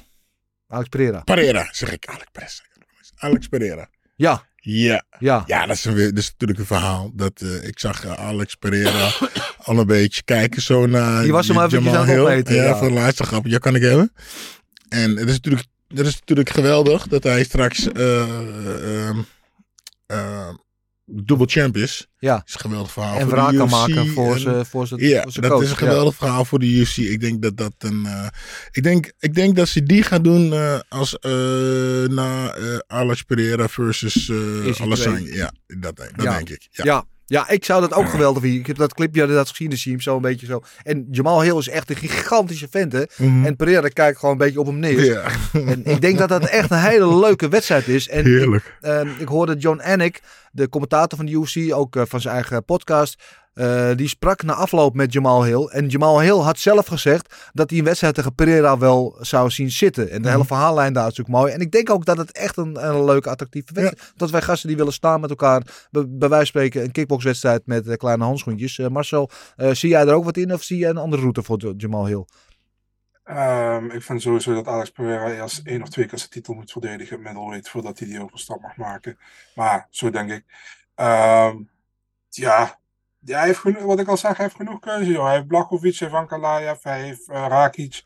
Alex 0.68 0.88
Pereira. 0.88 1.20
Pereira, 1.20 1.68
zeg 1.70 1.92
ik. 1.92 2.06
Alex 2.06 2.26
Perez. 2.32 2.60
Alex 3.16 3.46
Pereira. 3.48 3.88
Ja, 4.16 4.46
Ja. 4.56 5.04
ja. 5.18 5.42
Ja, 5.46 5.66
dat 5.66 5.76
is, 5.76 5.84
een, 5.84 5.94
weer- 5.94 6.08
dat 6.08 6.18
is 6.18 6.30
natuurlijk 6.30 6.58
een 6.60 6.66
verhaal. 6.66 7.10
Dat, 7.14 7.40
eh, 7.40 7.66
ik 7.66 7.78
zag 7.78 8.04
eh, 8.04 8.12
Alex 8.12 8.54
Pereira 8.54 9.10
al 9.64 9.78
een 9.78 9.86
beetje 9.86 10.22
kijken 10.22 10.62
zo 10.62 10.86
naar 10.86 11.22
Die 11.22 11.32
was 11.32 11.48
hem 11.48 11.56
eventjes 11.56 11.92
aan 11.94 12.00
het 12.00 12.08
Hill. 12.10 12.20
opmeten, 12.20 12.54
Ja, 12.54 12.62
ja. 12.64 12.76
voor 12.78 12.88
de 12.88 12.94
laatste 12.94 13.24
grap. 13.24 13.46
Ja, 13.46 13.58
kan 13.58 13.74
ik 13.74 13.82
hebben. 13.82 14.12
En 14.88 15.16
het 15.16 15.28
is 15.28 15.34
natuurlijk, 15.34 15.64
het 15.94 16.06
is 16.06 16.14
natuurlijk 16.18 16.50
geweldig 16.50 17.06
dat 17.08 17.22
hij 17.22 17.44
straks 17.44 17.92
eh 17.92 18.22
eh, 18.22 19.08
ehm, 19.08 19.18
eh, 20.06 20.48
dubbel 21.04 21.46
champ 21.48 21.76
is. 21.76 22.08
Ja. 22.18 22.36
Dat 22.36 22.48
is 22.48 22.54
een 22.54 22.60
geweldig 22.60 22.92
verhaal 22.92 23.14
En 23.18 23.20
voor 23.28 23.30
wraak 23.30 23.56
kan 23.56 23.68
maken 23.68 24.06
voor 24.08 24.38
zijn 24.38 24.66
voor 24.66 24.86
zijn 24.86 25.00
ja, 25.00 25.22
voor 25.28 25.42
dat 25.42 25.50
coach. 25.50 25.62
is 25.62 25.70
een 25.70 25.76
Ja. 25.80 25.90
geweldig 25.90 26.14
verhaal 26.14 26.44
voor 26.44 26.58
de 26.58 26.66
UFC. 26.66 26.96
Ik 26.96 27.20
denk 27.20 27.42
dat 27.42 27.56
dat 27.56 27.72
een. 27.78 28.06
eh, 28.06 28.26
ik, 28.70 28.82
denk, 28.82 29.12
ik 29.18 29.34
denk 29.34 29.56
dat 29.56 29.68
ze 29.68 29.82
die 29.82 30.02
gaan 30.02 30.22
doen 30.22 30.52
eh, 30.52 30.78
als 30.88 31.16
na 32.08 32.54
Alex 32.86 33.22
Pereira 33.22 33.68
versus 33.68 34.30
Alassane. 34.80 35.20
twee? 35.20 35.34
Ja, 35.34 35.52
dat, 35.66 35.96
dat 35.96 36.10
Ja. 36.16 36.36
denk 36.36 36.48
ik. 36.48 36.68
Ja. 36.70 36.84
Ja. 36.84 37.04
Ja, 37.32 37.48
ik 37.48 37.64
zou 37.64 37.80
dat 37.80 37.92
ook 37.92 38.08
geweldig 38.08 38.42
vinden. 38.42 38.60
Ik 38.60 38.66
heb 38.66 38.76
dat 38.76 38.94
clipje 38.94 39.20
inderdaad 39.20 39.48
gezien, 39.48 39.68
dan 39.68 39.78
zie 39.78 39.90
je 39.90 39.96
hem 39.96 40.06
zo 40.06 40.16
een 40.16 40.22
beetje 40.22 40.46
zo. 40.46 40.62
En 40.82 41.06
Jamal 41.10 41.42
Hill 41.42 41.56
is 41.56 41.68
echt 41.68 41.90
een 41.90 41.96
gigantische 41.96 42.66
vent, 42.70 42.92
hè. 42.92 43.02
Mhm. 43.16 43.44
En 43.44 43.56
Pereira 43.56 43.88
kijkt 43.88 44.18
gewoon 44.18 44.32
een 44.32 44.40
beetje 44.40 44.60
op 44.60 44.66
hem 44.66 44.78
neer. 44.78 45.04
Ja. 45.04 45.22
En 45.52 45.84
ik 45.84 46.00
denk 46.00 46.18
dat 46.18 46.28
dat 46.28 46.44
echt 46.44 46.70
een 46.70 46.78
hele 46.78 47.18
leuke 47.18 47.48
wedstrijd 47.48 47.88
is. 47.88 48.08
En 48.08 48.24
Heerlijk. 48.24 48.64
Ik, 48.64 48.88
ehm, 48.88 49.08
ik 49.18 49.28
hoorde 49.28 49.56
John 49.56 49.80
Anik, 49.80 50.20
de 50.52 50.68
commentator 50.68 51.18
van 51.18 51.26
de 51.26 51.32
UFC, 51.32 51.74
ook 51.74 51.96
eh, 51.96 52.02
van 52.06 52.20
zijn 52.20 52.34
eigen 52.34 52.64
podcast. 52.64 53.22
eh, 53.52 53.90
die 53.96 54.08
sprak 54.08 54.42
na 54.42 54.54
afloop 54.54 54.94
met 54.94 55.12
Jamal 55.12 55.44
Hill. 55.44 55.66
En 55.66 55.88
Jamal 55.88 56.20
Hill 56.20 56.38
had 56.38 56.58
zelf 56.58 56.86
gezegd 56.86 57.34
dat 57.52 57.70
hij 57.70 57.78
een 57.78 57.84
wedstrijd 57.84 58.14
tegen 58.14 58.34
Pereira 58.34 58.78
wel 58.78 59.16
zou 59.20 59.50
zien 59.50 59.70
zitten. 59.70 60.10
En 60.10 60.22
de 60.22 60.30
hele 60.30 60.44
verhaallijn 60.44 60.92
daar 60.92 61.08
is 61.08 61.16
natuurlijk 61.16 61.38
mooi. 61.44 61.52
En 61.52 61.60
ik 61.60 61.70
denk 61.70 61.90
ook 61.90 62.04
dat 62.04 62.16
het 62.16 62.32
echt 62.32 62.56
een, 62.56 62.88
een 62.88 63.04
leuke, 63.04 63.30
attractieve 63.30 63.72
wedstrijd 63.72 64.02
is. 64.02 64.12
Dat 64.16 64.30
wij 64.30 64.42
gasten 64.42 64.68
die 64.68 64.76
willen 64.76 64.92
staan 64.92 65.20
met 65.20 65.30
elkaar. 65.30 65.62
Bij, 65.90 66.04
bij 66.08 66.28
wijze 66.28 66.36
van 66.36 66.46
spreken 66.46 66.82
een 66.82 66.92
kickboxwedstrijd 66.92 67.66
met 67.66 67.86
eh, 67.88 67.96
kleine 67.96 68.24
handschoentjes. 68.24 68.78
Marcel, 68.78 69.30
zie 69.56 69.88
jij 69.88 70.06
er 70.06 70.14
ook 70.14 70.24
wat 70.24 70.36
in 70.36 70.52
of 70.52 70.62
zie 70.62 70.78
jij 70.78 70.90
een 70.90 70.96
andere 70.96 71.22
route 71.22 71.42
voor 71.42 71.74
Jamal 71.76 72.06
Hill? 72.06 72.24
Ehm, 73.36 73.90
ik 73.90 74.02
vind 74.02 74.22
sowieso 74.22 74.54
dat 74.54 74.66
Alex 74.66 74.90
Pereira 74.90 75.30
eerst 75.30 75.66
één 75.66 75.82
of 75.82 75.88
twee 75.88 76.06
keer 76.06 76.18
zijn 76.18 76.30
titel 76.30 76.54
moet 76.54 76.72
verdedigen 76.72 77.22
middleweight 77.22 77.68
voordat 77.68 77.98
hij 77.98 78.08
die 78.08 78.22
overstap 78.22 78.60
mag 78.60 78.76
maken. 78.76 79.18
Maar 79.54 79.86
zo 79.90 80.10
denk 80.10 80.30
ik. 80.30 80.44
Ehm, 80.94 81.56
ja, 82.28 82.78
ja 83.18 83.38
hij 83.38 83.46
heeft 83.46 83.58
genoeg, 83.58 83.82
wat 83.82 84.00
ik 84.00 84.08
al 84.08 84.16
zeg, 84.16 84.36
hij 84.36 84.44
heeft 84.44 84.56
genoeg 84.56 84.80
keuze. 84.80 85.10
Joh. 85.10 85.24
Hij 85.24 85.34
heeft 85.34 85.46
Blachowicz, 85.46 85.98
hij 85.98 86.08
heeft 86.08 86.20
Ankalaev, 86.20 86.82
hij 86.82 87.02
heeft 87.02 87.28
eh, 87.28 87.46
Rakic. 87.48 88.02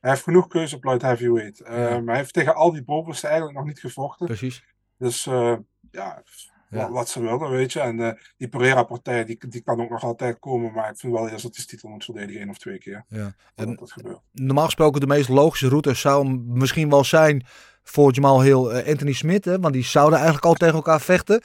Hij 0.00 0.10
heeft 0.10 0.22
genoeg 0.22 0.46
keuze 0.46 0.76
op 0.76 0.84
light 0.84 1.02
heavyweight. 1.02 1.60
Ehm, 1.60 2.06
Hij 2.06 2.16
heeft 2.16 2.32
tegen 2.32 2.54
al 2.54 2.72
die 2.72 2.84
bovenste 2.84 3.26
eigenlijk 3.26 3.56
nog 3.58 3.66
niet 3.66 3.80
gevochten. 3.80 4.26
Precies. 4.26 4.64
Dus 4.98 5.26
eh, 5.26 5.56
ja, 5.90 6.22
Ja. 6.68 6.78
Wat, 6.78 6.90
wat 6.90 7.08
ze 7.08 7.20
willen, 7.20 7.50
weet 7.50 7.72
je. 7.72 7.80
En 7.80 8.00
eh, 8.00 8.12
die 8.36 8.48
Pereira-partij, 8.48 9.24
die, 9.24 9.38
die 9.48 9.60
kan 9.60 9.80
ook 9.80 9.90
nog 9.90 10.02
altijd 10.02 10.38
komen. 10.38 10.72
Maar 10.72 10.90
ik 10.90 10.96
vind 10.98 11.12
wel 11.12 11.28
eerst 11.28 11.42
dat 11.42 11.54
zijn 11.54 11.66
titel 11.66 11.88
moet 11.88 12.04
verdedigen, 12.04 12.40
één 12.40 12.50
of 12.50 12.58
twee 12.58 12.78
keer. 12.78 13.04
Ja. 13.08 13.34
En 13.54 13.74
dat 13.74 13.92
gebeurt. 13.92 14.20
normaal 14.32 14.64
gesproken 14.64 15.00
de 15.00 15.06
meest 15.06 15.28
logische 15.28 15.68
route 15.68 15.94
zou 15.94 16.28
misschien 16.46 16.90
wel 16.90 17.04
zijn 17.04 17.46
voor 17.82 18.12
Jamal 18.12 18.42
Hill 18.42 18.66
eh, 18.66 18.88
Anthony 18.88 19.12
Smith. 19.12 19.44
Hè, 19.44 19.58
want 19.58 19.74
die 19.74 19.84
zouden 19.84 20.14
eigenlijk 20.14 20.46
al 20.46 20.54
tegen 20.54 20.74
elkaar 20.74 21.00
vechten. 21.00 21.40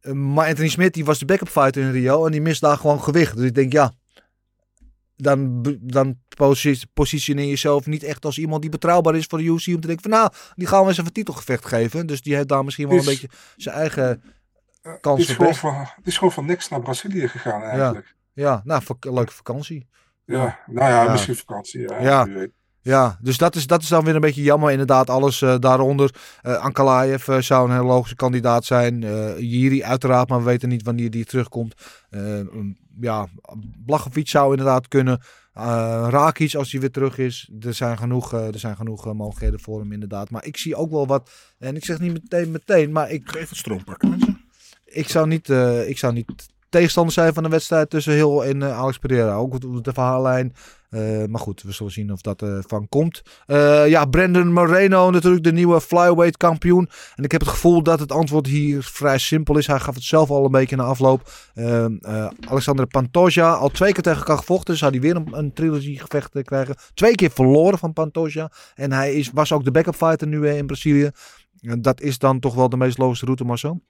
Eh, 0.00 0.12
maar 0.12 0.48
Anthony 0.48 0.68
Smith 0.68 0.94
die 0.94 1.04
was 1.04 1.18
de 1.18 1.24
backup 1.24 1.48
fighter 1.48 1.82
in 1.82 1.90
Rio 1.90 2.26
en 2.26 2.32
die 2.32 2.40
mist 2.40 2.60
daar 2.60 2.76
gewoon 2.76 3.02
gewicht. 3.02 3.36
Dus 3.36 3.46
ik 3.46 3.54
denk 3.54 3.72
ja, 3.72 3.92
dan, 5.16 5.62
dan 5.80 6.18
positioneer 6.94 7.44
je 7.44 7.50
jezelf 7.50 7.86
niet 7.86 8.02
echt 8.02 8.24
als 8.24 8.38
iemand 8.38 8.60
die 8.62 8.70
betrouwbaar 8.70 9.16
is 9.16 9.24
voor 9.26 9.38
de 9.38 9.44
UFC. 9.44 9.66
Om 9.66 9.80
te 9.80 9.86
denken 9.86 10.10
van 10.10 10.18
nou, 10.20 10.30
die 10.54 10.66
gaan 10.66 10.82
we 10.82 10.88
eens 10.88 10.98
even 10.98 11.12
titelgevecht 11.12 11.66
geven. 11.66 12.06
Dus 12.06 12.22
die 12.22 12.34
heeft 12.34 12.48
daar 12.48 12.64
misschien 12.64 12.88
wel 12.88 12.96
een 12.96 13.02
is- 13.02 13.08
beetje 13.08 13.28
zijn 13.56 13.74
eigen 13.76 14.22
Die 14.82 15.00
kans 15.00 15.20
is, 15.20 15.26
verpest. 15.26 15.58
van, 15.58 15.72
die 15.96 16.04
is 16.04 16.18
gewoon 16.18 16.32
van 16.32 16.46
niks 16.46 16.68
naar 16.68 16.80
Brazilië 16.80 17.28
gegaan 17.28 17.62
eigenlijk. 17.62 18.14
Ja, 18.32 18.60
nou, 18.64 18.82
vak- 18.82 19.04
leuke 19.04 19.32
vakantie. 19.32 19.86
Ja, 20.24 20.58
nou 20.66 20.90
ja, 20.90 21.02
Ja. 21.04 21.10
misschien 21.10 21.36
vakantie. 21.36 21.80
Ja, 21.80 22.00
Ja. 22.00 22.24
weet. 22.28 22.50
Ja, 22.80 23.18
dus 23.20 23.36
dat 23.36 23.54
is, 23.56 23.66
dat 23.66 23.82
is 23.82 23.88
dan 23.88 24.04
weer 24.04 24.14
een 24.14 24.20
beetje 24.20 24.42
jammer. 24.42 24.70
Inderdaad, 24.70 25.10
alles 25.10 25.42
eh, 25.42 25.54
daaronder. 25.58 26.14
Eh 26.42 26.56
Ankalaev 26.56 27.28
eh, 27.28 27.38
zou 27.38 27.66
een 27.68 27.72
hele 27.74 27.84
logische 27.86 28.16
kandidaat 28.16 28.64
zijn. 28.64 29.02
Eh 29.04 29.38
Jiri 29.38 29.82
uiteraard, 29.84 30.28
maar 30.28 30.38
we 30.38 30.44
weten 30.44 30.68
niet 30.68 30.82
wanneer 30.82 31.10
die 31.10 31.24
terugkomt. 31.24 31.74
Eh, 32.10 32.20
um, 32.38 32.78
ja, 33.00 33.26
Blachowicz 33.84 34.30
zou 34.30 34.50
inderdaad 34.50 34.88
kunnen. 34.88 35.20
Eh 35.58 36.06
Rakic 36.10 36.54
als 36.54 36.72
hij 36.72 36.80
weer 36.80 36.90
terug 36.90 37.18
is. 37.18 37.50
Er 37.60 37.74
zijn 37.74 37.98
genoeg, 37.98 38.32
eh, 38.32 38.46
er 38.46 38.58
zijn 38.58 38.76
genoeg 38.76 39.06
eh, 39.06 39.12
mogelijkheden 39.12 39.60
voor 39.60 39.80
hem 39.80 39.92
inderdaad. 39.92 40.30
Maar 40.30 40.44
ik 40.44 40.56
zie 40.56 40.76
ook 40.76 40.90
wel 40.90 41.06
wat. 41.06 41.30
En 41.58 41.76
ik 41.76 41.84
zeg 41.84 41.98
niet 41.98 42.12
meteen 42.12 42.50
meteen, 42.50 42.92
maar 42.92 43.10
ik, 43.10 43.22
Geef 43.24 43.48
het 43.48 43.58
stroom 43.58 43.84
pakken, 43.84 44.10
mensen. 44.10 44.40
ik, 44.84 45.08
zou 45.08 45.26
niet, 45.26 45.48
ik 45.86 45.98
zou 45.98 46.12
niet 46.12 46.48
tegenstander 46.68 47.12
zijn 47.12 47.34
van 47.34 47.44
een 47.44 47.50
wedstrijd 47.50 47.90
tussen 47.90 48.12
Hill 48.12 48.38
en 48.38 48.64
Alex 48.64 48.98
Pereira. 48.98 49.34
Ook 49.34 49.84
de 49.84 49.92
verhaallijn. 49.92 50.54
Eh, 50.90 51.24
maar 51.24 51.40
goed, 51.40 51.62
we 51.62 51.72
zullen 51.72 51.92
zien 51.92 52.12
of 52.12 52.20
dat 52.20 52.40
er 52.40 52.64
van 52.66 52.88
komt. 52.88 53.22
Eh, 53.46 53.88
ja, 53.88 54.04
Brandon 54.04 54.52
Moreno 54.52 55.10
natuurlijk 55.10 55.44
de 55.44 55.52
nieuwe 55.52 55.80
flyweight 55.80 56.36
kampioen. 56.36 56.88
En 57.16 57.24
ik 57.24 57.32
heb 57.32 57.40
het 57.40 57.50
gevoel 57.50 57.82
dat 57.82 58.00
het 58.00 58.12
antwoord 58.12 58.46
hier 58.46 58.82
vrij 58.82 59.18
simpel 59.18 59.58
is. 59.58 59.66
Hij 59.66 59.80
gaf 59.80 59.94
het 59.94 60.04
zelf 60.04 60.30
al 60.30 60.44
een 60.44 60.50
beetje 60.50 60.76
na 60.76 60.82
afloop. 60.82 61.30
Eh, 61.54 61.84
eh, 61.84 62.30
Alexander 62.48 62.86
Pantoja, 62.86 63.52
al 63.52 63.68
twee 63.68 63.92
keer 63.92 64.02
tegen 64.02 64.18
elkaar 64.18 64.38
gevochten. 64.38 64.76
Zou 64.76 64.90
hij 64.90 65.00
weer 65.00 65.16
een, 65.16 65.28
een 65.30 65.52
trilogy 65.52 65.96
gevecht 65.96 66.34
eh, 66.34 66.42
krijgen. 66.42 66.76
Twee 66.94 67.14
keer 67.14 67.30
verloren 67.30 67.78
van 67.78 67.92
Pantoja. 67.92 68.50
En 68.74 68.92
hij 68.92 69.14
is, 69.14 69.30
was 69.30 69.52
ook 69.52 69.64
de 69.64 69.70
backup 69.70 69.94
fighter 69.94 70.26
nu 70.26 70.48
in 70.48 70.66
Brazilië. 70.66 71.10
En 71.60 71.82
dat 71.82 72.00
is 72.00 72.18
dan 72.18 72.40
toch 72.40 72.54
wel 72.54 72.68
de 72.68 72.76
meest 72.76 72.98
logische 72.98 73.24
route, 73.24 73.44
Marcel? 73.44 73.80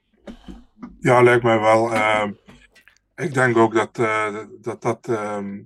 Ja, 1.01 1.23
lijkt 1.23 1.43
mij 1.43 1.61
wel. 1.61 1.95
Ehm, 1.95 2.33
ik 3.17 3.35
denk 3.35 3.57
ook 3.57 3.75
dat 3.75 3.95
dat, 4.63 4.83
dat, 4.83 5.09
ehm, 5.09 5.59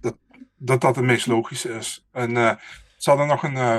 dat, 0.00 0.16
dat 0.64 0.80
dat 0.80 0.96
het 0.96 1.04
meest 1.04 1.26
logische 1.26 1.68
is. 1.68 2.06
En 2.12 2.36
eh, 2.36 2.52
ze 2.96 3.10
hadden 3.10 3.26
nog 3.28 3.42
een 3.42 3.56
eh, 3.56 3.78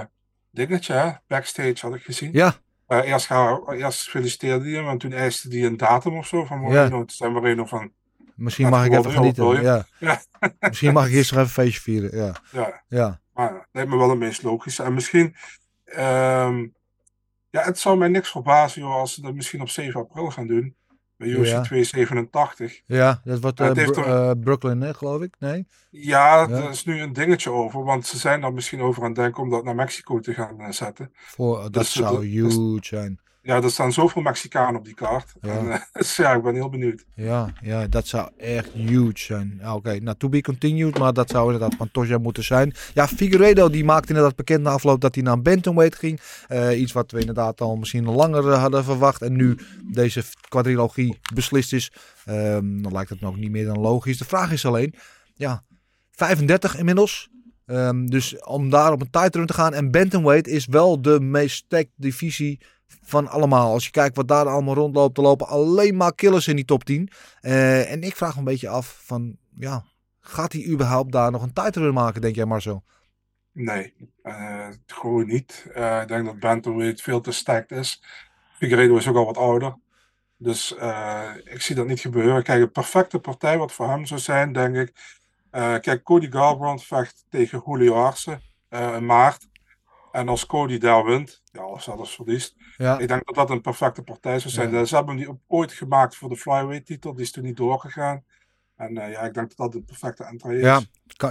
dingetje, 0.51 0.93
hè? 0.93 1.11
backstage 1.27 1.75
had 1.79 1.95
ik 1.95 2.01
gezien. 2.03 2.29
Ja, 2.33 2.53
Eh, 2.87 2.99
eerst, 3.11 3.25
ga, 3.25 3.59
eerst 3.69 4.09
feliciteerde 4.09 4.65
hij 4.65 4.73
hem 4.73 4.87
en 4.87 4.97
toen 4.97 5.13
eiste 5.13 5.47
hij 5.49 5.63
een 5.65 5.77
datum 5.77 6.17
of 6.17 6.27
zo 6.27 6.45
van 6.45 6.59
Moreno. 6.59 6.97
Toen 6.97 7.09
zei 7.09 7.31
Moreno 7.31 7.65
van, 7.65 7.91
Misschien 8.35 8.69
mag 8.69 8.85
ik 8.85 8.91
even 8.91 9.11
genieten. 9.11 9.61
Ja. 9.61 9.85
Ja. 9.99 10.21
Misschien 10.59 10.93
mag 10.93 11.07
ik 11.07 11.13
eerst 11.13 11.31
nog 11.31 11.39
even 11.39 11.51
feestje 11.51 11.81
vieren. 11.81 12.17
Ja. 12.17 12.33
ja, 12.51 12.83
Ja. 12.87 13.19
maar 13.33 13.53
het 13.53 13.67
lijkt 13.71 13.89
me 13.89 13.97
wel 13.97 14.09
het 14.09 14.19
meest 14.19 14.43
logische. 14.43 14.83
En 14.83 14.93
misschien, 14.93 15.35
ehm, 15.85 16.67
ja, 17.49 17.61
het 17.63 17.79
zou 17.79 17.97
mij 17.97 18.07
niks 18.07 18.31
verbazen 18.31 18.81
joh, 18.81 18.95
als 18.95 19.13
ze 19.13 19.21
dat 19.21 19.33
misschien 19.33 19.61
op 19.61 19.69
7 19.69 19.99
april 19.99 20.31
gaan 20.31 20.47
doen. 20.47 20.75
Bij 21.17 21.27
UFC 21.27 21.45
Ja. 21.47 21.61
287. 21.61 22.81
ja, 22.85 23.21
dat 23.23 23.39
wordt 23.39 23.55
Bru- 23.55 23.85
toch- 23.91 24.05
eh, 24.05 24.31
Brooklyn, 24.39 24.81
hè, 24.81 24.93
geloof 24.93 25.21
ik. 25.21 25.35
Nee? 25.39 25.67
Ja, 25.89 26.39
Ja. 26.39 26.47
daar 26.47 26.69
is 26.69 26.85
nu 26.85 27.01
een 27.01 27.13
dingetje 27.13 27.51
over, 27.51 27.83
want 27.83 28.05
ze 28.07 28.17
zijn 28.17 28.41
daar 28.41 28.53
misschien 28.53 28.81
over 28.81 29.01
aan 29.01 29.07
het 29.07 29.17
denken 29.17 29.43
om 29.43 29.49
dat 29.49 29.63
naar 29.63 29.75
Mexico 29.75 30.19
te 30.19 30.33
gaan 30.33 30.59
eh, 30.59 30.71
zetten. 30.71 31.11
Voor, 31.13 31.61
dat 31.61 31.73
Dus, 31.73 31.91
zou 31.93 32.19
dus- 32.21 32.29
huge 32.55 32.77
zijn. 32.81 33.19
Ja, 33.45 33.61
er 33.61 33.71
staan 33.71 33.93
zoveel 33.93 34.21
Mexicanen 34.21 34.75
op 34.75 34.85
die 34.85 34.93
kaart. 34.93 35.33
Ja. 35.41 35.57
En, 35.57 35.71
eh, 35.71 35.79
dus 35.93 36.15
ja, 36.15 36.33
ik 36.33 36.43
ben 36.43 36.53
heel 36.53 36.69
benieuwd. 36.69 37.05
Ja, 37.15 37.53
ja, 37.61 37.87
dat 37.87 38.07
zou 38.07 38.29
echt 38.37 38.71
huge 38.71 39.11
zijn. 39.19 39.61
Oké, 39.73 39.99
nou, 39.99 40.17
to 40.17 40.29
be 40.29 40.41
continued, 40.41 40.97
maar 40.97 41.13
dat 41.13 41.29
zou 41.29 41.53
inderdaad 41.53 41.77
Pantoja 41.77 42.17
moeten 42.17 42.43
zijn. 42.43 42.73
Ja, 42.93 43.07
Figueredo 43.07 43.69
die 43.69 43.83
maakte 43.83 44.07
inderdaad 44.07 44.35
bekend 44.35 44.61
na 44.61 44.69
afloop 44.69 45.01
dat 45.01 45.15
hij 45.15 45.23
naar 45.23 45.41
bantamweight 45.41 45.95
ging. 45.95 46.19
Eh, 46.47 46.79
iets 46.79 46.91
wat 46.91 47.11
we 47.11 47.19
inderdaad 47.19 47.61
al 47.61 47.75
misschien 47.75 48.05
langer 48.05 48.51
eh, 48.51 48.61
hadden 48.61 48.83
verwacht. 48.83 49.21
En 49.21 49.35
nu 49.35 49.57
deze 49.91 50.23
quadrilogie 50.49 51.19
beslist 51.33 51.73
is, 51.73 51.91
ehm, 52.25 52.81
dan 52.81 52.91
lijkt 52.91 53.09
het 53.09 53.21
me 53.21 53.27
ook 53.27 53.37
niet 53.37 53.51
meer 53.51 53.65
dan 53.65 53.79
logisch. 53.79 54.17
De 54.17 54.25
vraag 54.25 54.51
is 54.51 54.65
alleen, 54.65 54.93
ja, 55.35 55.63
35 56.11 56.77
inmiddels. 56.77 57.29
Ehm, 57.65 58.05
dus 58.05 58.43
om 58.43 58.69
daar 58.69 58.91
op 58.91 59.01
een 59.01 59.09
tight 59.09 59.35
run 59.35 59.45
te 59.45 59.53
gaan. 59.53 59.73
En 59.73 59.91
bantamweight 59.91 60.47
is 60.47 60.65
wel 60.65 61.01
de 61.01 61.19
meest 61.19 61.55
stacked 61.55 61.91
divisie 61.95 62.59
van 63.01 63.27
allemaal. 63.27 63.71
Als 63.71 63.85
je 63.85 63.91
kijkt 63.91 64.15
wat 64.15 64.27
daar 64.27 64.47
allemaal 64.47 64.73
rondloopt, 64.73 65.17
er 65.17 65.23
lopen 65.23 65.47
alleen 65.47 65.97
maar 65.97 66.15
killers 66.15 66.47
in 66.47 66.55
die 66.55 66.65
top 66.65 66.83
10. 66.83 67.09
Eh, 67.41 67.91
en 67.91 68.03
ik 68.03 68.15
vraag 68.15 68.33
me 68.33 68.39
een 68.39 68.43
beetje 68.45 68.69
af 68.69 69.01
van, 69.03 69.37
ja, 69.55 69.83
gaat 70.19 70.53
hij 70.53 70.65
überhaupt 70.65 71.11
daar 71.11 71.31
nog 71.31 71.41
een 71.41 71.53
tight 71.53 71.75
run 71.75 71.93
maken, 71.93 72.21
denk 72.21 72.35
jij 72.35 72.45
Marcel? 72.45 72.83
Nee, 73.51 73.93
eh, 74.21 74.67
gewoon 74.85 75.27
niet. 75.27 75.65
Eh, 75.73 76.01
ik 76.01 76.07
denk 76.07 76.25
dat 76.25 76.39
Bantamweight 76.39 77.01
veel 77.01 77.21
te 77.21 77.31
stacked 77.31 77.71
is. 77.71 78.03
Figueiredo 78.57 78.97
is 78.97 79.07
ook 79.07 79.15
al 79.15 79.25
wat 79.25 79.37
ouder. 79.37 79.77
Dus 80.37 80.71
ik 81.43 81.61
zie 81.61 81.75
dat 81.75 81.87
niet 81.87 81.99
gebeuren. 81.99 82.43
Kijk, 82.43 82.61
een 82.61 82.71
perfecte 82.71 83.19
partij 83.19 83.57
wat 83.57 83.71
voor 83.71 83.89
hem 83.89 84.05
zou 84.05 84.19
zijn, 84.19 84.53
denk 84.53 84.75
ik. 84.75 84.91
Kijk, 85.81 86.03
Cody 86.03 86.31
Garbrandt 86.31 86.83
vecht 86.83 87.25
tegen 87.29 87.61
Julio 87.65 87.93
Arce 87.93 88.39
in 88.69 89.05
maart. 89.05 89.47
En 90.11 90.27
als 90.27 90.45
Cody 90.45 90.77
daar 90.77 91.03
wint, 91.03 91.42
ja, 91.53 91.95
dus 91.95 92.15
verliest. 92.15 92.55
Ja. 92.77 92.99
Ik 92.99 93.07
denk 93.07 93.25
dat 93.25 93.35
dat 93.35 93.49
een 93.49 93.61
perfecte 93.61 94.03
partij 94.03 94.39
zou 94.39 94.53
zijn. 94.53 94.71
Ja. 94.71 94.85
Ze 94.85 94.95
hebben 94.95 95.15
die 95.15 95.29
ooit 95.47 95.73
gemaakt 95.73 96.15
voor 96.15 96.29
de 96.29 96.37
flyweight 96.37 96.85
titel, 96.85 97.13
die 97.13 97.23
is 97.23 97.31
toen 97.31 97.43
niet 97.43 97.57
doorgegaan. 97.57 98.23
En 98.77 98.97
eh, 98.97 99.11
ja, 99.11 99.21
ik 99.21 99.33
denk 99.33 99.47
dat 99.47 99.57
dat 99.57 99.71
de 99.71 99.81
perfecte 99.81 100.23
entree 100.23 100.57
is. 100.57 100.63
Ja, 100.63 100.81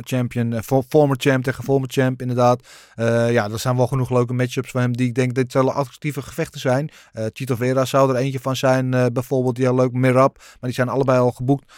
champion, 0.01 0.53
eh, 0.53 0.61
for- 0.61 0.84
former 0.88 1.16
champ 1.20 1.45
tegen 1.45 1.64
former 1.64 1.88
champ, 1.93 2.20
inderdaad. 2.20 2.66
Eh, 2.95 3.32
ja, 3.32 3.51
er 3.51 3.59
zijn 3.59 3.76
wel 3.76 3.86
genoeg 3.86 4.11
leuke 4.11 4.32
matchups 4.32 4.70
van 4.70 4.80
hem 4.80 4.97
die 4.97 5.07
ik 5.09 5.14
denk 5.14 5.34
dit 5.34 5.53
zullen 5.53 5.74
attractieve 5.74 6.22
gevechten 6.22 6.61
zijn. 6.61 6.90
Eh 7.12 7.24
Chito 7.32 7.55
Vera 7.55 7.84
zou 7.84 8.11
er 8.11 8.16
eentje 8.16 8.40
van 8.40 8.57
zijn, 8.57 8.90
bijvoorbeeld. 9.12 9.57
Die 9.57 9.64
heel 9.64 9.74
leuk, 9.74 9.93
Mirab. 9.93 10.36
Maar 10.38 10.57
die 10.61 10.72
zijn 10.72 10.88
allebei 10.88 11.18
al 11.18 11.30
geboekt. 11.32 11.72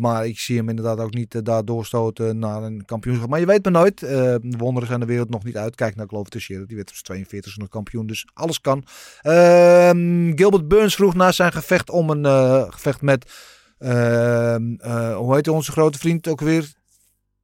Maar 0.00 0.26
ik 0.26 0.38
zie 0.38 0.56
hem 0.56 0.68
inderdaad 0.68 0.98
ook 1.00 1.14
niet 1.14 1.44
daar 1.44 1.64
doorstoten 1.64 2.38
naar 2.38 2.62
een 2.62 2.84
kampioenschap. 2.84 3.28
Maar 3.28 3.40
je 3.40 3.46
weet 3.46 3.62
maar 3.64 3.72
nooit. 3.72 4.00
De 4.00 4.40
wonderen 4.58 4.88
zijn 4.88 5.00
de 5.00 5.06
wereld 5.06 5.30
nog 5.30 5.44
niet 5.44 5.56
uit. 5.56 5.74
Kijk 5.74 5.96
naar 5.96 6.06
Glover 6.06 6.30
Teixeira. 6.30 6.64
Die 6.64 6.76
werd 6.76 6.88
op 6.88 6.94
zijn 6.94 7.04
42 7.04 7.56
nog 7.56 7.68
kampioen. 7.68 8.06
Dus 8.06 8.26
alles 8.34 8.60
kan. 8.60 8.84
Ehm, 9.20 10.32
Gilbert 10.34 10.68
Burns 10.68 10.94
vroeg 10.94 11.14
na 11.14 11.32
zijn 11.32 11.52
gevecht 11.52 11.90
om 11.90 12.10
een 12.10 12.72
gevecht 12.72 13.02
met... 13.02 13.32
ehm, 13.78 14.74
eh, 14.74 15.16
hoe 15.16 15.34
heet 15.34 15.48
onze 15.48 15.72
grote 15.72 15.98
vriend 15.98 16.28
ook 16.28 16.40
weer? 16.40 16.72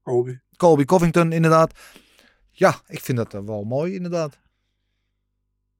Colby. 0.02 0.38
Colby 0.56 0.84
Covington, 0.84 1.32
inderdaad. 1.32 1.78
Ja, 2.50 2.80
ik 2.86 3.00
vind 3.00 3.18
dat 3.18 3.32
wel 3.32 3.64
mooi, 3.64 3.94
inderdaad. 3.94 4.38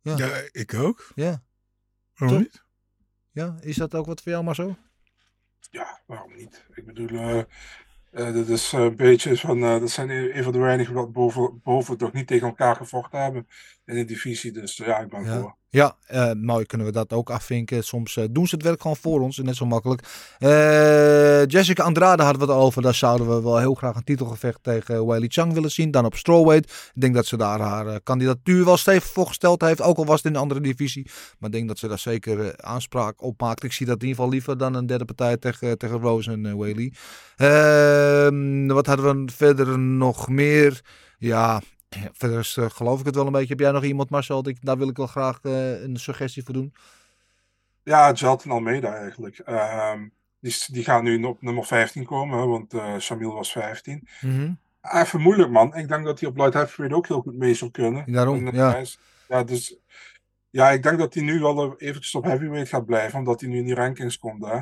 Ja, 0.00 0.16
Ja, 0.16 0.30
ik 0.50 0.74
ook. 0.74 1.12
ja. 1.14 1.42
Waarom 2.14 2.38
Toch? 2.38 2.46
niet? 2.46 2.64
ja. 3.30 3.56
Is 3.60 3.76
dat 3.76 3.94
ook 3.94 4.06
wat 4.06 4.20
voor 4.22 4.32
jou, 4.32 4.44
maar 4.44 4.54
zo? 4.54 4.76
Ja, 5.70 6.00
waarom 6.06 6.34
niet? 6.34 6.64
Ik 6.74 6.86
bedoel, 6.86 7.08
eh 7.08 7.42
eh, 8.14 8.32
dit 8.32 8.48
is 8.48 8.72
een 8.72 8.96
beetje 8.96 9.36
van, 9.36 9.60
dat 9.60 9.90
zijn 9.90 10.10
een 10.10 10.42
van 10.42 10.52
de 10.52 10.58
weinigen 10.58 10.94
wat 10.94 11.12
boven, 11.12 11.60
boven 11.62 11.96
toch 11.96 12.12
niet 12.12 12.26
tegen 12.26 12.48
elkaar 12.48 12.76
gevochten 12.76 13.22
hebben 13.22 13.48
in 13.86 13.94
de 13.94 14.04
divisie. 14.04 14.52
Dus 14.52 14.76
ja, 14.76 14.98
ik 14.98 15.08
ben 15.08 15.24
Ja. 15.24 15.40
voor. 15.40 15.56
Ja, 15.74 15.96
eh, 16.06 16.30
mooi 16.32 16.66
kunnen 16.66 16.86
we 16.86 16.92
dat 16.92 17.12
ook 17.12 17.30
afvinken. 17.30 17.84
Soms 17.84 18.16
eh, 18.16 18.24
doen 18.30 18.46
ze 18.46 18.54
het 18.54 18.64
werk 18.64 18.80
gewoon 18.80 18.96
voor 18.96 19.20
ons, 19.20 19.38
net 19.38 19.56
zo 19.56 19.66
makkelijk. 19.66 20.02
Eh, 20.38 21.46
Jessica 21.46 21.82
Andrade 21.82 22.22
hadden 22.22 22.46
we 22.46 22.52
het 22.52 22.60
over. 22.60 22.82
Daar 22.82 22.94
zouden 22.94 23.28
we 23.28 23.42
wel 23.42 23.58
heel 23.58 23.74
graag 23.74 23.96
een 23.96 24.04
titelgevecht 24.04 24.58
tegen 24.62 25.06
Weili 25.06 25.28
Chang 25.28 25.52
willen 25.52 25.70
zien. 25.70 25.90
Dan 25.90 26.04
op 26.04 26.14
strawweight. 26.16 26.70
Ik 26.94 27.00
denk 27.00 27.14
dat 27.14 27.26
ze 27.26 27.36
daar 27.36 27.60
haar 27.60 28.00
kandidatuur 28.00 28.64
wel 28.64 28.76
stevig 28.76 29.10
voor 29.10 29.26
gesteld 29.26 29.60
heeft. 29.60 29.82
Ook 29.82 29.96
al 29.96 30.06
was 30.06 30.16
het 30.16 30.24
in 30.24 30.34
een 30.34 30.40
andere 30.40 30.60
divisie. 30.60 31.10
Maar 31.38 31.48
ik 31.50 31.56
denk 31.56 31.68
dat 31.68 31.78
ze 31.78 31.88
daar 31.88 31.98
zeker 31.98 32.56
aanspraak 32.56 33.22
op 33.22 33.40
maakt. 33.40 33.62
Ik 33.64 33.72
zie 33.72 33.86
dat 33.86 33.94
in 33.96 34.00
ieder 34.02 34.16
geval 34.16 34.32
liever 34.32 34.58
dan 34.58 34.74
een 34.74 34.86
derde 34.86 35.04
partij 35.04 35.36
tegen, 35.36 35.78
tegen 35.78 36.00
Rose 36.00 36.30
en 36.30 36.44
uh, 36.44 36.54
Weili. 36.54 36.92
Ehm, 37.36 38.66
wat 38.66 38.86
hadden 38.86 39.24
we 39.24 39.32
verder 39.32 39.78
nog 39.78 40.28
meer? 40.28 40.80
Ja, 41.18 41.60
verder 42.20 42.38
is, 42.38 42.56
eh, 42.56 42.70
geloof 42.70 43.00
ik 43.00 43.06
het 43.06 43.14
wel 43.14 43.26
een 43.26 43.32
beetje. 43.32 43.48
Heb 43.48 43.60
jij 43.60 43.70
nog 43.70 43.84
iemand, 43.84 44.10
Marcel? 44.10 44.42
dat 44.42 44.52
ik- 44.52 44.64
Daar 44.64 44.78
wil 44.78 44.88
ik 44.88 44.96
wel 44.96 45.06
graag 45.06 45.40
eh, 45.42 45.82
een 45.82 45.96
suggestie 45.96 46.42
voor 46.44 46.54
doen. 46.54 46.74
Ja, 47.82 48.12
Jalton 48.12 48.50
Almeida 48.50 48.94
eigenlijk. 48.94 49.38
Ehm, 49.38 50.08
die, 50.40 50.56
die 50.66 50.84
gaan 50.84 51.04
nu 51.04 51.24
op 51.24 51.42
nummer 51.42 51.64
15 51.64 52.04
komen, 52.04 52.38
hè, 52.38 52.46
want 52.46 52.74
eh 52.74 52.98
Shamil 52.98 53.32
was 53.32 53.52
15. 53.52 54.08
Even 54.82 55.20
moeilijk, 55.20 55.50
man. 55.50 55.74
Ik 55.76 55.88
denk 55.88 56.04
dat 56.04 56.20
hij 56.20 56.28
op 56.28 56.36
light 56.36 56.54
heavyweight 56.54 56.96
ook 56.96 57.06
heel 57.08 57.20
goed 57.20 57.36
mee 57.36 57.54
zou 57.54 57.70
kunnen. 57.70 58.12
Daarom, 58.12 58.46
En, 58.46 58.54
ja. 58.54 58.76
is- 58.76 58.98
ja, 59.28 59.44
dus, 59.44 59.76
ja, 60.50 60.70
ik 60.70 60.82
denk 60.82 60.98
dat 60.98 61.14
hij 61.14 61.22
nu 61.22 61.40
wel 61.40 61.76
eventjes 61.78 62.14
op 62.14 62.24
heavyweight 62.24 62.68
gaat 62.68 62.86
blijven, 62.86 63.18
omdat 63.18 63.40
hij 63.40 63.50
nu 63.50 63.58
in 63.58 63.64
die 63.64 63.74
rankings 63.74 64.18
komt. 64.18 64.44
Hè. 64.44 64.56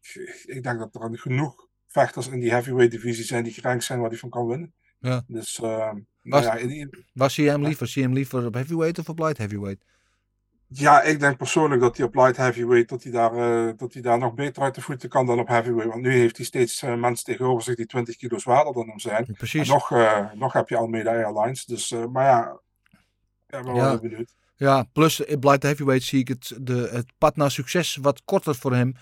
Ik- 0.00 0.42
Ik 0.46 0.62
denk 0.62 0.78
dat 0.78 0.94
er 0.94 1.18
genoeg 1.18 1.66
vechters 1.86 2.28
in 2.28 2.40
die 2.40 2.50
heavyweight 2.50 2.90
divisie 2.92 3.24
zijn 3.24 3.44
die 3.44 3.52
gerankt 3.52 3.84
zijn 3.84 4.00
waar 4.00 4.08
hij 4.08 4.18
van 4.18 4.30
kan 4.30 4.46
winnen. 4.46 4.72
Ja. 5.10 5.22
Dus, 5.26 5.60
ehm, 5.60 5.94
Was- 6.22 6.42
nou 6.44 6.44
ja, 6.44 6.54
in 6.54 6.68
die- 6.68 7.04
Waar 7.12 7.30
zie 7.30 7.44
je 7.44 7.50
hem 7.50 7.62
liever? 7.62 7.86
Zie 7.88 8.00
je 8.02 8.06
hem 8.08 8.16
liever 8.16 8.46
op 8.46 8.54
heavyweight 8.54 8.98
of 8.98 9.08
op 9.08 9.18
light 9.18 9.38
heavyweight? 9.38 9.84
Ja, 10.68 11.02
ik 11.02 11.20
denk 11.20 11.36
persoonlijk 11.36 11.80
dat 11.80 11.96
hij 11.96 12.06
op 12.06 12.14
light 12.14 12.36
heavyweight 12.36 12.88
dat 12.88 13.02
hij 13.02 13.12
daar, 13.12 13.32
eh, 13.32 13.72
dat 13.76 13.92
hij 13.92 14.02
daar 14.02 14.18
nog 14.18 14.34
beter 14.34 14.62
uit 14.62 14.74
de 14.74 14.80
voeten 14.80 15.08
kan 15.08 15.26
dan 15.26 15.38
op 15.38 15.48
heavyweight. 15.48 15.90
Want 15.92 16.02
nu 16.02 16.12
heeft 16.12 16.36
hij 16.36 16.46
steeds 16.46 16.82
eh, 16.82 16.94
mensen 16.94 17.24
tegenover 17.24 17.62
zich 17.62 17.74
die 17.74 17.86
20 17.86 18.16
kilo 18.16 18.38
zwaarder 18.38 18.72
dan 18.72 18.88
hem 18.88 18.98
zijn. 18.98 19.24
Precies. 19.36 19.68
En 19.68 19.74
nog, 19.74 19.90
eh, 19.92 20.32
nog 20.32 20.52
heb 20.52 20.68
je 20.68 20.76
Almeida 20.76 21.10
Airlines. 21.10 21.64
Dus, 21.64 21.90
maar 22.10 22.24
ja, 22.24 22.58
ik 22.90 22.98
ben 23.46 23.64
wel 23.64 23.76
Ja. 23.76 23.98
benieuwd. 23.98 24.34
Ja, 24.56 24.82
plus 24.92 25.20
in 25.20 25.38
light 25.40 25.62
heavyweight 25.62 26.04
zie 26.06 26.20
ik 26.20 26.28
het, 26.28 26.56
de, 26.60 26.88
het 26.92 27.12
pad 27.18 27.36
naar 27.36 27.50
succes 27.50 27.96
wat 27.96 28.22
korter 28.24 28.54
voor 28.54 28.74
hem. 28.74 28.94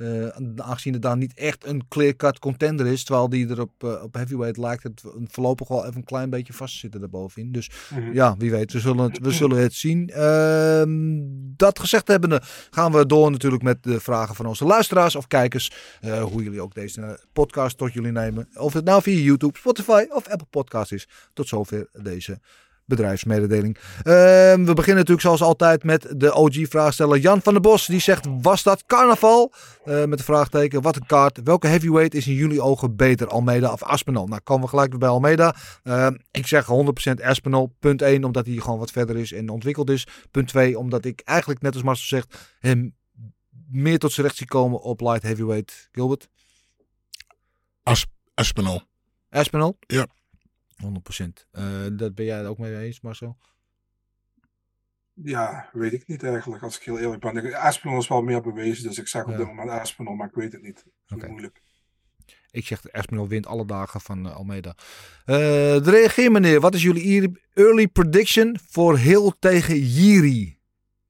Eh, 0.00 0.26
aangezien 0.56 0.92
het 0.92 1.02
daar 1.02 1.16
niet 1.16 1.34
echt 1.34 1.66
een 1.66 1.88
clear-cut 1.88 2.38
contender 2.38 2.86
is. 2.86 3.04
Terwijl 3.04 3.28
die 3.28 3.48
er 3.48 3.60
op, 3.60 3.84
eh, 3.84 4.02
op 4.02 4.14
heavyweight 4.14 4.56
lijkt 4.56 4.82
het 4.82 5.02
voorlopig 5.26 5.68
wel 5.68 5.84
even 5.84 5.96
een 5.96 6.04
klein 6.04 6.30
beetje 6.30 6.52
vast 6.52 6.72
te 6.72 6.78
zitten 6.78 7.00
daarbovenin. 7.00 7.52
Dus 7.52 7.70
Mhm. 7.94 8.12
ja, 8.12 8.34
wie 8.38 8.50
weet. 8.50 8.72
We 8.72 8.80
zullen 8.80 9.04
het, 9.04 9.18
we 9.18 9.30
zullen 9.32 9.58
het 9.58 9.74
zien. 9.74 10.08
Ehm, 10.10 11.18
dat 11.56 11.78
gezegd 11.78 12.08
hebbende 12.08 12.40
gaan 12.70 12.92
we 12.92 13.06
door 13.06 13.30
natuurlijk 13.30 13.62
met 13.62 13.82
de 13.82 14.00
vragen 14.00 14.34
van 14.34 14.46
onze 14.46 14.64
luisteraars 14.64 15.16
of 15.16 15.26
kijkers. 15.26 15.72
eh, 16.00 16.22
hoe 16.22 16.42
jullie 16.42 16.60
ook 16.62 16.74
deze 16.74 17.20
podcast 17.32 17.78
tot 17.78 17.92
jullie 17.92 18.12
nemen. 18.12 18.48
Of 18.54 18.72
het 18.72 18.84
nou 18.84 19.02
via 19.02 19.18
YouTube, 19.22 19.58
Spotify 19.58 20.04
of 20.08 20.28
Apple 20.28 20.46
Podcast 20.50 20.92
is. 20.92 21.08
Tot 21.32 21.48
zover 21.48 21.88
deze 22.02 22.40
bedrijfsmededeling. 22.90 23.76
Ehm, 24.02 24.64
we 24.64 24.74
beginnen 24.74 24.96
natuurlijk 24.96 25.20
zoals 25.20 25.42
altijd 25.42 25.84
met 25.84 26.06
de 26.16 26.34
OG-vraagsteller 26.34 27.18
Jan 27.18 27.42
van 27.42 27.52
der 27.52 27.62
Bos. 27.62 27.86
Die 27.86 28.00
zegt, 28.00 28.26
was 28.42 28.62
dat 28.62 28.84
carnaval? 28.86 29.52
Eh, 29.84 30.04
met 30.04 30.18
een 30.18 30.24
vraagteken, 30.24 30.82
wat 30.82 30.96
een 30.96 31.06
kaart. 31.06 31.40
Welke 31.44 31.66
heavyweight 31.66 32.14
is 32.14 32.26
in 32.26 32.34
jullie 32.34 32.62
ogen 32.62 32.96
beter, 32.96 33.28
Almeida 33.28 33.72
of 33.72 33.82
Aspinall? 33.82 34.24
Nou, 34.24 34.40
komen 34.40 34.64
we 34.64 34.68
gelijk 34.68 34.90
weer 34.90 34.98
bij 34.98 35.08
Almeida. 35.08 35.54
Ehm, 35.82 36.14
ik 36.30 36.46
zeg 36.46 36.66
100% 36.66 37.22
Aspinall. 37.22 37.68
Punt 37.78 38.02
1, 38.02 38.24
omdat 38.24 38.46
hij 38.46 38.54
gewoon 38.54 38.78
wat 38.78 38.90
verder 38.90 39.16
is 39.16 39.32
en 39.32 39.48
ontwikkeld 39.48 39.90
is. 39.90 40.06
Punt 40.30 40.48
2, 40.48 40.78
omdat 40.78 41.04
ik 41.04 41.20
eigenlijk, 41.24 41.60
net 41.60 41.74
als 41.74 41.82
Marcel 41.82 42.06
zegt, 42.06 42.56
hem 42.60 42.94
meer 43.70 43.98
tot 43.98 44.12
zijn 44.12 44.26
recht 44.26 44.38
zie 44.38 44.46
komen 44.46 44.80
op 44.80 45.00
light 45.00 45.22
heavyweight. 45.22 45.88
Gilbert? 45.92 46.28
As 47.82 48.06
Aspinall. 48.34 48.80
Aspinall? 49.30 49.72
Ja. 49.86 50.06
100%. 50.82 51.46
Eh 51.50 51.86
dat 51.92 52.14
ben 52.14 52.24
jij 52.24 52.38
er 52.38 52.48
ook 52.48 52.58
mee 52.58 52.78
eens, 52.78 53.00
Marcel? 53.00 53.38
Ja, 55.14 55.68
weet 55.72 55.92
ik 55.92 56.06
niet 56.06 56.22
eigenlijk, 56.22 56.62
als 56.62 56.76
ik 56.76 56.82
heel 56.82 56.98
eerlijk 56.98 57.20
ben. 57.20 57.54
Aspinall 57.54 57.98
is 57.98 58.08
wel 58.08 58.22
meer 58.22 58.40
bewezen, 58.42 58.84
dus 58.88 58.98
ik 58.98 59.08
zeg 59.08 59.22
op 59.24 59.30
Ja. 59.30 59.36
dit 59.36 59.46
moment 59.46 59.70
Aspinall, 59.70 60.14
maar 60.14 60.28
ik 60.28 60.34
weet 60.34 60.52
het 60.52 60.62
niet. 60.62 60.74
Dat 60.84 60.84
is 61.06 61.14
Oké. 61.14 61.28
moeilijk. 61.28 61.62
Ik 62.50 62.66
zeg 62.66 62.92
Aspinall 62.92 63.26
wint 63.26 63.46
alle 63.46 63.64
dagen 63.66 64.00
van 64.00 64.26
eh, 64.26 64.36
Almeida. 64.36 64.74
Eh, 65.24 65.36
de 65.84 65.90
reageer 65.90 66.32
meneer. 66.32 66.60
Wat 66.60 66.74
is 66.74 66.82
jullie 66.82 67.04
ear- 67.04 67.40
early 67.54 67.88
prediction 67.88 68.58
voor 68.68 68.96
heel 68.98 69.38
tegen 69.38 69.78
Jiri? 69.78 70.58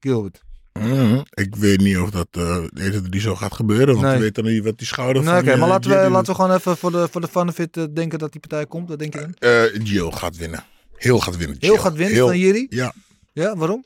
Gilbert. 0.00 0.44
Mhm. 0.80 1.20
Ik 1.30 1.54
weet 1.56 1.80
niet 1.80 1.96
of 1.98 2.10
dat 2.10 2.28
eh 2.30 2.64
deze 2.72 3.08
die 3.08 3.20
zo 3.20 3.34
gaat 3.36 3.54
gebeuren. 3.54 3.86
Want 3.94 4.00
Nee. 4.06 4.14
je 4.14 4.20
weet 4.20 4.34
dan 4.34 4.44
niet 4.44 4.64
wat 4.64 4.78
die 4.78 4.86
schouder 4.86 5.22
Nee, 5.22 5.32
van 5.32 5.40
Oké, 5.42 5.50
maar 5.56 5.60
eh, 5.62 5.68
laten 5.68 5.90
we, 5.90 6.10
laten 6.10 6.26
we 6.34 6.40
gewoon 6.40 6.56
even 6.56 6.76
voor 6.76 6.90
de, 6.90 7.08
voor 7.10 7.20
de 7.20 7.28
fun 7.28 7.48
of 7.48 7.58
it 7.58 7.76
eh, 7.76 7.84
denken 7.94 8.18
dat 8.18 8.32
die 8.32 8.40
partij 8.40 8.66
komt. 8.66 8.88
Wat 8.88 8.98
denk 8.98 9.12
je 9.14 9.20
dan? 9.20 9.34
Eh, 9.38 9.62
Gio 9.86 10.10
gaat 10.10 10.36
winnen. 10.36 10.64
Heel 10.94 11.18
gaat 11.20 11.36
winnen. 11.36 11.56
Heel 11.60 11.72
Gio. 11.74 11.82
gaat 11.82 11.94
winnen 11.94 12.14
Heel- 12.14 12.26
van 12.26 12.38
Jiri? 12.38 12.66
Ja. 12.70 12.92
Ja, 13.32 13.56
waarom? 13.56 13.84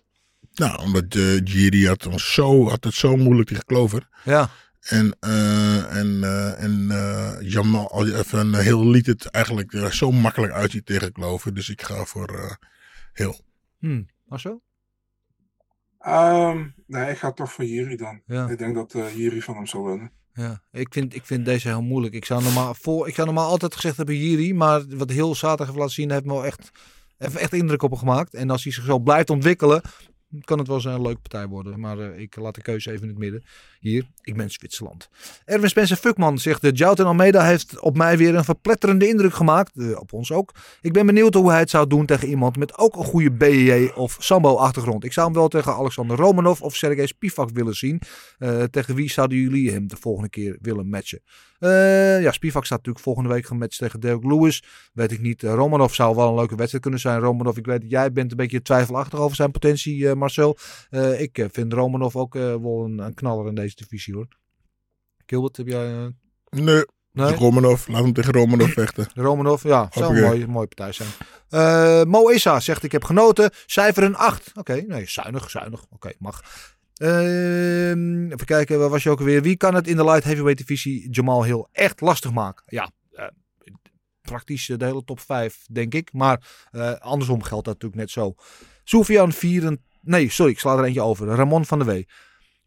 Nou, 0.55 0.78
omdat 0.82 1.05
eh 1.14 1.22
Giri 1.45 1.86
had, 1.86 2.07
ons 2.07 2.32
zo, 2.34 2.68
had 2.68 2.84
het 2.84 2.95
zo 2.95 3.16
moeilijk 3.16 3.49
tegen 3.49 3.64
Clover. 3.64 4.09
Ja. 4.24 4.51
En, 4.80 5.16
eh, 5.20 5.97
en, 5.97 6.18
eh, 6.24 6.62
en 6.62 6.86
eh, 6.90 7.32
Jamal 7.51 7.90
al- 7.90 8.07
even, 8.09 8.55
heel 8.55 8.86
liet 8.90 9.07
het 9.07 9.24
eigenlijk 9.26 9.88
zo 9.90 10.11
makkelijk 10.12 10.53
uitziet 10.53 10.86
tegen 10.86 11.12
Clover. 11.12 11.55
Dus 11.55 11.68
ik 11.68 11.82
ga 11.82 12.05
voor 12.05 12.28
eh, 12.28 12.51
heel. 13.12 13.40
Hm, 13.78 14.03
Marcel? 14.26 14.62
Ehm, 16.05 16.64
nee, 16.86 17.11
ik 17.11 17.18
ga 17.18 17.32
toch 17.32 17.52
voor 17.52 17.64
Jiri 17.64 17.96
dan. 17.96 18.22
Ja. 18.26 18.48
Ik 18.48 18.59
denk 18.59 18.74
dat 18.74 18.94
eh 18.94 19.16
Jiri 19.16 19.42
van 19.42 19.55
hem 19.55 19.66
zal 19.66 19.84
winnen. 19.84 20.11
Ja, 20.32 20.62
ik 20.70 20.92
vind, 20.92 21.14
ik 21.14 21.24
vind 21.24 21.44
deze 21.44 21.68
heel 21.68 21.82
moeilijk. 21.82 22.14
Ik 22.14 22.24
zou 22.24 22.42
normaal, 22.42 22.74
voor, 22.74 23.09
ik 23.09 23.14
zou 23.14 23.26
normaal 23.26 23.48
altijd 23.48 23.74
gezegd 23.74 23.96
hebben 23.96 24.16
Jiri, 24.16 24.55
maar 24.55 24.82
wat 24.88 25.11
heel 25.11 25.34
zaterdag 25.34 25.66
heeft 25.66 25.78
laten 25.78 25.94
zien, 25.94 26.11
heeft 26.11 26.24
me 26.24 26.32
wel 26.32 26.44
echt, 26.44 26.70
echt 27.18 27.52
indruk 27.52 27.82
op 27.82 27.90
hem 27.90 27.98
gemaakt. 27.98 28.34
En 28.34 28.50
als 28.50 28.62
hij 28.62 28.72
zich 28.72 28.84
zo 28.84 28.98
blijft 28.98 29.30
ontwikkelen, 29.30 29.82
kan 30.45 30.59
het 30.59 30.66
wel 30.66 30.77
eens 30.77 30.85
een 30.85 31.03
leuke 31.03 31.20
partij 31.20 31.47
worden. 31.47 31.81
Maar 31.81 31.99
eh, 31.99 32.20
ik 32.20 32.37
laat 32.37 32.55
de 32.55 32.62
keuze 32.62 32.91
even 32.91 33.03
in 33.03 33.09
het 33.09 33.18
midden. 33.18 33.45
Hier, 33.81 34.07
ik 34.22 34.37
ben 34.37 34.51
Zwitserland. 34.51 35.09
Erwin 35.45 35.68
Spencer 35.68 35.97
Fuckman 35.97 36.39
zegt, 36.39 36.61
de 36.61 36.72
Jouten 36.72 37.07
Almeida 37.07 37.45
heeft 37.45 37.81
op 37.81 37.97
mij 37.97 38.16
weer 38.16 38.35
een 38.35 38.45
verpletterende 38.45 39.09
indruk 39.09 39.35
gemaakt. 39.35 39.77
Eh, 39.77 40.01
op 40.01 40.12
ons 40.12 40.33
ook. 40.33 40.53
Ik 40.81 40.93
ben 40.93 41.07
benieuwd 41.07 41.35
hoe 41.35 41.51
hij 41.51 41.59
het 41.59 41.70
zou 41.70 41.87
doen 41.87 42.07
tegen 42.07 42.29
iemand 42.29 42.57
met 42.57 42.79
ook 42.79 42.97
een 42.97 43.05
goede 43.05 43.33
BJJ 43.33 43.91
of 43.95 44.16
Sambo 44.18 44.57
achtergrond. 44.57 45.05
Ik 45.05 45.12
zou 45.12 45.27
hem 45.27 45.37
wel 45.37 45.49
tegen 45.49 45.75
Alexander 45.75 46.16
Romanov 46.16 46.61
of 46.61 46.77
Sergej 46.77 47.07
Spivak 47.07 47.51
willen 47.51 47.75
zien. 47.77 48.01
Eh, 48.39 48.62
tegen 48.62 48.95
wie 48.95 49.11
zouden 49.11 49.39
jullie 49.39 49.70
hem 49.70 49.89
de 49.89 49.97
volgende 49.97 50.29
keer 50.29 50.59
willen 50.61 50.89
matchen? 50.89 51.20
Eh, 51.64 52.22
ja, 52.22 52.32
Spivak 52.32 52.64
staat 52.64 52.78
natuurlijk 52.78 53.04
volgende 53.04 53.28
week 53.28 53.46
gematcht 53.46 53.78
tegen 53.78 54.00
Dirk 54.00 54.24
Lewis. 54.24 54.62
Weet 54.92 55.12
ik 55.12 55.20
niet. 55.20 55.42
Eh, 55.42 55.54
Romanov 55.54 55.94
zou 55.94 56.16
wel 56.16 56.28
een 56.28 56.34
leuke 56.34 56.54
wedstrijd 56.54 56.82
kunnen 56.82 57.00
zijn. 57.00 57.20
Romanov, 57.20 57.56
ik 57.56 57.66
weet 57.66 57.80
dat 57.80 57.90
jij 57.90 58.12
bent 58.12 58.30
een 58.30 58.36
beetje 58.36 58.62
twijfelachtig 58.62 59.18
over 59.18 59.36
zijn 59.36 59.50
potentie, 59.50 60.08
eh, 60.08 60.14
Marcel. 60.14 60.58
Ik 61.18 61.46
vind 61.50 61.72
Romanov 61.72 62.16
ook 62.16 62.34
wel 62.34 62.84
een, 62.84 62.98
een 62.98 63.14
knaller 63.14 63.46
in 63.46 63.54
deze 63.54 63.76
divisie, 63.76 64.14
hoor. 64.14 64.28
Gilbert, 65.26 65.56
heb 65.56 65.66
jij... 65.66 66.14
Nee. 66.50 66.84
Nee? 67.12 67.34
Romanov, 67.34 67.88
laat 67.88 68.02
hem 68.02 68.12
tegen 68.12 68.32
Romanov 68.32 68.72
vechten. 68.72 69.08
Romanov, 69.24 69.62
ja, 69.62 69.88
zou 69.90 70.16
een 70.16 70.22
mooie, 70.22 70.46
mooie 70.46 70.66
partij 70.66 70.92
zijn. 70.92 72.08
Mo 72.08 72.28
Issa 72.28 72.60
zegt 72.60 72.82
ik 72.82 72.92
heb 72.92 73.04
genoten. 73.04 73.50
Cijfer 73.66 74.02
een 74.02 74.16
8. 74.16 74.50
Oké, 74.54 74.84
nee, 74.86 75.08
zuinig, 75.08 75.50
zuinig. 75.50 75.84
Oké, 75.90 76.12
mag. 76.18 76.42
Ehm, 76.97 78.24
even 78.24 78.47
kijken, 78.47 78.78
waar 78.78 78.88
was 78.88 79.03
je 79.03 79.11
ook 79.11 79.18
alweer? 79.18 79.42
Wie 79.42 79.57
kan 79.57 79.74
het 79.74 79.86
in 79.88 79.97
de 79.97 80.05
light 80.05 80.24
heavyweight 80.24 80.59
divisie 80.59 81.09
Jamal 81.11 81.45
Hill 81.45 81.66
echt 81.72 82.01
lastig 82.01 82.32
maken? 82.32 82.64
Ja, 82.66 82.90
eh, 83.12 83.24
praktisch 84.22 84.66
de 84.76 84.84
hele 84.84 85.05
top 85.05 85.20
5, 85.20 85.59
denk 85.70 85.95
ik. 85.95 86.12
Maar 86.12 86.66
eh, 86.70 86.92
andersom 86.92 87.42
geldt 87.42 87.64
dat 87.64 87.74
natuurlijk 87.74 88.01
net 88.01 88.11
zo. 88.11 88.34
Soufian 88.84 89.32
4. 89.32 89.76
Nee, 90.03 90.30
sorry, 90.30 90.53
ik 90.53 90.59
sla 90.59 90.76
er 90.78 90.84
eentje 90.84 91.03
over. 91.03 91.26
Ramon 91.26 91.64
van 91.64 91.78
der 91.78 91.86
Wee. 91.86 92.09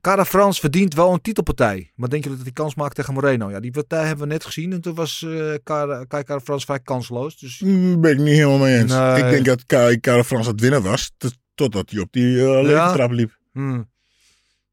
Cara 0.01 0.25
Frans 0.25 0.59
verdient 0.59 0.93
wel 0.93 1.13
een 1.13 1.21
titelpartij. 1.21 1.91
Maar 1.95 2.09
denk 2.09 2.23
je 2.23 2.29
dat 2.29 2.39
hij 2.41 2.51
kans 2.51 2.75
maakt 2.75 2.95
tegen 2.95 3.13
Moreno? 3.13 3.49
Ja, 3.49 3.59
die 3.59 3.71
partij 3.71 4.05
hebben 4.05 4.27
we 4.27 4.33
net 4.33 4.45
gezien. 4.45 4.73
En 4.73 4.81
toen 4.81 4.95
was 4.95 5.23
eh 5.27 5.53
Cara, 5.63 6.03
Kai 6.03 6.23
Cara 6.23 6.39
Frans 6.39 6.65
vrij 6.65 6.79
kansloos. 6.79 7.37
Dus 7.39 7.59
Mm, 7.61 8.01
ben 8.01 8.11
ik 8.11 8.17
niet 8.17 8.27
helemaal 8.33 8.57
mee 8.57 8.77
eens. 8.77 8.91
Nee. 8.93 9.23
Ik 9.23 9.29
denk 9.29 9.45
dat 9.45 9.65
Kai 9.65 9.99
Karel 9.99 10.23
Frans 10.23 10.47
het 10.47 10.61
winnen 10.61 10.81
was. 10.83 11.11
tot- 11.17 11.37
Totdat 11.55 11.89
hij 11.89 11.99
op 12.01 12.11
die 12.11 12.35
uh, 12.35 12.61
liep. 13.09 13.37
Hmm. 13.51 13.89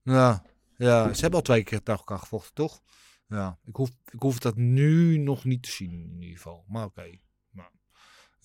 Ja, 0.05 0.43
ja, 0.77 1.15
ze 1.15 1.21
hebben 1.21 1.39
al 1.39 1.45
twee 1.45 1.65
keer 1.65 1.83
tegen 1.83 1.99
elkaar 2.01 2.19
gevochten, 2.19 2.55
toch? 2.55 2.81
Ja, 3.29 3.59
ik 3.65 3.77
hoef, 3.77 3.91
ik 4.11 4.21
hoef 4.23 4.39
dat 4.39 4.57
nu 4.57 5.19
nog 5.19 5.45
niet 5.45 5.63
te 5.63 5.71
zien 5.71 5.91
in 5.93 6.21
ieder 6.23 6.37
geval. 6.37 6.65
Maar 6.69 6.85
oké. 6.85 7.11
Nou, 7.51 7.69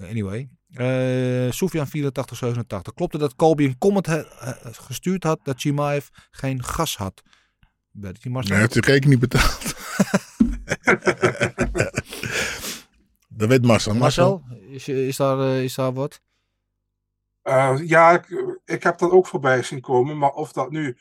anyway. 0.09 0.49
Eh 0.73 1.51
Sofian 1.51 1.87
84, 1.87 2.37
87. 2.37 2.93
Klopte 2.93 3.17
dat 3.17 3.35
Colby 3.35 3.63
een 3.63 3.77
comment 3.77 4.05
he- 4.05 4.25
gestuurd 4.71 5.23
had 5.23 5.39
dat 5.43 5.59
Chimaev 5.59 6.07
geen 6.31 6.63
gas 6.63 6.97
had? 6.97 7.21
Weet 7.91 8.23
je, 8.23 8.29
Marcel? 8.29 8.51
Hij 8.51 8.61
heeft 8.61 8.73
zijn 8.73 8.85
rekening 8.85 9.21
niet 9.21 9.29
betaald. 9.29 9.75
dat 13.39 13.49
weet 13.49 13.65
Marcel. 13.65 13.95
Marcel, 13.95 14.43
is, 14.69 14.87
is, 14.87 15.15
daar, 15.17 15.39
eh, 15.39 15.63
is 15.63 15.75
daar 15.75 15.93
wat? 15.93 16.21
Eh, 17.41 17.77
ja, 17.83 18.11
ik, 18.11 18.55
ik 18.65 18.83
heb 18.83 18.97
dat 18.97 19.11
ook 19.11 19.27
voorbij 19.27 19.63
zien 19.63 19.81
komen. 19.81 20.17
Maar 20.17 20.31
of 20.31 20.51
dat 20.51 20.71
nu 20.71 20.97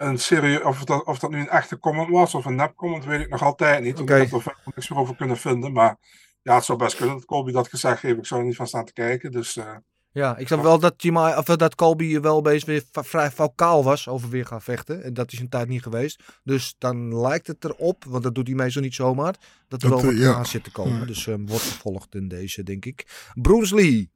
een 0.00 0.18
serie, 0.18 0.66
of 0.66 0.84
dat, 0.84 1.04
of 1.04 1.18
dat 1.18 1.30
nu 1.30 1.38
een 1.38 1.48
echte 1.48 1.78
comment 1.78 2.10
was 2.10 2.34
of 2.34 2.44
een 2.44 2.54
nep 2.54 2.76
comment, 2.76 3.04
weet 3.04 3.20
ik 3.20 3.28
nog 3.28 3.42
altijd 3.42 3.82
niet. 3.82 4.00
Oké. 4.00 4.14
Ik 4.14 4.22
heb 4.22 4.32
er 4.32 4.42
verder 4.42 4.62
niks 4.64 4.88
meer 4.88 4.98
over 4.98 5.16
kunnen 5.16 5.36
vinden. 5.36 5.72
Maar 5.72 5.96
ja, 6.42 6.54
het 6.54 6.64
zou 6.64 6.78
best 6.78 6.96
kunnen 6.96 7.14
dat 7.14 7.24
Colby 7.24 7.52
dat 7.52 7.68
gezegd 7.68 8.02
heeft. 8.02 8.18
Ik 8.18 8.26
zou 8.26 8.40
er 8.40 8.46
niet 8.46 8.56
van 8.56 8.66
staan 8.66 8.84
te 8.84 8.92
kijken. 8.92 9.32
Dus 9.32 9.56
eh, 9.56 9.76
Ja, 10.12 10.36
ik 10.36 10.48
zag 10.48 10.60
wel 10.60 10.78
dat, 10.78 10.94
Chimaev, 10.96 11.38
of 11.38 11.44
dat 11.44 11.74
Colby 11.74 12.20
wel 12.20 12.42
bezig 12.42 12.64
weer 12.64 12.82
vrij 12.92 13.30
vocaal 13.30 13.84
was 13.84 14.08
over 14.08 14.28
weer 14.28 14.46
gaan 14.46 14.62
vechten. 14.62 15.02
En 15.02 15.14
dat 15.14 15.32
is 15.32 15.38
een 15.38 15.48
tijd 15.48 15.68
niet 15.68 15.82
geweest. 15.82 16.22
Dus 16.44 16.74
dan 16.78 17.20
lijkt 17.20 17.46
het 17.46 17.64
erop, 17.64 18.04
want 18.04 18.22
dat 18.22 18.34
doet 18.34 18.46
hij 18.46 18.56
meestal 18.56 18.82
niet 18.82 18.94
zomaar, 18.94 19.34
dat 19.68 19.82
er 19.82 19.88
Dat, 19.88 20.00
wel 20.00 20.10
wat 20.10 20.20
eh, 20.20 20.26
ja. 20.26 20.34
aan 20.34 20.46
zit 20.46 20.64
te 20.64 20.70
komen. 20.70 20.98
Ja. 20.98 21.04
Dus 21.04 21.26
eh, 21.26 21.34
wordt 21.38 21.64
gevolgd 21.64 22.14
in 22.14 22.28
deze, 22.28 22.62
denk 22.62 22.84
ik. 22.84 23.30
Bruce 23.34 23.74
Lee. 23.74 24.10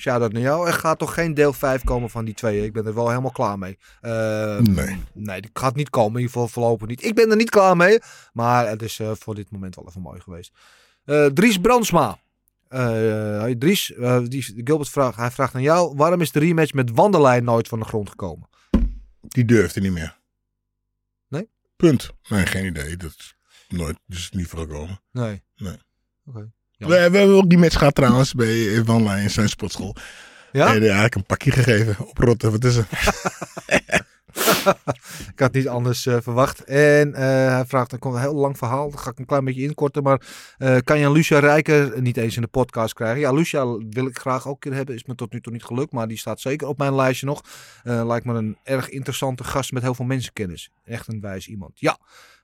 Shout-out 0.00 0.32
naar 0.32 0.42
jou. 0.42 0.66
Er 0.66 0.72
gaat 0.72 0.98
toch 0.98 1.14
geen 1.14 1.34
deel 1.34 1.52
5 1.52 1.84
komen 1.84 2.10
van 2.10 2.24
die 2.24 2.34
twee. 2.34 2.64
Ik 2.64 2.72
ben 2.72 2.86
er 2.86 2.94
wel 2.94 3.08
helemaal 3.08 3.30
klaar 3.30 3.58
mee. 3.58 3.78
Eh, 4.00 4.58
Nee. 4.58 5.02
Nee, 5.12 5.40
die 5.40 5.50
gaat 5.52 5.74
niet 5.74 5.90
komen. 5.90 6.12
In 6.12 6.18
ieder 6.18 6.32
geval 6.32 6.48
voorlopig 6.48 6.88
niet. 6.88 7.04
Ik 7.04 7.14
ben 7.14 7.30
er 7.30 7.36
niet 7.36 7.50
klaar 7.50 7.76
mee. 7.76 7.98
Maar 8.32 8.68
het 8.68 8.82
is 8.82 8.98
eh, 8.98 9.10
voor 9.18 9.34
dit 9.34 9.50
moment 9.50 9.74
wel 9.74 9.88
even 9.88 10.00
mooi 10.00 10.20
geweest. 10.20 10.52
Eh, 11.04 11.26
Dries 11.26 11.58
Brandsma. 11.58 12.18
Eh, 12.68 13.44
Dries, 13.44 13.94
die, 14.28 14.42
Gilbert 14.64 14.88
vraagt, 14.88 15.16
hij 15.16 15.30
vraagt 15.30 15.54
aan 15.54 15.62
jou. 15.62 15.96
Waarom 15.96 16.20
is 16.20 16.32
de 16.32 16.38
rematch 16.38 16.72
met 16.72 16.90
Wanderlijn 16.90 17.44
nooit 17.44 17.68
van 17.68 17.78
de 17.78 17.84
grond 17.84 18.08
gekomen? 18.10 18.48
Die 19.20 19.44
durfde 19.44 19.80
niet 19.80 19.92
meer. 19.92 20.18
Nee? 21.28 21.48
Punt. 21.76 22.10
Nee, 22.28 22.46
geen 22.46 22.64
idee. 22.66 22.96
Dat 22.96 23.14
is 23.18 23.34
nooit 23.68 23.98
dus 24.06 24.30
niet 24.30 24.46
voorkomen. 24.46 25.00
Nee. 25.12 25.42
Nee. 25.56 25.76
Oké. 26.26 26.50
We, 26.88 27.10
we 27.10 27.18
hebben 27.18 27.36
ook 27.36 27.48
die 27.48 27.58
match 27.58 27.78
gehad 27.78 27.94
trouwens 27.94 28.34
bij 28.34 28.82
Van 28.84 29.02
Lijn 29.02 29.22
in 29.22 29.30
zijn 29.30 29.48
sportschool. 29.48 29.96
Ja? 30.52 30.74
En 30.74 30.82
ja, 30.82 31.04
ik 31.04 31.14
een 31.14 31.24
pakje 31.24 31.50
gegeven 31.50 31.96
op 32.06 32.18
rotten. 32.18 32.50
Wat 32.50 32.64
is 32.64 32.76
het? 32.76 32.86
ik 35.32 35.38
had 35.38 35.52
niet 35.52 35.68
anders 35.68 36.06
eh, 36.06 36.16
verwacht. 36.20 36.64
En 36.64 37.14
eh, 37.14 37.22
hij 37.54 37.64
vraagt, 37.66 37.90
dan 37.90 37.98
komt 37.98 38.14
een 38.14 38.20
heel 38.20 38.34
lang 38.34 38.58
verhaal. 38.58 38.90
Dat 38.90 39.00
ga 39.00 39.10
ik 39.10 39.18
een 39.18 39.26
klein 39.26 39.44
beetje 39.44 39.62
inkorten. 39.62 40.02
Maar 40.02 40.22
eh, 40.58 40.76
kan 40.84 40.98
je 40.98 41.10
Lucia 41.10 41.38
Rijker 41.38 42.02
niet 42.02 42.16
eens 42.16 42.36
in 42.36 42.42
de 42.42 42.48
podcast 42.48 42.94
krijgen? 42.94 43.20
Ja, 43.20 43.32
Lucia 43.32 43.78
wil 43.90 44.06
ik 44.06 44.18
graag 44.18 44.46
ook 44.46 44.54
een 44.54 44.58
keer 44.58 44.74
hebben. 44.74 44.94
Is 44.94 45.04
me 45.04 45.14
tot 45.14 45.32
nu 45.32 45.40
toe 45.40 45.52
niet 45.52 45.64
gelukt. 45.64 45.92
Maar 45.92 46.08
die 46.08 46.18
staat 46.18 46.40
zeker 46.40 46.68
op 46.68 46.78
mijn 46.78 46.94
lijstje 46.94 47.26
nog. 47.26 47.42
Lijkt 47.82 48.26
me 48.26 48.34
een 48.34 48.58
erg 48.62 48.88
interessante 48.88 49.44
gast 49.44 49.72
met 49.72 49.82
heel 49.82 49.94
veel 49.94 50.04
mensenkennis. 50.04 50.70
Echt 50.84 51.08
een 51.08 51.20
wijs 51.20 51.48
iemand. 51.48 51.80
Ja. 51.80 51.98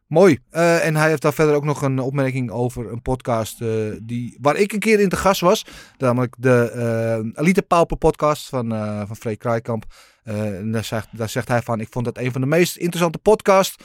Mooi. 0.07 0.39
Eh, 0.51 0.87
en 0.87 0.97
hij 0.97 1.09
heeft 1.09 1.23
daar 1.23 1.33
verder 1.33 1.55
ook 1.55 1.65
nog 1.65 1.83
een 1.83 1.99
opmerking 1.99 2.51
over 2.51 2.93
een 2.93 3.03
podcast 3.03 3.61
eh, 3.61 3.69
die, 4.03 4.39
waar 4.41 4.57
ik 4.57 4.73
een 4.73 4.79
keer 4.79 5.01
in 5.01 5.09
te 5.09 5.17
gast 5.17 5.41
was. 5.41 5.65
Namelijk 5.99 6.35
de 6.39 6.71
eh, 6.71 7.43
Elite 7.43 7.63
Pauper 7.63 7.97
podcast 7.97 8.49
van, 8.49 8.69
van 9.07 9.17
Freek 9.17 9.39
Kraaikamp. 9.39 9.85
En 10.25 10.73
daar, 10.73 10.85
zegt, 10.85 11.09
daar 11.13 11.29
zegt 11.29 11.49
hij 11.49 11.63
van, 11.63 11.81
ik 11.81 11.89
vond 11.91 12.05
dat 12.05 12.19
een 12.19 12.33
van 12.33 12.41
de 12.41 12.47
meest 12.47 12.77
interessante 12.77 13.19
podcasts. 13.19 13.77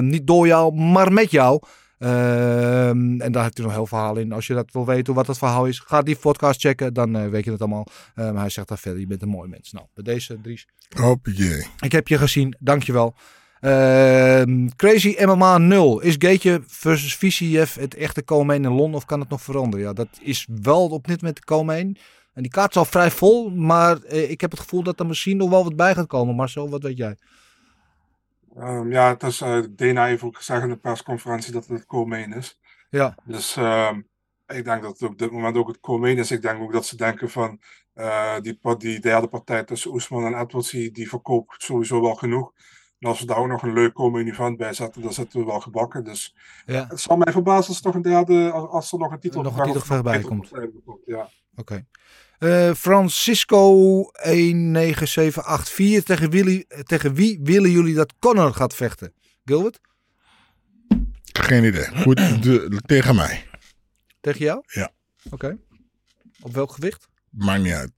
Niet 0.00 0.26
door 0.26 0.46
jou, 0.46 0.74
maar 0.74 1.12
met 1.12 1.30
jou. 1.30 1.62
Ehm, 1.98 3.20
en 3.20 3.32
daar 3.32 3.42
heeft 3.42 3.56
hij 3.56 3.66
nog 3.66 3.74
heel 3.74 3.86
verhaal 3.86 4.16
in. 4.16 4.32
Als 4.32 4.46
je 4.46 4.54
dat 4.54 4.72
wil 4.72 4.86
weten 4.86 5.14
wat 5.14 5.26
dat 5.26 5.38
verhaal 5.38 5.66
is, 5.66 5.78
ga 5.78 6.02
die 6.02 6.16
podcast 6.16 6.60
checken. 6.60 6.94
Dan 6.94 7.30
weet 7.30 7.44
je 7.44 7.50
het 7.50 7.60
allemaal. 7.60 7.86
Maar 8.14 8.34
hij 8.34 8.48
zegt 8.48 8.68
daar 8.68 8.78
verder, 8.78 9.00
je 9.00 9.06
bent 9.06 9.22
een 9.22 9.28
mooi 9.28 9.48
mens. 9.48 9.72
Nou, 9.72 9.86
bij 9.94 10.04
deze 10.04 10.40
Dries. 10.40 10.66
Ik 11.80 11.92
heb 11.92 12.08
je 12.08 12.18
gezien, 12.18 12.56
dankjewel. 12.58 13.14
Ehm 13.16 13.39
Crazy 14.76 15.16
MMA 15.24 15.58
0. 15.58 16.00
Is 16.00 16.14
Gaetje 16.18 16.62
versus 16.66 17.16
Visiev 17.16 17.74
het 17.74 17.94
echte 17.94 18.22
komen 18.22 18.64
in 18.64 18.72
Londen 18.72 18.94
of 18.96 19.04
kan 19.04 19.20
het 19.20 19.28
nog 19.28 19.42
veranderen? 19.42 19.86
Ja, 19.86 19.92
dat 19.92 20.08
is 20.22 20.48
wel 20.62 20.88
op 20.88 21.06
dit 21.06 21.20
moment 21.20 21.38
de 21.38 21.44
komen. 21.44 21.76
En 22.32 22.42
die 22.42 22.50
kaart 22.50 22.70
is 22.70 22.76
al 22.76 22.84
vrij 22.84 23.10
vol, 23.10 23.50
maar 23.50 24.02
eh, 24.02 24.30
ik 24.30 24.40
heb 24.40 24.50
het 24.50 24.60
gevoel 24.60 24.82
dat 24.82 25.00
er 25.00 25.06
misschien 25.06 25.36
nog 25.36 25.50
wel 25.50 25.64
wat 25.64 25.76
bij 25.76 25.94
gaat 25.94 26.06
komen. 26.06 26.34
Marcel, 26.34 26.70
wat 26.70 26.82
weet 26.82 26.96
jij? 26.96 27.16
ehm, 28.56 28.92
ja, 28.92 29.08
het 29.08 29.22
is, 29.22 29.40
eh 29.40 29.62
Dana 29.70 30.06
heeft 30.06 30.22
ook 30.22 30.36
gezegd 30.36 30.62
in 30.62 30.68
de 30.68 30.76
persconferentie 30.76 31.52
dat 31.52 31.66
het 31.66 31.78
het 31.78 31.86
co-main 31.86 32.32
is. 32.32 32.58
Ja, 32.90 33.14
Dus 33.24 33.56
ehm, 33.56 34.00
ik 34.46 34.64
denk 34.64 34.82
dat 34.82 34.98
het 34.98 35.10
op 35.10 35.18
dit 35.18 35.30
moment 35.30 35.56
ook 35.56 35.68
het 35.68 35.80
co-main 35.80 36.18
is. 36.18 36.30
Ik 36.30 36.42
denk 36.42 36.60
ook 36.62 36.72
dat 36.72 36.86
ze 36.86 36.96
denken 36.96 37.30
van 37.30 37.60
eh, 37.92 38.40
die, 38.40 38.58
die 38.78 39.00
derde 39.00 39.28
partij 39.28 39.64
tussen 39.64 39.90
Oesman 39.92 40.24
en 40.24 40.40
Edwards, 40.40 40.70
die, 40.70 40.90
die 40.90 41.08
verkoopt 41.08 41.62
sowieso 41.62 42.00
wel 42.00 42.14
genoeg. 42.14 42.52
En 43.00 43.08
als 43.08 43.20
we 43.20 43.26
daar 43.26 43.36
ook 43.36 43.48
nog 43.48 43.62
een 43.62 43.72
leuk 43.72 43.92
co-main 43.92 44.28
event 44.28 44.56
bij 44.56 44.72
zetten, 44.72 45.02
dan 45.02 45.12
zitten 45.12 45.40
we 45.40 45.46
wel 45.46 45.60
gebakken. 45.60 46.04
Dus 46.04 46.34
ja. 46.66 46.86
het 46.88 47.00
zal 47.00 47.16
mij 47.16 47.32
verbazen 47.32 47.68
als, 47.68 47.76
er 47.76 47.82
toch 47.82 47.94
een 47.94 48.02
derde, 48.02 48.50
als, 48.50 48.92
er 48.92 48.98
nog 48.98 49.12
een 49.12 49.20
titel 49.20 49.42
Nog 49.42 49.58
een 49.58 49.64
titelgevecht 49.64 50.02
bij 50.02 50.20
komt. 50.20 50.48
komt. 50.84 51.00
Ja. 51.06 51.28
oké. 51.56 51.86
Eh, 52.38 52.74
Francisco 52.74 53.74
19784. 54.12 56.04
Tegen, 56.04 56.30
Willy, 56.30 56.64
tegen 56.82 57.14
wie 57.14 57.40
willen 57.42 57.70
jullie 57.70 57.94
dat 57.94 58.14
Connor 58.18 58.54
gaat 58.54 58.74
vechten? 58.74 59.12
Gilbert? 59.44 59.80
Geen 61.32 61.64
idee. 61.64 61.86
Goed, 61.96 62.16
de- 62.42 62.80
tegen 62.86 63.14
mij. 63.14 63.46
Tegen 64.20 64.44
jou? 64.44 64.62
Ja. 64.66 64.90
Oké. 65.30 65.58
Op 66.40 66.54
welk 66.54 66.72
gewicht? 66.72 67.08
Maakt 67.30 67.62
niet 67.62 67.72
uit. 67.72 67.92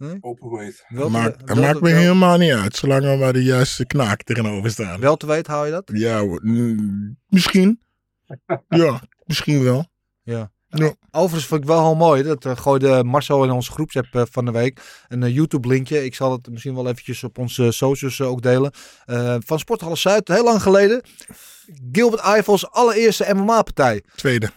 Te- 0.00 1.54
Maakt, 1.60 1.80
me 1.80 1.90
helemaal 1.90 2.38
niet 2.38 2.52
uit. 2.52 2.76
Zolang 2.76 3.04
er 3.04 3.18
maar 3.18 3.32
de 3.32 3.42
juiste 3.42 3.86
knaak 3.86 4.22
tegenover 4.22 4.70
staan. 4.70 5.00
Wel 5.00 5.16
te 5.16 5.26
weten 5.26 5.52
hou 5.52 5.66
je 5.66 5.72
dat? 5.72 5.90
Ja. 5.92 6.22
Mm, 6.42 7.18
misschien. 7.28 7.80
ja, 8.68 9.00
misschien 9.24 9.62
wel. 9.62 9.86
Ja. 10.22 10.50
Ja. 10.68 10.94
Overigens 11.10 11.46
vond 11.46 11.60
ik 11.62 11.66
wel 11.68 11.82
heel 11.84 11.94
mooi. 11.96 12.22
Dat 12.22 12.44
uh, 12.44 12.56
gooide 12.56 13.04
Marcel 13.04 13.44
in 13.44 13.50
onze 13.50 13.72
groepsapp 13.72 14.06
eh, 14.14 14.22
van 14.30 14.44
de 14.44 14.50
week. 14.50 15.04
Een 15.08 15.22
eh, 15.22 15.34
YouTube 15.34 15.68
linkje. 15.68 16.04
Ik 16.04 16.14
zal 16.14 16.32
het 16.32 16.50
misschien 16.50 16.74
wel 16.74 16.88
eventjes 16.88 17.24
op 17.24 17.38
onze 17.38 17.70
socials 17.72 18.20
ook 18.20 18.42
delen. 18.42 18.72
Eh, 19.04 19.36
van 19.38 19.58
Sporthalle 19.58 19.96
Zuid. 19.96 20.28
Heel 20.28 20.44
lang 20.44 20.62
geleden. 20.62 21.02
Gilbert 21.92 22.22
Eifels 22.22 22.70
allereerste 22.70 23.34
MMA-partij. 23.34 24.02
Tweede. 24.14 24.50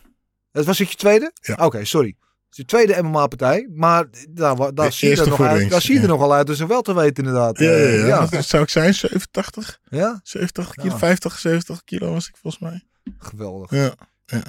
Dat 0.51 0.65
was 0.65 0.79
het 0.79 0.89
je 0.91 0.95
tweede? 0.97 1.31
Ja. 1.41 1.55
Oké, 1.65 1.85
sorry. 1.85 2.15
Is 2.53 2.59
je 2.59 2.65
tweede 2.65 3.01
MMA-partij. 3.03 3.69
Maar 3.73 4.05
daar, 4.29 4.55
daar 4.55 4.73
De 4.73 4.91
zie 4.91 5.09
je 5.09 5.21
er 5.21 5.27
nog 5.29 5.41
uit. 5.41 5.69
Daar 5.69 5.81
zie 5.81 5.95
je 5.95 6.01
er 6.01 6.07
nogal 6.07 6.33
uit. 6.33 6.47
Dus 6.47 6.59
wel 6.59 6.81
te 6.81 6.95
weten 6.95 7.23
inderdaad. 7.23 7.59
Ja, 7.59 7.69
ja, 7.71 7.75
Eh, 7.77 8.07
ja. 8.07 8.25
Dat 8.25 8.45
zou 8.45 8.63
ik 8.63 8.69
zijn, 8.69 8.93
87? 8.93 9.79
Ja? 9.89 10.19
70 10.23 10.73
kilo, 10.73 10.91
Ja. 10.93 10.97
50, 10.97 11.39
70 11.39 11.83
kilo 11.83 12.11
was 12.11 12.27
ik 12.27 12.37
volgens 12.41 12.63
mij. 12.63 12.83
Geweldig. 13.17 13.71
Ja. 13.71 13.93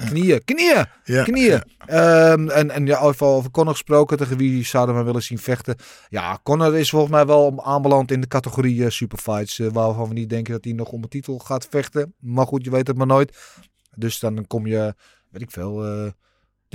Knieën, 0.09 0.43
knieën, 0.45 0.85
Ja, 1.03 1.23
knieën. 1.23 1.63
Ehm, 1.85 2.49
en, 2.49 2.71
en 2.71 2.85
ja, 2.85 2.99
over, 2.99 3.25
over 3.27 3.51
Connor 3.51 3.73
gesproken, 3.73 4.17
tegen 4.17 4.37
wie 4.37 4.65
zouden 4.65 4.97
we 4.97 5.03
willen 5.03 5.21
zien 5.23 5.39
vechten? 5.39 5.75
Ja, 6.09 6.39
Connor 6.43 6.77
is 6.77 6.89
volgens 6.89 7.11
mij 7.11 7.25
wel 7.25 7.63
aanbeland 7.65 8.11
in 8.11 8.21
de 8.21 8.27
categorie 8.27 8.83
eh, 8.85 8.89
superfights. 8.89 9.59
eh, 9.59 9.67
waarvan 9.71 10.07
we 10.07 10.13
niet 10.13 10.29
denken 10.29 10.53
dat 10.53 10.63
hij 10.63 10.73
nog 10.73 10.89
om 10.89 11.01
de 11.01 11.07
titel 11.07 11.39
gaat 11.39 11.67
vechten. 11.69 12.13
Maar 12.19 12.45
goed, 12.47 12.63
je 12.63 12.71
weet 12.71 12.87
het 12.87 12.97
maar 12.97 13.07
nooit. 13.07 13.37
Dus 13.95 14.19
dan 14.19 14.47
kom 14.47 14.67
je, 14.67 14.95
weet 15.29 15.41
ik 15.41 15.51
veel, 15.51 15.85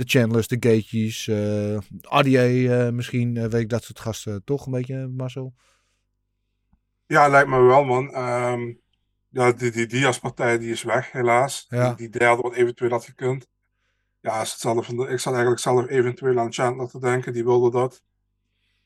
de 0.01 0.19
Chandlers, 0.19 0.47
de 0.47 0.57
Gatejes, 0.59 1.27
eh 1.27 1.77
RDA 2.01 2.85
eh, 2.85 2.89
misschien, 2.89 3.37
eh, 3.37 3.43
weet 3.43 3.61
ik 3.61 3.69
dat 3.69 3.83
soort 3.83 3.99
gasten 3.99 4.43
toch 4.43 4.65
een 4.65 4.71
beetje, 4.71 5.07
Marcel? 5.07 5.53
Ja, 7.05 7.27
lijkt 7.27 7.49
me 7.49 7.61
wel, 7.61 7.83
man. 7.83 8.13
Ehm, 8.13 8.73
ja, 9.29 9.51
die, 9.51 9.71
die 9.71 9.87
Diaz-partij 9.87 10.57
die 10.57 10.71
is 10.71 10.83
weg, 10.83 11.11
helaas. 11.11 11.65
Ja. 11.69 11.87
Die, 11.87 11.95
die 12.09 12.19
derde 12.19 12.41
wat 12.41 12.53
eventueel 12.53 12.89
had 12.91 13.05
gekund. 13.05 13.47
Ja, 14.19 14.41
is 14.41 14.51
hetzelfde 14.51 14.83
van 14.83 14.97
de, 14.97 15.07
ik 15.07 15.19
zat 15.19 15.33
eigenlijk 15.33 15.61
zelf 15.61 15.87
eventueel 15.87 16.39
aan 16.39 16.53
Chandler 16.53 16.87
te 16.87 16.99
denken. 16.99 17.33
Die 17.33 17.43
wilde 17.43 17.71
dat. 17.71 18.03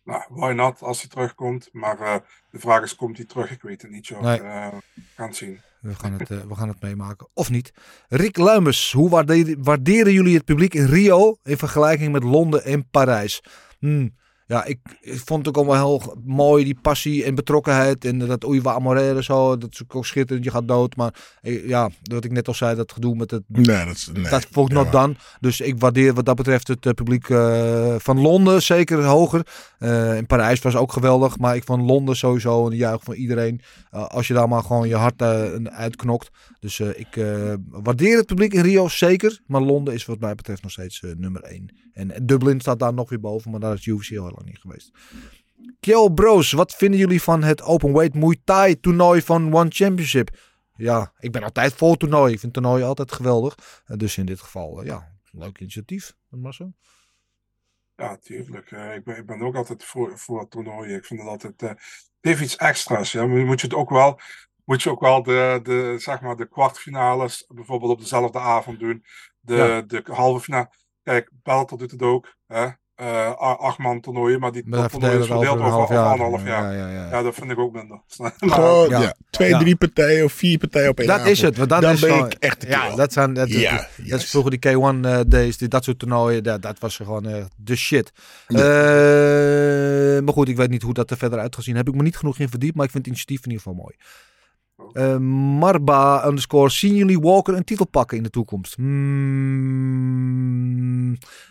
Nou, 0.03 0.24
why 0.30 0.51
not 0.51 0.82
als 0.82 1.01
hij 1.01 1.09
terugkomt. 1.09 1.70
Maar 1.72 1.99
eh, 1.99 2.16
de 2.51 2.59
vraag 2.59 2.84
is, 2.84 2.95
komt 2.95 3.18
hij 3.18 3.26
terug? 3.26 3.51
Ik 3.51 3.61
weet 3.61 3.82
het 3.82 3.91
niet, 3.91 4.07
joh. 4.07 4.22
Nee. 4.22 4.39
Eh, 4.39 4.68
gaan 5.16 5.28
het 5.28 5.36
zien. 5.36 5.61
We 5.86 5.96
gaan 5.96 6.14
het, 6.14 6.32
eh, 6.32 6.38
we 6.48 6.56
gaan 6.56 6.68
het 6.68 6.82
meemaken. 6.82 7.28
Of 7.34 7.50
niet. 7.50 7.72
Rick 8.08 8.38
Luimers, 8.38 8.92
hoe 8.92 9.10
waarde- 9.10 9.56
waarderen 9.60 10.14
jullie 10.14 10.36
het 10.36 10.46
publiek 10.46 10.74
in 10.74 10.86
Rio 10.86 11.36
in 11.44 11.58
vergelijking 11.58 12.12
met 12.12 12.24
Londen 12.24 12.64
en 12.64 12.90
Parijs? 12.90 13.42
Hmm, 13.80 14.16
Ja, 14.48 14.66
ik, 14.66 14.80
ik 15.02 15.20
vond 15.20 15.46
het 15.46 15.48
ook 15.48 15.66
allemaal 15.66 16.00
heel 16.00 16.18
mooi, 16.26 16.64
die 16.64 16.78
passie 16.82 17.24
en 17.24 17.36
betrokkenheid. 17.36 18.06
En 18.06 18.20
dat 18.20 18.46
oei, 18.46 18.62
wa 18.62 18.80
morere 18.80 19.24
zo, 19.24 19.58
dat 19.58 19.72
is 19.72 19.82
ook 19.88 20.06
schitterend, 20.06 20.46
je 20.46 20.52
gaat 20.52 20.68
dood. 20.68 20.96
Maar 20.96 21.14
ja, 21.41 21.89
wat 22.04 22.24
ik 22.24 22.32
net 22.32 22.48
al 22.48 22.54
zei, 22.54 22.76
dat 22.76 22.91
gedoe 22.91 23.16
met 23.16 23.32
het... 23.32 23.43
Nee, 23.48 23.86
dat 23.86 23.96
is... 23.96 24.10
Nee. 24.14 24.30
dat 24.30 24.48
Ja, 24.52 24.74
not 24.74 24.91
dan. 24.91 25.18
Dus 25.39 25.62
ik 25.62 25.80
waardeer 25.80 26.14
wat 26.14 26.26
dat 26.26 26.36
betreft 26.36 26.68
het 26.68 26.86
eh, 26.86 26.93
publiek 26.93 27.30
eh, 27.30 27.96
van 27.98 28.20
Londen 28.20 28.62
zeker 28.62 29.04
hoger. 29.04 29.48
Eh, 29.80 30.18
in 30.18 30.26
Parijs 30.26 30.62
was 30.62 30.76
ook 30.76 30.91
geweldig, 30.91 31.38
maar 31.38 31.56
ik 31.56 31.64
vond 31.64 31.82
Londen 31.82 32.16
sowieso 32.16 32.66
een 32.66 32.76
juich 32.76 33.04
van 33.04 33.14
iedereen. 33.14 33.62
Als 33.89 34.28
je 34.28 34.34
daar 34.34 34.48
maar 34.48 34.64
gewoon 34.64 34.88
je 34.88 34.96
hart 34.96 35.22
uitknokt. 35.72 36.30
Dus 36.60 36.80
ik 36.80 37.08
waardeer 37.70 38.18
het 38.18 38.26
publiek 38.26 38.54
in 38.54 38.62
Rio 38.62 38.88
zeker. 38.88 39.39
Maar 39.48 39.62
Londen 39.62 39.93
is 39.93 40.06
wat 40.06 40.20
mij 40.20 40.36
betreft 40.36 40.62
nog 40.62 40.72
steeds 40.72 41.02
nummer 41.18 41.41
1. 41.43 41.85
En, 41.96 42.26
Dublin 42.26 42.60
staat 42.60 42.80
daar 42.80 42.93
nog 42.93 43.10
weer 43.10 43.20
boven, 43.20 43.52
maar 43.52 43.60
daar 43.60 43.74
is 43.74 43.86
UFC 43.86 44.10
heel 44.10 44.24
lang 44.24 44.43
niet 44.46 44.60
geweest. 44.60 44.91
Kjell 45.80 46.10
Bros, 46.10 46.52
wat 46.52 46.76
vinden 46.76 47.00
jullie 47.00 47.22
van 47.22 47.43
het 47.43 47.62
Openweight 47.62 48.16
Muay 48.16 48.38
Thai 48.43 48.80
toernooi 48.80 49.22
van 49.22 49.54
One 49.54 49.70
Championship? 49.70 50.38
Ja, 50.76 51.14
ik 51.20 51.32
ben 51.32 51.43
altijd 51.43 51.74
vol 51.74 51.96
toernooi. 51.96 52.34
Ik 52.34 52.39
vind 52.39 52.54
toernooien 52.54 52.88
altijd 52.88 53.12
geweldig. 53.12 53.82
Eh, 53.86 53.98
dus 53.98 54.18
in 54.18 54.26
dit 54.26 54.41
geval, 54.41 54.80
eh, 54.80 54.86
ja, 54.86 55.12
leuk 55.32 55.60
initiatief. 55.60 56.14
Marcel. 56.30 56.74
Ja, 57.96 58.18
tuurlijk. 58.18 58.72
Eh, 58.72 58.96
ik, 58.96 59.04
ben, 59.04 59.18
ik 59.18 59.26
ben 59.26 59.41
ook 59.41 59.56
altijd 59.56 59.84
voor, 59.84 60.20
voor 60.20 60.48
toernooien. 60.48 60.96
Ik 60.96 61.06
vind 61.06 61.20
het 61.20 61.30
altijd. 61.30 61.62
het 61.62 61.80
heeft 62.22 62.41
iets 62.41 62.56
extra's. 62.56 63.12
Ja. 63.12 63.26
Moet, 63.28 63.46
moet 63.46 63.62
je 63.62 63.68
het 63.68 63.76
ook 63.76 63.89
wel. 63.89 64.20
Moet 64.66 64.84
je 64.84 64.89
ook 64.89 65.02
wel 65.02 65.24
de, 65.24 65.60
de, 65.64 65.96
zeg 65.98 66.22
maar 66.22 66.36
de 66.36 66.48
kwartfinales 66.48 67.46
bijvoorbeeld 67.48 67.91
op 67.91 68.00
dezelfde 68.00 68.39
avond 68.39 68.80
doen. 68.80 69.04
De, 69.39 69.56
Ja. 69.56 69.82
de 69.82 70.04
halve 70.06 70.43
finale. 70.43 70.70
Kijk, 71.06 71.30
Belter 71.43 71.78
doet 71.78 71.91
het 71.91 72.01
ook. 72.01 72.36
Hè? 72.47 72.68
Eh, 72.95 73.78
man 73.78 74.01
toernooien, 74.01 74.39
maar 74.39 74.51
die 74.51 74.64
Maar 74.66 74.80
dat 74.82 74.91
toernooi 74.91 75.18
is 75.20 75.26
verdeeld 75.26 75.58
over 75.60 75.70
half 75.72 75.89
jaar. 75.89 76.06
anderhalf 76.12 76.43
jaar. 76.45 76.74
Ja, 76.74 76.88
ja, 76.88 76.93
ja. 76.93 77.10
Ja, 77.10 77.22
dat 77.22 77.36
vind 77.36 77.51
ik 77.51 77.60
ook 77.60 77.74
minder. 77.74 78.01
Maar- 78.18 78.34
Gewoon, 78.38 78.89
Ja. 78.89 79.01
ja. 79.01 79.16
Twee, 79.30 79.49
Ja. 79.49 79.60
drie 79.60 79.76
partijen 79.76 80.26
of 80.26 80.32
vier 80.34 80.58
partijen 80.58 80.89
op 80.89 80.97
één 80.99 81.08
Dat 81.08 81.16
avond. 81.20 81.32
is 81.32 81.41
het. 81.41 81.58
Want 81.58 81.70
dan, 81.70 81.82
Dan 81.82 81.93
is 81.93 81.99
ben 81.99 82.10
gewoon- 82.12 82.26
ik 82.26 82.34
echt 82.39 82.62
de 82.62 82.68
Ja, 82.68 82.95
dat 82.95 83.14
zijn. 83.14 83.34
Dat, 83.34 83.49
Ja, 83.49 83.72
dat, 83.72 83.88
dat 84.10 84.20
is 84.22 84.30
vroeger 84.30 84.51
die 84.51 84.60
K1 84.60 85.06
eh, 85.06 85.20
days, 85.28 85.58
die, 85.58 85.68
dat 85.68 85.84
soort 85.84 85.99
toernooien. 85.99 86.43
Dat, 86.43 86.62
dat 86.62 86.80
was 86.80 86.95
gewoon 86.95 87.26
eh, 87.28 87.45
de 87.58 87.76
shit. 87.76 88.12
Ja. 88.47 90.22
Maar 90.22 90.34
goed, 90.34 90.47
ik 90.49 90.58
weet 90.58 90.70
niet 90.70 90.82
hoe 90.82 90.93
dat 90.93 91.12
er 91.12 91.18
verder 91.18 91.39
uit 91.39 91.56
gaat 91.56 91.64
zien. 91.64 91.76
Heb 91.76 91.88
ik 91.88 91.95
me 91.95 92.01
niet 92.03 92.18
genoeg 92.18 92.39
in 92.39 92.49
verdiept, 92.49 92.76
maar 92.76 92.86
ik 92.86 92.91
vind 92.91 93.06
het 93.06 93.14
initiatief 93.16 93.45
in 93.45 93.51
ieder 93.51 93.64
geval 93.66 93.80
mooi. 93.84 93.95
Eh, 94.94 95.18
Marba 95.60 96.28
underscore, 96.28 96.70
zien 96.70 96.96
jullie 96.96 97.20
Walker 97.20 97.54
een 97.56 97.64
titel 97.64 97.88
pakken 97.88 98.18
in 98.18 98.24
de 98.24 98.30
toekomst? 98.30 98.76
Hmm, 99.86 101.10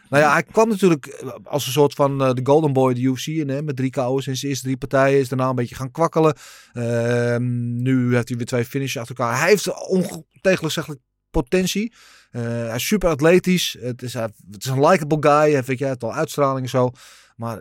nou 0.09 0.23
ja, 0.23 0.33
hij 0.33 0.43
kwam 0.43 0.69
natuurlijk 0.69 1.07
eh, 1.07 1.29
als 1.45 1.67
een 1.67 1.73
soort 1.73 1.95
van 1.95 2.23
eh, 2.23 2.33
de 2.33 2.41
Golden 2.45 2.73
Boy 2.73 2.95
de 2.95 3.01
UFC 3.01 3.27
in, 3.27 3.49
hè, 3.49 3.63
met 3.63 3.77
drie 3.77 3.91
KO's 3.91 4.27
in 4.27 4.37
zijn 4.37 4.51
eerste 4.51 4.65
drie 4.67 4.77
partijen. 4.79 5.19
Is 5.19 5.29
daarna 5.29 5.49
een 5.49 5.55
beetje 5.55 5.75
gaan 5.75 5.91
kwakkelen. 5.91 6.35
Ehm, 6.73 7.83
nu 7.83 8.15
heeft 8.15 8.29
hij 8.29 8.37
weer 8.37 8.47
twee 8.47 8.65
finishes 8.65 9.01
achter 9.01 9.17
elkaar. 9.19 9.39
Hij 9.39 9.49
heeft 9.49 9.87
ontegenzeggelijk 9.89 11.01
potentie. 11.31 11.93
Hij 12.31 12.75
is 12.75 12.87
super 12.87 13.09
atletisch. 13.09 13.77
Het 13.81 14.03
is, 14.03 14.15
hij- 14.15 14.33
het 14.51 14.65
is 14.65 14.71
een 14.71 14.87
likable 14.87 15.17
guy. 15.21 15.53
Hij 15.53 15.63
hij 15.67 15.77
heeft 15.89 16.05
al 16.05 16.15
uitstraling 16.15 16.63
en 16.65 16.69
zo. 16.71 16.91
Maar 17.37 17.57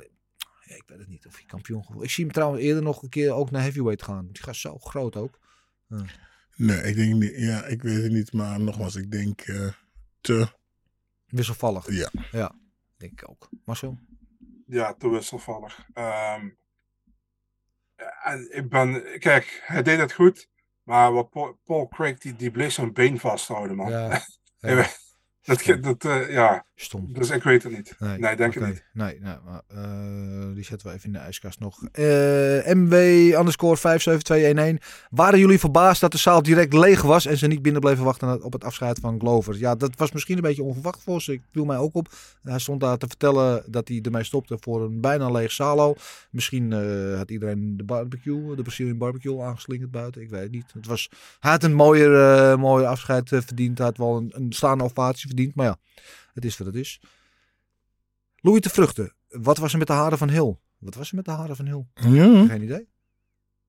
ja, 0.65 0.75
ik 0.75 0.83
weet 0.85 0.99
het 0.99 1.07
niet 1.07 1.27
of 1.27 1.33
hij 1.35 1.43
kampioen 1.45 1.83
Ik 1.99 2.09
zie 2.09 2.23
hem 2.23 2.33
trouwens 2.33 2.61
eerder 2.63 2.83
nog 2.83 3.03
een 3.03 3.09
keer 3.09 3.31
ook 3.31 3.51
naar 3.51 3.61
heavyweight 3.61 4.03
gaan. 4.03 4.27
Die 4.31 4.43
gaat 4.43 4.55
zo 4.55 4.77
groot 4.77 5.15
ook. 5.15 5.41
Nee, 6.55 6.81
ik 6.81 6.95
denk 6.95 7.13
niet. 7.13 7.33
Ja, 7.35 7.65
ik 7.65 7.81
weet 7.81 8.03
het 8.03 8.11
niet. 8.11 8.33
Maar 8.33 8.59
nogmaals, 8.59 8.95
ik 8.95 9.11
denk 9.11 9.41
eh, 9.41 9.67
te... 10.21 10.47
Wisselvallig. 11.25 11.91
Ja. 11.91 12.09
Ja, 12.31 12.55
denk 12.97 13.21
ik 13.21 13.29
ook. 13.29 13.49
Marcel? 13.65 13.99
Ja, 14.65 14.93
te 14.93 15.09
wisselvallig. 15.09 15.85
Ehm, 15.93 16.49
en 18.23 18.57
ik 18.57 18.69
ben, 18.69 19.19
kijk, 19.19 19.61
hij 19.65 19.83
deed 19.83 19.99
het 19.99 20.13
goed, 20.13 20.49
maar 20.83 21.13
wat 21.13 21.29
Paul, 21.29 21.59
Paul 21.65 21.87
Craig, 21.87 22.17
die, 22.17 22.35
die 22.35 22.51
bleef 22.51 22.73
zijn 22.73 22.93
been 22.93 23.19
vasthouden, 23.19 23.75
man. 23.75 23.89
Ja. 23.89 24.21
dat, 25.43 25.77
dat, 25.81 26.05
eh, 26.05 26.31
ja, 26.31 26.65
Stom. 26.75 27.13
dus 27.13 27.29
ik 27.29 27.43
weet 27.43 27.63
het 27.63 27.71
niet. 27.71 27.95
Nee, 27.99 28.17
Nee, 28.17 28.35
denk 28.35 28.55
ik 28.55 28.65
niet. 28.65 28.83
Nee, 28.93 29.19
nee 29.21 29.35
maar, 29.45 29.61
eh, 29.67 30.53
die 30.53 30.63
zetten 30.63 30.87
we 30.87 30.93
even 30.93 31.05
in 31.05 31.13
de 31.13 31.19
ijskast 31.19 31.59
nog. 31.59 31.83
Eh, 31.91 32.73
MW 32.73 32.93
underscore 33.39 33.77
57211. 33.77 35.07
Waren 35.09 35.39
jullie 35.39 35.59
verbaasd 35.59 36.01
dat 36.01 36.11
de 36.11 36.17
zaal 36.17 36.41
direct 36.41 36.73
leeg 36.73 37.01
was 37.01 37.25
en 37.25 37.37
ze 37.37 37.47
niet 37.47 37.61
binnen 37.61 37.81
bleven 37.81 38.03
wachten 38.03 38.43
op 38.43 38.53
het 38.53 38.63
afscheid 38.63 38.99
van 38.99 39.19
Glover? 39.19 39.57
Ja, 39.57 39.75
dat 39.75 39.95
was 39.95 40.11
misschien 40.11 40.35
een 40.35 40.41
beetje 40.41 40.63
onverwacht 40.63 41.03
voor 41.03 41.21
ze. 41.21 41.33
Ik 41.33 41.41
viel 41.51 41.65
mij 41.65 41.77
ook 41.77 41.95
op. 41.95 42.07
Hij 42.43 42.59
stond 42.59 42.81
daar 42.81 42.97
te 42.97 43.07
vertellen 43.07 43.63
dat 43.67 43.87
hij 43.87 43.99
ermee 44.01 44.23
stopte 44.23 44.57
voor 44.59 44.81
een 44.81 45.01
bijna 45.01 45.31
leeg 45.31 45.51
salo. 45.51 45.95
Misschien 46.31 46.71
had 47.17 47.31
iedereen 47.31 47.77
de 47.77 47.83
barbecue, 47.83 48.55
de 48.55 48.61
Brazilian 48.61 48.97
barbecue 48.97 49.41
aangeslingerd 49.41 49.91
buiten. 49.91 50.21
Ik 50.21 50.29
weet 50.29 50.41
het 50.41 50.51
niet. 50.51 50.71
Het 50.73 50.85
was, 50.85 51.09
hij 51.39 51.51
had 51.51 51.63
een 51.63 51.73
mooier, 51.73 52.59
mooier 52.59 52.87
afscheid 52.87 53.29
verdiend. 53.29 53.77
Hij 53.77 53.87
had 53.87 53.97
wel 53.97 54.17
een, 54.17 54.31
een 54.35 54.53
staande 54.53 54.83
ovatie 54.83 55.31
verdiend. 55.33 55.55
Maar 55.55 55.65
ja, 55.65 55.77
het 56.33 56.45
is 56.45 56.57
wat 56.57 56.67
het 56.67 56.75
is. 56.75 57.01
Louis 58.35 58.61
de 58.61 58.69
Vruchten. 58.69 59.13
Wat 59.29 59.57
was 59.57 59.71
er 59.71 59.77
met 59.77 59.87
de 59.87 59.93
haren 59.93 60.17
van 60.17 60.29
Hill? 60.29 60.55
Wat 60.77 60.95
was 60.95 61.09
er 61.09 61.15
met 61.15 61.25
de 61.25 61.31
haren 61.31 61.55
van 61.55 61.65
Hill? 61.65 61.85
Ja. 61.93 62.45
Geen 62.45 62.61
idee. 62.61 62.87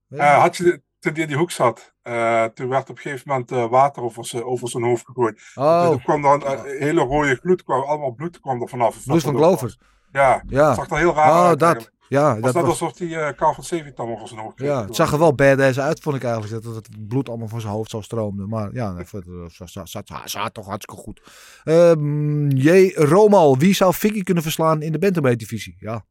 Eh, 0.08 0.18
niet? 0.34 0.40
had 0.40 0.56
je, 0.56 0.64
de- 0.64 0.82
toen 0.98 1.12
hij 1.12 1.22
in 1.22 1.28
die 1.28 1.36
hoek 1.36 1.50
zat, 1.50 1.94
eh, 2.02 2.44
toen 2.44 2.68
werd 2.68 2.90
op 2.90 2.96
een 2.96 3.02
gegeven 3.02 3.28
moment 3.28 3.50
eh, 3.52 3.66
water 3.68 4.02
over 4.02 4.24
zijn, 4.26 4.44
over 4.44 4.68
zijn 4.68 4.84
hoofd 4.84 5.04
gegooid. 5.06 5.42
oh, 5.54 5.88
Toen 5.88 6.02
kwam 6.02 6.22
dan 6.22 6.46
een 6.46 6.78
hele 6.78 7.00
rode 7.00 7.34
gloed, 7.36 7.62
kwam, 7.62 7.82
allemaal 7.82 8.10
bloed 8.12 8.40
kwam 8.40 8.62
er 8.62 8.68
vanaf. 8.68 9.04
bloed 9.04 9.22
van 9.22 9.34
Glover. 9.34 9.76
Ja, 10.12 10.42
Ja. 10.46 10.74
zag 10.74 10.90
er 10.90 10.96
heel 10.98 11.14
raar 11.14 11.30
Oh, 11.30 11.46
uit. 11.46 11.58
dat. 11.58 11.90
Ja, 12.14 12.32
was 12.32 12.40
dat 12.40 12.54
net 12.54 12.62
was, 12.62 12.80
alsof 12.80 12.98
hij 12.98 13.26
eh 13.26 13.36
Carl 13.36 13.54
van 13.54 14.38
hoofd 14.38 14.54
kreeg. 14.54 14.68
ja, 14.68 14.84
het 14.84 14.96
zag 14.96 15.12
er 15.12 15.18
wel 15.18 15.34
badass 15.34 15.78
uit, 15.78 16.00
vond 16.00 16.16
ik 16.16 16.22
eigenlijk. 16.24 16.64
Dat 16.64 16.74
het 16.74 17.08
bloed 17.08 17.28
allemaal 17.28 17.48
van 17.48 17.60
zijn 17.60 17.72
hoofd 17.72 17.90
zo 17.90 18.00
stroomde. 18.00 18.46
Maar 18.46 18.74
ja, 18.74 19.04
zat, 19.04 19.70
zat, 19.70 19.88
zat, 19.88 20.10
zat 20.24 20.54
toch 20.54 20.66
hartstikke 20.66 21.02
goed. 21.02 21.20
Ehm 21.64 22.48
J. 22.48 22.92
Romal. 22.94 23.58
Wie 23.58 23.74
zou 23.74 23.94
Vicky 23.94 24.22
kunnen 24.22 24.42
verslaan 24.42 24.82
in 24.82 24.92
de 24.92 24.98
bantamweight 24.98 25.40
divisie? 25.40 25.76
Ja. 25.78 26.04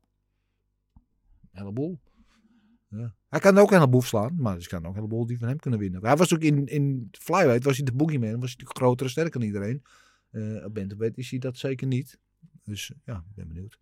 Een 0.93 1.60
heleboel. 1.60 1.99
Ja. 2.89 3.14
Hij 3.30 3.39
kan 3.39 3.58
ook 3.58 3.72
een 3.72 3.78
heleboel 3.78 3.99
verslaan, 3.99 4.36
maar 4.38 4.56
er 4.58 4.68
kan 4.68 4.80
ook 4.80 4.86
een 4.86 4.95
heleboel 4.95 5.26
die 5.26 5.38
van 5.38 5.47
hem 5.47 5.60
kunnen 5.60 5.80
winnen. 5.80 6.06
Hij 6.06 6.16
was 6.16 6.34
ook 6.34 6.41
in, 6.41 6.66
in 6.66 7.10
flyweight, 7.12 7.64
was 7.64 7.78
hij 7.78 7.86
de 7.86 7.93
boogeyman, 7.93 8.30
was 8.30 8.39
hij 8.39 8.49
natuurlijk 8.49 8.78
groter 8.78 9.06
en 9.06 9.12
sterker 9.12 9.39
dan 9.39 9.47
iedereen. 9.47 9.84
Eh 10.32 10.66
op 10.66 10.74
bantamweight 10.74 11.18
is 11.18 11.30
hij 11.30 11.39
dat 11.39 11.58
zeker 11.58 11.88
niet. 11.88 12.20
Dus 12.64 12.91
ja, 13.06 13.16
ik 13.16 13.36
ben 13.36 13.47
benieuwd. 13.47 13.80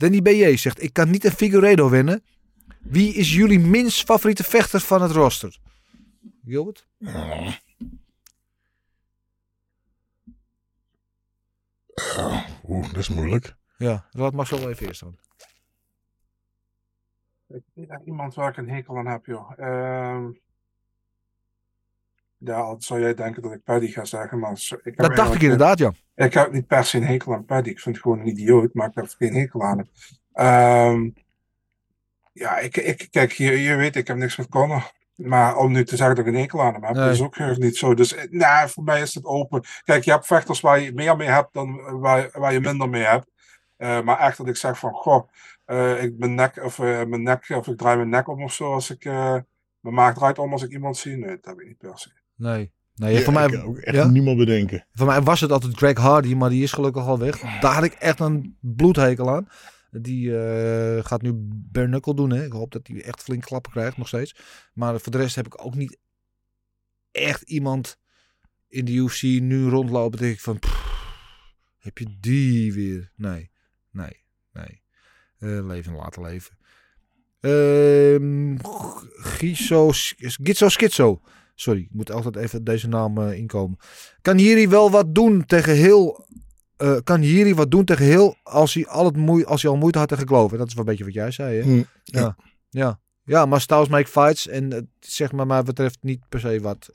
Danny 0.00 0.22
BJ 0.22 0.56
zegt, 0.56 0.82
ik 0.82 0.92
kan 0.92 1.10
niet 1.10 1.24
een 1.24 1.30
Figueredo 1.30 1.88
winnen. 1.88 2.22
Wie 2.78 3.14
is 3.14 3.34
jullie 3.34 3.58
minst 3.58 4.04
favoriete 4.04 4.44
vechter 4.44 4.80
van 4.80 5.02
het 5.02 5.10
roster? 5.10 5.58
Gilbert? 6.44 6.88
Oh. 7.00 7.52
Ja, 11.94 12.46
Oeh, 12.68 12.86
dat 12.86 12.96
is 12.96 13.08
moeilijk. 13.08 13.54
Ja, 13.76 14.06
laat 14.10 14.32
Marcel 14.32 14.58
wel 14.58 14.70
even 14.70 14.86
eerst 14.86 15.00
dan. 15.00 15.18
Ik 17.48 17.62
weet 17.74 17.90
echt 17.90 18.04
iemand 18.04 18.34
waar 18.34 18.50
ik 18.50 18.56
een 18.56 18.70
hekel 18.70 18.98
aan 18.98 19.06
heb, 19.06 19.26
joh. 19.26 19.52
Ehm, 19.56 20.30
ja, 22.44 22.74
zou 22.78 23.00
jij 23.00 23.14
denken 23.14 23.42
dat 23.42 23.52
ik 23.52 23.64
Paddy 23.64 23.86
ga 23.86 24.04
zeggen, 24.04 24.38
maar 24.38 24.78
ik 24.82 24.96
Dat 24.96 25.16
dacht 25.16 25.34
ik 25.34 25.42
inderdaad, 25.42 25.78
ja. 25.78 25.92
Ik 26.14 26.34
heb 26.34 26.52
niet 26.52 26.66
per 26.66 26.84
se 26.84 26.96
een 26.96 27.04
hekel 27.04 27.34
aan 27.34 27.44
Paddy. 27.44 27.70
Ik 27.70 27.80
vind 27.80 27.94
het 27.94 28.04
gewoon 28.04 28.20
een 28.20 28.28
idioot, 28.28 28.74
maar 28.74 28.88
ik 28.88 28.94
heb 28.94 29.14
geen 29.18 29.34
hekel 29.34 29.62
aan 29.62 29.78
hem. 29.78 29.88
Ehm, 30.32 31.10
ja, 32.32 32.58
ik, 32.58 32.76
ik, 32.76 33.08
kijk, 33.10 33.32
je, 33.32 33.62
je 33.62 33.74
weet, 33.74 33.96
ik 33.96 34.06
heb 34.06 34.16
niks 34.16 34.36
met 34.36 34.48
Connor. 34.48 34.92
Maar 35.14 35.56
om 35.56 35.72
nu 35.72 35.84
te 35.84 35.96
zeggen 35.96 36.16
dat 36.16 36.26
ik 36.26 36.32
een 36.32 36.40
hekel 36.40 36.62
aan 36.62 36.72
hem 36.72 36.84
heb, 36.84 36.94
Nee. 36.94 37.10
is 37.10 37.22
ook 37.22 37.38
niet 37.38 37.76
zo. 37.76 37.94
Dus 37.94 38.14
eh, 38.14 38.30
nou, 38.30 38.68
voor 38.68 38.84
mij 38.84 39.00
is 39.00 39.14
het 39.14 39.24
open. 39.24 39.64
Kijk, 39.84 40.04
je 40.04 40.10
hebt 40.10 40.26
vechters 40.26 40.60
waar 40.60 40.80
je 40.80 40.92
meer 40.92 41.16
mee 41.16 41.28
hebt 41.28 41.52
dan 41.52 42.00
waar, 42.00 42.30
waar 42.32 42.52
je 42.52 42.60
minder 42.60 42.88
mee 42.88 43.02
hebt. 43.02 43.26
Eh, 43.76 44.00
maar 44.02 44.18
echt 44.18 44.36
dat 44.36 44.48
ik 44.48 44.56
zeg 44.56 44.78
van, 44.78 44.92
goh, 44.92 45.28
eh, 45.64 46.02
ik 46.02 46.18
mijn 46.18 46.34
nek, 46.34 46.64
of, 46.64 46.78
mijn 46.78 47.22
nek, 47.22 47.48
of 47.48 47.66
ik 47.66 47.78
draai 47.78 47.96
mijn 47.96 48.08
nek 48.08 48.28
om 48.28 48.42
of 48.42 48.52
zo 48.52 48.72
als 48.72 48.90
ik, 48.90 49.04
mijn 49.80 49.94
maag 49.94 50.14
draait 50.14 50.38
om 50.38 50.52
als 50.52 50.62
ik 50.62 50.70
iemand 50.70 50.96
zie. 50.96 51.16
Nee, 51.16 51.36
dat 51.36 51.44
heb 51.44 51.60
ik 51.60 51.66
niet 51.66 51.78
per 51.78 51.98
se. 51.98 52.19
Nee. 52.40 52.72
nee 52.94 53.14
Ja, 53.14 53.20
voor, 53.20 53.32
mij, 53.32 53.46
ik 53.46 53.64
ook 53.64 53.78
echt 53.78 53.96
ja? 53.96 54.06
niemand 54.06 54.38
bedenken. 54.38 54.86
voor 54.92 55.06
mij 55.06 55.22
was 55.22 55.40
het 55.40 55.52
altijd 55.52 55.76
Greg 55.76 55.96
Hardy, 55.96 56.34
maar 56.34 56.50
die 56.50 56.62
is 56.62 56.72
gelukkig 56.72 57.06
al 57.06 57.18
weg. 57.18 57.40
Daar 57.60 57.74
had 57.74 57.84
ik 57.84 57.92
echt 57.92 58.20
een 58.20 58.56
bloedhekel 58.60 59.30
aan. 59.30 59.48
Die 59.90 60.38
eh, 60.38 61.04
gaat 61.04 61.22
nu 61.22 61.32
bare 61.72 61.86
knuckle 61.86 62.14
doen. 62.14 62.30
Hè. 62.30 62.44
Ik 62.44 62.52
hoop 62.52 62.72
dat 62.72 62.86
hij 62.86 63.02
echt 63.02 63.22
flink 63.22 63.42
klappen 63.42 63.72
krijgt, 63.72 63.96
nog 63.96 64.08
steeds. 64.08 64.36
Maar 64.72 65.00
voor 65.00 65.12
de 65.12 65.18
rest 65.18 65.34
heb 65.34 65.46
ik 65.46 65.64
ook 65.64 65.74
niet 65.74 65.98
echt 67.10 67.42
iemand 67.42 67.98
in 68.68 68.84
de 68.84 68.92
UFC 68.92 69.22
nu 69.22 69.68
rondlopen. 69.68 70.18
Dat 70.18 70.28
ik 70.28 70.40
van, 70.40 70.58
pff, 70.58 70.80
heb 71.78 71.98
je 71.98 72.16
die 72.20 72.72
weer? 72.72 73.12
Nee, 73.16 73.50
nee, 73.90 74.24
nee. 74.52 74.82
Eh, 75.38 75.66
leven 75.66 75.92
en 75.92 75.98
laten 75.98 76.22
leven. 76.22 76.58
Ehm 77.40 78.56
Giso, 79.22 79.90
Gitso 80.16 80.68
Schizo. 80.68 81.20
Sorry, 81.60 81.80
ik 81.80 81.88
moet 81.90 82.10
altijd 82.10 82.36
even 82.36 82.64
deze 82.64 82.88
naam 82.88 83.18
eh, 83.18 83.32
inkomen. 83.38 83.78
Kan 84.22 84.38
Jiri 84.38 84.68
wel 84.68 84.90
wat 84.90 85.14
doen 85.14 85.44
tegen 85.46 85.74
heel... 85.74 86.26
eh, 86.76 86.96
kan 87.04 87.22
Jiri 87.22 87.54
wat 87.54 87.70
doen 87.70 87.84
tegen 87.84 88.04
heel 88.04 88.36
als 88.42 88.74
hij, 88.74 88.86
al 88.86 89.04
het 89.04 89.16
moe, 89.16 89.46
als 89.46 89.62
hij 89.62 89.70
al 89.70 89.76
moeite 89.76 89.98
had 89.98 90.08
tegen 90.08 90.26
Glover? 90.26 90.58
Dat 90.58 90.66
is 90.66 90.74
wel 90.74 90.82
een 90.84 90.88
beetje 90.90 91.04
wat 91.04 91.14
jij 91.14 91.30
zei, 91.30 91.56
hè? 91.56 91.62
Hm, 91.62 91.82
Ja. 92.04 92.36
Ja, 92.70 93.00
ja 93.24 93.46
maar 93.46 93.60
styles 93.60 93.88
make 93.88 94.10
fights. 94.10 94.46
En 94.48 94.70
het 94.70 94.86
zeg 95.00 95.32
maar, 95.32 95.46
maar 95.46 95.62
betreft 95.64 95.98
niet 96.00 96.28
per 96.28 96.40
se 96.40 96.60
wat. 96.60 96.90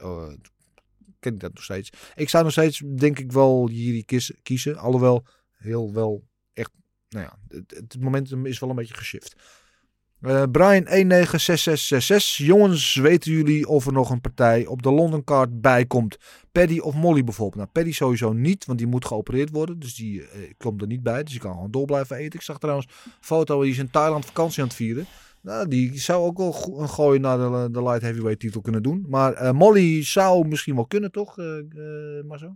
Ken 1.20 1.34
ik 1.34 1.40
dat 1.40 1.54
nog 1.54 1.64
steeds. 1.64 1.90
Ik 2.16 2.30
zou 2.30 2.44
nog 2.44 2.52
steeds, 2.52 2.82
denk 2.96 3.20
ik, 3.20 3.32
wel 3.32 3.70
Jiri 3.72 4.04
kiezen. 4.06 4.36
kiezen 4.44 4.78
alhoewel, 4.78 5.26
heel 5.58 5.94
wel 5.94 6.24
echt. 6.54 6.72
Nou 7.10 7.26
ja, 7.26 7.38
het, 7.48 7.72
het 7.76 8.00
momentum 8.00 8.46
is 8.46 8.60
wel 8.60 8.70
een 8.70 8.76
beetje 8.76 8.94
geshift. 8.98 9.36
Eh, 10.26 10.44
Brian 10.52 10.84
196666. 10.84 12.38
Jongens, 12.46 12.96
weten 12.96 13.32
jullie 13.32 13.68
of 13.68 13.86
er 13.86 13.94
nog 13.94 14.10
een 14.10 14.22
partij 14.22 14.66
op 14.66 14.82
de 14.82 14.92
London 14.92 15.24
Card 15.24 15.62
bij 15.62 15.86
komt? 15.86 16.18
Paddy 16.52 16.80
of 16.80 16.96
Molly 16.96 17.24
bijvoorbeeld? 17.24 17.56
Nou, 17.58 17.70
Paddy 17.72 17.92
sowieso 17.92 18.34
niet, 18.34 18.66
want 18.66 18.78
die 18.80 18.88
moet 18.88 19.06
geopereerd 19.06 19.50
worden. 19.50 19.80
Dus 19.80 19.96
die 19.96 20.22
eh, 20.22 20.52
komt 20.58 20.82
er 20.82 20.88
niet 20.88 21.04
bij. 21.04 21.24
Dus 21.24 21.32
die 21.32 21.42
kan 21.42 21.54
gewoon 21.54 21.72
door 21.72 21.86
blijven 21.86 22.16
eten. 22.16 22.40
Ik 22.40 22.46
zag 22.46 22.60
trouwens 22.60 22.88
een 22.88 23.12
foto, 23.22 23.62
die 23.62 23.72
is 23.72 23.78
in 23.78 23.90
Thailand 23.90 24.26
vakantie 24.26 24.62
aan 24.62 24.68
het 24.68 24.78
vieren. 24.78 25.06
Nou, 25.42 25.68
die 25.68 26.00
zou 26.00 26.24
ook 26.26 26.38
wel 26.38 26.80
een 26.80 26.90
gooi 26.90 27.20
naar 27.20 27.38
de, 27.38 27.68
de 27.72 27.84
light 27.84 28.02
heavyweight 28.02 28.40
titel 28.40 28.62
kunnen 28.62 28.84
doen. 28.84 29.06
Maar 29.10 29.34
eh, 29.34 29.52
Molly 29.52 30.04
zou 30.04 30.48
misschien 30.48 30.76
wel 30.76 30.88
kunnen, 30.88 31.12
toch? 31.12 31.36
maar 32.28 32.38
zo. 32.40 32.56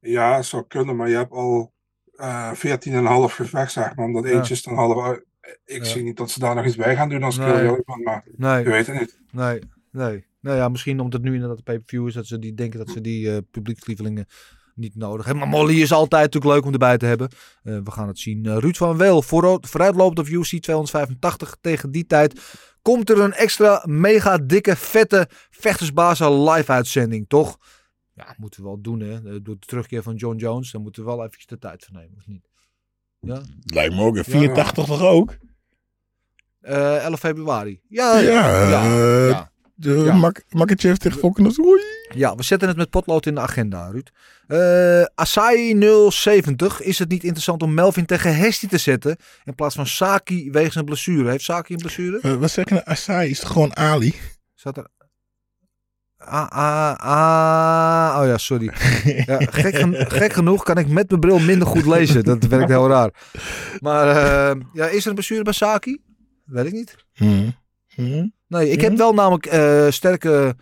Ja, 0.00 0.42
zou 0.42 0.64
kunnen, 0.66 0.96
maar 0.96 1.08
je 1.08 1.16
hebt 1.16 1.32
al 1.32 1.72
eh 2.16 2.52
14,5 2.52 3.34
gevecht, 3.34 3.72
zeg 3.72 3.96
maar. 3.96 4.06
Omdat 4.06 4.24
Ja. 4.24 4.30
eentje 4.30 4.54
is 4.54 4.62
dan 4.62 4.74
half 4.74 5.04
uit. 5.04 5.26
Ik 5.64 5.78
Ja. 5.84 5.84
zie 5.84 6.02
niet 6.02 6.16
dat 6.16 6.30
ze 6.30 6.38
daar 6.38 6.54
nog 6.54 6.66
iets 6.66 6.76
bij 6.76 6.96
gaan 6.96 7.08
doen 7.08 7.22
als 7.22 7.36
ik 7.38 7.44
Nee. 7.46 7.62
eerlijk 7.62 7.84
ben, 7.84 8.02
maar 8.02 8.24
Nee. 8.36 8.62
je 8.64 8.70
weet 8.70 8.86
het 8.86 9.00
niet. 9.00 9.20
Nee, 9.32 9.58
nee. 9.90 10.26
Nou 10.40 10.56
ja, 10.56 10.68
misschien 10.68 11.00
omdat 11.00 11.12
het 11.20 11.22
nu 11.22 11.34
inderdaad 11.34 11.56
de 11.56 11.62
pay-per-view 11.62 12.06
is, 12.06 12.14
dat 12.14 12.26
ze 12.26 12.38
die 12.38 12.54
denken 12.54 12.78
dat 12.78 12.90
ze 12.90 13.00
die 13.00 13.30
eh 13.30 13.38
publiekslievelingen 13.50 14.26
niet 14.74 14.96
nodig 14.96 15.26
hebben. 15.26 15.48
Maar 15.48 15.58
Molly 15.58 15.80
is 15.80 15.92
altijd 15.92 16.22
natuurlijk 16.24 16.54
leuk 16.54 16.64
om 16.64 16.72
erbij 16.72 16.98
te 16.98 17.06
hebben. 17.06 17.28
Eh, 17.62 17.78
we 17.84 17.90
gaan 17.90 18.08
het 18.08 18.18
zien. 18.18 18.46
Eh, 18.46 18.56
Ruud 18.58 18.76
van 18.76 18.96
Wel, 18.96 19.22
vooruit, 19.22 19.68
vooruitlopend 19.68 20.18
op 20.18 20.26
UFC 20.26 20.58
285 20.60 21.56
tegen 21.60 21.90
die 21.90 22.06
tijd. 22.06 22.40
Komt 22.82 23.10
er 23.10 23.20
een 23.20 23.32
extra 23.32 23.82
mega 23.86 24.38
dikke, 24.38 24.76
vette 24.76 25.28
vechtersbazen 25.50 26.42
live 26.50 26.72
uitzending, 26.72 27.28
toch? 27.28 27.58
Ja, 28.12 28.34
moeten 28.38 28.60
we 28.62 28.66
wel 28.66 28.80
doen, 28.80 29.00
hè. 29.00 29.20
Door 29.42 29.56
de 29.58 29.66
terugkeer 29.66 30.02
van 30.02 30.14
John 30.14 30.36
Jones, 30.36 30.70
dan 30.70 30.82
moeten 30.82 31.02
we 31.04 31.08
wel 31.08 31.18
eventjes 31.24 31.46
de 31.46 31.58
tijd 31.58 31.84
voor 31.84 31.96
nemen, 31.96 32.16
of 32.18 32.26
niet? 32.26 32.47
Ja? 33.20 33.40
Lijkt 33.64 33.94
me 33.94 34.02
ook. 34.02 34.16
hè. 34.16 34.24
84 34.24 34.84
toch 34.84 35.02
ook? 35.02 35.36
Eh 36.60 37.04
11 37.04 37.18
februari. 37.18 37.80
Ja, 37.88 38.18
Ja, 38.18 38.30
ja, 38.70 38.82
eh, 38.84 39.28
ja. 39.28 39.50
De 39.74 39.90
Ja. 39.90 40.14
Mak 40.14 40.42
Makachev 40.48 40.96
tegen 40.96 41.20
Volkanovski. 41.20 41.62
Ja, 42.14 42.34
we 42.34 42.42
zetten 42.42 42.68
het 42.68 42.76
met 42.76 42.90
potlood 42.90 43.26
in 43.26 43.34
de 43.34 43.40
agenda, 43.40 43.90
Ruud. 43.90 44.10
Eh 44.46 45.04
Asai 45.14 45.78
070. 46.10 46.80
Is 46.82 46.98
het 46.98 47.08
niet 47.08 47.22
interessant 47.22 47.62
om 47.62 47.74
Melvin 47.74 48.06
tegen 48.06 48.36
Hesti 48.36 48.66
te 48.66 48.78
zetten 48.78 49.16
in 49.44 49.54
plaats 49.54 49.74
van 49.74 49.86
Saki 49.86 50.50
wegens 50.50 50.74
een 50.74 50.84
blessure? 50.84 51.30
Heeft 51.30 51.44
Saki 51.44 51.72
een 51.72 51.80
blessure? 51.80 52.18
Eh, 52.22 52.34
wat 52.34 52.50
zeg 52.50 52.68
je 52.68 52.74
nou? 52.74 52.86
Asai 52.86 53.30
is 53.30 53.40
toch 53.40 53.50
gewoon 53.52 53.76
Ali? 53.76 54.14
Zat 54.54 54.76
er... 54.76 54.86
Ah, 56.18 56.46
ah, 56.50 56.94
ah. 56.98 58.20
Oh 58.20 58.26
ja, 58.26 58.38
sorry. 58.38 58.70
Ja, 59.26 59.38
gek, 59.50 59.76
gen- 59.76 59.94
gek 60.10 60.32
genoeg 60.32 60.62
kan 60.64 60.78
ik 60.78 60.88
met 60.88 61.08
mijn 61.08 61.20
bril 61.20 61.38
minder 61.38 61.66
goed 61.68 61.86
lezen. 61.86 62.24
Dat 62.24 62.44
werkt 62.44 62.68
heel 62.68 62.88
raar. 62.88 63.10
Maar 63.78 64.08
eh, 64.08 64.60
ja, 64.72 64.86
is 64.86 65.02
er 65.02 65.08
een 65.08 65.14
blessure 65.14 65.42
bij 65.42 65.52
Saki? 65.52 66.00
Weet 66.44 66.66
ik 66.66 66.72
niet. 66.72 66.96
Hm. 67.12 67.50
Hm. 67.86 68.26
Nee, 68.48 68.70
ik 68.70 68.80
heb 68.80 68.96
wel 68.96 69.12
namelijk 69.14 69.46
eh, 69.46 69.86
sterke 69.88 70.56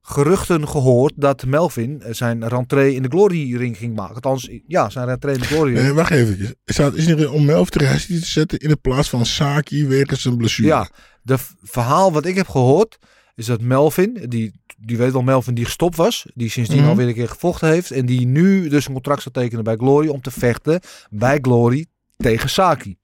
geruchten 0.00 0.68
gehoord 0.68 1.12
dat 1.16 1.46
Melvin 1.46 2.02
eh, 2.02 2.12
zijn 2.14 2.48
rentree 2.48 2.94
in 2.94 3.02
de 3.02 3.08
Glory 3.08 3.56
Ring 3.56 3.76
ging 3.76 3.94
maken. 3.96 4.14
Althans, 4.14 4.48
ja, 4.66 4.90
zijn 4.90 5.06
rentree 5.06 5.34
in 5.34 5.40
de 5.40 5.46
Glory 5.46 5.72
Ring. 5.72 5.82
Nee, 5.84 5.92
wacht 5.92 6.10
even. 6.10 6.54
Is 6.64 6.76
het 6.76 6.94
is 6.94 7.06
er 7.06 7.32
om 7.32 7.48
Hestie 7.48 8.18
te 8.20 8.26
zetten 8.26 8.58
in 8.58 8.68
de 8.68 8.76
plaats 8.76 9.08
van 9.08 9.26
Saki 9.26 9.86
wegens 9.86 10.24
een 10.24 10.36
blessure? 10.36 10.68
Ja, 10.68 10.88
de 11.22 11.38
v- 11.38 11.50
verhaal 11.62 12.12
wat 12.12 12.26
ik 12.26 12.34
heb 12.36 12.48
gehoord 12.48 12.98
is 13.34 13.46
dat 13.46 13.60
Melvin, 13.60 14.24
die, 14.28 14.60
die 14.84 14.96
weet 14.96 15.12
wel 15.12 15.22
Melvin 15.22 15.54
die 15.54 15.64
gestopt 15.64 15.96
was, 15.96 16.26
die 16.34 16.50
sindsdien 16.50 16.78
Mhm. 16.80 16.88
alweer 16.88 17.08
een 17.08 17.14
keer 17.14 17.28
gevochten 17.28 17.68
heeft 17.68 17.90
en 17.90 18.06
die 18.06 18.26
nu 18.26 18.68
dus 18.68 18.86
een 18.86 18.92
contract 18.92 19.22
zou 19.22 19.34
tekenen 19.34 19.64
bij 19.64 19.76
Glory 19.76 20.08
om 20.08 20.20
te 20.20 20.30
vechten 20.30 20.80
bij 21.10 21.38
Glory 21.42 21.86
tegen 22.16 22.48
Saki. 22.50 22.96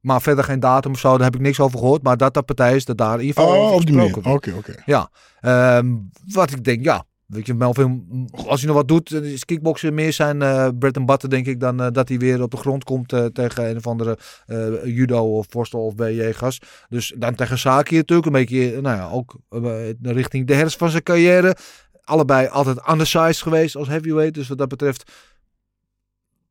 Maar 0.00 0.22
verder 0.22 0.44
geen 0.44 0.60
datum 0.60 0.92
of 0.92 0.98
zo, 0.98 1.16
daar 1.16 1.24
heb 1.26 1.34
ik 1.34 1.40
niks 1.40 1.60
over 1.60 1.78
gehoord. 1.78 2.02
Maar 2.02 2.16
dat 2.16 2.34
dat 2.34 2.46
partij 2.46 2.76
is, 2.76 2.84
dat 2.84 2.98
daar 2.98 3.20
in 3.20 3.26
ieder 3.26 3.42
geval 3.42 3.56
Oh, 3.58 3.62
over 3.72 3.86
gesproken 3.86 4.32
Oké, 4.32 4.52
oké. 4.56 4.74
Ja, 4.86 5.10
ehm, 5.40 5.96
wat 6.26 6.50
ik 6.50 6.64
denk, 6.64 6.84
ja. 6.84 7.04
Weet 7.28 7.46
je, 7.46 7.54
Melvin, 7.54 8.28
als 8.46 8.60
hij 8.60 8.68
nog 8.68 8.76
wat 8.76 8.88
doet, 8.88 9.12
is 9.12 9.44
kickboksen 9.44 9.94
meer 9.94 10.12
zijn 10.12 10.42
eh 10.42 10.68
bread 10.78 10.96
and 10.96 11.06
butter, 11.06 11.30
denk 11.30 11.46
ik, 11.46 11.60
dan 11.60 11.80
eh, 11.80 11.90
dat 11.92 12.08
hij 12.08 12.18
weer 12.18 12.42
op 12.42 12.50
de 12.50 12.56
grond 12.56 12.84
komt 12.84 13.12
eh, 13.12 13.24
tegen 13.24 13.68
een 13.70 13.76
of 13.76 13.86
andere 13.86 14.18
judo 14.84 15.36
of 15.36 15.46
worstel 15.52 15.84
of 15.84 15.94
BJ-gas. 15.94 16.60
Dus 16.88 17.14
dan 17.16 17.34
tegen 17.34 17.58
Saki 17.58 17.96
natuurlijk, 17.96 18.26
een 18.26 18.32
beetje, 18.32 18.80
nou 18.80 18.96
ja, 18.96 19.10
ook 19.10 19.36
richting 20.02 20.46
de 20.46 20.54
herfst 20.54 20.78
van 20.78 20.90
zijn 20.90 21.02
carrière. 21.02 21.56
Allebei 22.04 22.48
altijd 22.48 22.88
undersized 22.90 23.42
geweest 23.42 23.76
als 23.76 23.88
heavyweight, 23.88 24.34
dus 24.34 24.48
wat 24.48 24.58
dat 24.58 24.68
betreft 24.68 25.12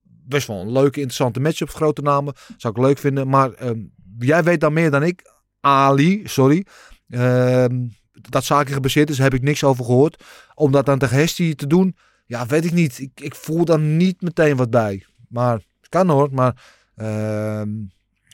best 0.03 0.47
wel 0.47 0.61
een 0.61 0.71
leuke, 0.71 0.99
interessante 0.99 1.39
matchup, 1.39 1.69
grote 1.69 2.01
namen. 2.01 2.33
Zou 2.57 2.73
ik 2.77 2.85
leuk 2.85 2.97
vinden, 2.97 3.27
maar 3.27 3.53
ehm, 3.53 3.79
jij 4.19 4.43
weet 4.43 4.59
dan 4.59 4.73
meer 4.73 4.91
dan 4.91 5.03
ik. 5.03 5.35
Ali, 5.59 6.21
sorry. 6.27 6.65
Ehm, 7.09 7.85
dat 8.21 8.43
Saki 8.43 8.73
gebaseerd 8.73 9.09
is, 9.09 9.17
heb 9.17 9.33
ik 9.33 9.41
niks 9.41 9.63
over 9.63 9.85
gehoord. 9.85 10.23
Om 10.53 10.71
dat 10.71 10.85
dan 10.85 10.99
tegen 10.99 11.17
Hesti 11.17 11.55
te 11.55 11.67
doen, 11.67 11.95
ja, 12.25 12.45
weet 12.45 12.65
ik 12.65 12.73
niet. 12.73 12.99
Ik, 12.99 13.11
ik 13.21 13.35
voel 13.35 13.65
dan 13.65 13.97
niet 13.97 14.21
meteen 14.21 14.55
wat 14.55 14.69
bij. 14.69 15.05
Maar 15.29 15.61
kan 15.89 16.09
hoor. 16.09 16.29
Maar 16.31 16.63
ehm 16.95 17.69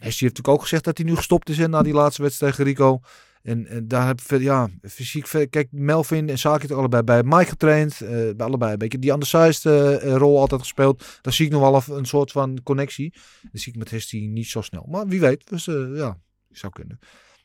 Hesti 0.03 0.23
heeft 0.23 0.35
natuurlijk 0.37 0.47
ook 0.47 0.61
gezegd 0.61 0.83
dat 0.83 0.97
hij 0.97 1.05
nu 1.05 1.15
gestopt 1.15 1.49
is 1.49 1.57
na 1.57 1.81
die 1.81 1.93
laatste 1.93 2.21
wedstrijd 2.21 2.55
tegen 2.55 2.69
Rico. 2.69 2.99
En, 3.43 3.67
en 3.67 3.87
daar 3.87 4.07
heb 4.07 4.21
ik, 4.21 4.41
ja, 4.41 4.69
fysiek, 4.81 5.47
kijk, 5.49 5.67
Melvin 5.71 6.29
en 6.29 6.37
Saki 6.37 6.59
hebben 6.59 6.77
allebei 6.77 7.03
bij 7.03 7.23
Mike 7.23 7.49
getraind. 7.49 8.01
eh, 8.01 8.09
bij 8.09 8.45
allebei 8.45 8.71
een 8.71 8.77
beetje 8.77 8.99
die 8.99 9.11
undersized 9.11 9.65
eh, 9.65 10.15
rol 10.15 10.39
altijd 10.39 10.61
gespeeld. 10.61 11.19
Daar 11.21 11.33
zie 11.33 11.45
ik 11.45 11.51
nog 11.51 11.61
wel 11.61 11.75
een, 11.75 11.97
een 11.97 12.05
soort 12.05 12.31
van 12.31 12.59
connectie. 12.63 13.13
Dat 13.51 13.61
zie 13.61 13.73
ik 13.73 13.79
met 13.79 13.89
Hesti 13.89 14.27
niet 14.27 14.47
zo 14.47 14.61
snel. 14.61 14.85
Maar 14.89 15.07
wie 15.07 15.19
weet, 15.19 15.49
dus 15.49 15.65
ja, 15.93 16.17
zou 16.51 16.73
kunnen. 16.73 16.99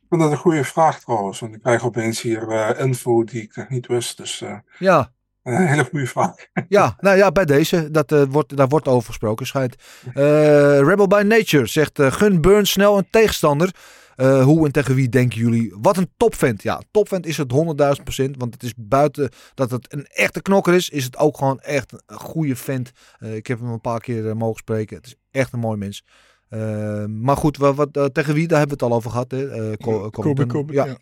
Ik 0.09 0.15
vind 0.17 0.29
dat 0.29 0.39
een 0.39 0.45
goede 0.45 0.65
vraag 0.65 1.01
trouwens, 1.01 1.41
want 1.41 1.55
ik 1.55 1.63
krijg 1.63 1.85
opeens 1.85 2.21
hier 2.21 2.49
eh, 2.49 2.85
info 2.85 3.25
die 3.25 3.43
ik 3.43 3.57
nog 3.57 3.69
niet 3.69 3.87
wist. 3.87 4.17
Dus 4.17 4.41
eh, 4.41 4.57
Ja, 4.79 5.13
een 5.43 5.67
hele 5.67 5.85
goede 5.85 6.07
vraag. 6.07 6.35
Ja, 6.69 6.97
nou 7.01 7.17
ja, 7.17 7.33
bij 7.33 7.45
deze. 7.45 7.91
Dat, 7.91 8.13
eh, 8.13 8.23
wordt, 8.29 8.57
daar 8.57 8.69
wordt 8.69 8.89
over 8.89 9.07
gesproken, 9.07 9.47
schijnt. 9.47 9.77
Rebel 10.15 11.07
by 11.07 11.23
Nature 11.27 11.67
zegt... 11.67 12.03
gun 12.03 12.41
Burns 12.41 12.71
snel 12.71 12.99
een 12.99 13.07
tegenstander. 13.11 13.75
Hoe 14.17 14.67
en 14.67 14.73
tegen 14.73 14.95
wie 14.95 15.09
denken 15.09 15.39
jullie? 15.39 15.75
Wat 15.81 15.97
een 15.97 16.13
topvent. 16.17 16.63
Ja, 16.63 16.83
topvent 16.91 17.27
is 17.27 17.37
het 17.37 17.53
100.000 17.97 18.03
procent. 18.03 18.37
Want 18.39 18.55
het 18.55 18.63
is 18.63 18.75
buiten 18.77 19.31
dat 19.55 19.71
het 19.71 19.93
een 19.93 20.07
echte 20.07 20.43
knokker 20.43 20.75
is... 20.75 20.89
is 20.89 21.05
het 21.05 21.17
ook 21.17 21.37
gewoon 21.37 21.61
echt 21.61 21.93
een 21.93 22.19
goede 22.19 22.57
vent. 22.57 22.91
Ik 23.19 23.47
heb 23.47 23.59
hem 23.61 23.71
een 23.71 23.81
paar 23.81 24.01
keer 24.01 24.37
mogen 24.37 24.59
spreken. 24.59 24.97
Het 24.97 25.07
is 25.07 25.15
echt 25.31 25.53
een 25.53 25.59
mooi 25.59 25.79
mens. 25.79 26.05
Eh, 26.49 27.05
maar 27.05 27.37
goed, 27.37 27.57
wat, 27.57 27.75
wat, 27.75 27.89
eh, 27.93 28.05
tegen 28.05 28.35
wie? 28.35 28.49
Daar 28.49 28.59
hebben 28.59 28.79
we 28.79 28.85
het 28.85 28.93
al 28.93 28.99
over 28.99 29.11
gehad. 29.11 29.31
Hè? 29.31 29.51
Eh, 29.51 29.77
Co- 29.77 29.93
Kobe, 29.99 30.11
Covington. 30.11 30.47
Kobe, 30.49 30.73
ja. 30.73 30.85
ja. 30.87 30.97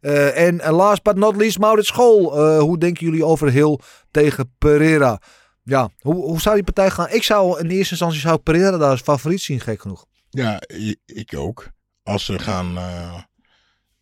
Eh, 0.00 0.42
en 0.46 0.70
last 0.72 1.02
but 1.02 1.16
not 1.16 1.36
least, 1.36 1.58
Maurits 1.58 1.88
School. 1.88 2.38
Eh, 2.38 2.58
hoe 2.58 2.78
denken 2.78 3.06
jullie 3.06 3.24
over 3.24 3.50
Hill 3.50 3.78
tegen 4.10 4.52
Pereira? 4.58 5.20
Ja, 5.62 5.90
hoe, 6.00 6.14
hoe 6.14 6.40
zou 6.40 6.54
die 6.54 6.64
partij 6.64 6.90
gaan? 6.90 7.08
Ik 7.10 7.22
zou 7.22 7.58
in 7.60 7.68
eerste 7.70 7.90
instantie 7.90 8.20
zou 8.20 8.34
ik 8.36 8.42
Pereira 8.42 8.76
daar 8.76 8.90
als 8.90 9.00
favoriet 9.00 9.40
zien, 9.40 9.60
gek 9.60 9.80
genoeg. 9.80 10.06
Ja, 10.30 10.60
ik 11.06 11.34
ook. 11.36 11.68
Als 12.02 12.24
ze 12.24 12.38
gaan. 12.38 12.76
eh, 12.76 13.14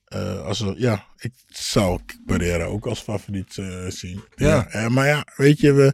eh, 0.05 0.45
als 0.47 0.59
ze, 0.59 0.75
ja, 0.77 1.05
ik 1.17 1.33
zou 1.47 2.01
Pereira 2.27 2.65
ook 2.65 2.87
als 2.87 3.01
favoriet 3.01 3.59
eh, 3.59 3.87
zien. 3.89 4.25
Ja. 4.35 4.89
maar 4.89 5.07
ja, 5.07 5.27
weet 5.37 5.61
je, 5.61 5.73
we. 5.73 5.93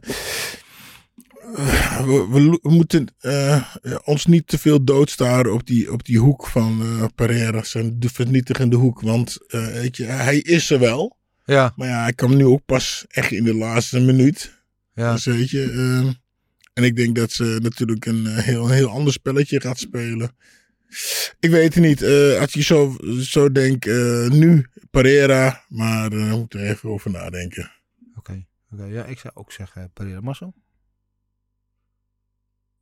We, 2.05 2.27
we, 2.29 2.59
we 2.61 2.69
moeten 2.71 3.07
eh, 3.19 3.65
ons 4.03 4.25
niet 4.25 4.47
te 4.47 4.57
veel 4.57 4.83
doodstaren 4.83 5.53
op 5.53 5.67
die, 5.67 5.91
op 5.91 6.05
die 6.05 6.19
hoek 6.19 6.47
van 6.47 6.81
eh, 6.81 7.05
Pereira, 7.15 7.63
zijn 7.63 7.99
de 7.99 8.09
vernietigende 8.09 8.75
hoek. 8.75 9.01
Want 9.01 9.37
eh, 9.47 9.65
weet 9.65 9.97
je, 9.97 10.03
hij 10.03 10.37
is 10.37 10.69
er 10.69 10.79
wel. 10.79 11.17
Ja, 11.45 11.73
Maar 11.75 11.87
ja, 11.87 12.01
hij 12.01 12.13
kwam 12.13 12.35
nu 12.35 12.45
ook 12.45 12.65
pas 12.65 13.05
echt 13.09 13.31
in 13.31 13.43
de 13.43 13.53
laatste 13.53 13.99
minuut. 13.99 14.63
ja. 14.93 15.13
Dus 15.13 15.25
weet 15.25 15.49
je, 15.49 15.71
ehm, 15.71 16.13
en 16.73 16.83
ik 16.83 16.95
denk 16.95 17.15
dat 17.15 17.31
ze 17.31 17.59
natuurlijk 17.61 18.05
een 18.05 18.27
heel, 18.27 18.65
een 18.65 18.71
heel 18.71 18.89
ander 18.89 19.13
spelletje 19.13 19.61
gaat 19.61 19.79
spelen. 19.79 20.35
Ik 21.39 21.49
weet 21.49 21.73
het 21.73 21.83
niet. 21.83 22.03
als 22.39 22.53
je 22.53 22.63
zo, 22.63 22.97
zo 23.21 23.51
denkt, 23.51 23.85
nu 24.29 24.65
Pereira, 24.91 25.63
maar 25.67 26.09
daar 26.09 26.37
moet 26.37 26.53
er 26.53 26.61
even 26.69 26.89
over 26.89 27.11
nadenken. 27.11 27.71
Oké, 28.17 28.45
oké. 28.71 28.85
ja, 28.85 29.05
ik 29.05 29.19
zou 29.19 29.33
ook 29.35 29.51
zeggen 29.51 29.91
Pereira. 29.93 30.21
Marcel? 30.21 30.53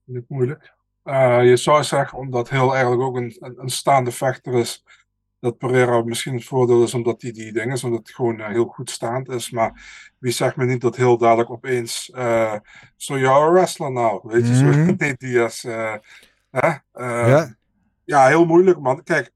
Niet 0.03 0.29
moeilijk. 0.29 0.73
Eh, 1.03 1.43
je 1.43 1.57
zou 1.57 1.83
zeggen, 1.83 2.17
omdat 2.17 2.49
heel 2.49 2.71
eigenlijk 2.71 3.01
ook 3.01 3.15
een, 3.15 3.35
een, 3.39 3.61
een 3.61 3.69
staande 3.69 4.11
vechter 4.11 4.53
is, 4.53 4.83
dat 5.39 5.57
Pereira 5.57 6.03
misschien 6.03 6.33
het 6.33 6.43
voordeel 6.43 6.83
is 6.83 6.93
omdat 6.93 7.21
hij 7.21 7.31
die 7.31 7.53
dingen 7.53 7.73
is, 7.73 7.83
omdat 7.83 8.01
hij 8.03 8.13
gewoon 8.13 8.39
eh, 8.39 8.47
heel 8.47 8.65
goed 8.65 8.89
staand 8.89 9.29
is. 9.29 9.49
Maar 9.51 9.83
wie 10.17 10.31
zegt 10.31 10.55
me 10.55 10.65
niet 10.65 10.81
dat 10.81 10.95
heel 10.95 11.17
dadelijk 11.17 11.49
opeens 11.49 12.09
eh 12.09 12.55
zo 12.95 13.19
jouw 13.19 13.51
wrestler 13.51 13.91
nou, 13.91 14.19
weet 14.23 14.47
je, 14.47 14.55
zo 14.55 14.65
nee, 14.97 15.13
Diaz. 15.17 15.61
hè? 15.61 15.97
Ja. 16.51 17.55
ja, 18.03 18.27
heel 18.27 18.45
moeilijk 18.45 18.79
man. 18.79 19.03
Kijk, 19.03 19.31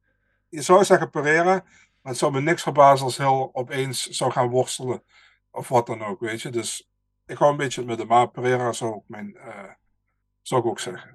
je 0.49 0.61
zou 0.61 0.83
zeggen 0.83 1.09
Pereira, 1.09 1.53
maar 1.53 1.63
het 2.11 2.17
zou 2.17 2.31
me 2.31 2.41
niks 2.41 2.63
verbazen 2.63 3.05
als 3.05 3.17
heel 3.17 3.49
opeens 3.53 4.07
zou 4.09 4.31
gaan 4.31 4.49
worstelen. 4.49 5.03
Of 5.51 5.67
wat 5.67 5.87
dan 5.87 6.03
ook, 6.03 6.19
weet 6.19 6.41
je. 6.41 6.49
Dus 6.49 6.89
ik 7.25 7.37
hou 7.37 7.51
een 7.51 7.57
beetje 7.57 7.79
het 7.79 7.89
midden, 7.89 8.07
maar 8.07 8.31
Pereira 8.31 8.71
zou 8.71 8.93
ook 8.93 9.07
mijn, 9.07 9.37
zou 10.47 10.61
ik 10.61 10.67
ook 10.67 10.79
zeggen. 10.79 11.13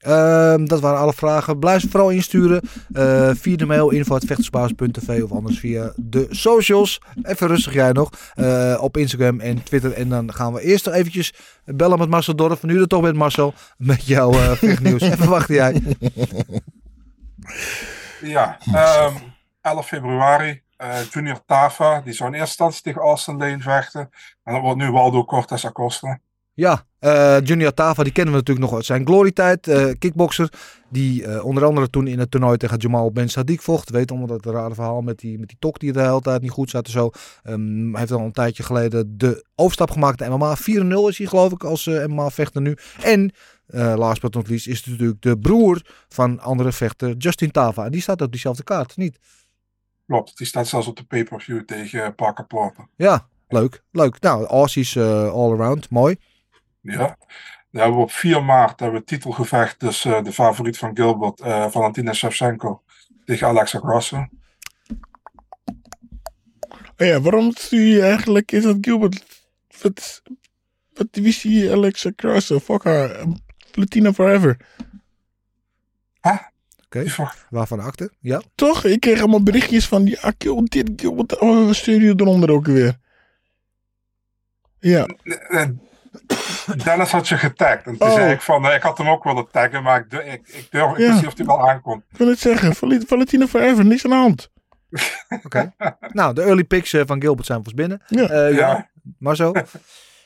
Ehm, 0.00 0.64
dat 0.64 0.80
waren 0.80 0.98
alle 0.98 1.12
vragen. 1.12 1.58
Blijf 1.58 1.80
ze 1.80 1.88
vooral 1.88 2.10
insturen. 2.10 2.60
eh, 2.92 3.30
via 3.34 3.56
de 3.56 3.66
mail 3.66 3.90
info.vechtersbaas.tv 3.90 5.22
of 5.22 5.32
anders 5.32 5.58
via 5.58 5.92
de 5.96 6.26
socials. 6.30 7.00
Even 7.22 7.46
rustig 7.46 7.72
jij 7.72 7.92
nog. 7.92 8.10
eh, 8.34 8.78
op 8.80 8.96
Instagram 8.96 9.40
en 9.40 9.62
Twitter. 9.62 9.92
En 9.92 10.08
dan 10.08 10.32
gaan 10.34 10.52
we 10.52 10.60
eerst 10.62 10.84
nog 10.84 10.94
eventjes 10.94 11.32
bellen 11.64 11.98
met 11.98 12.08
Marcel 12.08 12.36
Dorf. 12.36 12.62
Nu 12.62 12.80
er 12.80 12.86
toch 12.86 13.02
bent 13.02 13.16
Marcel. 13.16 13.54
Met 13.76 14.06
jouw 14.06 14.32
eh 14.32 14.50
vechtnieuws. 14.50 15.02
Even 15.12 15.28
wachten 15.28 15.54
jij. 15.54 15.82
Ja, 18.22 18.58
ehm 18.74 19.14
11 19.60 19.86
februari. 19.86 20.62
eh, 20.76 21.02
Junior 21.10 21.44
Tafa, 21.46 22.00
die 22.00 22.12
zou 22.12 22.28
in 22.28 22.34
eerste 22.38 22.48
instantie 22.50 22.82
tegen 22.82 23.00
Austin 23.00 23.36
Lane 23.36 23.60
vechten. 23.60 24.10
En 24.44 24.52
dat 24.52 24.62
wordt 24.62 24.78
nu 24.78 24.90
Waldo 24.90 25.24
Cortes 25.24 25.66
Acosta. 25.66 26.20
Ja, 26.60 26.86
eh, 26.98 27.40
Junior 27.44 27.74
Tava, 27.74 28.02
die 28.02 28.12
kennen 28.12 28.32
we 28.32 28.38
natuurlijk 28.38 28.66
nog 28.66 28.76
uit 28.76 28.86
zijn 28.86 29.06
glorytijd. 29.06 29.68
eh 29.68 29.90
kickboxer, 29.98 30.52
die 30.88 31.24
eh, 31.24 31.44
onder 31.44 31.64
andere 31.64 31.90
toen 31.90 32.06
in 32.06 32.18
het 32.18 32.30
toernooi 32.30 32.56
tegen 32.56 32.76
Jamal 32.76 33.12
Ben 33.12 33.28
Sadiq 33.28 33.54
vocht. 33.54 33.90
Weet 33.90 34.10
allemaal 34.10 34.26
dat 34.26 34.44
rare 34.44 34.74
verhaal 34.74 35.00
met 35.00 35.18
die, 35.18 35.38
met 35.38 35.48
die 35.48 35.56
tok 35.60 35.78
die 35.78 35.92
de 35.92 36.00
hele 36.00 36.20
tijd 36.20 36.42
niet 36.42 36.50
goed 36.50 36.70
zat 36.70 36.86
en 36.86 36.90
zo. 36.90 37.10
Ehm, 37.42 37.90
hij 37.90 37.98
heeft 38.00 38.12
al 38.12 38.20
een 38.20 38.32
tijdje 38.32 38.62
geleden 38.62 39.18
de 39.18 39.44
overstap 39.54 39.90
gemaakt 39.90 40.20
naar 40.20 40.30
MMA. 40.30 40.56
4-0 40.56 41.08
is 41.08 41.18
hij 41.18 41.26
geloof 41.26 41.52
ik 41.52 41.64
als 41.64 41.86
MMA-vechter 41.86 42.60
nu. 42.60 42.76
En, 43.02 43.32
last 43.96 44.20
but 44.20 44.34
not 44.34 44.48
least, 44.48 44.66
is 44.66 44.78
het 44.78 44.86
natuurlijk 44.86 45.22
de 45.22 45.38
broer 45.38 45.82
van 46.08 46.40
andere 46.40 46.72
vechter, 46.72 47.16
Justin 47.16 47.50
Tava. 47.50 47.84
En 47.84 47.90
die 47.90 48.00
staat 48.00 48.22
op 48.22 48.30
diezelfde 48.30 48.62
kaart, 48.62 48.96
niet? 48.96 49.18
Klopt, 50.06 50.38
die 50.38 50.46
staat 50.46 50.66
zelfs 50.66 50.86
op 50.86 50.96
de 50.96 51.04
pay-per-view 51.04 51.64
tegen 51.64 52.14
Parker 52.14 52.46
Porter. 52.46 52.86
Ja, 52.96 53.28
leuk. 53.48 53.82
Leuk. 53.90 54.20
Nou, 54.20 54.44
Aussies 54.44 54.96
all 54.96 55.52
around. 55.52 55.90
Mooi. 55.90 56.16
Ja. 56.82 57.16
Dan 57.70 57.82
hebben 57.82 57.96
we 57.96 58.02
op 58.02 58.12
4 58.12 58.44
maart 58.44 58.80
hebben 58.80 58.90
we 58.90 58.96
het 58.96 59.06
titelgevecht 59.06 59.78
tussen 59.78 60.24
de 60.24 60.32
favoriet 60.32 60.78
van 60.78 60.96
Gilbert, 60.96 61.40
eh 61.40 61.70
Valentina 61.70 62.12
Shevchenko, 62.12 62.82
tegen 63.24 63.46
Alexa 63.46 63.78
Grasso. 63.78 64.26
Oh 66.96 67.06
ja, 67.06 67.20
waarom 67.20 67.52
stuur 67.52 67.86
je 67.86 68.02
eigenlijk, 68.02 68.52
is 68.52 68.62
dat 68.62 68.76
Gilbert, 68.80 69.46
wat, 69.82 70.22
wat 70.94 71.06
wie 71.10 71.26
is 71.26 71.40
die 71.40 71.72
Alexa 71.72 72.10
Grasso? 72.16 72.58
Fuck 72.58 72.84
haar, 72.84 73.24
Platina 73.70 74.12
Forever. 74.12 74.56
Oké, 76.84 77.04
waarvan 77.50 77.80
achter? 77.80 78.10
Ja. 78.20 78.42
Toch? 78.54 78.84
Ik 78.84 79.00
kreeg 79.00 79.18
allemaal 79.18 79.42
berichtjes 79.42 79.88
van 79.88 80.04
die, 80.04 80.20
ah, 80.20 80.32
Gilbert 80.38 80.70
dit, 80.70 80.90
Gilbert. 80.96 81.38
Oh, 81.38 81.66
we 81.66 81.74
sturen 81.74 82.02
je 82.02 82.14
eronder 82.16 82.50
ook 82.50 82.66
weer. 82.66 82.98
Ja. 84.78 85.08
Dennis 86.76 87.10
had 87.10 87.28
je 87.28 87.36
getagd. 87.38 87.86
En 87.86 87.96
toen 87.98 88.08
Oh. 88.08 88.14
zei 88.14 88.32
ik 88.32 88.40
van, 88.40 88.66
eh, 88.66 88.74
ik 88.74 88.82
had 88.82 88.98
hem 88.98 89.08
ook 89.08 89.24
willen 89.24 89.50
taggen, 89.50 89.82
maar 89.82 90.00
ik, 90.00 90.12
ik, 90.12 90.48
ik 90.48 90.66
durf, 90.70 90.92
ik 90.92 90.98
Ja. 90.98 91.14
niet 91.14 91.26
of 91.26 91.36
hij 91.36 91.46
wel 91.46 91.68
aankomt. 91.70 92.02
Ik 92.10 92.16
wil 92.16 92.28
het 92.28 92.38
zeggen, 92.38 92.74
Val- 92.74 93.00
Valentina 93.06 93.46
Forever, 93.46 93.84
niks 93.86 94.04
aan 94.04 94.10
de 94.10 94.16
hand. 94.16 94.50
Oké. 95.44 95.72
nou, 96.12 96.34
de 96.34 96.42
early 96.42 96.64
picks 96.64 96.92
eh, 96.92 97.02
van 97.06 97.20
Gilbert 97.20 97.46
zijn 97.46 97.62
vast 97.64 97.76
binnen. 97.76 98.02
Ja. 98.06 98.28
Eh, 98.28 98.50
ja. 98.56 98.68
Ja. 98.68 98.88
Maar 99.18 99.36
zo. 99.36 99.52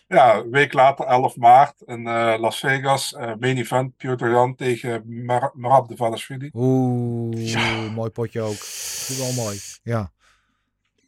Ja, 0.09 0.35
een 0.35 0.51
week 0.51 0.73
later, 0.73 1.07
11 1.07 1.37
maart, 1.37 1.75
in 1.87 2.07
eh, 2.07 2.35
Las 2.39 2.59
Vegas, 2.59 3.15
eh, 3.15 3.33
main 3.39 3.57
event, 3.57 3.97
Piotr 3.97 4.27
Jan 4.29 4.55
tegen 4.55 5.25
Mar 5.25 5.51
Marab 5.55 5.89
de 5.89 5.97
Valashvili. 5.97 6.51
Oeh, 6.53 7.91
mooi 7.95 8.11
potje 8.11 8.41
ook. 8.41 8.49
Dat 8.59 9.07
is 9.09 9.19
wel 9.19 9.45
mooi. 9.45 9.59
Ja. 9.83 10.11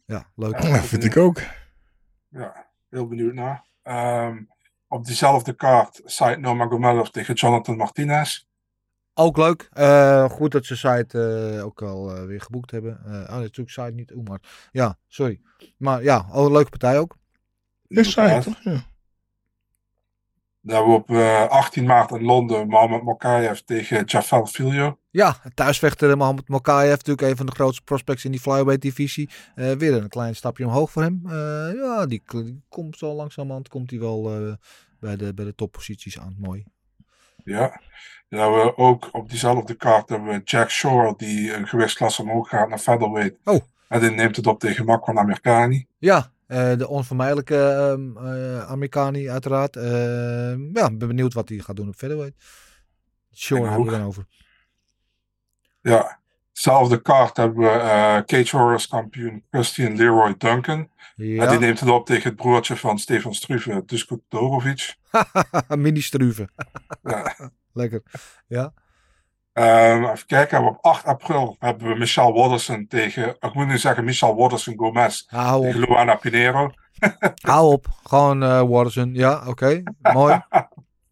Ja, 0.05 0.25
leuk. 0.35 0.61
Ja, 0.61 0.75
vind 0.81 1.03
ik 1.03 1.17
ook. 1.17 1.39
Ja, 2.29 2.65
heel 2.89 3.07
benieuwd 3.07 3.33
naar. 3.33 3.63
Ehm, 3.83 4.37
op 4.87 5.05
diezelfde 5.05 5.53
kaart, 5.53 6.01
Said 6.05 6.39
Nurmagomedov 6.39 7.07
tegen 7.07 7.33
Jonathan 7.33 7.77
Martinez. 7.77 8.45
Ook 9.13 9.37
leuk. 9.37 9.69
Eh, 9.73 10.29
goed 10.29 10.51
dat 10.51 10.65
ze 10.65 10.75
site 10.75 11.51
eh, 11.55 11.65
ook 11.65 11.81
al 11.81 12.15
eh, 12.15 12.25
weer 12.25 12.41
geboekt 12.41 12.71
hebben. 12.71 12.99
Eh 13.05 13.11
oh, 13.11 13.39
natuurlijk 13.39 13.69
site 13.69 13.91
niet. 13.93 14.13
Oeh, 14.15 14.27
maar 14.27 14.39
ja, 14.71 14.97
sorry. 15.07 15.41
Maar 15.77 16.03
ja, 16.03 16.27
oh, 16.31 16.45
een 16.45 16.51
leuke 16.51 16.69
partij 16.69 16.99
ook. 16.99 17.17
Is 17.87 18.15
Inderdaad. 18.15 18.43
toch? 18.43 18.63
Ja. 18.63 18.83
Hebben 20.67 20.91
we 20.91 20.97
op 20.97 21.09
eh, 21.09 21.47
18 21.49 21.85
maart 21.85 22.11
in 22.11 22.23
Londen 22.23 22.67
Mohamed 22.67 23.03
Mokayev 23.03 23.59
tegen 23.59 24.03
Jafal 24.05 24.45
Filio. 24.45 24.97
Ja, 25.09 25.35
thuisvechter 25.53 26.17
Mohamed 26.17 26.47
Mokayev, 26.47 26.91
natuurlijk 26.91 27.27
een 27.27 27.37
van 27.37 27.45
de 27.45 27.51
grootste 27.51 27.83
prospects 27.83 28.25
in 28.25 28.31
die 28.31 28.39
flyweight 28.39 28.81
divisie. 28.81 29.29
Eh, 29.55 29.71
weer 29.71 29.93
een 29.93 30.09
klein 30.09 30.35
stapje 30.35 30.65
omhoog 30.65 30.91
voor 30.91 31.01
hem. 31.01 31.21
Eh, 31.25 31.73
ja, 31.75 32.05
die, 32.05 32.23
die 32.27 32.63
komt 32.69 32.97
zo 32.97 33.13
langzamerhand 33.13 33.67
komt 33.67 33.89
hij 33.89 33.99
wel 33.99 34.33
eh, 34.33 34.53
bij, 34.99 35.15
de, 35.15 35.33
bij 35.33 35.45
de 35.45 35.55
topposities 35.55 36.19
aan. 36.19 36.35
Mooi. 36.39 36.65
Ja. 37.43 37.81
Dan 38.29 38.39
hebben 38.39 38.65
we 38.65 38.77
ook 38.77 39.09
op 39.11 39.29
diezelfde 39.29 39.73
kaart 39.73 40.09
hebben 40.09 40.27
we 40.27 40.41
Jack 40.43 40.69
Shore, 40.69 41.13
die 41.17 41.53
een 41.53 41.67
gewichtsklasse 41.67 42.21
omhoog 42.21 42.49
gaat 42.49 42.69
naar 42.69 42.79
featherweight. 42.79 43.37
Oh. 43.43 43.59
En 43.87 43.99
die 43.99 44.09
neemt 44.09 44.35
het 44.35 44.47
op 44.47 44.59
tegen 44.59 44.85
Makwan 44.85 45.19
Amerikani. 45.19 45.87
Ja, 45.97 46.31
eh, 46.47 46.77
de 46.77 46.87
onvermijdelijke 46.87 47.55
ehm 47.55 48.17
eh, 48.17 48.69
Amerikani 48.69 49.29
uiteraard. 49.29 49.75
Eh, 49.75 50.71
ja, 50.73 50.87
ik 50.87 50.97
ben 50.97 51.07
benieuwd 51.07 51.33
wat 51.33 51.49
hij 51.49 51.57
gaat 51.57 51.75
doen 51.75 51.87
op 51.87 51.95
featherweight. 51.95 52.43
Sure, 53.31 53.67
hebben 53.67 53.85
we 53.85 53.91
dan 53.91 54.05
over. 54.05 54.25
Ja. 55.81 56.19
Dezelfde 56.53 57.01
kaart 57.01 57.37
hebben 57.37 57.57
we 57.57 57.69
eh 57.69 58.21
Cage 58.25 58.57
Warriors 58.57 58.87
kampioen 58.87 59.43
Christian 59.51 59.95
Leroy 59.95 60.35
Duncan. 60.37 60.89
Ja. 61.15 61.43
En 61.43 61.49
die 61.49 61.59
neemt 61.59 61.79
het 61.79 61.89
op 61.89 62.05
tegen 62.05 62.29
het 62.29 62.35
broertje 62.35 62.75
van 62.75 62.99
Stefan 62.99 63.33
Struve, 63.33 63.83
Dusko 63.85 64.21
Todorovic. 64.27 64.95
Mini 65.77 66.01
struven. 66.01 66.49
Ja. 67.03 67.35
Lekker. 67.73 68.01
Ja. 68.47 68.73
Ehm, 69.57 70.03
even 70.03 70.25
kijken, 70.25 70.65
op 70.65 70.77
8 70.81 71.05
april 71.05 71.55
hebben 71.59 71.87
we 71.87 71.95
Michelle 71.95 72.33
Watterson 72.33 72.87
tegen, 72.87 73.27
ik 73.39 73.53
moet 73.53 73.67
nu 73.67 73.77
zeggen 73.77 74.03
Michelle 74.03 74.35
Watterson 74.35 74.77
Gomez 74.77 75.23
Hou 75.27 75.57
op. 75.59 75.63
tegen 75.65 75.79
Luana 75.79 76.15
Pinero. 76.15 76.71
Hou 77.51 77.71
op. 77.73 77.85
Gewoon 78.03 78.67
Watterson. 78.69 79.13
Ja, 79.13 79.43
oké. 79.47 79.83
Mooi. 80.01 80.39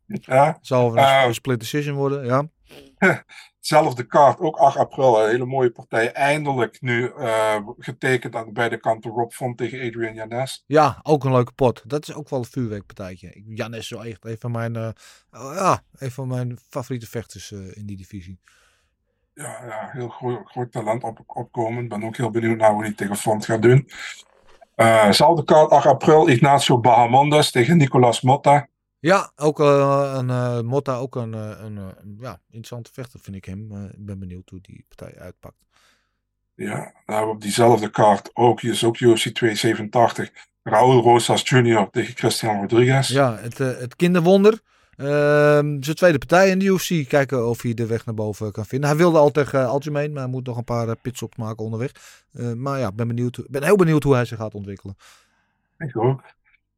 Ja. 0.07 0.57
Zal 0.61 0.91
een 0.91 0.97
Eh, 0.97 1.23
een 1.27 1.33
split 1.33 1.59
decision 1.59 1.95
worden. 1.95 2.25
Ja. 2.25 2.43
Zelfde 3.65 4.03
kaart, 4.03 4.39
ook 4.39 4.55
8 4.57 4.77
april, 4.77 5.23
een 5.23 5.29
hele 5.29 5.45
mooie 5.45 5.71
partij. 5.71 6.11
Eindelijk 6.11 6.81
nu 6.81 7.11
eh, 7.17 7.55
getekend 7.77 8.35
aan 8.35 8.53
beide 8.53 8.77
kanten 8.77 9.11
Rob 9.11 9.31
Font 9.31 9.57
tegen 9.57 9.87
Adrian 9.87 10.13
Janes. 10.13 10.63
ja, 10.67 10.99
ook 11.03 11.23
een 11.23 11.31
leuke 11.31 11.51
pot. 11.51 11.83
Dat 11.85 12.07
is 12.07 12.13
ook 12.15 12.29
wel 12.29 12.39
een 12.39 12.45
vuurwerkpartijtje. 12.45 13.27
Ik- 13.33 13.43
Jan 13.47 13.73
is 13.73 13.87
zo 13.87 13.99
echt 13.99 14.25
een 14.25 14.37
van 14.39 14.51
mijn, 14.51 14.75
eh, 14.75 14.89
oh 15.31 15.53
ja, 15.55 15.81
een 15.97 16.11
van 16.11 16.27
mijn 16.27 16.57
favoriete 16.69 17.07
vechters 17.07 17.51
eh, 17.51 17.75
in 17.77 17.85
die 17.85 17.97
divisie. 17.97 18.39
Ja, 19.33 19.65
ja 19.65 19.89
heel 19.91 20.09
groot, 20.09 20.47
groot 20.49 20.71
talent 20.71 21.03
op, 21.03 21.19
opkomen. 21.25 21.83
Ik 21.83 21.89
ben 21.89 22.03
ook 22.03 22.17
heel 22.17 22.31
benieuwd 22.31 22.57
naar 22.57 22.71
hoe 22.71 22.83
hij 22.83 22.93
tegen 22.93 23.15
Font 23.15 23.45
gaat 23.45 23.61
doen. 23.61 23.89
Zelfde 25.09 25.43
kaart, 25.43 25.69
8 25.71 25.85
april, 25.85 26.27
Ignacio 26.29 26.79
Bahamondes 26.79 27.51
tegen 27.51 27.77
Nicolas 27.77 28.21
Motta. 28.21 28.67
Ja, 28.99 29.31
ook 29.35 29.59
eh, 29.59 30.13
een 30.17 30.29
eh, 30.29 30.61
Motta, 30.61 30.95
ook 30.95 31.15
een, 31.15 31.33
eh, 31.33 31.49
een, 31.59 31.77
een, 31.77 32.17
ja, 32.19 32.39
interessante 32.45 32.93
vechter 32.93 33.19
vind 33.19 33.35
ik 33.35 33.45
hem. 33.45 33.87
Ik 33.91 34.05
ben 34.05 34.19
benieuwd 34.19 34.49
hoe 34.49 34.61
die 34.61 34.85
partij 34.87 35.19
uitpakt. 35.19 35.65
Ja, 36.55 36.93
we 37.05 37.13
op 37.13 37.41
diezelfde 37.41 37.89
kaart 37.89 38.29
ook, 38.33 38.61
hier 38.61 38.71
is 38.71 38.83
ook 38.83 38.99
UFC 38.99 39.27
287, 39.29 40.31
Raul 40.63 41.01
Rosas 41.01 41.49
Jr. 41.49 41.89
tegen 41.91 42.15
Christian 42.15 42.59
Rodriguez. 42.59 43.07
Ja, 43.07 43.35
het, 43.37 43.57
het 43.57 43.95
kinderwonder. 43.95 44.61
Ehm, 44.95 45.81
zijn 45.81 45.95
tweede 45.95 46.17
partij 46.17 46.49
in 46.49 46.59
de 46.59 46.65
UFC. 46.65 47.07
Kijken 47.07 47.47
of 47.47 47.61
hij 47.61 47.73
de 47.73 47.85
weg 47.85 48.05
naar 48.05 48.15
boven 48.15 48.51
kan 48.51 48.65
vinden. 48.65 48.89
Hij 48.89 48.97
wilde 48.97 49.17
al 49.17 49.31
tegen 49.31 49.59
uh, 49.59 49.67
Aljamain, 49.67 50.11
maar 50.11 50.21
hij 50.21 50.31
moet 50.31 50.45
nog 50.45 50.57
een 50.57 50.63
paar 50.63 50.87
uh, 50.87 50.93
pitstops 51.01 51.37
maken 51.37 51.63
onderweg. 51.63 51.91
Uh, 52.31 52.53
maar 52.53 52.79
ja, 52.79 52.87
ik 52.87 52.95
ben, 52.95 53.07
benieuwd, 53.07 53.39
ben 53.47 53.63
heel 53.63 53.75
benieuwd 53.75 54.03
hoe 54.03 54.13
hij 54.13 54.25
zich 54.25 54.37
gaat 54.37 54.53
ontwikkelen. 54.53 54.95
Ik 55.77 55.97
ook. 55.97 56.23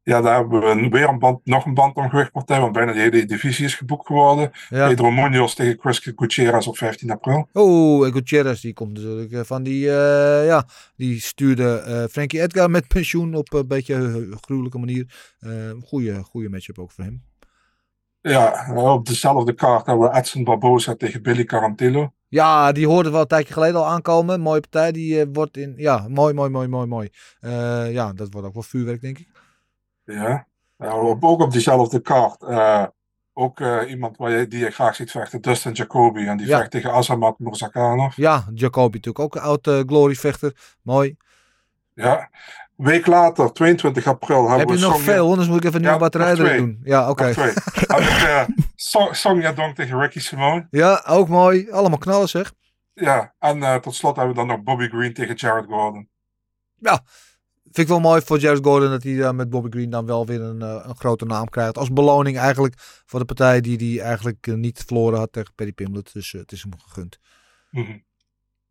Ja, 0.08 0.22
daar 0.22 0.36
hebben 0.36 0.60
we 0.60 0.90
weer 0.90 1.08
een 1.08 1.20
band, 1.20 1.40
nog 1.44 1.66
een 1.66 1.74
bantamgewichtpartij, 1.74 2.60
want 2.60 2.72
bijna 2.74 2.92
de 2.92 3.00
hele 3.00 3.26
divisie 3.26 3.66
is 3.66 3.76
geboekt 3.76 4.06
geworden. 4.06 4.52
Ja. 4.70 4.88
Pedro 4.88 5.12
Munoz 5.12 5.54
tegen 5.54 5.78
Chris 5.80 6.00
Gutierrez 6.16 6.68
op 6.68 6.78
15 6.78 7.12
april. 7.12 7.48
Oh, 7.54 8.06
Gutierrez 8.12 8.62
die 8.62 8.74
komt 8.74 8.94
natuurlijk 8.94 9.32
eh, 9.32 9.40
van 9.44 9.64
die, 9.64 9.86
uh, 9.86 10.46
ja, 10.46 10.66
die 10.96 11.22
stuurde 11.22 11.84
uh, 11.88 12.04
Frankie 12.12 12.42
Edgar 12.42 12.70
met 12.70 12.88
pensioen 12.88 13.36
op 13.36 13.54
een 13.54 13.68
beetje 13.68 13.94
een 13.94 14.38
gruwelijke 14.42 14.78
manier. 14.78 15.36
Uh, 15.40 15.52
goeie, 15.86 16.24
goeie 16.24 16.50
matchup 16.50 16.80
ook 16.80 16.92
voor 16.92 17.04
hem. 17.04 17.24
Ja, 18.22 18.74
op 18.76 19.06
dezelfde 19.06 19.54
kaart 19.54 19.86
hebben 19.86 20.10
we 20.10 20.18
Edson 20.18 20.44
Barbosa 20.44 20.96
tegen 20.96 21.22
Billy 21.22 21.44
Carantillo. 21.44 22.12
Ja, 22.30 22.72
die 22.72 22.88
hoorde 22.88 23.10
wel 23.10 23.22
een 23.22 23.28
tijdje 23.28 23.54
geleden 23.54 23.80
al 23.80 23.88
aankomen. 23.88 24.40
Mooie 24.40 24.60
partij. 24.60 24.92
Die 24.92 25.22
eh, 25.22 25.28
wordt 25.34 25.58
in. 25.58 25.74
Ja, 25.78 26.06
mooi, 26.08 26.34
mooi, 26.34 26.50
mooi, 26.50 26.68
mooi, 26.68 26.88
mooi. 26.88 27.10
Eh, 27.40 27.92
ja, 27.92 28.14
dat 28.14 28.28
wordt 28.32 28.48
ook 28.48 28.54
wel 28.54 28.64
vuurwerk, 28.64 29.02
denk 29.02 29.18
ik. 29.18 29.28
Ja. 30.16 30.48
Ja, 30.78 30.90
ook 30.92 31.42
op 31.42 31.52
diezelfde 31.52 32.00
kaart. 32.00 32.44
eh, 32.44 32.84
ook 33.34 33.60
eh, 33.60 33.90
iemand 33.90 34.18
waar 34.18 34.32
je, 34.32 34.48
die 34.48 34.60
je 34.60 34.72
graag 34.72 34.96
ziet 34.96 35.12
vechten, 35.12 35.42
Dustin 35.42 35.72
Jacoby. 35.72 36.26
En 36.26 36.38
die 36.38 36.48
Ja. 36.48 36.58
vecht 36.58 36.72
tegen 36.72 36.92
Azamat 36.92 37.40
Murzakanov. 37.40 38.16
Ja, 38.16 38.44
Jacoby 38.54 38.96
natuurlijk 38.96 39.20
ook 39.20 39.36
een 39.36 39.42
oud 39.42 39.68
eh, 39.68 39.80
gloryvechter. 39.86 40.76
Mooi. 40.82 41.16
Ja. 41.94 42.30
Week 42.76 43.06
later, 43.06 43.54
22 43.54 44.08
april, 44.08 44.40
hebben 44.50 44.60
Heb 44.60 44.70
je 44.70 44.74
we 44.76 44.82
nog 44.82 45.02
veel? 45.02 45.30
Anders 45.30 45.48
moet 45.48 45.58
ik 45.58 45.64
even 45.64 45.76
een 45.76 45.82
nieuwe 45.82 45.96
Ja, 45.96 46.02
batterij 46.02 46.30
nog 46.30 46.40
erin 46.40 46.50
twee. 46.50 46.60
doen. 46.66 46.80
Ja, 46.84 47.10
oké. 47.10 47.34
Sonja 49.12 49.52
Dong 49.52 49.76
tegen 49.76 50.00
Ricky 50.00 50.20
Simone. 50.20 50.68
Ja, 50.70 51.04
ook 51.08 51.28
mooi. 51.28 51.72
Allemaal 51.72 51.98
knallen 51.98 52.30
zeg. 52.30 52.54
Ja, 52.94 53.34
en 53.40 53.82
tot 53.82 53.96
slot 53.96 54.16
hebben 54.16 54.34
we 54.36 54.40
dan 54.40 54.50
nog 54.50 54.64
Bobby 54.64 54.88
Green 54.88 55.14
tegen 55.14 55.36
Jared 55.36 55.66
Gordon. 55.66 56.10
Vind 57.72 57.78
ik 57.78 57.88
wel 57.88 58.00
mooi 58.00 58.22
voor 58.22 58.40
Jared 58.40 58.64
Gordon 58.64 58.90
dat 58.90 59.04
hij 59.04 59.22
eh, 59.22 59.32
met 59.32 59.50
Bobby 59.50 59.70
Green 59.70 59.90
dan 59.90 60.06
wel 60.06 60.26
weer 60.26 60.42
een, 60.42 60.62
eh, 60.62 60.84
een 60.88 60.96
grote 60.96 61.26
naam 61.26 61.50
krijgt. 61.50 61.78
Als 61.78 61.94
beloning 61.94 62.38
eigenlijk 62.38 62.74
voor 63.06 63.20
de 63.20 63.26
partij 63.26 63.62
die 63.62 63.94
hij 63.96 64.06
eigenlijk 64.06 64.48
eh, 64.48 64.54
niet 64.54 64.84
verloren 64.86 65.20
had 65.20 65.32
tegen 65.32 65.54
Paddy 65.56 65.74
Pimblett. 65.74 66.14
Dus 66.14 66.32
het 66.32 66.52
is 66.52 66.62
hem 66.62 66.72
gegund. 66.78 67.20
Mhm. 67.72 67.98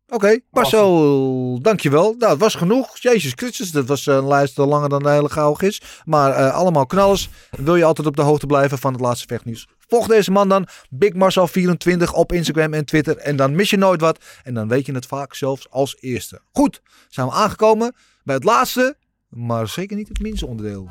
Oké, 0.09 0.39
Marcel, 0.51 1.59
dankjewel. 1.61 2.15
Nou, 2.17 2.31
het 2.31 2.41
was 2.41 2.55
genoeg. 2.55 2.97
Jezus 2.97 3.31
Christus, 3.35 3.71
dat 3.71 3.85
was 3.85 4.05
een 4.05 4.27
lijst 4.27 4.57
langer 4.57 4.89
dan 4.89 5.03
de 5.03 5.09
hele 5.09 5.29
gauw 5.29 5.55
is. 5.57 5.81
Maar 6.05 6.31
eh, 6.31 6.53
allemaal 6.53 6.85
knallers. 6.85 7.29
Wil 7.51 7.75
je 7.75 7.83
altijd 7.83 8.07
op 8.07 8.15
de 8.15 8.21
hoogte 8.21 8.45
blijven 8.45 8.77
van 8.77 8.91
het 8.91 9.01
laatste 9.01 9.27
vechtnieuws? 9.27 9.67
Volg 9.79 10.07
deze 10.07 10.31
man 10.31 10.49
dan, 10.49 10.67
Big 10.89 11.13
Marcel24 11.13 12.11
op 12.11 12.31
Instagram 12.31 12.73
en 12.73 12.85
Twitter. 12.85 13.17
En 13.17 13.35
dan 13.35 13.55
mis 13.55 13.69
je 13.69 13.77
nooit 13.77 14.01
wat. 14.01 14.23
En 14.43 14.53
dan 14.53 14.67
weet 14.67 14.85
je 14.85 14.93
het 14.93 15.05
vaak 15.05 15.33
zelfs 15.33 15.69
als 15.69 15.97
eerste. 15.99 16.41
Goed, 16.51 16.81
zijn 17.07 17.27
we 17.27 17.33
aangekomen 17.33 17.95
bij 18.27 18.35
het 18.35 18.43
laatste, 18.43 18.97
maar 19.29 19.67
zeker 19.67 19.97
niet 19.97 20.07
het 20.07 20.19
minste 20.19 20.47
onderdeel. 20.47 20.89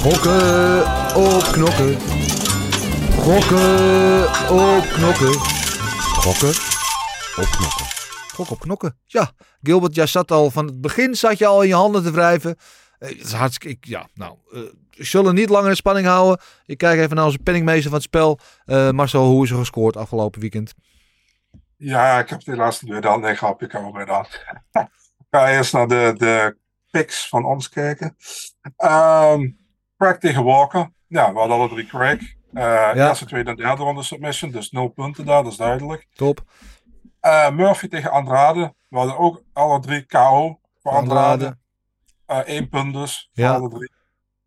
Gokken 0.00 0.80
op 1.16 1.42
knokken. 1.52 2.00
Gokken 3.18 4.22
op 4.50 4.84
knokken. 4.92 5.32
Gokken 6.24 6.48
op 7.36 7.48
knokken. 7.50 7.86
Gok 8.34 8.50
op 8.50 8.60
knokken. 8.60 8.98
Ja, 9.06 9.30
Gilbert, 9.62 9.94
jij 9.94 10.06
zat 10.06 10.30
al 10.30 10.50
van 10.50 10.66
het 10.66 10.80
begin 10.80 11.14
zat 11.14 11.38
je 11.38 11.46
al 11.46 11.62
in 11.62 11.68
je 11.68 11.74
handen 11.74 12.02
te 12.02 12.10
wrijven. 12.10 12.56
Eh, 12.98 13.08
Het 13.08 13.20
is 13.20 13.32
hartstikke, 13.32 13.76
ik, 13.76 13.86
ja, 13.86 14.08
nou, 14.14 14.36
eh, 14.52 14.60
we 14.90 15.04
zullen 15.04 15.34
niet 15.34 15.48
langer 15.48 15.70
in 15.70 15.76
spanning 15.76 16.06
houden. 16.06 16.44
Ik 16.66 16.78
kijk 16.78 17.00
even 17.00 17.16
naar 17.16 17.24
onze 17.24 17.38
penningmeester 17.38 17.90
van 17.90 17.98
het 17.98 18.02
spel. 18.02 18.38
Eh, 18.64 18.90
Marcel, 18.90 19.24
hoe 19.24 19.44
is 19.44 19.50
er 19.50 19.58
gescoord 19.58 19.96
afgelopen 19.96 20.40
weekend? 20.40 20.74
Ja, 21.76 22.18
ik 22.18 22.28
heb 22.28 22.38
het 22.38 22.46
helaas 22.46 22.82
niet 22.82 22.92
weer 22.92 23.00
dan. 23.00 23.20
Nee, 23.20 23.34
grapje, 23.34 23.66
ik 23.66 23.72
heb 23.72 23.82
wel 23.82 23.92
weer 23.92 24.06
dan. 24.06 24.26
Ik 25.30 25.38
ga 25.38 25.50
eerst 25.50 25.72
naar 25.72 25.88
de, 25.88 26.14
de 26.16 26.56
picks 26.90 27.28
van 27.28 27.44
ons 27.44 27.68
kijken. 27.68 28.16
Ehm 28.76 29.48
Craig 29.98 30.18
tegen 30.18 30.44
Walker. 30.44 30.90
Ja, 31.06 31.32
we 31.32 31.38
hadden 31.38 31.56
alle 31.56 31.68
drie 31.68 31.86
Craig. 31.86 32.34
Eh 32.52 32.90
Eerste, 32.94 33.26
tweede 33.26 33.50
en 33.50 33.56
derde 33.56 33.82
ronde 33.82 34.02
submission. 34.02 34.50
Dus 34.50 34.70
nul 34.70 34.88
punten 34.88 35.24
daar, 35.24 35.42
dat 35.42 35.52
is 35.52 35.58
duidelijk. 35.58 36.06
Top. 36.14 36.44
Eh, 37.20 37.50
Murphy 37.50 37.88
tegen 37.88 38.10
Andrade. 38.10 38.74
We 38.88 38.96
hadden 38.96 39.18
ook 39.18 39.42
alle 39.52 39.80
drie 39.80 40.06
KO 40.06 40.60
voor 40.82 40.92
Andrade. 40.92 41.56
Andrade. 42.26 42.52
Eén 42.56 42.68
punt 42.68 42.92
dus, 42.94 43.30
voor 43.34 43.44
Ja. 43.44 43.54
alle 43.54 43.68
drie. 43.68 43.90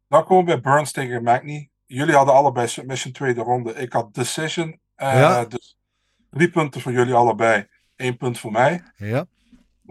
Dan 0.07 0.23
komen 0.25 0.45
we 0.55 0.61
bij 0.61 0.73
Burns 0.73 0.91
tegen 0.91 1.23
Magny. 1.23 1.69
Jullie 1.85 2.15
hadden 2.15 2.33
allebei 2.35 2.67
submission 2.67 3.13
tweede 3.13 3.41
ronde. 3.41 3.73
Ik 3.73 3.93
had 3.93 4.13
decision. 4.13 4.79
Eh, 4.95 5.13
Ja. 5.19 5.45
Dus 5.45 5.77
drie 6.29 6.49
punten 6.49 6.81
voor 6.81 6.91
jullie 6.91 7.13
allebei. 7.13 7.67
Eén 7.95 8.17
punt 8.17 8.39
voor 8.39 8.51
mij. 8.51 8.83
Ja. 8.95 9.25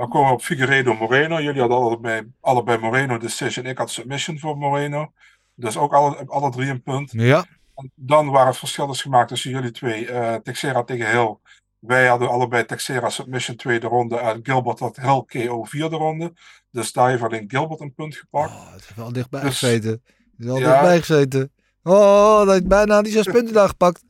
Dan 0.01 0.09
komen 0.09 0.29
we 0.29 0.35
op 0.35 0.43
Figueredo 0.43 0.95
Moreno. 0.95 1.41
Jullie 1.41 1.61
hadden 1.61 1.79
allebei, 1.79 2.33
allebei 2.41 2.79
Moreno 2.79 3.19
decision. 3.19 3.67
Ik 3.67 3.79
had 3.79 3.91
submission 3.91 4.39
voor 4.39 4.57
Moreno. 4.57 5.13
Dus 5.55 5.77
ook 5.77 5.93
alle, 5.95 6.25
alle 6.27 6.51
drie 6.51 6.69
een 6.71 6.83
punt. 6.83 7.13
Ja. 7.13 7.45
En 7.75 7.93
dan 7.95 8.31
waar 8.31 8.47
het 8.47 8.57
verschil 8.57 8.91
is 8.91 9.03
gemaakt 9.03 9.29
tussen 9.29 9.51
jullie 9.51 9.71
twee. 9.71 10.07
eh 10.11 10.35
Texera 10.35 10.83
tegen 10.85 11.11
Hill. 11.11 11.37
Wij 11.79 12.07
hadden 12.07 12.29
allebei 12.29 12.65
Texera 12.65 13.09
submission 13.09 13.57
tweede 13.57 13.87
ronde. 13.87 14.17
En 14.17 14.41
Gilbert 14.43 14.79
had 14.79 14.97
Hill 14.97 15.47
KO 15.47 15.65
vierde 15.65 15.97
ronde. 15.97 16.33
Dus 16.71 16.93
daar 16.93 17.09
heeft 17.11 17.23
alleen 17.23 17.45
Gilbert 17.51 17.81
een 17.81 17.95
punt 17.95 18.17
gepakt. 18.17 18.51
Oh, 18.51 18.73
het 18.73 18.81
is 18.81 18.95
wel 18.95 19.13
dichtbij 19.13 19.41
Dus- 19.41 19.59
gezeten. 19.59 19.91
Het 19.91 20.01
is 20.39 20.47
wel 20.47 20.59
Ja. 20.59 20.71
dichtbij 20.71 20.99
gezeten. 20.99 21.53
Oh, 21.83 22.39
dat 22.39 22.49
heeft 22.53 22.69
bijna 22.69 23.03
die 23.03 23.13
zes 23.13 23.27
punten 23.37 23.55
daar 23.55 23.69
gepakt. 23.69 24.03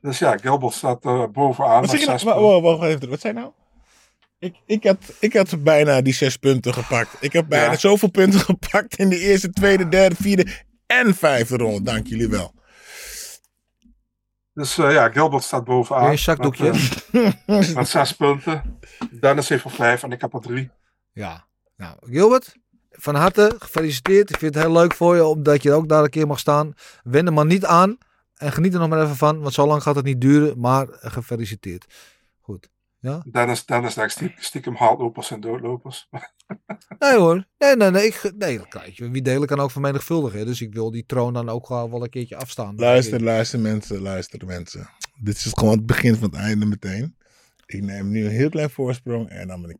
Dus 0.00 0.18
ja, 0.18 0.36
Gilbert 0.38 0.72
staat 0.74 1.04
eh, 1.04 1.24
bovenaan. 1.32 1.80
Wat 1.80 1.90
zeg 1.90 2.00
je 2.20 2.24
nou? 2.24 2.40
wa- 2.40 2.60
Wacht 2.60 2.82
even, 2.82 3.08
wat 3.08 3.20
zei 3.20 3.34
je 3.34 3.40
nou? 3.40 3.52
Ik, 4.38 4.56
ik, 4.66 4.84
had, 4.84 4.96
ik 5.20 5.32
had 5.32 5.62
bijna 5.62 6.00
die 6.00 6.12
zes 6.14 6.36
punten 6.36 6.74
gepakt. 6.74 7.16
Ik 7.20 7.32
heb 7.32 7.48
bijna 7.48 7.70
Ja. 7.70 7.78
zoveel 7.78 8.10
punten 8.10 8.40
gepakt 8.50 8.96
in 8.98 9.08
de 9.08 9.18
eerste, 9.18 9.50
tweede, 9.50 9.88
derde, 9.88 10.14
vierde 10.14 10.46
en 10.86 11.14
vijfde 11.14 11.56
ronde. 11.56 11.82
Dank 11.82 12.06
jullie 12.06 12.28
wel. 12.28 12.54
Dus 14.54 14.78
eh, 14.78 14.92
ja, 14.92 15.08
Gilbert 15.10 15.42
staat 15.42 15.64
bovenaan. 15.64 16.10
Een 16.10 16.18
zakdoekje. 16.18 16.72
Met, 17.12 17.36
eh, 17.46 17.74
met 17.74 17.88
zes 17.88 18.12
punten. 18.12 18.78
Dennis 19.20 19.48
heeft 19.48 19.64
er 19.64 19.70
vijf 19.70 20.02
en 20.02 20.12
ik 20.12 20.20
heb 20.20 20.34
er 20.34 20.40
drie. 20.40 20.70
Ja. 21.12 21.46
Nou, 21.76 21.96
Gilbert, 22.00 22.56
van 22.90 23.14
harte 23.14 23.54
gefeliciteerd. 23.58 24.30
Ik 24.30 24.38
vind 24.38 24.54
het 24.54 24.64
heel 24.64 24.72
leuk 24.72 24.94
voor 24.94 25.14
je, 25.16 25.24
omdat 25.24 25.62
je 25.62 25.72
ook 25.72 25.88
daar 25.88 26.02
een 26.02 26.10
keer 26.10 26.26
mag 26.26 26.38
staan. 26.38 26.74
Wend 27.02 27.26
er 27.26 27.32
maar 27.32 27.46
niet 27.46 27.64
aan 27.64 27.98
en 28.36 28.52
geniet 28.52 28.74
er 28.74 28.80
nog 28.80 28.88
maar 28.88 29.02
even 29.02 29.16
van, 29.16 29.40
want 29.40 29.54
zo 29.54 29.66
lang 29.66 29.82
gaat 29.82 29.96
het 29.96 30.04
niet 30.04 30.20
duren. 30.20 30.60
Maar 30.60 30.86
gefeliciteerd. 30.90 31.86
Ja? 33.00 33.24
Dennis, 33.30 33.66
Dennis 33.66 33.94
denkt 33.94 34.12
stiekem, 34.12 34.42
stiekem 34.42 34.74
hardlopers 34.74 35.30
en 35.30 35.40
doodlopers. 35.40 36.08
Nee 36.98 37.16
hoor. 37.16 37.46
Nee, 37.58 37.76
nee, 37.76 37.90
nee. 37.90 38.06
Ik, 38.06 38.32
nee, 38.38 38.68
kijk 38.68 38.96
je. 38.96 39.10
Wie 39.10 39.22
delen 39.22 39.46
kan 39.46 39.60
ook 39.60 39.70
vermenigvuldigen. 39.70 40.46
Dus 40.46 40.60
ik 40.60 40.74
wil 40.74 40.90
die 40.90 41.06
troon 41.06 41.32
dan 41.32 41.48
ook 41.48 41.66
gewoon 41.66 41.90
wel 41.90 42.02
een 42.02 42.10
keertje 42.10 42.36
afstaan. 42.36 42.76
Luister, 42.76 43.22
luister 43.22 43.60
mensen, 43.60 44.00
luister 44.00 44.46
mensen. 44.46 44.90
Dit 45.22 45.36
is 45.36 45.52
gewoon 45.54 45.76
het 45.76 45.86
begin 45.86 46.14
van 46.14 46.30
het 46.30 46.38
einde 46.38 46.66
meteen. 46.66 47.16
Ik 47.66 47.82
neem 47.82 48.08
nu 48.10 48.24
een 48.24 48.30
heel 48.30 48.48
klein 48.48 48.70
voorsprong 48.70 49.28
en 49.28 49.48
dan 49.48 49.62
ben 49.62 49.70
ik 49.70 49.76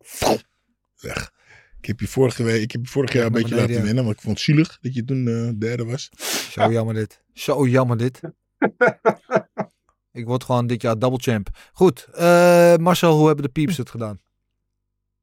weg. 1.00 1.32
Ik 1.80 1.86
heb 1.86 2.00
je 2.00 2.06
vorige 2.06 2.42
week, 2.42 2.62
ik 2.62 2.72
heb 2.72 2.84
je 2.84 2.90
vorig 2.90 3.12
jaar 3.12 3.26
een 3.26 3.32
beetje 3.32 3.54
laten 3.54 3.74
ja. 3.74 3.82
winnen, 3.82 4.04
maar 4.04 4.12
ik 4.12 4.20
vond 4.20 4.36
het 4.36 4.44
zielig 4.44 4.78
dat 4.80 4.94
je 4.94 5.04
toen 5.04 5.28
eh, 5.28 5.58
derde 5.58 5.84
was. 5.84 6.10
Zo 6.50 6.72
jammer 6.72 6.94
dit. 6.94 7.22
Zo 7.32 7.66
jammer 7.66 7.96
dit. 7.96 8.20
ik 10.12 10.26
word 10.26 10.44
gewoon 10.44 10.66
dit 10.66 10.82
jaar 10.82 10.98
double 10.98 11.18
champ. 11.20 11.48
Goed. 11.72 12.08
eh, 12.14 12.76
Marcel, 12.76 13.16
hoe 13.16 13.26
hebben 13.26 13.44
de 13.44 13.50
pieps 13.50 13.76
het 13.76 13.90
gedaan? 13.90 14.20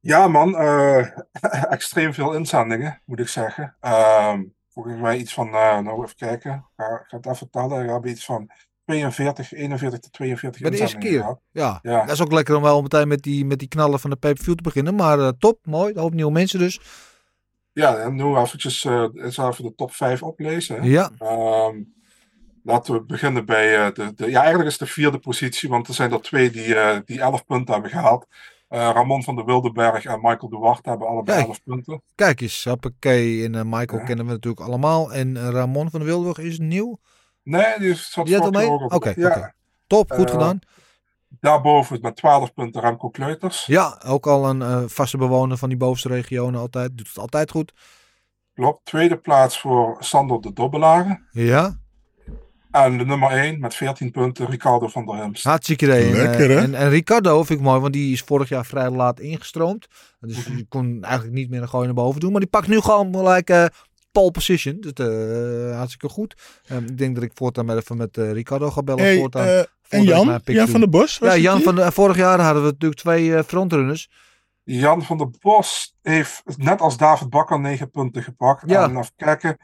Ja, 0.00 0.28
man. 0.28 0.56
eh, 0.56 1.06
extreem 1.72 2.14
veel 2.14 2.32
inzendingen, 2.32 3.00
moet 3.04 3.20
ik 3.20 3.28
zeggen. 3.28 3.76
Ehm 3.80 4.42
volgens 4.72 5.00
mij 5.00 5.16
iets 5.16 5.34
van, 5.34 5.46
eh, 5.46 5.78
nou 5.78 6.04
even 6.04 6.16
kijken. 6.16 6.52
Ik 6.54 6.62
ga, 6.84 7.04
ga 7.06 7.16
het 7.16 7.26
even 7.26 7.50
tellen. 7.50 7.84
We 7.86 7.92
hebben 7.92 8.10
iets 8.10 8.24
van 8.24 8.50
42, 8.84 9.52
41 9.52 9.98
tot 10.00 10.12
42 10.12 10.60
Bij 10.62 10.70
de 10.70 10.78
eerste 10.78 10.98
keer. 10.98 11.18
gehad. 11.20 11.40
Ja, 11.50 11.78
Ja. 11.82 12.00
dat 12.00 12.10
is 12.14 12.20
ook 12.22 12.32
lekker 12.32 12.56
om 12.56 12.62
wel 12.62 12.82
meteen 12.82 13.08
met 13.08 13.22
die, 13.22 13.44
met 13.44 13.58
die 13.58 13.68
knallen 13.68 14.00
van 14.00 14.10
de 14.10 14.16
pay-per-view 14.16 14.54
te 14.54 14.62
beginnen. 14.62 14.94
Maar 14.94 15.36
top, 15.38 15.58
mooi. 15.66 15.92
Een 15.92 16.00
hoop 16.00 16.14
nieuwe 16.14 16.32
mensen 16.32 16.58
dus. 16.58 16.80
Ja, 17.72 17.96
en 17.96 18.14
nu 18.14 18.36
eventjes 18.36 18.84
eens 18.84 19.38
even 19.38 19.64
de 19.64 19.74
top 19.74 19.92
5 19.92 20.22
oplezen. 20.22 20.82
Ja. 20.84 21.10
Ehm, 21.18 21.82
laten 22.66 22.94
we 22.94 23.04
beginnen 23.04 23.44
bij 23.44 23.86
eh, 23.86 23.92
de, 23.92 24.14
de... 24.14 24.30
Ja, 24.30 24.40
eigenlijk 24.40 24.70
is 24.70 24.78
de 24.78 24.86
vierde 24.86 25.18
positie, 25.18 25.68
want 25.68 25.88
er 25.88 25.94
zijn 25.94 26.12
er 26.12 26.20
twee 26.20 26.50
die, 26.50 26.74
eh, 26.74 26.98
die 27.04 27.20
11 27.20 27.44
punten 27.44 27.72
hebben 27.72 27.90
gehaald. 27.90 28.26
Eh, 28.68 28.90
Ramon 28.94 29.22
van 29.22 29.36
der 29.36 29.44
Wildenberg 29.44 30.04
en 30.04 30.20
Michael 30.22 30.48
Duarte 30.48 30.88
hebben 30.88 31.08
allebei 31.08 31.36
Kijk. 31.36 31.48
11 31.48 31.62
punten. 31.62 32.02
Kijk 32.14 32.40
eens, 32.40 32.64
Hoppakee 32.64 33.44
en 33.44 33.68
Michael 33.68 34.04
kennen 34.04 34.26
we 34.26 34.32
natuurlijk 34.32 34.66
allemaal. 34.66 35.12
En 35.12 35.50
Ramon 35.50 35.90
van 35.90 36.00
der 36.00 36.08
Wilburg 36.08 36.38
is 36.38 36.58
nieuw. 36.58 36.98
Nee, 37.42 37.78
die 37.78 37.94
zat 37.94 38.26
Die 38.26 38.34
had 38.34 38.44
al 38.44 38.52
vorig 38.52 38.68
mee? 38.68 38.78
jaar 38.78 38.84
ook 38.84 38.94
Oké. 38.94 39.12
Ja. 39.16 39.54
Top, 39.86 40.12
goed 40.12 40.30
gedaan. 40.30 40.58
Daarboven 41.28 41.98
met 42.00 42.16
12 42.16 42.54
punten 42.54 42.80
Remco 42.80 43.08
Kleuters. 43.08 43.66
Ja, 43.66 44.02
ook 44.06 44.26
al 44.26 44.48
een 44.48 44.90
vaste 44.90 45.16
bewoner 45.16 45.56
van 45.56 45.68
die 45.68 45.78
bovenste 45.78 46.08
regionen 46.08 46.60
altijd. 46.60 46.96
Doet 46.98 47.08
het 47.08 47.18
altijd 47.18 47.50
goed. 47.50 47.72
Klopt. 48.54 48.84
Tweede 48.84 49.18
plaats 49.18 49.60
voor 49.60 49.96
Sander 49.98 50.40
de 50.40 50.52
Dobbelaren. 50.52 51.26
Ja, 51.30 51.76
En 52.84 52.98
de 52.98 53.04
nummer 53.04 53.30
1 53.30 53.60
met 53.60 53.74
14 53.74 54.10
punten 54.10 54.46
Ricardo 54.46 54.86
van 54.88 55.06
der 55.06 55.16
Hemst. 55.16 55.44
hartstikke 55.44 55.84
idee. 55.84 56.10
Eh, 56.12 56.16
Lekker, 56.16 56.50
hè? 56.50 56.56
En, 56.60 56.74
en 56.74 56.88
Ricardo 56.88 57.42
vind 57.44 57.58
ik 57.58 57.64
mooi, 57.64 57.80
want 57.80 57.92
die 57.92 58.12
is 58.12 58.20
vorig 58.22 58.48
jaar 58.48 58.66
vrij 58.66 58.90
laat 58.90 59.20
ingestroomd. 59.20 59.86
Dus 60.20 60.44
die 60.44 60.66
kon 60.68 60.98
eigenlijk 61.02 61.34
niet 61.34 61.50
meer 61.50 61.62
een 61.62 61.68
gooi 61.68 61.84
naar 61.84 61.94
boven 61.94 62.20
doen. 62.20 62.30
Maar 62.30 62.40
die 62.40 62.50
pakt 62.50 62.68
nu 62.68 62.80
gewoon 62.80 63.14
gelijk 63.14 63.50
eh 63.50 63.64
pole 64.12 64.30
position. 64.30 64.80
Dus 64.80 64.92
eh, 64.92 65.76
hartstikke 65.76 66.08
goed. 66.08 66.34
Ehm, 66.68 66.84
ik 66.84 66.98
denk 66.98 67.14
dat 67.14 67.24
ik 67.24 67.30
voortaan 67.34 67.66
maar 67.66 67.76
even 67.76 67.96
met 67.96 68.16
eh, 68.16 68.32
Ricardo 68.32 68.70
ga 68.70 68.82
bellen. 68.82 69.04
Hey, 69.04 69.16
voortaan, 69.18 69.46
eh, 69.46 69.58
en 69.88 70.02
Jan? 70.02 70.40
van 70.44 70.80
der 70.80 70.88
Bos? 70.88 71.18
Ja, 71.22 71.36
Jan 71.36 71.60
van 71.60 71.74
de, 71.74 71.92
vorig 71.92 72.16
jaar 72.16 72.40
hadden 72.40 72.62
we 72.62 72.68
natuurlijk 72.70 73.00
twee 73.00 73.36
eh, 73.36 73.42
frontrunners. 73.44 74.10
Jan 74.62 75.02
van 75.02 75.18
der 75.18 75.30
Bos 75.40 75.96
heeft 76.02 76.42
net 76.56 76.80
als 76.80 76.96
David 76.96 77.30
Bakker 77.30 77.60
9 77.60 77.90
punten 77.90 78.22
gepakt. 78.22 78.62
Ja. 78.70 78.82
En 78.84 78.90
even 78.96 79.12
kijken. 79.16 79.56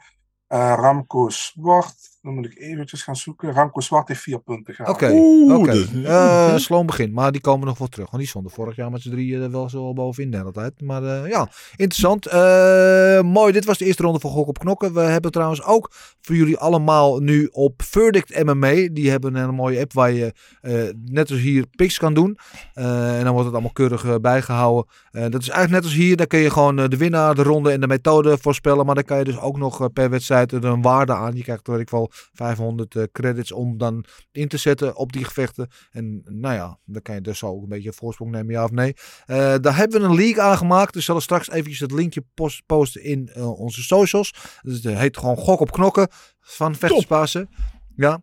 eh, 0.47 0.73
Ramco 0.77 1.29
Zwart 1.29 1.95
Dan 2.23 2.33
moet 2.33 2.45
ik 2.45 2.57
eventjes 2.59 3.03
gaan 3.03 3.15
zoeken. 3.15 3.53
Ramco 3.53 3.79
Zwart 3.81 4.07
heeft 4.07 4.21
vier 4.21 4.39
punten 4.39 4.73
gehaald. 4.73 4.95
Oké, 4.97 5.71
dus- 5.71 6.03
Eh, 6.03 6.55
sloom 6.55 6.85
begin. 6.85 7.13
Maar 7.13 7.31
die 7.31 7.41
komen 7.41 7.67
nog 7.67 7.77
wel 7.77 7.87
terug. 7.87 8.05
Want 8.09 8.17
die 8.21 8.27
stonden 8.29 8.51
vorig 8.51 8.75
jaar 8.75 8.91
met 8.91 9.01
z'n 9.01 9.09
drieën 9.09 9.41
er 9.41 9.51
wel 9.51 9.69
zo 9.69 9.93
bovenin 9.93 10.31
de 10.31 10.37
hele 10.37 10.51
tijd. 10.51 10.81
Maar 10.81 11.03
eh, 11.03 11.29
ja, 11.29 11.47
interessant. 11.75 12.25
Eh, 12.25 13.21
mooi, 13.21 13.51
dit 13.53 13.65
was 13.65 13.77
de 13.77 13.85
eerste 13.85 14.03
ronde 14.03 14.19
van 14.19 14.31
Gok 14.31 14.47
op 14.47 14.59
Knokken. 14.59 14.93
We 14.93 14.99
hebben 14.99 15.31
trouwens 15.31 15.63
ook 15.63 15.91
voor 16.21 16.35
jullie 16.35 16.57
allemaal 16.57 17.19
nu 17.19 17.49
op 17.51 17.81
Verdict 17.85 18.43
MMA. 18.43 18.87
Die 18.91 19.09
hebben 19.09 19.35
een 19.35 19.55
mooie 19.55 19.79
app 19.79 19.93
waar 19.93 20.11
je 20.11 20.33
eh, 20.61 20.73
net 21.05 21.31
als 21.31 21.39
hier 21.39 21.65
picks 21.75 21.97
kan 21.97 22.13
doen. 22.13 22.37
Eh, 22.73 23.17
en 23.17 23.23
dan 23.23 23.31
wordt 23.31 23.45
het 23.45 23.53
allemaal 23.53 23.71
keurig 23.73 24.05
eh, 24.05 24.15
bijgehouden. 24.21 24.85
Eh, 25.11 25.21
dat 25.21 25.41
is 25.41 25.49
eigenlijk 25.49 25.71
net 25.71 25.83
als 25.83 25.93
hier. 26.03 26.15
Daar 26.15 26.27
kun 26.27 26.39
je 26.39 26.49
gewoon 26.49 26.75
de 26.75 26.97
winnaar, 26.97 27.35
de 27.35 27.43
ronde 27.43 27.71
en 27.71 27.79
de 27.81 27.87
methode 27.87 28.37
voorspellen. 28.41 28.85
Maar 28.85 28.95
dan 28.95 29.03
kan 29.03 29.17
je 29.17 29.23
dus 29.23 29.39
ook 29.39 29.57
nog 29.57 29.91
per 29.93 30.09
wedstrijd 30.09 30.51
er 30.51 30.65
een 30.65 30.81
waarde 30.81 31.13
aan. 31.13 31.35
Je 31.35 31.43
krijgt, 31.43 31.67
weet 31.67 31.79
ik 31.79 31.89
wel, 31.89 32.11
500 32.33 32.95
eh, 32.95 33.03
credits 33.11 33.51
om 33.51 33.77
dan 33.77 34.05
in 34.31 34.47
te 34.47 34.57
zetten 34.57 34.95
op 34.95 35.13
die 35.13 35.25
gevechten. 35.25 35.69
En 35.91 36.21
nou 36.25 36.55
ja, 36.55 36.79
dan 36.85 37.01
kan 37.01 37.15
je 37.15 37.21
dus 37.21 37.43
ook 37.43 37.63
een 37.63 37.69
beetje 37.69 37.87
een 37.87 37.93
voorsprong 37.93 38.31
nemen, 38.31 38.53
ja 38.53 38.63
of 38.63 38.71
nee. 38.71 38.93
Eh, 39.25 39.55
daar 39.61 39.75
hebben 39.75 40.01
we 40.01 40.07
een 40.07 40.15
league 40.15 40.41
aangemaakt. 40.41 40.93
Dus 40.93 41.05
zullen 41.05 41.21
straks 41.21 41.49
eventjes 41.49 41.79
het 41.79 41.91
linkje 41.91 42.23
post- 42.33 42.65
posten 42.65 43.03
in 43.03 43.29
eh, 43.33 43.59
onze 43.59 43.83
socials. 43.83 44.33
Dus 44.61 44.83
het 44.83 44.97
heet 44.97 45.17
gewoon 45.17 45.37
Gok 45.37 45.59
op 45.59 45.71
Knokken 45.71 46.07
van 46.39 46.75
Vechterspasen. 46.75 47.49
Ja. 47.95 48.21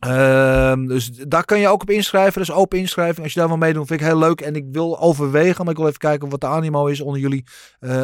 Ehm, 0.00 0.86
dus 0.86 1.08
daar 1.08 1.44
kan 1.44 1.60
je 1.60 1.68
ook 1.68 1.82
op 1.82 1.90
inschrijven. 1.90 2.32
Dat 2.32 2.48
is 2.50 2.54
open 2.54 2.78
inschrijving. 2.78 3.22
Als 3.22 3.32
je 3.32 3.38
daar 3.38 3.48
wil 3.48 3.56
meedoen, 3.56 3.86
vind 3.86 4.00
ik 4.00 4.06
heel 4.06 4.18
leuk. 4.18 4.40
En 4.40 4.54
ik 4.54 4.64
wil 4.70 5.00
overwegen, 5.00 5.64
maar 5.64 5.72
ik 5.72 5.78
wil 5.78 5.86
even 5.86 5.98
kijken 5.98 6.28
wat 6.28 6.40
de 6.40 6.46
animo 6.46 6.86
is 6.86 7.00
onder 7.00 7.20
jullie. 7.20 7.44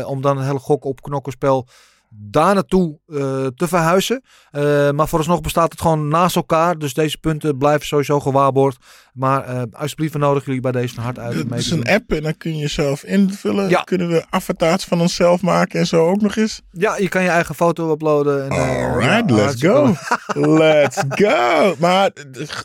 om 0.04 0.20
dan 0.20 0.38
een 0.38 0.44
hele 0.44 0.58
gok 0.58 0.84
op 0.84 1.02
knokkenspel 1.02 1.68
daar 2.18 2.54
naartoe 2.54 2.98
eh, 3.06 3.46
te 3.56 3.68
verhuizen. 3.68 4.22
Eh, 4.50 4.90
maar 4.90 5.08
vooralsnog 5.08 5.40
bestaat 5.40 5.72
het 5.72 5.80
gewoon 5.80 6.08
naast 6.08 6.36
elkaar. 6.36 6.78
Dus 6.78 6.94
deze 6.94 7.18
punten 7.18 7.58
blijven 7.58 7.86
sowieso 7.86 8.20
gewaarborgd. 8.20 8.76
Maar 9.12 9.44
eh 9.44 9.62
alsjeblieft, 9.72 10.12
we 10.12 10.18
nodigen 10.18 10.46
jullie 10.46 10.60
bij 10.60 10.72
deze 10.72 10.94
van 10.94 11.02
hart 11.04 11.18
uit. 11.18 11.34
Het 11.34 11.52
is 11.54 11.70
een 11.70 11.84
app 11.88 12.12
en 12.12 12.22
dan 12.22 12.36
kun 12.36 12.56
je 12.56 12.68
zelf 12.68 13.02
invullen. 13.04 13.68
Ja. 13.68 13.82
Kunnen 13.82 14.08
we 14.08 14.24
avatars 14.30 14.84
van 14.84 15.00
onszelf 15.00 15.42
maken 15.42 15.80
en 15.80 15.86
zo 15.86 16.06
ook 16.08 16.20
nog 16.20 16.36
eens. 16.36 16.62
Ja, 16.70 16.96
je 16.96 17.08
kan 17.08 17.22
je 17.22 17.28
eigen 17.28 17.54
foto 17.54 17.90
uploaden. 17.92 18.44
En, 18.44 18.50
Alright, 18.50 19.30
ja, 19.30 19.34
let's 19.36 19.62
go. 19.62 19.94
let's 20.58 21.02
go. 21.08 21.74
Maar 21.78 22.10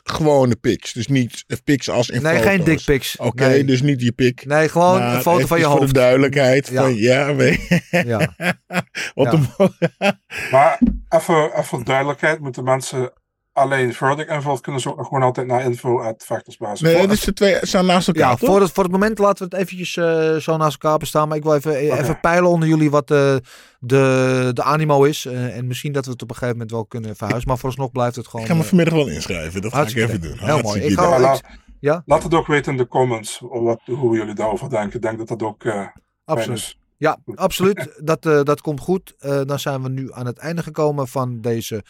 gewone 0.04 0.56
pics. 0.56 0.94
Dus 0.94 1.08
niet 1.08 1.46
pics 1.64 1.90
als 1.90 2.10
in 2.10 2.22
Nee, 2.22 2.36
foto's. 2.38 2.50
geen 2.52 2.64
dickpics. 2.64 3.16
Oké, 3.18 3.48
Nee. 3.48 3.64
dus 3.66 3.82
niet 3.82 4.02
je 4.02 4.12
pic. 4.12 4.46
Nee, 4.46 4.70
gewoon 4.70 5.00
Maar 5.00 5.16
een 5.16 5.22
foto 5.22 5.46
van 5.48 5.58
je 5.60 5.64
eventjes 5.64 5.68
voor 5.70 5.80
hoofd. 5.80 5.94
de 5.94 6.00
duidelijkheid. 6.00 6.68
Ja. 6.68 6.82
Van, 6.82 6.96
ja, 6.96 7.36
we- 7.36 7.80
Ja. 8.06 8.18
Wat 9.14 9.26
Ja. 9.26 9.32
een- 9.34 9.41
Maar 10.52 10.80
even, 11.10 11.52
even 11.52 11.64
voor 11.64 11.84
duidelijkheid, 11.84 12.40
moeten 12.40 12.64
mensen 12.64 13.14
alleen 13.54 13.94
verdict 13.94 14.30
invult, 14.30 14.62
kunnen 14.62 14.82
ze 14.82 14.90
ook 14.90 14.98
nog 14.98 15.08
gewoon 15.08 15.24
altijd 15.24 15.48
naar 15.48 15.64
info 15.64 16.02
at 16.02 16.24
vechtersbasis. 16.26 16.80
Nee, 16.94 17.08
dus 17.08 17.20
de 17.22 17.34
twee 17.34 17.58
staan 17.62 17.86
naast 17.86 18.08
elkaar, 18.08 18.30
Ja, 18.30 18.36
toch? 18.36 18.50
voor 18.50 18.62
het, 18.62 18.72
voor 18.72 18.84
het 18.84 18.92
moment 18.92 19.18
laten 19.18 19.50
we 19.50 19.56
het 19.56 19.64
eventjes 19.64 19.98
eh, 19.98 20.36
zo 20.36 20.58
naast 20.58 20.84
elkaar 20.84 20.98
bestaan. 20.98 21.28
Maar 21.28 21.38
ik 21.38 21.44
wil 21.44 21.56
even, 21.56 21.72
Oké. 21.72 21.80
even 22.02 22.20
peilen 22.20 22.50
onder 22.50 22.70
jullie 22.70 22.90
wat 22.92 23.12
eh, 23.12 23.36
de, 23.80 24.52
de 24.54 24.64
animo 24.64 25.04
is. 25.04 25.26
Eh, 25.26 25.58
en 25.58 25.68
misschien 25.68 25.92
dat 25.92 26.06
we 26.06 26.12
het 26.12 26.22
op 26.22 26.30
een 26.30 26.36
gegeven 26.36 26.56
moment 26.56 26.72
wel 26.72 26.86
kunnen 26.86 27.16
verhuizen. 27.16 27.48
Maar 27.48 27.58
vooralsnog 27.58 27.92
blijft 27.92 28.16
het 28.16 28.28
gewoon... 28.28 28.42
Ik 28.42 28.52
ga 28.52 28.58
me 28.58 28.62
eh, 28.62 28.68
vanmiddag 28.68 28.94
wel 28.94 29.08
inschrijven. 29.08 29.62
Dat 29.62 29.74
ga 29.74 29.82
ik 29.82 29.96
even 29.96 30.22
doen. 30.22 30.38
Heel 30.38 30.62
mooi. 30.62 30.82
Ik 30.82 30.94
ga- 31.00 31.20
laat, 31.20 31.42
ja? 31.80 32.02
laat 32.06 32.24
het 32.24 32.34
ook 32.34 32.48
weten 32.48 32.72
in 32.72 32.78
de 32.78 32.88
comments 32.88 33.42
wat, 33.50 33.82
hoe 33.86 34.18
jullie 34.18 34.36
daarover 34.36 34.70
denken. 34.70 34.96
Ik 34.96 35.02
denk 35.02 35.18
dat 35.18 35.28
dat 35.28 35.44
ook 35.44 35.64
eh 35.64 35.88
Absoluut. 36.26 36.78
Ja, 37.02 37.18
absoluut. 37.36 38.00
Dat, 38.04 38.26
eh, 38.26 38.44
dat 38.44 38.62
komt 38.62 38.80
goed. 38.80 39.16
Eh, 39.20 39.42
dan 39.46 39.60
zijn 39.60 39.84
we 39.84 39.90
nu 39.90 40.14
aan 40.14 40.26
het 40.26 40.38
einde 40.38 40.64
gekomen 40.64 41.08
van 41.08 41.42
deze 41.42 41.84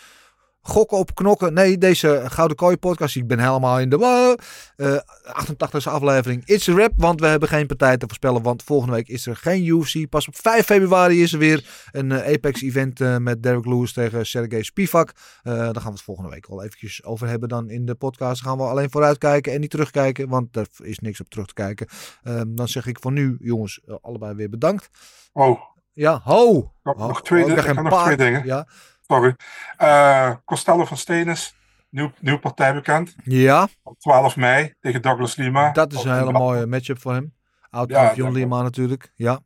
gokken 0.61 0.97
op 0.97 1.15
knokken. 1.15 1.53
Nee, 1.53 1.77
deze 1.77 2.23
Gouden 2.25 2.57
Kooi 2.57 2.77
podcast. 2.77 3.15
Ik 3.15 3.27
ben 3.27 3.39
helemaal 3.39 3.79
in 3.79 3.89
de 3.89 3.97
war. 3.97 4.37
Eh 4.75 4.97
88e 5.31 5.83
aflevering. 5.83 6.45
It's 6.45 6.69
a 6.69 6.73
rap, 6.73 6.91
want 6.95 7.19
we 7.19 7.25
hebben 7.27 7.49
geen 7.49 7.67
partij 7.67 7.97
te 7.97 8.05
voorspellen. 8.05 8.41
Want 8.41 8.63
volgende 8.63 8.95
week 8.95 9.07
is 9.07 9.25
er 9.25 9.35
geen 9.35 9.65
UFC. 9.65 10.09
Pas 10.09 10.27
op 10.27 10.35
5 10.35 10.65
februari 10.65 11.21
is 11.21 11.33
er 11.33 11.39
weer 11.39 11.89
een 11.91 12.11
eh, 12.11 12.33
Apex 12.33 12.61
event 12.61 13.01
eh, 13.01 13.17
met 13.17 13.43
Derek 13.43 13.65
Lewis 13.65 13.93
tegen 13.93 14.25
Sergej 14.25 14.63
Spivak. 14.63 15.11
Eh, 15.43 15.53
daar 15.53 15.75
gaan 15.75 15.83
we 15.83 15.91
het 15.91 16.01
volgende 16.01 16.29
week 16.29 16.47
wel 16.47 16.63
eventjes 16.63 17.03
over 17.03 17.27
hebben 17.27 17.49
dan 17.49 17.69
in 17.69 17.85
de 17.85 17.95
podcast. 17.95 18.41
Gaan 18.41 18.57
we 18.57 18.63
alleen 18.63 18.89
vooruitkijken 18.89 19.53
en 19.53 19.59
niet 19.59 19.69
terugkijken, 19.69 20.29
want 20.29 20.55
er 20.55 20.67
is 20.83 20.99
niks 20.99 21.19
op 21.21 21.29
terug 21.29 21.45
te 21.47 21.53
kijken. 21.53 21.87
Ehm, 22.23 22.55
dan 22.55 22.67
zeg 22.67 22.85
ik 22.85 22.97
voor 22.99 23.11
nu, 23.11 23.37
jongens, 23.39 23.81
allebei 24.01 24.35
weer 24.35 24.49
bedankt. 24.49 24.89
Oh, 25.33 25.61
Ja, 25.93 26.21
ho! 26.23 26.71
nog, 26.83 26.97
nog, 26.97 27.21
twee, 27.21 27.41
ik 27.41 27.47
ik 27.47 27.57
een 27.57 27.75
heb 27.75 27.83
nog 27.83 28.03
twee 28.03 28.17
dingen. 28.17 28.45
Ja, 28.45 28.67
Sorry. 29.11 29.35
Eh, 29.77 30.31
Costello 30.45 30.85
van 30.85 30.97
Stenis, 30.97 31.55
nieuw, 31.89 32.11
nieuw 32.19 32.39
partij 32.39 32.73
bekend. 32.73 33.15
ja 33.23 33.67
Op 33.83 33.99
12 33.99 34.35
mei 34.35 34.73
tegen 34.79 35.01
Douglas 35.01 35.35
Lima. 35.35 35.71
dat 35.71 35.93
is 35.93 36.03
een 36.03 36.13
hele 36.17 36.31
mooie 36.31 36.65
matchup 36.65 36.99
voor 37.01 37.13
hem. 37.13 37.33
Oud 37.69 37.89
Ja, 37.89 38.11
je. 38.15 38.31
Lima 38.31 38.61
natuurlijk. 38.61 39.11
Ja. 39.15 39.39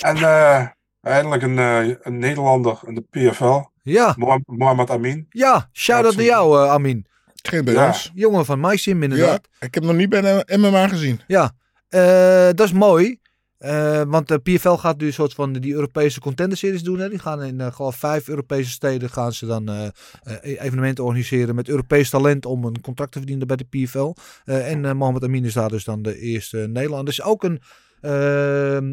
En 0.00 0.16
eh, 0.16 0.66
eindelijk 1.00 1.42
een, 1.42 1.58
eh, 1.58 1.94
een 2.00 2.18
Nederlander 2.18 2.78
in 2.86 2.94
de 2.94 3.00
PFL. 3.10 3.60
Ja, 3.82 4.14
Mohamed- 4.18 4.46
Mohamed 4.46 4.90
Amin. 4.90 5.26
ja. 5.30 5.68
Shout-out 5.72 6.16
naar 6.16 6.24
jou, 6.24 6.64
eh, 6.64 6.70
Amin. 6.70 7.06
Geen 7.42 7.64
bij 7.64 7.74
Ja. 7.74 7.86
ons. 7.86 8.10
Jongen 8.14 8.44
van 8.44 8.60
MySim 8.60 8.96
Ja, 8.98 9.02
inderdaad. 9.04 9.48
ik 9.60 9.74
heb 9.74 9.82
nog 9.84 9.94
niet 9.94 10.08
bij 10.08 10.44
MMA 10.56 10.88
gezien. 10.88 11.20
Ja, 11.26 11.50
Eh, 11.88 12.00
dat 12.54 12.60
is 12.60 12.72
mooi. 12.72 13.20
Eh, 13.58 14.02
want 14.06 14.28
de 14.28 14.38
PFL 14.38 14.68
gaat 14.68 14.98
nu 14.98 15.06
een 15.06 15.12
soort 15.12 15.34
van 15.34 15.52
die 15.52 15.74
Europese 15.74 16.20
contender 16.20 16.58
series 16.58 16.82
doen. 16.82 16.98
Hè. 16.98 17.08
Die 17.08 17.18
gaan 17.18 17.42
in 17.42 17.60
uh, 17.60 17.90
vijf 17.90 18.28
Europese 18.28 18.70
steden 18.70 19.10
gaan 19.10 19.32
ze 19.32 19.46
dan 19.46 19.70
uh, 19.70 19.86
evenementen 20.42 21.04
organiseren 21.04 21.54
met 21.54 21.68
Europees 21.68 22.10
talent 22.10 22.46
om 22.46 22.64
een 22.64 22.80
contract 22.80 23.12
te 23.12 23.18
verdienen 23.18 23.46
bij 23.46 23.56
de 23.56 23.64
PFL. 23.64 24.14
En 24.44 24.96
Mohamed 24.96 25.24
Amin 25.24 25.44
is 25.44 25.52
daar 25.52 25.68
dus 25.68 25.84
dan 25.84 26.02
de 26.02 26.18
eerste 26.18 26.56
Nederlander. 26.56 27.14
Er 27.14 27.20
is 27.20 27.22
ook 27.22 27.44
een, 27.44 27.60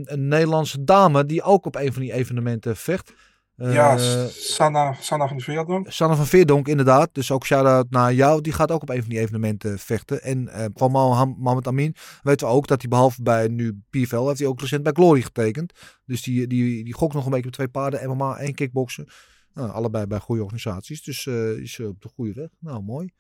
een 0.05 0.27
Nederlandse 0.27 0.83
dame 0.83 1.25
die 1.25 1.41
ook 1.41 1.65
op 1.65 1.75
een 1.75 1.93
van 1.93 2.01
die 2.01 2.13
evenementen 2.13 2.75
vecht. 2.75 3.13
Ja, 3.57 3.97
Sanna, 4.27 4.93
Sanna 4.93 5.27
van 5.27 5.39
Veerdonk. 5.39 5.91
Sanna 5.91 6.15
van 6.15 6.25
Veerdonk, 6.25 6.67
inderdaad. 6.67 7.09
Dus 7.11 7.31
ook 7.31 7.45
shout-out 7.45 7.89
naar 7.89 8.13
jou. 8.13 8.41
Die 8.41 8.53
gaat 8.53 8.71
ook 8.71 8.81
op 8.81 8.89
een 8.89 9.01
van 9.01 9.09
die 9.09 9.19
evenementen 9.19 9.79
vechten. 9.79 10.21
En 10.21 10.71
van 10.73 10.91
Mohamed 10.91 11.67
Amin 11.67 11.95
weten 12.21 12.47
we 12.47 12.53
ook 12.53 12.67
dat 12.67 12.81
hij 12.81 12.89
behalve 12.89 13.21
bij 13.21 13.47
nu 13.47 13.81
PFL... 13.89 14.27
heeft 14.27 14.39
hij 14.39 14.47
ook 14.47 14.59
recent 14.59 14.83
bij 14.83 14.91
Glory 14.91 15.21
getekend. 15.21 15.73
Dus 16.05 16.21
die, 16.21 16.47
die, 16.47 16.83
die 16.83 16.93
gokt 16.93 17.13
nog 17.13 17.25
een 17.25 17.29
beetje 17.29 17.45
met 17.45 17.53
twee 17.53 17.67
paarden, 17.67 18.09
MMA 18.09 18.37
en 18.37 18.53
kickboksen. 18.53 19.07
Nou, 19.55 19.71
allebei 19.71 20.05
bij 20.05 20.19
goede 20.19 20.43
organisaties. 20.43 21.03
Dus 21.03 21.25
uh, 21.25 21.57
is 21.57 21.79
op 21.79 22.01
de 22.01 22.09
goede 22.09 22.33
weg. 22.33 22.49
Nou, 22.59 22.83
mooi. 22.83 23.13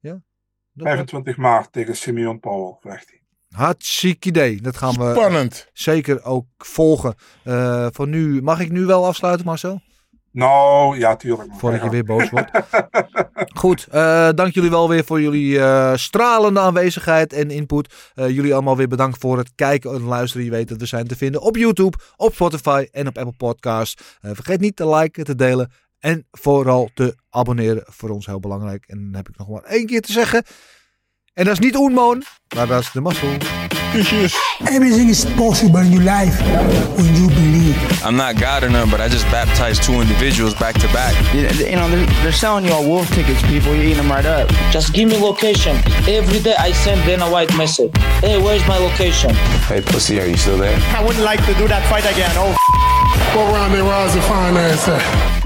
Ja. 0.00 0.22
25 0.74 1.36
maart 1.36 1.72
tegen 1.72 1.96
Simeon 1.96 2.40
Powell 2.40 2.76
vecht 2.80 3.08
hij. 3.08 3.23
Hartstikke 3.54 4.28
idee. 4.28 4.60
Dat 4.60 4.76
gaan 4.76 4.94
we 4.94 5.10
Spannend. 5.10 5.68
zeker 5.72 6.24
ook 6.24 6.46
volgen. 6.58 7.14
Uh, 7.44 7.86
voor 7.90 8.08
nu, 8.08 8.42
mag 8.42 8.60
ik 8.60 8.70
nu 8.70 8.84
wel 8.84 9.06
afsluiten, 9.06 9.46
Marcel? 9.46 9.80
Nou, 10.30 10.98
ja, 10.98 11.16
tuurlijk. 11.16 11.52
Voordat 11.56 11.82
je 11.82 11.90
weer 11.90 12.04
boos 12.04 12.30
wordt. 12.30 12.50
Goed, 13.60 13.86
uh, 13.94 14.28
dank 14.34 14.54
jullie 14.54 14.70
wel 14.70 14.88
weer 14.88 15.04
voor 15.04 15.20
jullie 15.20 15.54
uh, 15.54 15.96
stralende 15.96 16.60
aanwezigheid 16.60 17.32
en 17.32 17.50
input. 17.50 17.94
Uh, 18.14 18.28
jullie 18.28 18.52
allemaal 18.52 18.76
weer 18.76 18.88
bedankt 18.88 19.18
voor 19.18 19.38
het 19.38 19.52
kijken 19.54 19.94
en 19.94 20.02
luisteren. 20.02 20.44
Je 20.44 20.50
weet 20.50 20.68
dat 20.68 20.78
we 20.78 20.86
zijn 20.86 21.06
te 21.06 21.16
vinden 21.16 21.40
op 21.40 21.56
YouTube, 21.56 21.98
op 22.16 22.34
Spotify 22.34 22.86
en 22.90 23.06
op 23.06 23.18
Apple 23.18 23.36
Podcasts. 23.36 24.02
vergeet 24.20 24.60
niet 24.60 24.76
te 24.76 24.88
liken, 24.88 25.24
te 25.24 25.34
delen 25.34 25.70
en 25.98 26.26
vooral 26.30 26.90
te 26.94 27.16
abonneren. 27.30 27.82
Voor 27.86 28.10
ons 28.10 28.26
heel 28.26 28.40
belangrijk. 28.40 28.84
En 28.86 28.98
dan 29.04 29.14
heb 29.14 29.28
ik 29.28 29.36
nog 29.36 29.48
maar 29.48 29.62
één 29.62 29.86
keer 29.86 30.00
te 30.00 30.12
zeggen. 30.12 30.44
En 31.34 31.44
dat 31.44 31.52
is 31.52 31.58
niet 31.58 31.76
Oenmoon, 31.76 32.24
maar 32.56 32.66
dat 32.66 32.80
is 32.82 32.90
de 32.92 33.00
mazzel. 33.00 33.28
Everything 34.64 35.10
is 35.10 35.24
possible 35.36 35.80
in 35.80 35.90
your 35.90 36.04
life 36.04 36.42
when 36.96 37.14
you 37.14 37.26
believe. 37.28 38.06
I'm 38.08 38.16
not 38.16 38.34
God 38.40 38.62
or 38.62 38.70
none, 38.70 38.88
but 38.90 39.00
I 39.00 39.08
just 39.08 39.30
baptized 39.30 39.82
two 39.82 40.00
individuals 40.00 40.54
back 40.54 40.78
to 40.78 40.88
back. 40.92 41.12
You, 41.32 41.40
you 41.40 41.76
know, 41.76 41.88
they're, 41.90 42.06
they're 42.22 42.32
selling 42.32 42.64
you 42.66 42.72
all 42.74 42.84
wolf 42.84 43.08
tickets, 43.14 43.42
people. 43.42 43.74
You're 43.74 43.84
eating 43.84 43.96
them 44.02 44.10
right 44.10 44.26
up. 44.26 44.48
Just 44.72 44.92
give 44.92 45.08
me 45.08 45.16
location. 45.18 45.76
Every 46.06 46.40
day 46.40 46.54
I 46.58 46.72
send 46.72 47.04
Dana 47.04 47.26
White 47.28 47.56
message. 47.56 47.90
Hey, 48.20 48.38
where's 48.38 48.66
my 48.66 48.78
location? 48.78 49.34
Hey, 49.68 49.80
pussy, 49.80 50.20
are 50.20 50.26
you 50.26 50.36
still 50.36 50.58
there? 50.58 50.76
I 50.96 51.02
wouldn't 51.04 51.24
like 51.24 51.44
to 51.46 51.54
do 51.54 51.66
that 51.68 51.82
fight 51.88 52.04
again. 52.12 52.30
Oh, 52.36 52.54
Go 53.34 53.40
around 53.52 53.72
there, 53.72 53.82
rise 53.82 54.14
and 54.14 54.24
finance 54.24 54.84
that. 54.86 55.43